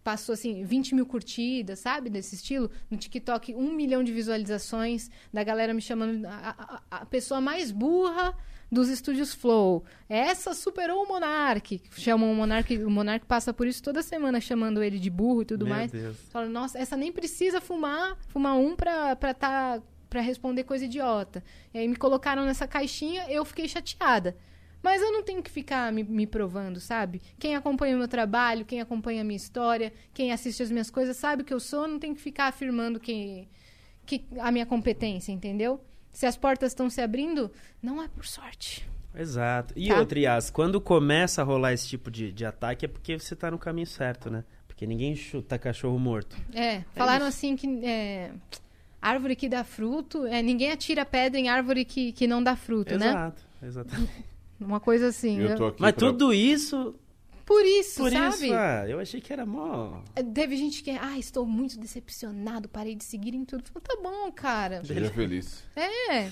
passou 0.06 0.34
assim, 0.34 0.62
20 0.62 0.94
mil 0.94 1.04
curtidas, 1.04 1.80
sabe? 1.80 2.08
Desse 2.08 2.36
estilo. 2.36 2.70
No 2.88 2.96
TikTok, 2.96 3.52
um 3.56 3.72
milhão 3.72 4.04
de 4.04 4.12
visualizações, 4.12 5.10
da 5.32 5.42
galera 5.42 5.74
me 5.74 5.82
chamando 5.82 6.24
a, 6.26 6.54
a- 6.90 6.98
a 7.00 7.06
pessoa 7.06 7.40
mais 7.40 7.72
burra 7.72 8.32
dos 8.70 8.88
estúdios 8.88 9.34
Flow. 9.34 9.84
Essa 10.08 10.54
superou 10.54 11.02
o 11.02 11.08
Monark. 11.08 11.82
Chamam 11.96 12.30
o 12.30 12.34
Monark, 12.36 12.72
o 12.84 12.88
Monark 12.90 13.26
passa 13.26 13.52
por 13.52 13.66
isso 13.66 13.82
toda 13.82 14.00
semana, 14.00 14.40
chamando 14.40 14.80
ele 14.80 15.00
de 15.00 15.10
burro 15.10 15.42
e 15.42 15.44
tudo 15.44 15.64
Meu 15.66 15.74
mais. 15.74 15.90
Deus. 15.90 16.16
Fala, 16.30 16.48
nossa, 16.48 16.78
essa 16.78 16.96
nem 16.96 17.10
precisa 17.10 17.60
fumar, 17.60 18.16
fumar 18.28 18.56
um 18.56 18.76
pra, 18.76 19.16
pra 19.16 19.34
tá. 19.34 19.82
Pra 20.08 20.20
responder 20.20 20.62
coisa 20.62 20.84
idiota. 20.84 21.42
E 21.74 21.78
aí 21.78 21.88
me 21.88 21.96
colocaram 21.96 22.44
nessa 22.44 22.64
caixinha, 22.68 23.26
eu 23.28 23.44
fiquei 23.44 23.66
chateada. 23.66 24.36
Mas 24.86 25.02
eu 25.02 25.10
não 25.10 25.20
tenho 25.24 25.42
que 25.42 25.50
ficar 25.50 25.92
me, 25.92 26.04
me 26.04 26.28
provando, 26.28 26.78
sabe? 26.78 27.20
Quem 27.40 27.56
acompanha 27.56 27.96
o 27.96 27.98
meu 27.98 28.06
trabalho, 28.06 28.64
quem 28.64 28.80
acompanha 28.80 29.22
a 29.22 29.24
minha 29.24 29.36
história, 29.36 29.92
quem 30.14 30.30
assiste 30.30 30.62
as 30.62 30.70
minhas 30.70 30.90
coisas, 30.90 31.16
sabe 31.16 31.42
o 31.42 31.44
que 31.44 31.52
eu 31.52 31.58
sou, 31.58 31.88
não 31.88 31.98
tem 31.98 32.14
que 32.14 32.20
ficar 32.20 32.46
afirmando 32.46 33.00
que, 33.00 33.48
que 34.06 34.24
a 34.38 34.52
minha 34.52 34.64
competência, 34.64 35.32
entendeu? 35.32 35.80
Se 36.12 36.24
as 36.24 36.36
portas 36.36 36.70
estão 36.70 36.88
se 36.88 37.00
abrindo, 37.00 37.50
não 37.82 38.00
é 38.00 38.06
por 38.06 38.24
sorte. 38.24 38.88
Exato. 39.12 39.74
E 39.76 39.88
Tá. 39.88 39.98
outra, 39.98 40.20
Yas, 40.20 40.50
quando 40.50 40.80
começa 40.80 41.42
a 41.42 41.44
rolar 41.44 41.72
esse 41.72 41.88
tipo 41.88 42.08
de, 42.08 42.30
de 42.30 42.44
ataque 42.46 42.84
é 42.84 42.88
porque 42.88 43.18
você 43.18 43.34
tá 43.34 43.50
no 43.50 43.58
caminho 43.58 43.88
certo, 43.88 44.30
né? 44.30 44.44
Porque 44.68 44.86
ninguém 44.86 45.16
chuta 45.16 45.58
cachorro 45.58 45.98
morto. 45.98 46.36
É, 46.54 46.82
falaram 46.94 47.26
assim 47.26 47.56
que 47.56 47.66
é, 47.84 48.30
árvore 49.02 49.34
que 49.34 49.48
dá 49.48 49.64
fruto, 49.64 50.24
é, 50.26 50.40
ninguém 50.42 50.70
atira 50.70 51.04
pedra 51.04 51.40
em 51.40 51.48
árvore 51.48 51.84
que, 51.84 52.12
que 52.12 52.28
não 52.28 52.40
dá 52.40 52.54
fruto, 52.54 52.96
né? 52.96 53.08
Exato, 53.08 53.42
exatamente. 53.60 54.12
Uma 54.60 54.80
coisa 54.80 55.08
assim. 55.08 55.38
Eu 55.40 55.56
tô 55.56 55.66
aqui 55.66 55.80
Mas 55.82 55.92
pra- 55.92 56.06
tudo 56.08 56.32
isso, 56.32 56.94
Por 57.44 57.64
isso, 57.64 58.02
por 58.02 58.10
sabe? 58.10 58.46
isso, 58.46 58.54
ah, 58.54 58.84
eu 58.88 58.98
achei 58.98 59.20
que 59.20 59.32
era 59.32 59.44
mó... 59.46 60.00
Teve 60.34 60.56
gente 60.56 60.82
que, 60.82 60.90
ah, 60.90 61.18
estou 61.18 61.44
muito 61.46 61.78
decepcionado, 61.78 62.68
parei 62.68 62.94
de 62.94 63.04
seguir 63.04 63.34
em 63.34 63.44
tudo. 63.44 63.64
Falei, 63.72 63.82
tá 63.86 63.96
bom, 64.02 64.32
cara. 64.32 64.82
Seja 64.84 65.10
feliz. 65.10 65.62
É. 65.76 66.30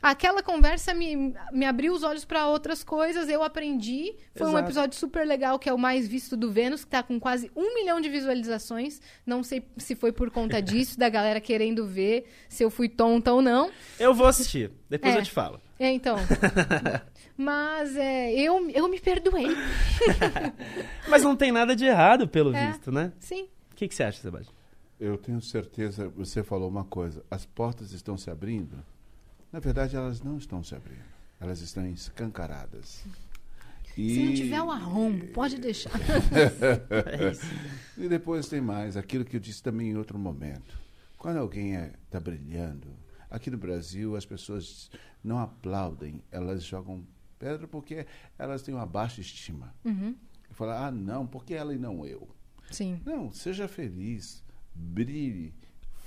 Aquela 0.00 0.42
conversa 0.42 0.92
me, 0.92 1.32
me 1.52 1.64
abriu 1.64 1.92
os 1.92 2.02
olhos 2.02 2.24
para 2.24 2.48
outras 2.48 2.82
coisas, 2.82 3.28
eu 3.28 3.40
aprendi. 3.40 4.14
Foi 4.34 4.48
um 4.48 4.50
Exato. 4.50 4.64
episódio 4.66 4.98
super 4.98 5.24
legal, 5.24 5.60
que 5.60 5.68
é 5.68 5.72
o 5.72 5.78
mais 5.78 6.08
visto 6.08 6.36
do 6.36 6.50
Vênus, 6.50 6.84
que 6.84 6.90
tá 6.90 7.04
com 7.04 7.20
quase 7.20 7.52
um 7.54 7.72
milhão 7.74 8.00
de 8.00 8.08
visualizações. 8.08 9.00
Não 9.24 9.44
sei 9.44 9.64
se 9.76 9.94
foi 9.94 10.10
por 10.10 10.28
conta 10.32 10.60
disso, 10.62 10.98
da 10.98 11.08
galera 11.08 11.40
querendo 11.40 11.86
ver 11.86 12.24
se 12.48 12.64
eu 12.64 12.70
fui 12.70 12.88
tonta 12.88 13.32
ou 13.32 13.40
não. 13.40 13.70
Eu 13.96 14.12
vou 14.12 14.26
assistir, 14.26 14.72
depois 14.90 15.14
É. 15.14 15.18
eu 15.18 15.22
te 15.22 15.30
falo. 15.30 15.60
É, 15.78 15.90
então. 15.92 16.16
Mas 17.42 17.96
é, 17.96 18.32
eu, 18.32 18.70
eu 18.70 18.88
me 18.88 19.00
perdoei. 19.00 19.46
Mas 21.08 21.22
não 21.22 21.36
tem 21.36 21.50
nada 21.52 21.74
de 21.74 21.84
errado, 21.84 22.26
pelo 22.28 22.54
É. 22.54 22.68
visto, 22.70 22.90
né? 22.92 23.12
Sim. 23.18 23.48
O 23.70 23.74
que, 23.74 23.88
que 23.88 23.94
você 23.94 24.04
acha, 24.04 24.20
Sebastião? 24.20 24.54
Eu 25.00 25.18
tenho 25.18 25.40
certeza, 25.40 26.08
você 26.10 26.42
falou 26.44 26.68
uma 26.68 26.84
coisa, 26.84 27.24
as 27.30 27.44
portas 27.44 27.92
estão 27.92 28.16
se 28.16 28.30
abrindo. 28.30 28.78
Na 29.50 29.58
verdade, 29.58 29.96
elas 29.96 30.22
não 30.22 30.38
estão 30.38 30.62
se 30.62 30.74
abrindo. 30.74 31.02
Elas 31.40 31.60
estão 31.60 31.84
escancaradas. 31.88 33.04
E, 33.98 34.14
Se 34.14 34.24
não 34.24 34.34
tiver 34.34 34.62
o 34.62 34.70
arrombo, 34.70 35.26
pode 35.32 35.58
deixar. 35.58 35.90
É 36.90 37.30
isso. 37.30 37.44
e 37.98 38.08
depois 38.08 38.48
tem 38.48 38.60
mais, 38.60 38.96
aquilo 38.96 39.24
que 39.24 39.36
eu 39.36 39.40
disse 39.40 39.62
também 39.62 39.90
em 39.90 39.96
outro 39.96 40.18
momento. 40.18 40.78
Quando 41.18 41.38
alguém 41.38 41.74
está 42.04 42.18
brilhando, 42.20 42.88
aqui 43.30 43.50
no 43.50 43.58
Brasil 43.58 44.16
as 44.16 44.24
pessoas 44.24 44.90
não 45.22 45.38
aplaudem, 45.38 46.22
elas 46.30 46.62
jogam 46.64 47.04
pedra 47.42 47.66
porque 47.66 48.06
elas 48.38 48.62
têm 48.62 48.72
uma 48.72 48.86
baixa 48.86 49.20
estima. 49.20 49.74
Uhum. 49.84 50.14
E 50.48 50.54
falam, 50.54 50.76
ah, 50.76 50.90
não, 50.92 51.26
porque 51.26 51.54
ela 51.54 51.74
e 51.74 51.78
não 51.78 52.06
eu. 52.06 52.28
Sim. 52.70 53.00
Não, 53.04 53.32
seja 53.32 53.66
feliz, 53.66 54.44
brilhe, 54.72 55.52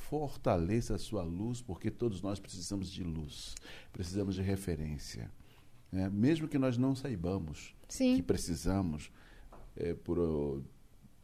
fortaleça 0.10 0.96
a 0.96 0.98
sua 0.98 1.24
luz, 1.24 1.62
porque 1.62 1.92
todos 1.92 2.22
nós 2.22 2.40
precisamos 2.40 2.90
de 2.90 3.04
luz, 3.04 3.54
precisamos 3.92 4.36
de 4.36 4.42
referência. 4.42 5.30
né? 5.92 6.10
Mesmo 6.10 6.48
que 6.48 6.58
nós 6.58 6.78
não 6.78 6.96
saibamos 6.96 7.76
que 7.88 7.94
Sim. 7.94 8.24
precisamos, 8.24 9.12
eh, 9.76 9.94
por 9.94 10.18
oh, 10.18 10.62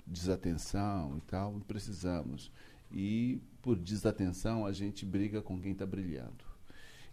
desatenção 0.05 1.17
e 1.17 1.21
tal, 1.21 1.53
precisamos. 1.67 2.51
E 2.91 3.39
por 3.61 3.77
desatenção 3.77 4.65
a 4.65 4.73
gente 4.73 5.05
briga 5.05 5.41
com 5.41 5.59
quem 5.61 5.71
está 5.71 5.85
brilhando. 5.85 6.50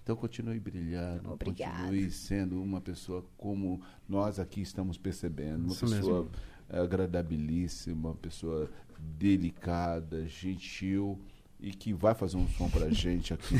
Então 0.09 0.16
continue 0.16 0.59
brilhando, 0.59 1.30
Obrigada. 1.32 1.70
continue 1.82 2.10
sendo 2.10 2.62
uma 2.62 2.80
pessoa 2.80 3.22
como 3.36 3.78
nós 4.09 4.40
aqui 4.40 4.62
estamos 4.62 4.97
percebendo, 4.97 5.64
uma 5.64 5.72
Isso 5.74 5.85
pessoa 5.86 6.22
mesmo. 6.22 6.30
agradabilíssima, 6.70 8.09
uma 8.09 8.14
pessoa 8.14 8.70
delicada, 8.98 10.26
gentil 10.26 11.20
e 11.60 11.72
que 11.72 11.93
vai 11.93 12.14
fazer 12.14 12.39
um 12.39 12.48
som 12.48 12.70
pra 12.70 12.89
gente 12.89 13.35
aqui 13.35 13.52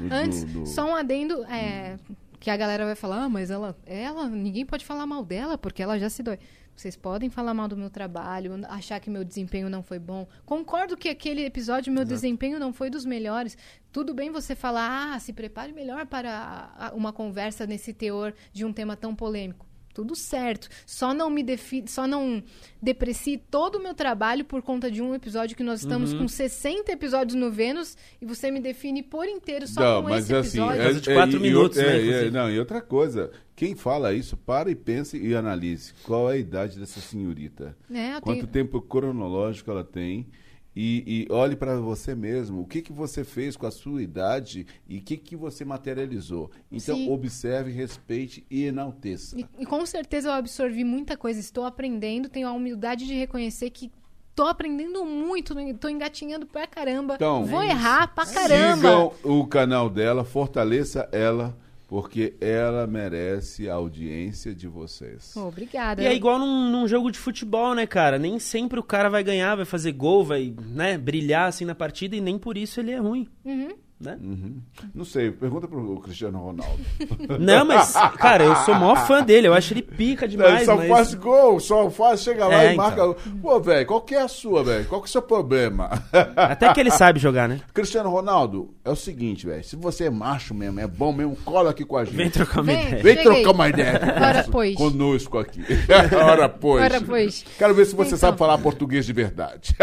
no, 0.00 0.08
no- 0.08 0.14
Antes, 0.16 0.44
no- 0.44 0.60
no- 0.60 0.66
só 0.66 0.90
um 0.90 0.94
adendo, 0.96 1.44
é, 1.44 1.98
que 2.40 2.48
a 2.48 2.56
galera 2.56 2.86
vai 2.86 2.94
falar, 2.94 3.24
ah, 3.24 3.28
mas 3.28 3.50
ela, 3.50 3.76
ela, 3.84 4.30
ninguém 4.30 4.64
pode 4.64 4.86
falar 4.86 5.04
mal 5.06 5.22
dela, 5.22 5.58
porque 5.58 5.82
ela 5.82 5.98
já 5.98 6.08
se 6.08 6.22
dói. 6.22 6.38
Vocês 6.74 6.96
podem 6.96 7.30
falar 7.30 7.54
mal 7.54 7.68
do 7.68 7.76
meu 7.76 7.90
trabalho, 7.90 8.52
achar 8.68 8.98
que 8.98 9.10
meu 9.10 9.24
desempenho 9.24 9.68
não 9.68 9.82
foi 9.82 9.98
bom. 9.98 10.26
Concordo 10.44 10.96
que 10.96 11.08
aquele 11.08 11.44
episódio, 11.44 11.92
meu 11.92 12.04
desempenho 12.04 12.58
não 12.58 12.72
foi 12.72 12.90
dos 12.90 13.04
melhores. 13.04 13.56
Tudo 13.92 14.14
bem 14.14 14.30
você 14.30 14.54
falar, 14.54 15.14
ah, 15.14 15.20
se 15.20 15.32
prepare 15.32 15.72
melhor 15.72 16.06
para 16.06 16.92
uma 16.94 17.12
conversa 17.12 17.66
nesse 17.66 17.92
teor 17.92 18.34
de 18.52 18.64
um 18.64 18.72
tema 18.72 18.96
tão 18.96 19.14
polêmico. 19.14 19.71
Tudo 19.94 20.14
certo. 20.16 20.68
Só 20.86 21.12
não 21.12 21.28
me 21.28 21.42
defi 21.42 21.84
só 21.86 22.06
não 22.06 22.42
deprecie 22.80 23.36
todo 23.50 23.76
o 23.76 23.82
meu 23.82 23.94
trabalho 23.94 24.44
por 24.44 24.62
conta 24.62 24.90
de 24.90 25.02
um 25.02 25.14
episódio 25.14 25.56
que 25.56 25.62
nós 25.62 25.80
estamos 25.80 26.12
com 26.14 26.26
60 26.26 26.90
episódios 26.92 27.34
no 27.34 27.50
Vênus 27.50 27.96
e 28.20 28.24
você 28.26 28.50
me 28.50 28.60
define 28.60 29.02
por 29.02 29.26
inteiro 29.26 29.66
só 29.68 29.80
não, 29.80 30.02
com 30.02 30.08
mas 30.10 30.24
esse 30.24 30.34
assim, 30.34 30.48
episódio. 30.58 30.82
Coisa 30.82 31.00
de 31.00 31.14
quatro 31.14 31.36
e 31.36 31.40
minutos, 31.40 31.78
outra- 31.78 31.92
né, 31.92 32.08
é, 32.08 32.26
é, 32.26 32.30
não, 32.30 32.50
e 32.50 32.58
outra 32.58 32.80
coisa, 32.80 33.30
quem 33.54 33.74
fala 33.76 34.12
isso, 34.14 34.36
para 34.36 34.70
e 34.70 34.74
pense 34.74 35.16
e 35.16 35.34
analise 35.34 35.92
qual 36.02 36.30
é 36.30 36.34
a 36.34 36.38
idade 36.38 36.78
dessa 36.78 37.00
senhorita. 37.00 37.76
É, 37.92 38.20
Quanto 38.20 38.38
tenho- 38.40 38.46
tempo 38.46 38.80
cronológico 38.80 39.70
ela 39.70 39.84
tem 39.84 40.26
e, 40.74 41.26
e 41.28 41.32
olhe 41.32 41.54
para 41.54 41.78
você 41.78 42.14
mesmo. 42.14 42.62
O 42.62 42.66
que, 42.66 42.82
que 42.82 42.92
você 42.92 43.24
fez 43.24 43.56
com 43.56 43.66
a 43.66 43.70
sua 43.70 44.02
idade 44.02 44.66
e 44.88 44.98
o 44.98 45.02
que, 45.02 45.16
que 45.16 45.36
você 45.36 45.64
materializou. 45.64 46.50
Então, 46.70 46.96
Sim. 46.96 47.10
observe, 47.10 47.70
respeite 47.70 48.46
e 48.50 48.64
enalteça. 48.64 49.38
E, 49.38 49.46
e 49.58 49.66
com 49.66 49.84
certeza 49.84 50.28
eu 50.28 50.32
absorvi 50.32 50.84
muita 50.84 51.16
coisa, 51.16 51.38
estou 51.38 51.64
aprendendo, 51.64 52.28
tenho 52.28 52.48
a 52.48 52.52
humildade 52.52 53.06
de 53.06 53.14
reconhecer 53.14 53.70
que 53.70 53.90
tô 54.34 54.46
aprendendo 54.46 55.04
muito, 55.04 55.54
tô 55.78 55.88
engatinhando 55.88 56.46
pra 56.46 56.66
caramba. 56.66 57.14
Então, 57.14 57.44
Vou 57.44 57.62
é 57.62 57.68
errar 57.68 58.14
pra 58.14 58.24
caramba. 58.26 58.76
Sigam 58.76 59.12
o 59.22 59.46
canal 59.46 59.90
dela, 59.90 60.24
fortaleça 60.24 61.08
ela, 61.12 61.56
porque 61.92 62.32
ela 62.40 62.86
merece 62.86 63.68
a 63.68 63.74
audiência 63.74 64.54
de 64.54 64.66
vocês. 64.66 65.36
Obrigada. 65.36 66.02
E 66.02 66.06
é 66.06 66.14
igual 66.14 66.38
num, 66.38 66.70
num 66.70 66.88
jogo 66.88 67.10
de 67.10 67.18
futebol, 67.18 67.74
né, 67.74 67.86
cara? 67.86 68.18
Nem 68.18 68.38
sempre 68.38 68.80
o 68.80 68.82
cara 68.82 69.10
vai 69.10 69.22
ganhar, 69.22 69.54
vai 69.56 69.66
fazer 69.66 69.92
gol, 69.92 70.24
vai, 70.24 70.54
né, 70.58 70.96
brilhar 70.96 71.48
assim 71.48 71.66
na 71.66 71.74
partida 71.74 72.16
e 72.16 72.20
nem 72.22 72.38
por 72.38 72.56
isso 72.56 72.80
ele 72.80 72.92
é 72.92 72.96
ruim, 72.96 73.28
Uhum. 73.44 73.74
Né? 74.02 74.18
Uhum. 74.20 74.60
Não 74.94 75.04
sei, 75.04 75.30
pergunta 75.30 75.66
pro 75.68 76.00
Cristiano 76.00 76.38
Ronaldo. 76.38 76.78
Não, 77.38 77.64
mas, 77.64 77.92
cara, 78.18 78.44
eu 78.44 78.56
sou 78.56 78.74
o 78.74 78.80
maior 78.80 79.06
fã 79.06 79.22
dele, 79.22 79.46
eu 79.48 79.54
acho 79.54 79.72
ele 79.72 79.82
pica 79.82 80.24
Ele 80.24 80.32
demais, 80.36 80.64
só 80.64 80.76
mas... 80.76 80.88
faz 80.88 81.14
gol, 81.14 81.60
só 81.60 81.88
faz, 81.90 82.22
chega 82.22 82.46
lá 82.46 82.64
É, 82.64 82.74
e 82.74 82.76
marca. 82.76 82.92
então. 82.94 83.16
Pô, 83.40 83.60
velho, 83.60 83.86
qual 83.86 84.00
que 84.00 84.14
é 84.14 84.22
a 84.22 84.28
sua, 84.28 84.62
velho? 84.64 84.84
Qual 84.86 85.00
que 85.00 85.06
é 85.06 85.10
o 85.10 85.12
seu 85.12 85.22
problema? 85.22 85.90
Até 86.36 86.72
que 86.72 86.80
ele 86.80 86.90
sabe 86.90 87.18
jogar, 87.20 87.48
né? 87.48 87.60
Cristiano 87.72 88.10
Ronaldo, 88.10 88.74
é 88.84 88.90
o 88.90 88.96
seguinte, 88.96 89.46
velho. 89.46 89.62
Se 89.62 89.76
você 89.76 90.04
é 90.04 90.10
macho 90.10 90.52
mesmo, 90.54 90.80
é 90.80 90.86
bom 90.86 91.12
mesmo, 91.12 91.36
cola 91.44 91.70
aqui 91.70 91.84
com 91.84 91.96
a 91.96 92.04
gente. 92.04 92.16
Vem 92.16 92.30
trocar 92.30 92.60
uma 92.60 92.64
Vem. 92.72 92.86
ideia. 92.88 93.02
Vem 93.02 93.16
Cheguei. 93.16 93.32
trocar 93.42 93.50
uma 93.52 93.68
ideia 93.68 94.00
Ora, 94.02 94.30
conosco- 94.32 94.50
pois. 94.52 94.74
conosco 94.76 95.38
aqui. 95.38 95.62
Ora, 96.30 96.48
pois. 96.48 96.82
Ora, 96.84 97.00
pois. 97.00 97.44
Quero 97.56 97.74
ver 97.74 97.84
se 97.86 97.94
você 97.94 98.08
Então. 98.08 98.18
sabe 98.18 98.38
falar 98.38 98.58
português 98.58 99.06
de 99.06 99.12
verdade. 99.12 99.74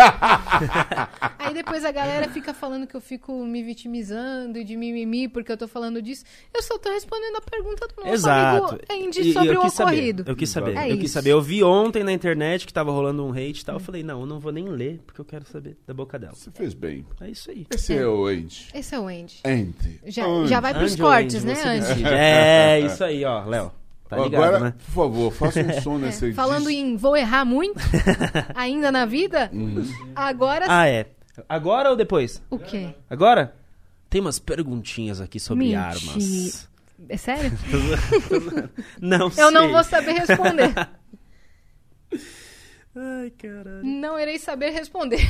Aí 1.38 1.54
depois 1.54 1.86
a 1.86 1.92
galera 1.92 2.28
fica 2.30 2.54
falando 2.54 2.86
que 2.88 2.96
eu 2.96 3.02
fico 3.02 3.34
me 3.46 3.64
vitimizando 3.64 4.09
e 4.12 4.64
de 4.64 4.76
mimimi 4.76 5.28
porque 5.28 5.52
eu 5.52 5.58
tô 5.58 5.68
falando 5.68 6.02
disso. 6.02 6.24
Eu 6.54 6.62
só 6.64 6.78
tô 6.78 6.90
respondendo 6.90 7.36
a 7.38 7.42
pergunta 7.42 7.88
do 7.88 7.96
nosso 8.02 8.14
Exato. 8.14 8.66
amigo 8.70 8.84
Andy 9.08 9.20
E- 9.22 9.30
e 9.30 9.34
sobre 9.34 9.50
eu 9.56 9.60
o 9.60 9.64
quis 9.64 9.74
saber, 9.74 9.92
ocorrido. 9.92 10.24
eu 10.28 10.36
quis 10.36 10.50
saber, 10.50 10.78
É 10.78 10.92
eu 10.92 10.96
quis 10.98 11.06
isso. 11.06 11.14
saber. 11.14 11.30
Eu 11.32 11.42
vi 11.42 11.64
ontem 11.64 12.04
na 12.04 12.12
internet 12.12 12.66
que 12.66 12.74
tava 12.74 12.92
rolando 12.92 13.26
um 13.26 13.32
hate 13.32 13.62
e 13.62 13.66
tal, 13.66 13.76
eu 13.76 13.80
falei, 13.80 14.04
não, 14.04 14.22
eu 14.22 14.26
não 14.26 14.40
vou 14.40 14.52
nem 14.52 14.68
ler, 14.70 15.00
porque 15.06 15.20
eu 15.22 15.26
quero 15.26 15.46
saber 15.48 15.78
da 15.88 15.94
boca 15.94 16.18
dela. 16.20 16.34
Você 16.36 16.52
fez 16.52 16.74
bem. 16.74 17.06
É 17.22 17.30
isso 17.30 17.52
aí. 17.52 17.66
Esse 17.74 17.94
é, 17.96 18.08
o 18.08 18.26
Andy. 18.26 18.68
Esse 18.74 18.96
é 18.96 19.00
o 19.00 19.08
Andy. 19.08 19.40
Andy. 19.46 20.02
Já, 20.08 20.26
Andy. 20.26 20.50
já 20.50 20.60
vai 20.60 20.74
pros 20.74 20.94
Andy 20.94 21.02
ou 21.04 21.10
cortes, 21.10 21.36
Andy, 21.36 21.46
né, 21.46 21.64
Andy? 21.64 21.80
decide. 21.88 22.04
É, 22.10 22.80
isso 22.82 23.04
aí, 23.04 23.24
ó, 23.26 23.44
Léo. 23.46 23.72
Tá 24.08 24.18
ligado, 24.18 24.44
Agora, 24.44 24.60
né? 24.60 24.74
por 24.88 24.92
favor, 24.92 25.32
faça 25.32 25.60
um 25.62 25.82
som 25.84 25.98
nesse 26.02 26.32
É, 26.32 26.34
Falando 26.34 26.68
em 26.68 26.98
vou 26.98 27.16
errar 27.16 27.46
muito, 27.46 27.80
ainda 28.56 28.92
na 28.92 29.06
vida, 29.06 29.52
Uhum. 29.54 29.84
agora 30.16 30.66
Ah, 30.68 30.88
é. 30.88 31.06
Agora 31.48 31.92
ou 31.92 31.96
depois? 31.96 32.42
o 32.50 32.58
quê? 32.58 32.90
Agora? 33.10 33.54
Tem 34.10 34.20
umas 34.22 34.40
perguntinhas 34.40 35.22
aqui 35.22 35.40
sobre 35.40 35.66
Mentira. 35.66 35.82
armas. 35.82 36.68
É 37.08 37.18
sério? 37.18 37.52
Não 39.00 39.30
sei. 39.30 39.44
Eu 39.44 39.52
não 39.52 39.72
vou 39.72 39.84
saber 39.84 40.14
responder. 40.14 40.74
Ai, 42.96 43.30
caralho. 43.38 43.84
Não 43.84 44.20
irei 44.20 44.38
saber 44.40 44.72
responder. 44.72 45.22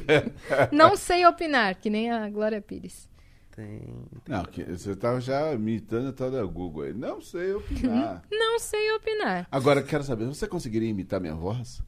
não 0.72 0.96
sei 0.96 1.26
opinar, 1.26 1.74
que 1.74 1.90
nem 1.90 2.10
a 2.10 2.30
Glória 2.30 2.62
Pires. 2.62 3.08
Tem... 3.54 3.82
Não, 4.26 4.44
que- 4.44 4.64
você 4.64 4.96
tava 4.96 5.20
já 5.20 5.52
imitando 5.52 6.08
a 6.08 6.12
tal 6.12 6.30
da 6.30 6.42
Google 6.44 6.84
aí. 6.84 6.94
Não 6.94 7.20
sei 7.20 7.52
opinar. 7.52 8.22
Não 8.30 8.58
sei 8.58 8.92
opinar. 8.92 9.46
Agora, 9.50 9.82
quero 9.82 10.04
saber, 10.04 10.24
você 10.26 10.46
conseguiria 10.46 10.88
imitar 10.88 11.20
minha 11.20 11.34
voz? 11.34 11.82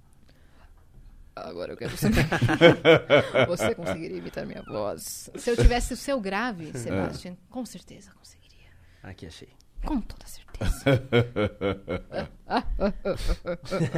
Agora 1.36 1.72
eu 1.72 1.76
quero 1.76 1.96
saber. 1.96 2.26
Você 3.48 3.74
conseguiria 3.74 4.18
imitar 4.18 4.46
minha 4.46 4.62
voz? 4.62 5.30
Se 5.34 5.50
eu 5.50 5.56
tivesse 5.56 5.92
o 5.92 5.96
seu 5.96 6.20
grave, 6.20 6.76
Sebastian, 6.78 7.36
com 7.50 7.66
certeza 7.66 8.12
conseguiria. 8.12 8.68
Aqui, 9.02 9.26
achei. 9.26 9.48
Com 9.84 10.00
toda 10.00 10.26
certeza. 10.26 10.44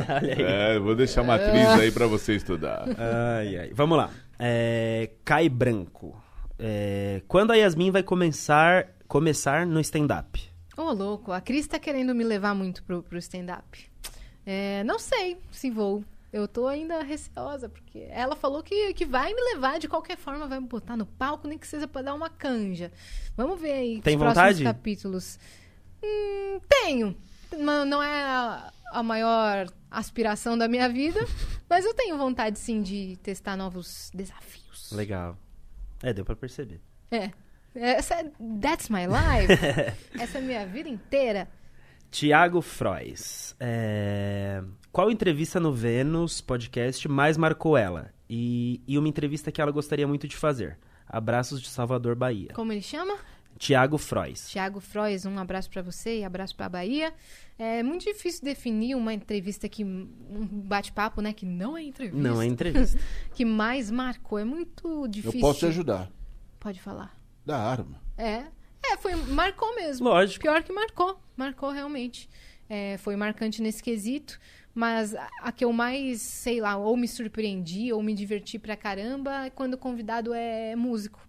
Olha 0.09 0.35
aí. 0.35 0.43
É, 0.43 0.77
eu 0.77 0.83
vou 0.83 0.97
deixar 0.97 1.23
uma 1.23 1.37
atriz 1.37 1.69
aí 1.69 1.93
pra 1.93 2.07
você 2.07 2.35
estudar. 2.35 2.87
Ai, 2.99 3.57
ai. 3.57 3.71
Vamos 3.73 3.97
lá. 3.97 4.11
É, 4.39 5.11
Cai 5.25 5.49
Branco. 5.49 6.21
É, 6.59 7.23
quando 7.29 7.53
a 7.53 7.55
Yasmin 7.55 7.91
vai 7.91 8.03
começar, 8.03 8.89
começar 9.07 9.67
no 9.67 9.79
stand-up? 9.81 10.43
Ô, 10.77 10.93
louco, 10.93 11.33
a 11.33 11.41
Cris 11.41 11.67
tá 11.67 11.79
querendo 11.79 12.15
me 12.15 12.25
levar 12.25 12.55
muito 12.55 12.83
pro, 12.83 13.03
pro 13.03 13.19
stand-up. 13.19 13.89
É, 14.45 14.83
não 14.85 14.99
sei 14.99 15.39
se 15.51 15.71
vou. 15.71 16.03
Eu 16.37 16.47
tô 16.47 16.69
ainda 16.69 17.03
receosa, 17.03 17.67
porque 17.67 18.07
ela 18.11 18.37
falou 18.37 18.63
que, 18.63 18.93
que 18.93 19.07
vai 19.07 19.33
me 19.33 19.41
levar 19.55 19.79
de 19.79 19.89
qualquer 19.89 20.19
forma, 20.19 20.47
vai 20.47 20.61
me 20.61 20.67
botar 20.67 20.95
no 20.95 21.07
palco, 21.07 21.49
nem 21.49 21.57
que 21.57 21.67
seja 21.67 21.89
pra 21.89 22.03
dar 22.03 22.13
uma 22.13 22.29
canja. 22.29 22.93
Vamos 23.35 23.59
ver 23.59 23.73
aí 23.73 24.03
Tem 24.03 24.17
os 24.17 24.21
próximos 24.23 24.59
vontade? 24.59 24.63
capítulos. 24.63 25.39
Hum, 26.05 26.61
tenho. 26.69 27.17
Não 27.57 27.87
não 27.87 28.03
é 28.03 28.23
a, 28.23 28.71
a 28.93 29.03
maior 29.03 29.67
aspiração 29.91 30.59
da 30.59 30.69
minha 30.69 30.91
vida, 30.91 31.21
mas 31.71 31.87
eu 31.87 31.95
tenho 31.95 32.19
vontade 32.19 32.59
sim 32.59 32.83
de 32.83 33.17
testar 33.23 33.57
novos 33.57 34.11
desafios. 34.13 34.93
Legal. 34.93 35.39
É, 36.03 36.13
deu 36.13 36.25
pra 36.25 36.37
perceber. 36.37 36.83
É. 37.11 37.31
Essa 37.75 38.17
é, 38.17 38.31
that's 38.61 38.91
my 38.91 39.07
life. 39.07 39.53
Essa 40.21 40.37
é 40.37 40.41
a 40.43 40.45
minha 40.45 40.67
vida 40.67 40.91
inteira. 40.91 41.49
Tiago 42.11 42.61
Frois. 42.61 43.55
É, 43.61 44.63
Qual 44.93 45.11
entrevista 45.11 45.61
no 45.61 45.73
Vênus 45.73 46.41
podcast 46.41 47.07
mais 47.09 47.37
marcou 47.37 47.77
ela? 47.77 48.13
E, 48.29 48.81
e 48.87 48.99
uma 48.99 49.09
entrevista 49.09 49.53
que 49.53 49.61
ela 49.61 49.71
gostaria 49.71 50.07
muito 50.07 50.27
de 50.27 50.37
fazer. 50.37 50.79
Abraços 51.07 51.61
de 51.61 51.69
Salvador, 51.69 52.17
Bahia. 52.17 52.53
Como 52.55 52.73
ele 52.73 52.83
chama? 52.83 53.17
Tiago 53.59 53.97
Frois. 53.97 54.51
Tiago 54.51 54.81
Frois, 54.81 55.25
um 55.25 55.39
abraço 55.39 55.71
pra 55.71 55.81
você 55.81 56.19
e 56.21 56.25
abraço 56.25 56.55
pra 56.55 56.69
Bahia. 56.69 57.15
É 57.59 57.83
muito 57.83 58.05
difícil 58.05 58.45
definir 58.45 58.95
uma 58.95 59.15
entrevista 59.15 59.67
que. 59.69 59.83
um 59.85 60.07
bate-papo, 60.67 61.23
né? 61.23 61.33
Que 61.33 61.47
não 61.47 61.77
é 61.77 61.83
entrevista. 61.83 62.21
Não 62.29 62.43
é 62.43 62.47
entrevista. 62.47 62.99
que 63.35 63.45
mais 63.45 63.91
marcou. 63.91 64.39
É 64.39 64.45
muito 64.45 64.87
Eu 65.05 65.09
difícil. 65.09 65.41
posso 65.41 65.61
te 65.61 65.67
ajudar. 65.67 66.11
Pode 66.61 66.81
falar. 66.83 67.17
Da 67.47 67.57
arma. 67.59 67.99
É. 68.19 68.45
É, 68.93 68.97
foi. 68.97 69.15
Marcou 69.15 69.75
mesmo. 69.75 70.09
Lógico. 70.09 70.43
Pior 70.43 70.63
que 70.63 70.73
marcou. 70.73 71.19
Marcou 71.37 71.71
realmente. 71.71 72.29
É, 72.69 72.97
foi 72.99 73.17
marcante 73.17 73.63
nesse 73.63 73.83
quesito. 73.83 74.39
Mas 74.75 75.15
a, 75.15 75.29
a 75.41 75.53
que 75.53 75.65
eu 75.65 75.73
mais, 75.73 76.21
sei 76.21 76.61
lá, 76.61 76.77
ou 76.77 76.97
me 76.97 77.09
surpreendi 77.09 77.93
ou 77.93 78.03
me 78.03 78.13
diverti 78.13 78.59
pra 78.59 78.77
caramba 78.77 79.47
é 79.47 79.51
quando 79.51 79.75
o 79.75 79.79
convidado 79.79 80.35
é 80.35 80.77
músico. 80.77 81.27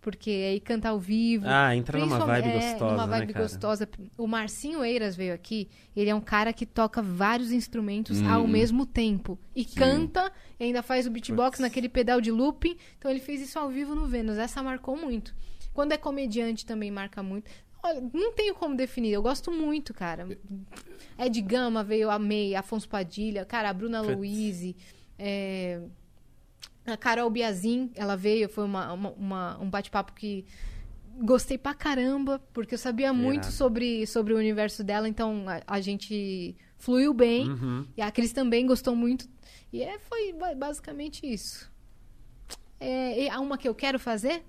Porque 0.00 0.30
aí 0.30 0.60
canta 0.60 0.88
ao 0.88 0.98
vivo. 0.98 1.44
Ah, 1.46 1.74
entra 1.76 1.98
numa 1.98 2.18
vibe 2.18 2.48
é, 2.48 2.52
gostosa, 2.54 2.92
numa 2.92 3.06
vibe 3.06 3.34
né, 3.34 3.40
gostosa. 3.40 3.88
O 4.16 4.26
Marcinho 4.26 4.84
Eiras 4.84 5.14
veio 5.14 5.34
aqui. 5.34 5.68
Ele 5.94 6.08
é 6.08 6.14
um 6.14 6.20
cara 6.20 6.52
que 6.52 6.64
toca 6.64 7.02
vários 7.02 7.52
instrumentos 7.52 8.22
ao 8.22 8.46
mesmo 8.46 8.86
tempo. 8.86 9.38
E 9.54 9.64
canta, 9.64 10.32
e 10.58 10.64
ainda 10.64 10.82
faz 10.82 11.06
o 11.06 11.10
beatbox 11.10 11.58
naquele 11.58 11.88
pedal 11.88 12.20
de 12.20 12.30
looping. 12.30 12.76
Então 12.96 13.10
ele 13.10 13.20
fez 13.20 13.40
isso 13.40 13.58
ao 13.58 13.68
vivo 13.68 13.94
no 13.94 14.06
Vênus. 14.06 14.38
Essa 14.38 14.62
marcou 14.62 14.96
muito. 14.96 15.34
Quando 15.78 15.92
é 15.92 15.96
comediante 15.96 16.66
também 16.66 16.90
marca 16.90 17.22
muito. 17.22 17.48
Olha, 17.80 18.00
não 18.12 18.32
tenho 18.32 18.52
como 18.56 18.74
definir. 18.74 19.12
Eu 19.12 19.22
gosto 19.22 19.52
muito, 19.52 19.94
cara. 19.94 20.26
Ed 21.16 21.40
Gama 21.40 21.84
veio, 21.84 22.10
amei. 22.10 22.56
Afonso 22.56 22.88
Padilha. 22.88 23.44
Cara, 23.44 23.70
a 23.70 23.72
Bruna. 23.72 24.00
Louise. 24.00 24.74
é, 25.16 25.80
A 26.84 26.96
Carol 26.96 27.30
Biazin, 27.30 27.92
ela 27.94 28.16
veio. 28.16 28.48
Foi 28.48 28.64
uma, 28.64 28.92
uma- 28.92 29.10
uma- 29.12 29.58
um 29.60 29.70
bate-papo 29.70 30.14
que 30.14 30.44
gostei 31.20 31.56
pra 31.56 31.74
caramba, 31.74 32.40
porque 32.52 32.74
eu 32.74 32.78
sabia 32.78 33.12
muito 33.12 33.46
sobre, 33.52 34.04
sobre 34.04 34.34
o 34.34 34.36
universo 34.36 34.82
dela, 34.82 35.08
então 35.08 35.44
a, 35.48 35.62
a 35.76 35.80
gente 35.80 36.56
fluiu 36.76 37.14
bem. 37.14 37.48
Uhum. 37.50 37.86
E 37.96 38.02
a 38.02 38.10
Cris 38.10 38.32
também 38.32 38.66
gostou 38.66 38.96
muito. 38.96 39.28
E 39.72 39.80
é, 39.80 39.96
foi 40.00 40.32
ba- 40.32 40.56
basicamente 40.56 41.24
isso. 41.24 41.70
É, 42.80 43.28
há 43.30 43.38
uma 43.38 43.56
que 43.56 43.68
eu 43.68 43.74
quero 43.76 43.98
fazer? 44.00 44.42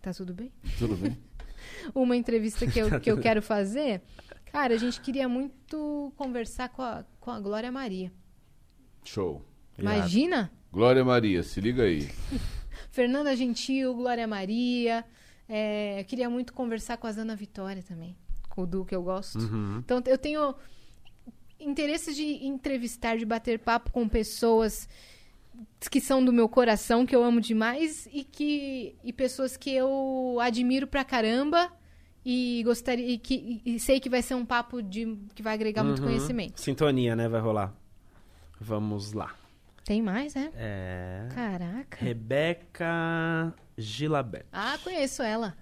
Tá 0.00 0.12
tudo 0.12 0.32
bem? 0.32 0.52
Tudo 0.78 0.96
bem? 0.96 1.18
Uma 1.94 2.16
entrevista 2.16 2.66
que 2.66 2.78
eu, 2.78 3.00
que 3.00 3.10
eu 3.10 3.18
quero 3.18 3.42
fazer. 3.42 4.00
Cara, 4.52 4.74
a 4.74 4.78
gente 4.78 5.00
queria 5.00 5.28
muito 5.28 6.12
conversar 6.16 6.68
com 6.70 6.82
a, 6.82 7.04
com 7.20 7.30
a 7.30 7.40
Glória 7.40 7.70
Maria. 7.70 8.12
Show. 9.04 9.44
Imagina? 9.78 10.50
Glória 10.72 11.04
Maria, 11.04 11.42
se 11.42 11.60
liga 11.60 11.84
aí. 11.84 12.08
Fernanda 12.90 13.34
Gentil, 13.36 13.94
Glória 13.94 14.26
Maria. 14.26 15.04
É, 15.48 16.00
eu 16.00 16.04
queria 16.04 16.28
muito 16.28 16.52
conversar 16.52 16.96
com 16.96 17.06
a 17.06 17.12
Zana 17.12 17.34
Vitória 17.34 17.82
também. 17.82 18.16
Com 18.48 18.62
o 18.62 18.66
Du, 18.66 18.84
que 18.84 18.94
eu 18.94 19.02
gosto. 19.02 19.38
Uhum. 19.38 19.78
Então, 19.78 20.02
eu 20.06 20.18
tenho 20.18 20.54
interesse 21.58 22.14
de 22.14 22.46
entrevistar, 22.46 23.16
de 23.16 23.24
bater 23.24 23.58
papo 23.58 23.90
com 23.90 24.08
pessoas 24.08 24.88
que 25.90 26.00
são 26.00 26.24
do 26.24 26.32
meu 26.32 26.48
coração, 26.48 27.04
que 27.06 27.14
eu 27.14 27.22
amo 27.24 27.40
demais, 27.40 28.08
e 28.12 28.24
que 28.24 28.96
e 29.04 29.12
pessoas 29.12 29.56
que 29.56 29.70
eu 29.70 30.38
admiro 30.40 30.86
pra 30.86 31.04
caramba 31.04 31.70
e 32.24 32.62
gostaria 32.64 33.06
e 33.06 33.18
que 33.18 33.62
e 33.64 33.78
sei 33.80 34.00
que 34.00 34.08
vai 34.10 34.22
ser 34.22 34.34
um 34.34 34.44
papo 34.44 34.82
de 34.82 35.16
que 35.34 35.42
vai 35.42 35.54
agregar 35.54 35.82
muito 35.84 36.00
Uhum. 36.00 36.08
conhecimento. 36.08 36.60
Sintonia, 36.60 37.14
né? 37.16 37.28
Vai 37.28 37.40
rolar. 37.40 37.72
Vamos 38.60 39.12
lá. 39.12 39.34
Tem 39.84 40.02
mais, 40.02 40.34
né? 40.34 40.50
É... 40.54 41.28
Caraca. 41.34 41.96
Rebeca 42.04 43.54
Gilabert. 43.76 44.44
Ah, 44.52 44.76
conheço 44.84 45.22
ela. 45.22 45.56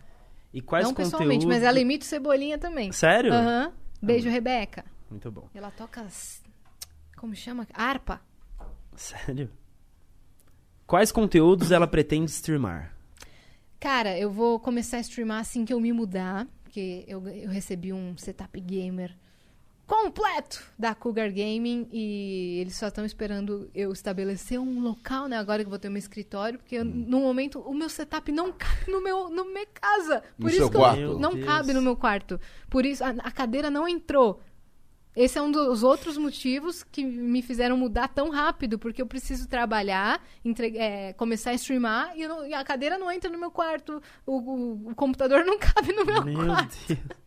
E 0.52 0.60
quais 0.60 0.84
Não 0.84 0.92
conteúdos... 0.92 1.12
pessoalmente, 1.12 1.46
mas 1.46 1.62
ela 1.62 1.78
imita 1.78 2.04
o 2.04 2.08
Cebolinha 2.08 2.58
também. 2.58 2.90
Sério? 2.90 3.32
Aham. 3.32 3.72
Beijo, 4.02 4.28
Rebeca. 4.28 4.84
Muito 5.10 5.30
bom. 5.30 5.48
Ela 5.54 5.70
toca. 5.70 6.04
Como 7.16 7.34
chama? 7.36 7.66
Harpa. 7.74 8.20
Sério? 8.96 9.50
Quais 10.86 11.10
conteúdos 11.10 11.72
ela 11.72 11.86
pretende 11.86 12.30
streamar? 12.30 12.94
Cara, 13.80 14.18
eu 14.18 14.30
vou 14.30 14.58
começar 14.60 14.98
a 14.98 15.00
streamar 15.00 15.40
assim 15.40 15.64
que 15.64 15.72
eu 15.72 15.80
me 15.80 15.92
mudar. 15.92 16.46
Porque 16.62 17.04
eu, 17.08 17.26
eu 17.28 17.48
recebi 17.50 17.92
um 17.92 18.16
setup 18.18 18.60
gamer 18.60 19.16
completo 19.86 20.64
da 20.76 20.94
Cougar 20.96 21.28
Gaming 21.30 21.88
e 21.92 22.58
eles 22.60 22.74
só 22.76 22.88
estão 22.88 23.04
esperando 23.04 23.70
eu 23.72 23.92
estabelecer 23.92 24.58
um 24.58 24.80
local, 24.80 25.28
né? 25.28 25.38
Agora 25.38 25.62
que 25.62 25.66
eu 25.66 25.70
vou 25.70 25.78
ter 25.78 25.88
um 25.88 25.96
escritório, 25.96 26.58
porque 26.58 26.74
eu, 26.76 26.84
no 26.84 27.20
momento 27.20 27.60
o 27.60 27.72
meu 27.72 27.88
setup 27.88 28.30
não 28.32 28.52
cabe 28.52 28.90
no 28.90 29.00
meu, 29.00 29.30
no 29.30 29.44
minha 29.44 29.66
casa. 29.66 30.22
No 30.36 30.46
Por 30.46 30.50
seu 30.50 30.62
isso 30.62 30.70
que 30.70 30.76
quarto? 30.76 31.00
eu, 31.00 31.10
Meu 31.10 31.18
não 31.20 31.34
Deus. 31.34 31.46
cabe 31.46 31.72
no 31.72 31.80
meu 31.80 31.96
quarto. 31.96 32.40
Por 32.68 32.84
isso 32.84 33.02
a, 33.04 33.10
a 33.10 33.30
cadeira 33.30 33.70
não 33.70 33.86
entrou. 33.88 34.40
Esse 35.16 35.38
é 35.38 35.42
um 35.42 35.50
dos 35.50 35.82
outros 35.82 36.18
motivos 36.18 36.82
que 36.84 37.02
me 37.02 37.40
fizeram 37.40 37.76
mudar 37.78 38.08
tão 38.08 38.28
rápido, 38.30 38.78
porque 38.78 39.00
eu 39.00 39.06
preciso 39.06 39.48
trabalhar, 39.48 40.22
entre- 40.44 40.76
é, 40.76 41.14
começar 41.14 41.50
a 41.50 41.54
streamar 41.54 42.12
e, 42.16 42.28
não- 42.28 42.46
e 42.46 42.52
a 42.52 42.62
cadeira 42.62 42.98
não 42.98 43.10
entra 43.10 43.30
no 43.30 43.38
meu 43.38 43.50
quarto, 43.50 44.02
o, 44.26 44.36
o- 44.36 44.90
o 44.90 44.94
computador 44.94 45.42
não 45.44 45.56
cabe 45.58 45.92
no 45.94 46.04
meu 46.04 46.22
Meu 46.22 46.44
quarto. 46.46 46.76
Deus. 46.86 47.00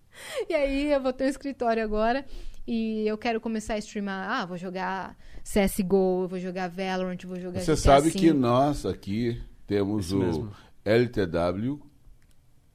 E 0.49 0.53
aí 0.53 0.91
eu 0.91 1.01
vou 1.01 1.13
ter 1.13 1.23
um 1.23 1.29
escritório 1.29 1.81
agora 1.81 2.25
e 2.67 3.07
eu 3.07 3.17
quero 3.17 3.39
começar 3.39 3.75
a 3.75 3.77
streamar. 3.77 4.29
Ah, 4.29 4.45
vou 4.45 4.57
jogar 4.57 5.15
CSGO, 5.43 6.27
vou 6.27 6.37
jogar 6.37 6.67
Valorant, 6.69 7.23
vou 7.25 7.39
jogar 7.39 7.61
Você 7.61 7.71
GTA 7.71 7.77
sabe 7.81 8.09
V. 8.09 8.19
que 8.19 8.33
nós 8.33 8.85
aqui 8.85 9.41
temos 9.65 10.07
Isso 10.07 10.17
o 10.17 10.19
mesmo. 10.19 10.51
LTW 10.83 11.79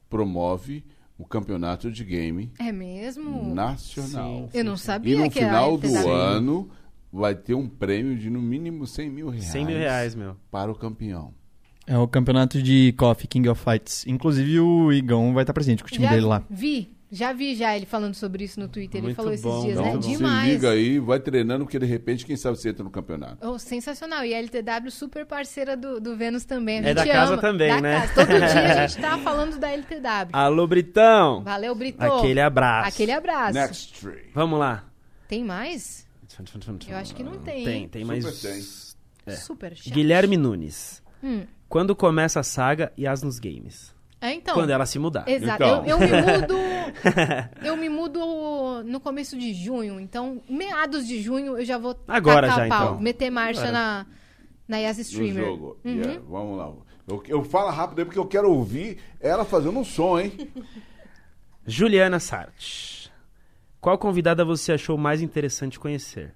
promove 0.09 0.83
o 1.17 1.25
campeonato 1.25 1.91
de 1.91 2.03
game 2.03 2.51
É 2.59 2.71
mesmo? 2.71 3.53
nacional. 3.53 4.49
Sim. 4.51 4.57
Eu 4.57 4.63
não 4.65 4.73
E 4.73 4.77
sabia 4.77 5.17
no 5.17 5.29
que 5.29 5.39
final 5.39 5.77
do 5.77 5.87
LTW... 5.87 6.11
ano 6.11 6.69
vai 7.11 7.33
ter 7.35 7.53
um 7.53 7.67
prêmio 7.69 8.17
de 8.17 8.29
no 8.29 8.41
mínimo 8.41 8.85
100 8.85 9.09
mil 9.09 9.29
reais, 9.29 9.45
100 9.45 9.65
mil 9.65 9.77
reais, 9.77 10.15
meu. 10.15 10.35
para 10.51 10.71
o 10.71 10.75
campeão. 10.75 11.33
É 11.87 11.97
o 11.97 12.07
campeonato 12.07 12.61
de 12.61 12.93
Coffee, 12.97 13.27
King 13.27 13.47
of 13.47 13.63
Fights. 13.63 14.05
Inclusive 14.07 14.59
o 14.59 14.91
Igão 14.91 15.33
vai 15.33 15.43
estar 15.43 15.53
presente 15.53 15.83
com 15.83 15.87
o 15.87 15.91
time 15.91 16.05
Já 16.05 16.11
dele 16.13 16.25
lá. 16.25 16.43
vi, 16.49 16.91
Já 17.15 17.31
vi 17.33 17.55
já 17.55 17.75
ele 17.75 17.85
falando 17.85 18.13
sobre 18.13 18.43
isso 18.43 18.59
no 18.59 18.67
Twitter. 18.67 18.99
Ele 18.99 19.07
Muito 19.07 19.15
falou 19.15 19.31
esses 19.31 19.43
bom, 19.45 19.61
dias, 19.63 19.75
muito 19.79 19.87
né? 19.87 19.95
bom. 19.95 20.01
Se 20.01 20.09
Demais. 20.17 20.49
liga 20.53 20.69
aí, 20.71 20.99
vai 20.99 21.19
treinando, 21.19 21.63
porque 21.63 21.79
de 21.79 21.85
repente, 21.85 22.25
quem 22.25 22.35
sabe 22.35 22.57
você 22.57 22.69
entra 22.69 22.83
no 22.83 22.89
campeonato. 22.91 23.37
Oh, 23.47 23.57
sensacional. 23.57 24.25
E 24.25 24.33
a 24.33 24.37
LTW 24.37 24.91
super 24.91 25.25
parceira 25.25 25.77
do, 25.77 26.01
do 26.01 26.15
Vênus 26.17 26.43
também. 26.43 26.79
A 26.79 26.89
É 26.89 26.93
da 26.93 27.03
gente 27.03 27.13
casa 27.13 27.33
ama. 27.33 27.41
também, 27.41 27.69
Da 27.69 27.81
né? 27.81 28.01
casa. 28.01 28.13
Todo 28.13 28.27
dia 28.27 28.83
a 28.83 28.87
gente 28.87 29.01
tá 29.01 29.17
falando 29.19 29.57
da 29.57 29.69
LTW. 29.71 30.29
Alô, 30.33 30.67
Britão! 30.67 31.41
Valeu, 31.43 31.73
Brito. 31.73 32.01
Aquele 32.03 32.41
abraço. 32.41 32.89
Aquele 32.89 33.11
abraço. 33.13 33.53
Next 33.53 33.93
tree. 34.01 34.29
Vamos 34.33 34.59
lá. 34.59 34.83
Tem 35.29 35.43
mais? 35.43 36.05
Eu 36.89 36.97
acho 36.97 37.15
que 37.15 37.23
não 37.23 37.39
tem. 37.39 37.63
Tem, 37.63 37.87
tem 37.87 38.01
Super 38.03 38.21
mais. 38.21 38.95
tem. 39.25 39.35
Super 39.37 39.73
chato. 39.77 39.93
Guilherme 39.93 40.35
Nunes. 40.35 41.01
Hum. 41.23 41.43
Quando 41.69 41.95
começa 41.95 42.41
a 42.41 42.43
saga 42.43 42.91
e 42.97 43.07
as 43.07 43.23
nos 43.23 43.39
games? 43.39 43.94
É, 44.25 44.33
então. 44.33 44.53
Quando 44.53 44.69
ela 44.69 44.85
se 44.85 44.97
mudar. 44.97 45.27
Exato. 45.27 45.63
Então. 45.63 45.85
Eu, 45.85 45.99
eu 45.99 45.99
me 45.99 46.39
mudo. 46.39 46.55
eu 47.63 47.77
me 47.77 47.89
mudo 47.89 48.83
no 48.83 48.99
começo 48.99 49.37
de 49.37 49.53
junho. 49.53 49.99
Então, 49.99 50.41
meados 50.49 51.07
de 51.07 51.21
junho, 51.21 51.57
eu 51.57 51.65
já 51.65 51.77
vou 51.77 51.95
Agora 52.07 52.47
já, 52.47 52.67
pau, 52.67 52.85
então. 52.85 52.99
meter 52.99 53.29
marcha 53.29 53.71
na, 53.71 54.05
na 54.67 54.77
Yas 54.77 54.97
No 54.97 55.03
Streamer. 55.03 55.45
jogo. 55.45 55.77
Uhum. 55.85 55.95
Yeah, 55.95 56.21
vamos 56.27 56.57
lá. 56.57 56.73
Eu, 57.07 57.23
eu 57.27 57.43
falo 57.43 57.69
rápido 57.69 57.99
aí 57.99 58.05
porque 58.05 58.19
eu 58.19 58.25
quero 58.25 58.51
ouvir 58.51 58.97
ela 59.19 59.45
fazendo 59.45 59.77
um 59.77 59.85
som, 59.85 60.19
hein? 60.19 60.51
Juliana 61.67 62.19
Sart. 62.19 63.09
Qual 63.79 63.97
convidada 63.97 64.43
você 64.43 64.73
achou 64.73 64.97
mais 64.97 65.21
interessante 65.21 65.79
conhecer? 65.79 66.33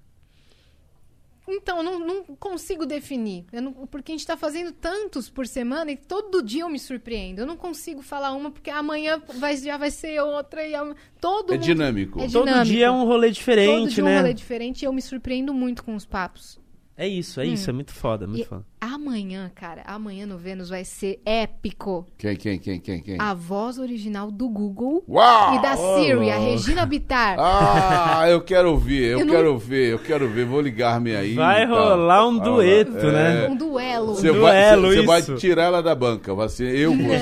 Então, 1.51 1.77
eu 1.77 1.83
não, 1.83 1.99
não 1.99 2.23
consigo 2.23 2.85
definir. 2.85 3.45
Eu 3.51 3.61
não- 3.61 3.73
porque 3.73 4.11
a 4.11 4.15
gente 4.15 4.25
tá 4.27 4.37
fazendo 4.37 4.71
tantos 4.71 5.29
por 5.29 5.47
semana 5.47 5.91
e 5.91 5.97
todo 5.97 6.41
dia 6.43 6.63
eu 6.63 6.69
me 6.69 6.79
surpreendo. 6.79 7.39
Eu 7.39 7.45
não 7.45 7.57
consigo 7.57 8.01
falar 8.01 8.31
uma 8.33 8.51
porque 8.51 8.69
amanhã 8.69 9.21
vai, 9.37 9.55
já 9.57 9.77
vai 9.77 9.91
ser 9.91 10.19
outra 10.21 10.65
e 10.67 10.75
am- 10.75 10.95
todo 11.19 11.51
É 11.53 11.55
mundo- 11.55 11.63
dinâmico. 11.65 12.19
É 12.19 12.27
Todo 12.27 12.45
dinâmico. 12.45 12.65
dia 12.75 12.85
é 12.87 12.91
um 12.91 13.05
rolê 13.05 13.27
Todo 13.27 13.33
diferente, 13.35 13.95
dia 13.95 14.03
né? 14.03 14.15
um 14.17 14.21
rolê 14.21 14.33
diferente 14.33 14.81
e 14.81 14.85
eu 14.85 14.93
me 14.93 15.01
surpreendo 15.01 15.53
muito 15.53 15.83
com 15.83 15.95
os 15.95 16.05
papos. 16.05 16.58
É 17.01 17.07
isso, 17.07 17.39
é 17.39 17.45
isso, 17.45 17.69
é 17.69 17.71
muito 17.71 17.93
foda, 17.93 18.27
muito 18.27 18.41
E 18.41 18.45
foda. 18.45 18.65
amanhã, 18.81 19.49
cara, 19.55 19.83
amanhã 19.85 20.25
no 20.25 20.37
Vênus 20.37 20.67
vai 20.67 20.83
ser 20.83 21.21
épico. 21.25 22.05
Quem, 22.17 22.35
quem, 22.35 22.59
quem, 22.59 22.77
quem, 22.77 23.01
quem? 23.01 23.15
A 23.17 23.33
voz 23.33 23.79
original 23.79 24.29
do 24.29 24.49
Google 24.49 25.01
Uau! 25.07 25.55
e 25.55 25.61
da 25.61 25.77
Siri, 25.77 26.29
a 26.29 26.37
Regina 26.37 26.85
Bittar. 26.85 27.37
Ah, 27.39 28.27
eu 28.29 28.41
quero 28.41 28.71
ouvir, 28.71 29.01
eu, 29.03 29.19
Eu 29.19 29.25
não- 29.25 29.33
quero 29.33 29.57
ver, 29.57 29.93
eu 29.93 29.99
quero 29.99 30.27
ver. 30.29 30.43
Vou 30.45 30.59
ligar-me 30.59 31.15
aí. 31.15 31.35
Vai 31.35 31.65
rolar 31.65 32.27
um 32.27 32.37
Ah, 32.41 32.43
dueto, 32.43 32.97
é. 32.97 33.11
né? 33.13 33.47
Um 33.47 33.55
duelo. 33.55 34.15
Você 34.15 34.31
Um 34.31 34.41
vai, 34.41 34.75
duelo, 34.75 34.87
você- 34.89 34.95
você 34.97 35.05
vai 35.31 35.37
tirar 35.39 35.63
ela 35.63 35.81
da 35.81 35.95
banca. 35.95 36.35
Vai 36.35 36.49
ser 36.49 36.75
eu, 36.77 36.91
você 36.91 37.01
voz. 37.07 37.21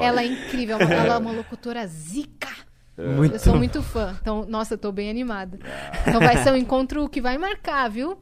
Ela 0.00 0.22
é 0.22 0.26
incrível, 0.26 0.78
ela 0.78 1.14
é 1.14 1.18
uma 1.18 1.32
locutora 1.32 1.84
zica. 1.88 2.50
Muito 2.96 3.34
Eu 3.34 3.38
sou 3.40 3.56
muito 3.56 3.82
fã. 3.82 4.16
Então, 4.22 4.46
nossa, 4.48 4.74
eu 4.74 4.78
tô 4.78 4.92
bem 4.92 5.10
animada. 5.10 5.58
Então 6.06 6.20
vai 6.20 6.36
ser 6.38 6.52
um 6.52 6.56
encontro 6.56 7.08
que 7.08 7.20
vai 7.20 7.36
marcar, 7.36 7.90
viu? 7.90 8.16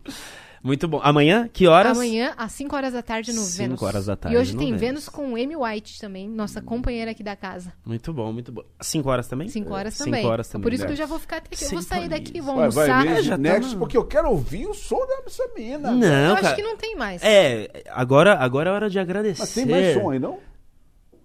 Muito 0.64 0.88
bom. 0.88 0.98
Amanhã, 1.02 1.46
que 1.52 1.66
horas? 1.66 1.92
Amanhã, 1.96 2.32
às 2.38 2.50
5 2.52 2.74
horas 2.74 2.94
da 2.94 3.02
tarde 3.02 3.34
no 3.34 3.42
Cinco 3.42 3.58
Vênus. 3.58 3.82
horas 3.82 4.06
da 4.06 4.16
tarde 4.16 4.34
E 4.34 4.40
hoje 4.40 4.54
no 4.54 4.58
tem 4.60 4.68
Vênus. 4.68 4.80
Vênus 4.80 5.08
com 5.10 5.36
Amy 5.36 5.54
White 5.54 6.00
também, 6.00 6.26
nossa 6.26 6.62
companheira 6.62 7.10
aqui 7.10 7.22
da 7.22 7.36
casa. 7.36 7.70
Muito 7.84 8.12
bom, 8.14 8.32
muito 8.32 8.50
bom. 8.50 8.62
Cinco 8.80 9.10
horas 9.10 9.28
também? 9.28 9.46
5 9.48 9.74
horas 9.74 9.92
Cinco 9.92 10.04
também. 10.06 10.24
horas 10.26 10.48
também. 10.48 10.62
Por 10.62 10.72
isso 10.72 10.86
que 10.86 10.92
eu 10.92 10.96
já 10.96 11.04
vou 11.04 11.18
ficar 11.18 11.36
até 11.36 11.54
aqui. 11.54 11.64
Eu 11.66 11.70
vou 11.70 11.82
sair 11.82 12.08
daqui, 12.08 12.40
vou 12.40 12.56
Vai, 12.56 12.70
vai 12.70 12.90
almoçar. 12.90 13.14
ver 13.14 13.22
já 13.22 13.32
tá 13.32 13.38
Next, 13.42 13.76
porque 13.76 13.96
eu 13.96 14.04
quero 14.06 14.30
ouvir 14.30 14.66
o 14.66 14.72
som 14.72 14.98
dessa 15.06 15.42
mina. 15.54 15.90
Não, 15.92 16.30
eu 16.30 16.34
cara. 16.36 16.46
acho 16.46 16.56
que 16.56 16.62
não 16.62 16.76
tem 16.78 16.96
mais. 16.96 17.22
É, 17.22 17.68
agora, 17.90 18.34
agora 18.38 18.70
é 18.70 18.72
hora 18.72 18.88
de 18.88 18.98
agradecer. 18.98 19.42
Mas 19.42 19.52
tem 19.52 19.66
mais 19.66 19.92
som 19.94 20.10
aí, 20.10 20.18
não? 20.18 20.38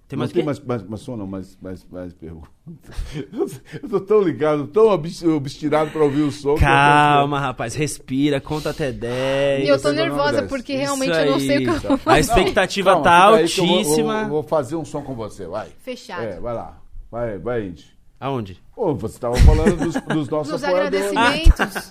Tem 0.10 0.18
não 0.18 0.22
mais 0.23 0.31
tem 0.31 0.44
mais, 0.44 0.60
mais, 0.60 0.84
mais 0.84 1.02
som, 1.02 1.15
não, 1.15 1.27
mais, 1.27 1.56
mais, 1.61 1.86
mais 1.90 2.11
perguntas. 2.14 2.49
Eu 3.81 3.88
tô 3.88 3.99
tão 4.02 4.22
ligado, 4.22 4.65
tão 4.68 4.88
obs- 4.88 5.22
obstinado 5.23 5.91
pra 5.91 6.03
ouvir 6.03 6.23
o 6.23 6.31
som. 6.31 6.56
que 6.56 6.64
eu 6.64 6.68
Calma, 6.68 7.40
rapaz, 7.40 7.76
respira, 7.76 8.41
conta 8.41 8.72
até 8.72 8.91
10. 8.91 9.65
E 9.65 9.68
eu 9.69 9.80
tô 9.80 9.90
não 9.90 9.95
nervosa 9.95 10.44
porque 10.44 10.73
Isso 10.73 10.81
realmente 10.81 11.15
eu 11.15 11.31
não 11.31 11.40
sei 11.40 11.57
o 11.68 11.80
que 11.80 11.86
eu 11.86 11.99
A 12.07 12.19
expectativa 12.19 12.90
Calma, 12.91 13.03
tá 13.03 13.19
que 13.48 13.60
eu 13.61 13.65
vou- 13.65 13.76
altíssima. 13.77 14.22
Eu 14.23 14.30
vou, 14.30 14.44
fazer 14.44 14.76
um 14.76 14.84
som 14.84 15.03
com 15.03 15.14
você, 15.14 15.45
vai. 15.45 15.68
Fechado. 15.84 16.23
É, 16.23 16.40
vai 16.40 16.56
lá. 16.56 16.81
Vai, 17.11 17.38
vai, 17.38 17.68
Indy. 17.68 17.86
Aonde? 18.19 18.60
Ô, 18.76 18.95
você 18.95 19.19
tava 19.19 19.36
falando 19.38 19.77
dos, 19.77 19.94
dos 19.94 20.27
nossos 20.30 20.52
Nos 20.53 20.64
apoiadores. 20.64 21.15
agradecimentos. 21.15 21.90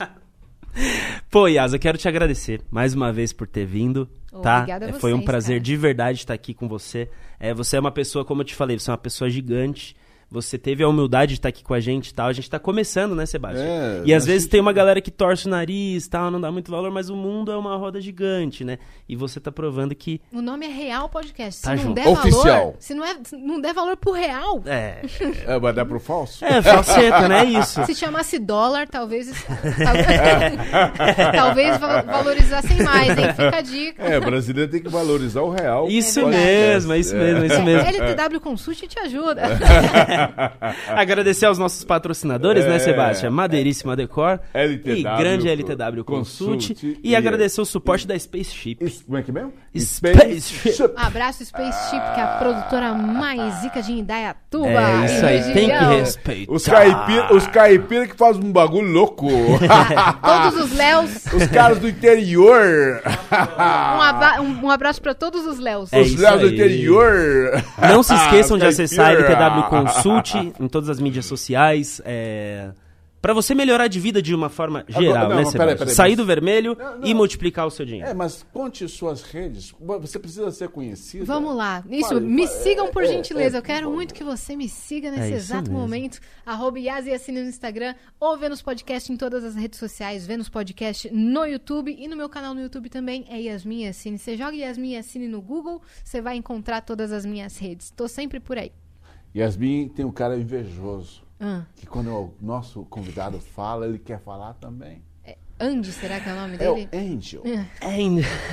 Pô, 1.30 1.46
Yas, 1.48 1.72
eu 1.72 1.78
quero 1.78 1.98
te 1.98 2.08
agradecer 2.08 2.62
mais 2.70 2.94
uma 2.94 3.12
vez 3.12 3.32
por 3.32 3.46
ter 3.46 3.64
vindo, 3.64 4.08
tá? 4.30 4.56
Obrigada 4.58 4.86
a 4.86 4.88
É, 4.90 4.92
Foi 4.94 5.12
um 5.12 5.16
vocês, 5.16 5.26
prazer 5.26 5.54
cara. 5.56 5.64
de 5.64 5.76
verdade 5.76 6.18
estar 6.18 6.34
aqui 6.34 6.54
com 6.54 6.68
você. 6.68 7.08
É, 7.38 7.52
você 7.54 7.76
é 7.76 7.80
uma 7.80 7.90
pessoa, 7.90 8.24
como 8.24 8.42
eu 8.42 8.44
te 8.44 8.54
falei, 8.54 8.78
você 8.78 8.90
é 8.90 8.92
uma 8.92 8.98
pessoa 8.98 9.28
gigante. 9.30 9.96
Você 10.30 10.58
teve 10.58 10.82
a 10.82 10.88
humildade 10.88 11.32
de 11.32 11.38
estar 11.38 11.48
aqui 11.48 11.64
com 11.64 11.72
a 11.72 11.80
gente 11.80 12.08
e 12.08 12.14
tal. 12.14 12.26
A 12.28 12.32
gente 12.34 12.50
tá 12.50 12.58
começando, 12.58 13.14
né, 13.14 13.24
Sebastião? 13.24 13.64
É, 13.66 14.02
e 14.04 14.12
às 14.12 14.24
a 14.24 14.26
vezes 14.26 14.42
gente- 14.42 14.50
tem 14.50 14.60
uma 14.60 14.74
galera 14.74 15.00
que 15.00 15.10
torce 15.10 15.46
o 15.46 15.48
nariz 15.48 16.06
tal, 16.06 16.30
não 16.30 16.38
dá 16.38 16.52
muito 16.52 16.70
valor, 16.70 16.90
mas 16.90 17.08
o 17.08 17.16
mundo 17.16 17.50
é 17.50 17.56
uma 17.56 17.76
roda 17.78 17.98
gigante, 17.98 18.62
né? 18.62 18.78
E 19.08 19.16
você 19.16 19.40
tá 19.40 19.50
provando 19.50 19.94
que. 19.94 20.20
O 20.30 20.42
nome 20.42 20.66
é 20.66 20.68
Real 20.68 21.08
Podcast. 21.08 21.60
Se 21.60 21.62
Tá 21.62 21.70
não 21.74 21.82
junto. 21.82 21.94
der 21.94 22.08
Oficial. 22.08 22.44
valor, 22.44 22.74
se 22.78 22.94
não, 22.94 23.04
é, 23.06 23.16
se 23.24 23.36
não 23.38 23.58
der 23.58 23.72
valor 23.72 23.96
pro 23.96 24.12
real, 24.12 24.62
É. 24.66 25.00
É, 25.46 25.58
vai 25.58 25.72
dar 25.72 25.86
pro 25.86 25.98
falso? 25.98 26.44
É, 26.44 26.60
falseta, 26.60 27.26
né? 27.26 27.40
É 27.40 27.44
isso. 27.44 27.82
se 27.86 27.94
chamasse 27.94 28.38
dólar, 28.38 28.86
talvez 28.86 29.28
tal- 29.48 31.32
talvez 31.32 31.78
va- 31.78 32.02
valorizassem 32.02 32.82
mais, 32.82 33.16
hein? 33.16 33.28
Fica 33.30 33.56
a 33.56 33.60
dica. 33.62 34.02
É, 34.02 34.20
brasileiro 34.20 34.70
tem 34.70 34.82
que 34.82 34.88
valorizar 34.90 35.40
o 35.42 35.50
real. 35.50 35.88
Isso 35.88 36.20
verdade. 36.20 36.36
mesmo, 36.44 36.92
é 36.92 36.98
isso 36.98 37.16
mesmo, 37.16 37.42
é 37.42 37.46
isso 37.46 37.62
mesmo. 37.62 37.88
LTW 37.88 38.40
Consult 38.40 38.86
te 38.86 38.98
ajuda. 38.98 39.42
Agradecer 40.88 41.46
aos 41.46 41.58
nossos 41.58 41.84
patrocinadores, 41.84 42.64
né, 42.64 42.76
É. 42.76 42.78
Sebastião? 42.78 43.32
Madeiríssima 43.32 43.94
Decor 43.96 44.40
LTW 44.54 44.92
e 44.98 45.02
grande 45.02 45.48
LTW 45.48 46.04
Consult. 46.04 46.68
Consult 46.68 46.82
e, 47.02 47.10
e- 47.10 47.16
agradecer 47.16 47.60
o 47.60 47.64
suporte 47.64 48.06
da 48.06 48.18
Spaceship. 48.18 48.78
Como 49.06 49.18
é 49.18 49.22
que 49.22 49.30
é 49.30 49.34
mesmo? 49.34 49.52
Spaceship. 49.76 50.92
Abraço 50.96 51.44
Spaceship, 51.44 52.00
que 52.14 52.20
é 52.20 52.22
a 52.22 52.36
produtora 52.38 52.94
mais 52.94 53.54
zica 53.60 53.82
de 53.82 53.92
Indaiatuba. 53.92 54.68
É 54.68 55.04
isso 55.04 55.24
e 55.24 55.26
aí, 55.26 55.36
região. 55.38 55.54
tem 55.54 55.68
que 55.68 56.00
respeitar. 56.00 56.52
Os 56.52 56.64
caipira, 56.66 57.34
os 57.34 57.46
caipira 57.46 58.06
que 58.06 58.16
fazem 58.16 58.42
um 58.44 58.52
bagulho 58.52 58.90
louco. 58.90 59.28
Todos 60.22 60.64
os 60.64 60.76
Léos. 60.76 61.24
os 61.32 61.46
caras 61.48 61.78
do 61.78 61.88
interior. 61.88 63.02
Um, 64.38 64.42
um- 64.42 64.66
um 64.66 64.70
abraço 64.70 65.00
pra 65.00 65.14
todos 65.14 65.46
os 65.46 65.58
Léos. 65.58 65.92
É 65.92 66.00
os 66.00 66.16
Léos 66.16 66.40
do 66.40 66.48
interior. 66.48 67.62
Não 67.80 68.02
se 68.02 68.14
esqueçam 68.14 68.58
de 68.58 68.66
acessar 68.66 69.12
LTW 69.12 69.62
Consult 69.68 70.07
em 70.60 70.68
todas 70.68 70.88
as 70.88 71.00
mídias 71.00 71.26
sociais. 71.26 72.00
É... 72.04 72.70
Pra 73.20 73.32
você 73.34 73.52
melhorar 73.52 73.88
de 73.88 73.98
vida 73.98 74.22
de 74.22 74.32
uma 74.32 74.48
forma 74.48 74.84
geral, 74.86 75.28
não, 75.28 75.36
né, 75.38 75.42
não, 75.42 75.50
peraí, 75.50 75.76
peraí, 75.76 75.92
Sair 75.92 76.10
mas- 76.10 76.16
do 76.18 76.24
vermelho 76.24 76.76
Não, 76.78 76.98
não. 76.98 77.04
e 77.08 77.12
multiplicar 77.12 77.66
o 77.66 77.70
seu 77.70 77.84
dinheiro. 77.84 78.08
É, 78.08 78.14
mas 78.14 78.46
conte 78.52 78.86
suas 78.88 79.22
redes. 79.22 79.74
Você 79.80 80.20
precisa 80.20 80.48
ser 80.52 80.68
conhecido. 80.68 81.24
Vamos 81.26 81.56
lá. 81.56 81.82
Isso, 81.90 82.20
me 82.20 82.46
sigam 82.46 82.92
por 82.92 83.02
É, 83.02 83.08
gentileza. 83.08 83.56
é, 83.56 83.58
Eu 83.58 83.62
quero 83.64 83.90
muito 83.90 84.14
que 84.14 84.22
você 84.22 84.54
me 84.54 84.68
siga 84.68 85.10
nesse 85.10 85.32
É 85.32 85.36
exato 85.36 85.62
mesmo. 85.68 85.78
momento. 85.80 86.20
Arroba 86.46 86.78
Yasiassine 86.78 87.42
no 87.42 87.48
Instagram 87.48 87.96
ou 88.20 88.38
Vênus 88.38 88.62
Podcast 88.62 89.12
em 89.12 89.16
todas 89.16 89.42
as 89.42 89.56
redes 89.56 89.80
sociais. 89.80 90.24
Vênus 90.24 90.48
Podcast 90.48 91.10
no 91.12 91.44
YouTube 91.44 91.92
e 91.98 92.06
no 92.06 92.16
meu 92.16 92.28
canal 92.28 92.54
no 92.54 92.60
YouTube 92.60 92.88
também 92.88 93.24
é 93.28 93.40
Yasmin 93.40 93.82
Yassine. 93.86 94.16
Você 94.16 94.36
joga 94.36 94.54
Yasmin 94.54 94.92
Yassine 94.92 95.26
no 95.26 95.42
Google, 95.42 95.82
você 96.04 96.22
vai 96.22 96.36
encontrar 96.36 96.82
todas 96.82 97.10
as 97.10 97.26
minhas 97.26 97.58
redes. 97.58 97.90
Tô 97.90 98.06
sempre 98.06 98.38
por 98.38 98.56
aí. 98.56 98.70
Yasmin 99.36 99.88
tem 99.88 100.04
um 100.04 100.10
cara 100.12 100.36
invejoso. 100.36 101.22
Ah, 101.40 101.62
Que 101.76 101.86
quando 101.86 102.10
o 102.10 102.34
nosso 102.40 102.84
convidado 102.86 103.38
fala, 103.38 103.86
ele 103.86 103.98
quer 103.98 104.18
falar 104.20 104.54
também. 104.54 105.02
Andy, 105.60 105.90
será 105.90 106.20
que 106.20 106.28
é 106.28 106.32
o 106.32 106.36
nome 106.36 106.56
É 106.60 106.70
o 106.70 106.74
dele? 106.76 106.88
Angel. 106.94 107.42
É, 107.44 107.64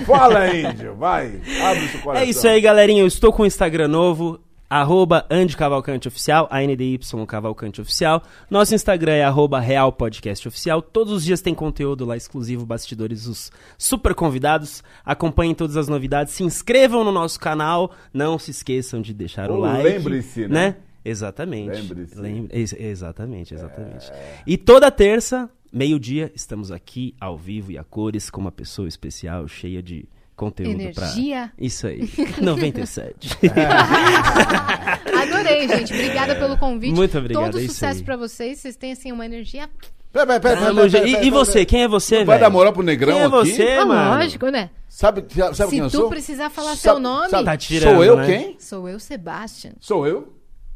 Fala, 0.05 0.39
Angel. 0.45 0.95
Vai. 0.95 1.39
Abre 1.63 1.87
seu 1.89 2.01
coração. 2.01 2.25
É 2.25 2.29
isso 2.29 2.47
aí, 2.47 2.59
galerinha. 2.59 3.01
Eu 3.01 3.07
estou 3.07 3.31
com 3.31 3.43
o 3.43 3.45
Instagram 3.45 3.87
novo, 3.87 4.39
arroba 4.69 5.25
Andy 5.29 5.55
Cavalcante 5.55 6.07
Oficial, 6.07 6.47
ANDY 6.51 6.99
Cavalcante 7.27 7.81
Oficial. 7.81 8.21
Nosso 8.49 8.73
Instagram 8.73 9.13
é 9.13 9.23
arroba 9.23 9.59
Real 9.59 9.91
Podcast 9.91 10.47
Oficial. 10.47 10.81
Todos 10.81 11.13
os 11.13 11.23
dias 11.23 11.41
tem 11.41 11.53
conteúdo 11.53 12.03
lá 12.05 12.17
exclusivo, 12.17 12.65
bastidores, 12.65 13.27
os 13.27 13.51
super 13.77 14.13
convidados. 14.15 14.83
Acompanhem 15.05 15.53
todas 15.53 15.77
as 15.77 15.87
novidades, 15.87 16.33
se 16.33 16.43
inscrevam 16.43 17.03
no 17.03 17.11
nosso 17.11 17.39
canal. 17.39 17.91
Não 18.13 18.39
se 18.39 18.51
esqueçam 18.51 19.01
de 19.01 19.13
deixar 19.13 19.49
o 19.51 19.55
Ou 19.55 19.59
like. 19.61 19.83
lembre-se, 19.83 20.47
né? 20.47 20.77
Exatamente. 21.03 21.79
Lembre-se. 21.81 22.19
Lem- 22.19 22.47
ex- 22.51 22.73
exatamente, 22.73 23.53
exatamente. 23.53 24.11
E 24.47 24.57
toda 24.57 24.89
terça, 24.89 25.47
meio-dia, 25.71 26.31
estamos 26.35 26.71
aqui 26.71 27.13
ao 27.21 27.37
vivo 27.37 27.71
e 27.71 27.77
a 27.77 27.83
cores 27.83 28.31
com 28.31 28.41
uma 28.41 28.51
pessoa 28.51 28.87
especial, 28.87 29.47
cheia 29.47 29.83
de 29.83 30.07
conteúdo 30.35 30.77
pra... 30.93 31.03
Energia. 31.05 31.51
Isso 31.57 31.87
aí. 31.87 32.09
97. 32.41 33.29
Adorei, 35.21 35.67
gente. 35.67 35.93
Obrigada 35.93 36.35
pelo 36.35 36.57
convite. 36.57 36.93
Muito 36.93 37.17
obrigado, 37.17 37.51
Todo 37.51 37.61
sucesso 37.65 38.03
pra 38.03 38.15
vocês. 38.17 38.59
Vocês 38.59 38.75
têm, 38.75 38.91
assim, 38.91 39.11
uma 39.11 39.25
energia... 39.25 39.69
Pera, 40.11 40.25
pera, 40.27 40.39
pera, 40.39 40.55
pera, 40.55 40.67
Tamo 40.67 40.79
pera, 40.81 40.91
pera, 40.91 41.07
E, 41.07 41.11
pera, 41.13 41.25
e 41.25 41.29
você? 41.29 41.65
Quem 41.65 41.83
é 41.83 41.87
você, 41.89 42.17
Vai 42.23 42.37
velho? 42.37 42.39
dar 42.39 42.49
moral 42.49 42.71
pro 42.71 42.81
negrão 42.81 43.13
Quem 43.15 43.21
é 43.21 43.25
aqui? 43.25 43.31
você, 43.35 43.71
Ah, 43.81 43.85
mano? 43.85 44.17
lógico, 44.17 44.47
né? 44.47 44.69
Sabe, 44.87 45.25
sabe 45.33 45.53
Se 45.55 45.67
quem 45.67 45.79
eu 45.79 45.89
tu 45.89 45.97
sou? 45.97 46.09
precisar 46.09 46.49
falar 46.49 46.69
Sabe- 46.69 46.79
seu 46.79 46.99
nome... 46.99 47.29
sabe- 47.29 47.43
Tá 47.43 47.57
tirando, 47.57 47.93
Sou 47.95 48.03
eu 48.03 48.15
né? 48.15 48.25
quem? 48.25 48.55
Sou 48.57 48.87
eu, 48.87 48.97
Sebastian. 48.97 49.71
Sou 49.81 50.07
eu? 50.07 50.33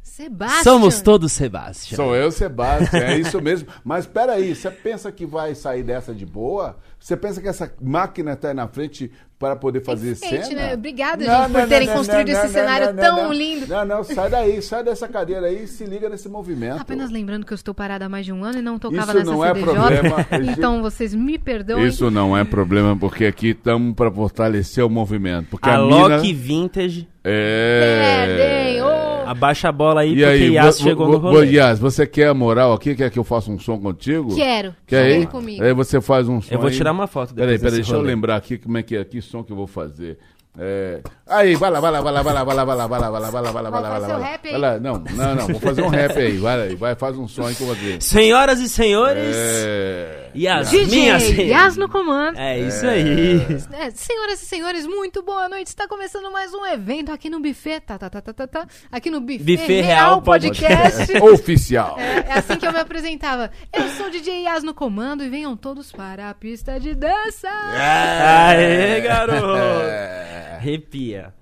Sebastião. 0.10 0.64
Somos 0.64 1.02
todos 1.02 1.31
Sebastião. 1.31 1.95
Sou 1.95 2.15
eu, 2.15 2.31
Sebastião, 2.31 3.02
é 3.02 3.18
isso 3.18 3.40
mesmo. 3.41 3.68
Mas 3.84 4.06
espera 4.06 4.34
aí, 4.34 4.56
você 4.56 4.72
pensa 4.72 5.11
que 5.11 5.26
vai 5.26 5.53
sair 5.53 5.84
dessa 5.84 6.14
de 6.14 6.26
boa? 6.26 6.77
Você 6.99 7.15
pensa 7.15 7.40
que 7.40 7.48
essa 7.48 7.72
máquina 7.81 8.34
está 8.34 8.49
aí 8.49 8.53
na 8.53 8.68
frente 8.68 9.11
para 9.38 9.56
poder 9.56 9.81
fazer 9.81 10.11
Eficiente, 10.11 10.48
cena? 10.48 10.61
né? 10.61 10.73
Obrigada, 10.73 11.23
Não, 11.23 11.44
gente, 11.44 11.53
não, 11.53 11.61
por 11.61 11.69
terem 11.69 11.88
não, 11.88 11.95
construído 11.95 12.27
não, 12.27 12.34
esse 12.34 12.44
não, 12.44 12.53
cenário 12.53 12.94
tão 12.94 13.23
não. 13.23 13.34
lindo. 13.34 13.68
Não, 13.68 13.86
não, 13.86 14.03
sai 14.03 14.30
daí, 14.30 14.61
sai 14.61 14.84
dessa 14.84 15.07
cadeira 15.07 15.48
aí 15.48 15.64
e 15.64 15.68
se 15.68 15.86
liga 15.86 16.10
nesse 16.10 16.27
movimento. 16.27 16.81
Apenas 16.81 17.10
lembrando 17.10 17.45
que 17.45 17.53
eu 17.53 17.56
estou 17.56 17.73
parada 17.73 18.06
há 18.06 18.10
mais 18.10 18.26
de 18.26 18.34
um 18.34 18.44
ano 18.44 18.57
e 18.57 18.61
não 18.61 18.77
tocava 18.77 19.14
Isso 19.14 19.19
nessa 19.19 19.31
não 19.31 19.45
é 19.45 19.53
CDJ. 19.53 19.73
problema. 19.73 20.27
então 20.52 20.81
vocês 20.81 21.15
me 21.15 21.40
perdoem. 21.40 21.88
Isso 21.88 22.11
não 22.11 22.36
é 22.36 22.44
problema, 22.44 22.98
porque 22.98 23.26
aqui 23.26 23.52
estamos 23.52 23.95
para 23.95 24.11
fortalecer 24.11 24.84
o 24.84 24.90
movimento. 24.90 25.52
Porque 25.52 25.69
A 25.69 25.76
a, 25.76 25.81
mina... 25.86 26.18
Loki 26.18 26.34
Vintage. 26.34 27.07
É... 27.23 28.26
Perdem, 28.27 28.81
ô. 28.81 28.99
Abaixa 29.32 29.70
a 29.70 29.72
bola 29.72 30.02
aí, 30.02 30.10
E 30.12 30.14
porque 30.16 30.26
aí, 30.26 30.54
Yas 30.54 30.80
chegou 30.80 31.08
no 31.08 31.18
rolê. 31.18 31.52
Yas, 31.52 31.80
você 31.80 32.08
quer 32.08 32.28
a 32.30 32.34
moral 32.34 32.74
aqui? 32.74 32.96
Quer 32.96 33.10
que 33.12 33.20
eu 33.20 33.24
faça 33.24 33.52
um 33.52 33.60
som 33.60 33.80
contigo? 33.80 34.36
Quero. 34.36 34.74
Quer 34.88 35.06
Vem 35.06 35.18
aí? 35.20 35.28
comigo. 35.28 35.64
Aí 35.64 35.74
você 35.74 36.02
faz 36.02 36.28
um 36.28 36.42
som 36.42 36.54
Eu 36.54 36.60
vou 36.60 36.70
aí. 36.70 36.76
tirar 36.76 36.92
uma 36.92 37.08
foto 37.08 37.34
Peraí, 37.34 37.54
depois 37.54 37.62
peraí, 37.62 37.72
desse 37.78 37.82
deixa 37.82 37.94
eu 37.94 38.00
rolê. 38.00 38.10
lembrar 38.14 38.36
aqui 38.38 38.58
como 38.58 38.78
é 38.78 38.84
que 38.84 38.96
é, 38.96 39.04
que 39.04 39.22
som 39.22 39.44
que 39.44 39.52
eu 39.52 39.56
vou 39.58 39.68
fazer. 39.68 40.18
É... 40.58 41.02
Aí, 41.28 41.56
vai 41.56 41.70
lá, 41.70 41.80
vai 41.80 41.92
lá, 41.92 42.02
vai 42.02 42.12
lá, 42.12 42.22
vai 42.24 42.34
lá, 42.34 42.44
vai 42.44 42.56
lá, 42.56 42.66
vai 42.66 42.76
lá, 42.76 42.88
vai 42.88 43.00
lá, 43.00 43.08
vai 43.08 43.22
lá, 43.22 43.30
vai 43.30 43.42
lá, 43.42 43.52
vai 43.52 43.52
lá, 43.52 43.52
vai 43.52 43.62
lá, 43.64 43.70
Vai 43.70 43.82
vai 43.82 43.82
lá, 43.82 43.90
fazer 44.00 44.08
vai 44.08 44.20
lá. 44.20 44.40
Vai 44.44 44.58
lá, 44.60 44.80
não, 44.80 45.04
não, 45.16 45.36
não, 45.36 45.48
vou 45.48 45.60
fazer 45.60 45.82
um 45.84 45.88
rap 45.90 46.18
aí, 46.18 46.38
vai 46.38 46.62
aí, 46.62 46.76
vai, 46.76 46.96
faz 46.96 47.18
um 47.18 47.28
som 47.28 47.44
aí 47.46 47.54
que 47.56 47.62
eu 47.62 47.68
vou 47.68 47.76
ver. 47.76 48.02
Senhoras 48.02 48.60
e 48.60 48.68
senhores, 48.68 49.36
É... 49.38 50.29
Yas, 50.36 50.70
DJ 50.70 50.86
minhas... 50.88 51.30
Yas 51.30 51.78
no 51.78 51.90
comando. 51.90 52.38
É 52.38 52.60
isso 52.60 52.86
aí. 52.86 53.40
É, 53.74 53.90
senhoras 53.92 54.42
e 54.42 54.46
senhores, 54.46 54.86
muito 54.86 55.24
boa 55.24 55.50
noite. 55.50 55.68
Está 55.68 55.88
começando 55.88 56.32
mais 56.32 56.54
um 56.54 56.66
evento 56.66 57.12
aqui 57.12 57.30
no 57.30 57.40
Buffet. 57.40 57.80
Tá, 57.82 57.98
tá, 57.98 58.10
tá, 58.10 58.22
tá, 58.22 58.34
tá, 58.34 58.48
tá. 58.48 58.68
Aqui 58.92 59.10
no 59.10 59.22
Buffet, 59.22 59.40
Buffet 59.40 59.82
Real 59.82 60.10
Real 60.10 60.22
Podcast. 60.22 61.18
Oficial. 61.22 62.00
É, 62.00 62.20
é 62.20 62.34
assim 62.34 62.58
que 62.58 62.66
eu 62.66 62.72
me 62.72 62.80
apresentava. 62.80 63.52
Eu 63.74 63.88
sou 63.90 64.08
o 64.08 64.12
DJ 64.12 64.44
Yas 64.44 64.64
no 64.64 64.74
comando 64.74 65.24
e 65.24 65.30
venham 65.30 65.56
todos 65.58 65.92
para 65.92 66.30
a 66.30 66.34
pista 66.34 66.80
de 66.80 66.94
dança. 66.94 67.50
Aê, 67.50 69.02
garoto. 69.02 69.56
É... 69.56 70.56
Arrepia. 70.58 71.34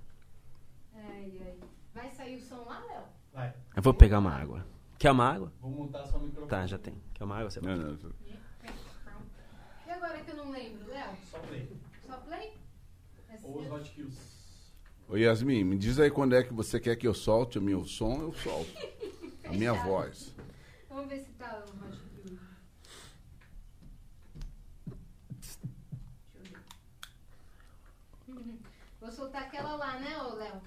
Vai 1.94 2.10
sair 2.12 2.36
o 2.36 2.42
som 2.42 2.64
lá, 2.68 2.82
Léo? 3.36 3.54
Eu 3.76 3.82
vou 3.82 3.94
pegar 3.94 4.20
uma 4.20 4.34
água. 4.34 4.66
Quer 4.98 5.12
uma 5.12 5.32
água? 5.32 5.52
Vou 5.62 5.72
montar 5.72 6.06
só 6.06 6.18
o 6.18 6.22
microfone. 6.22 6.50
Tá, 6.50 6.66
já 6.66 6.78
tem. 6.78 6.96
Quer 7.14 7.24
uma 7.24 7.36
água? 7.36 7.50
Você 7.50 7.62
Não, 7.62 7.76
não, 7.76 7.98
E 8.26 8.27
agora 9.98 10.22
que 10.22 10.32
eu 10.32 10.36
não 10.36 10.52
lembro, 10.52 10.88
Léo? 10.88 11.18
Só 11.30 11.40
play. 11.40 11.70
Só 12.06 12.18
play? 12.18 12.54
Ou 13.44 13.62
os 13.62 13.68
hotkills. 13.72 14.16
Ô 15.10 15.16
Yasmin, 15.18 15.64
me 15.64 15.78
diz 15.78 16.00
aí 16.00 16.12
quando 16.12 16.36
é 16.36 16.44
que 16.44 16.54
você 16.54 16.80
quer 16.80 16.96
que 16.96 17.08
eu 17.08 17.14
solte 17.14 17.58
o 17.58 17.62
meu 17.62 17.86
som, 17.86 18.22
eu 18.22 18.34
solto. 18.34 18.72
A 19.46 19.52
minha 19.52 19.74
voz. 19.84 20.34
Vamos 20.90 21.10
ver 21.10 21.20
se 21.20 21.32
tá 21.32 21.64
o 21.66 21.86
Hot 21.86 21.98
Kill. 22.24 22.40
Vou 29.00 29.12
soltar 29.12 29.44
aquela 29.44 29.76
lá, 29.76 30.00
né, 30.00 30.18
ô 30.22 30.36
Léo? 30.36 30.62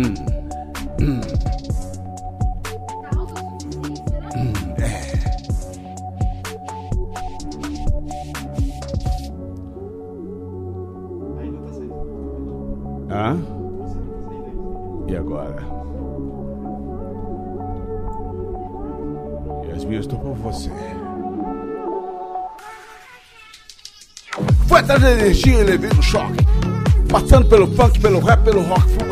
Será? 0.00 0.14
Ainda 11.38 11.58
tá 11.58 11.72
saindo. 11.72 11.94
Hã? 13.10 13.38
E 15.08 15.16
agora? 15.16 15.62
Yasmin, 19.68 19.94
eu 19.94 20.00
estou 20.00 20.18
por 20.18 20.34
você. 20.36 20.70
Foi 24.66 24.80
atrás 24.80 25.02
da 25.02 25.10
energia 25.12 25.60
e 25.60 25.64
levei 25.64 25.90
no 25.90 26.02
choque. 26.02 26.46
Passando 27.10 27.48
pelo 27.48 27.66
funk, 27.74 27.98
pelo 27.98 28.20
rap, 28.20 28.42
pelo 28.44 28.62
rock, 28.62 28.88
fui 28.88 29.08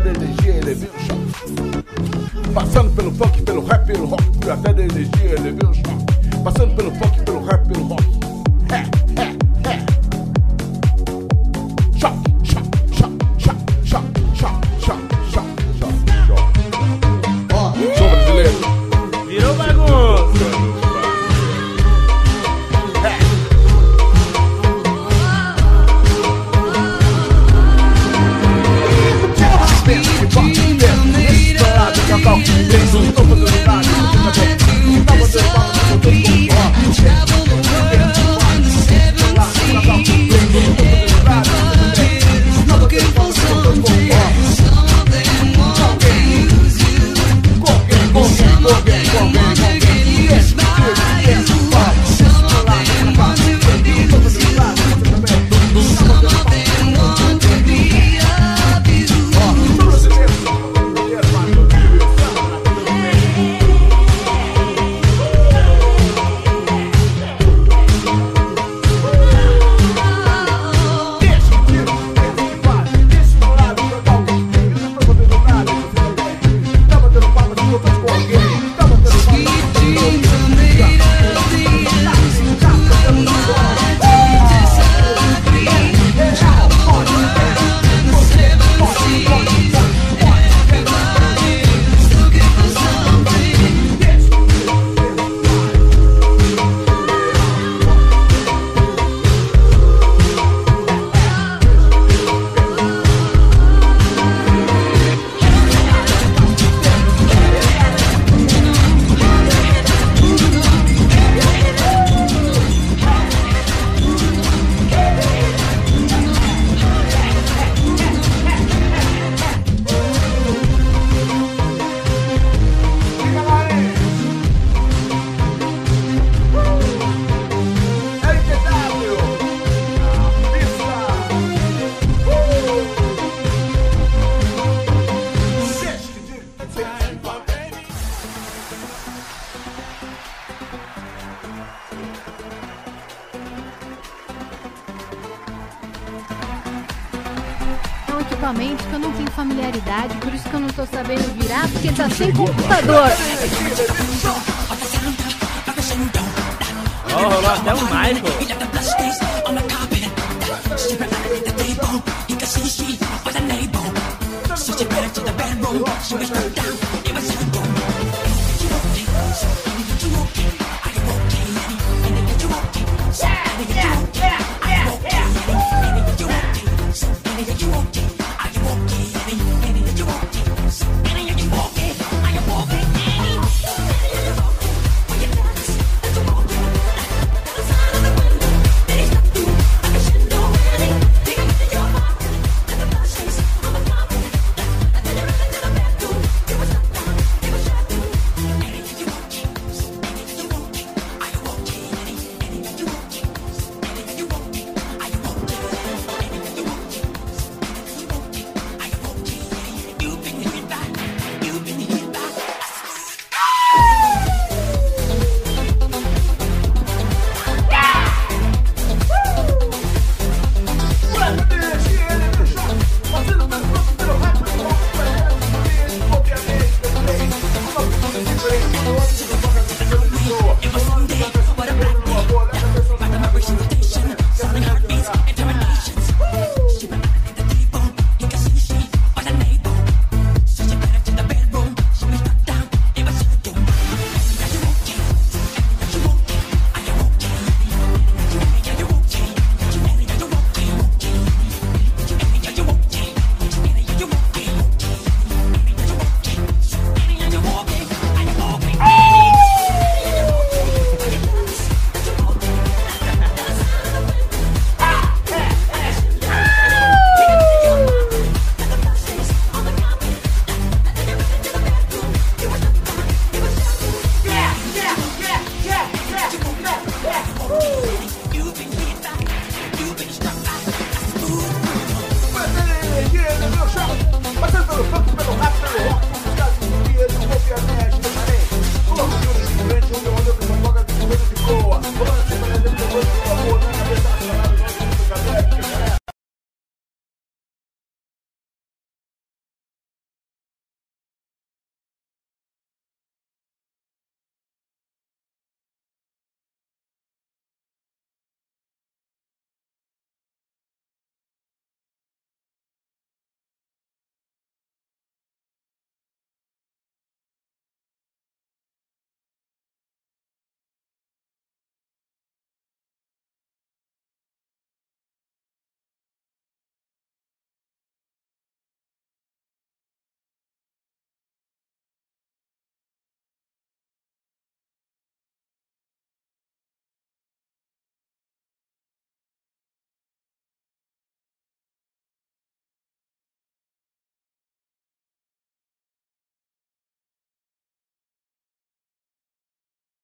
da 0.00 0.10
energia 0.10 0.54
e 0.54 0.60
levei 0.60 0.88
no 0.88 1.00
choque. 1.00 1.84
Passando 2.52 2.90
pelo 2.90 3.10
funk, 3.12 3.42
pelo 3.42 3.64
rap, 3.64 3.86
pelo 3.86 4.06
rock. 4.06 4.50
Até 4.50 4.72
da 4.72 4.82
energia, 4.82 5.40
levei 5.40 5.68
um 5.68 5.74
choque. 5.74 6.42
Passando 6.42 6.74
pelo 6.74 6.90
funk, 6.92 7.22
pelo 7.24 7.44
rap, 7.44 7.66
pelo 7.66 7.86
rock. 7.86 8.07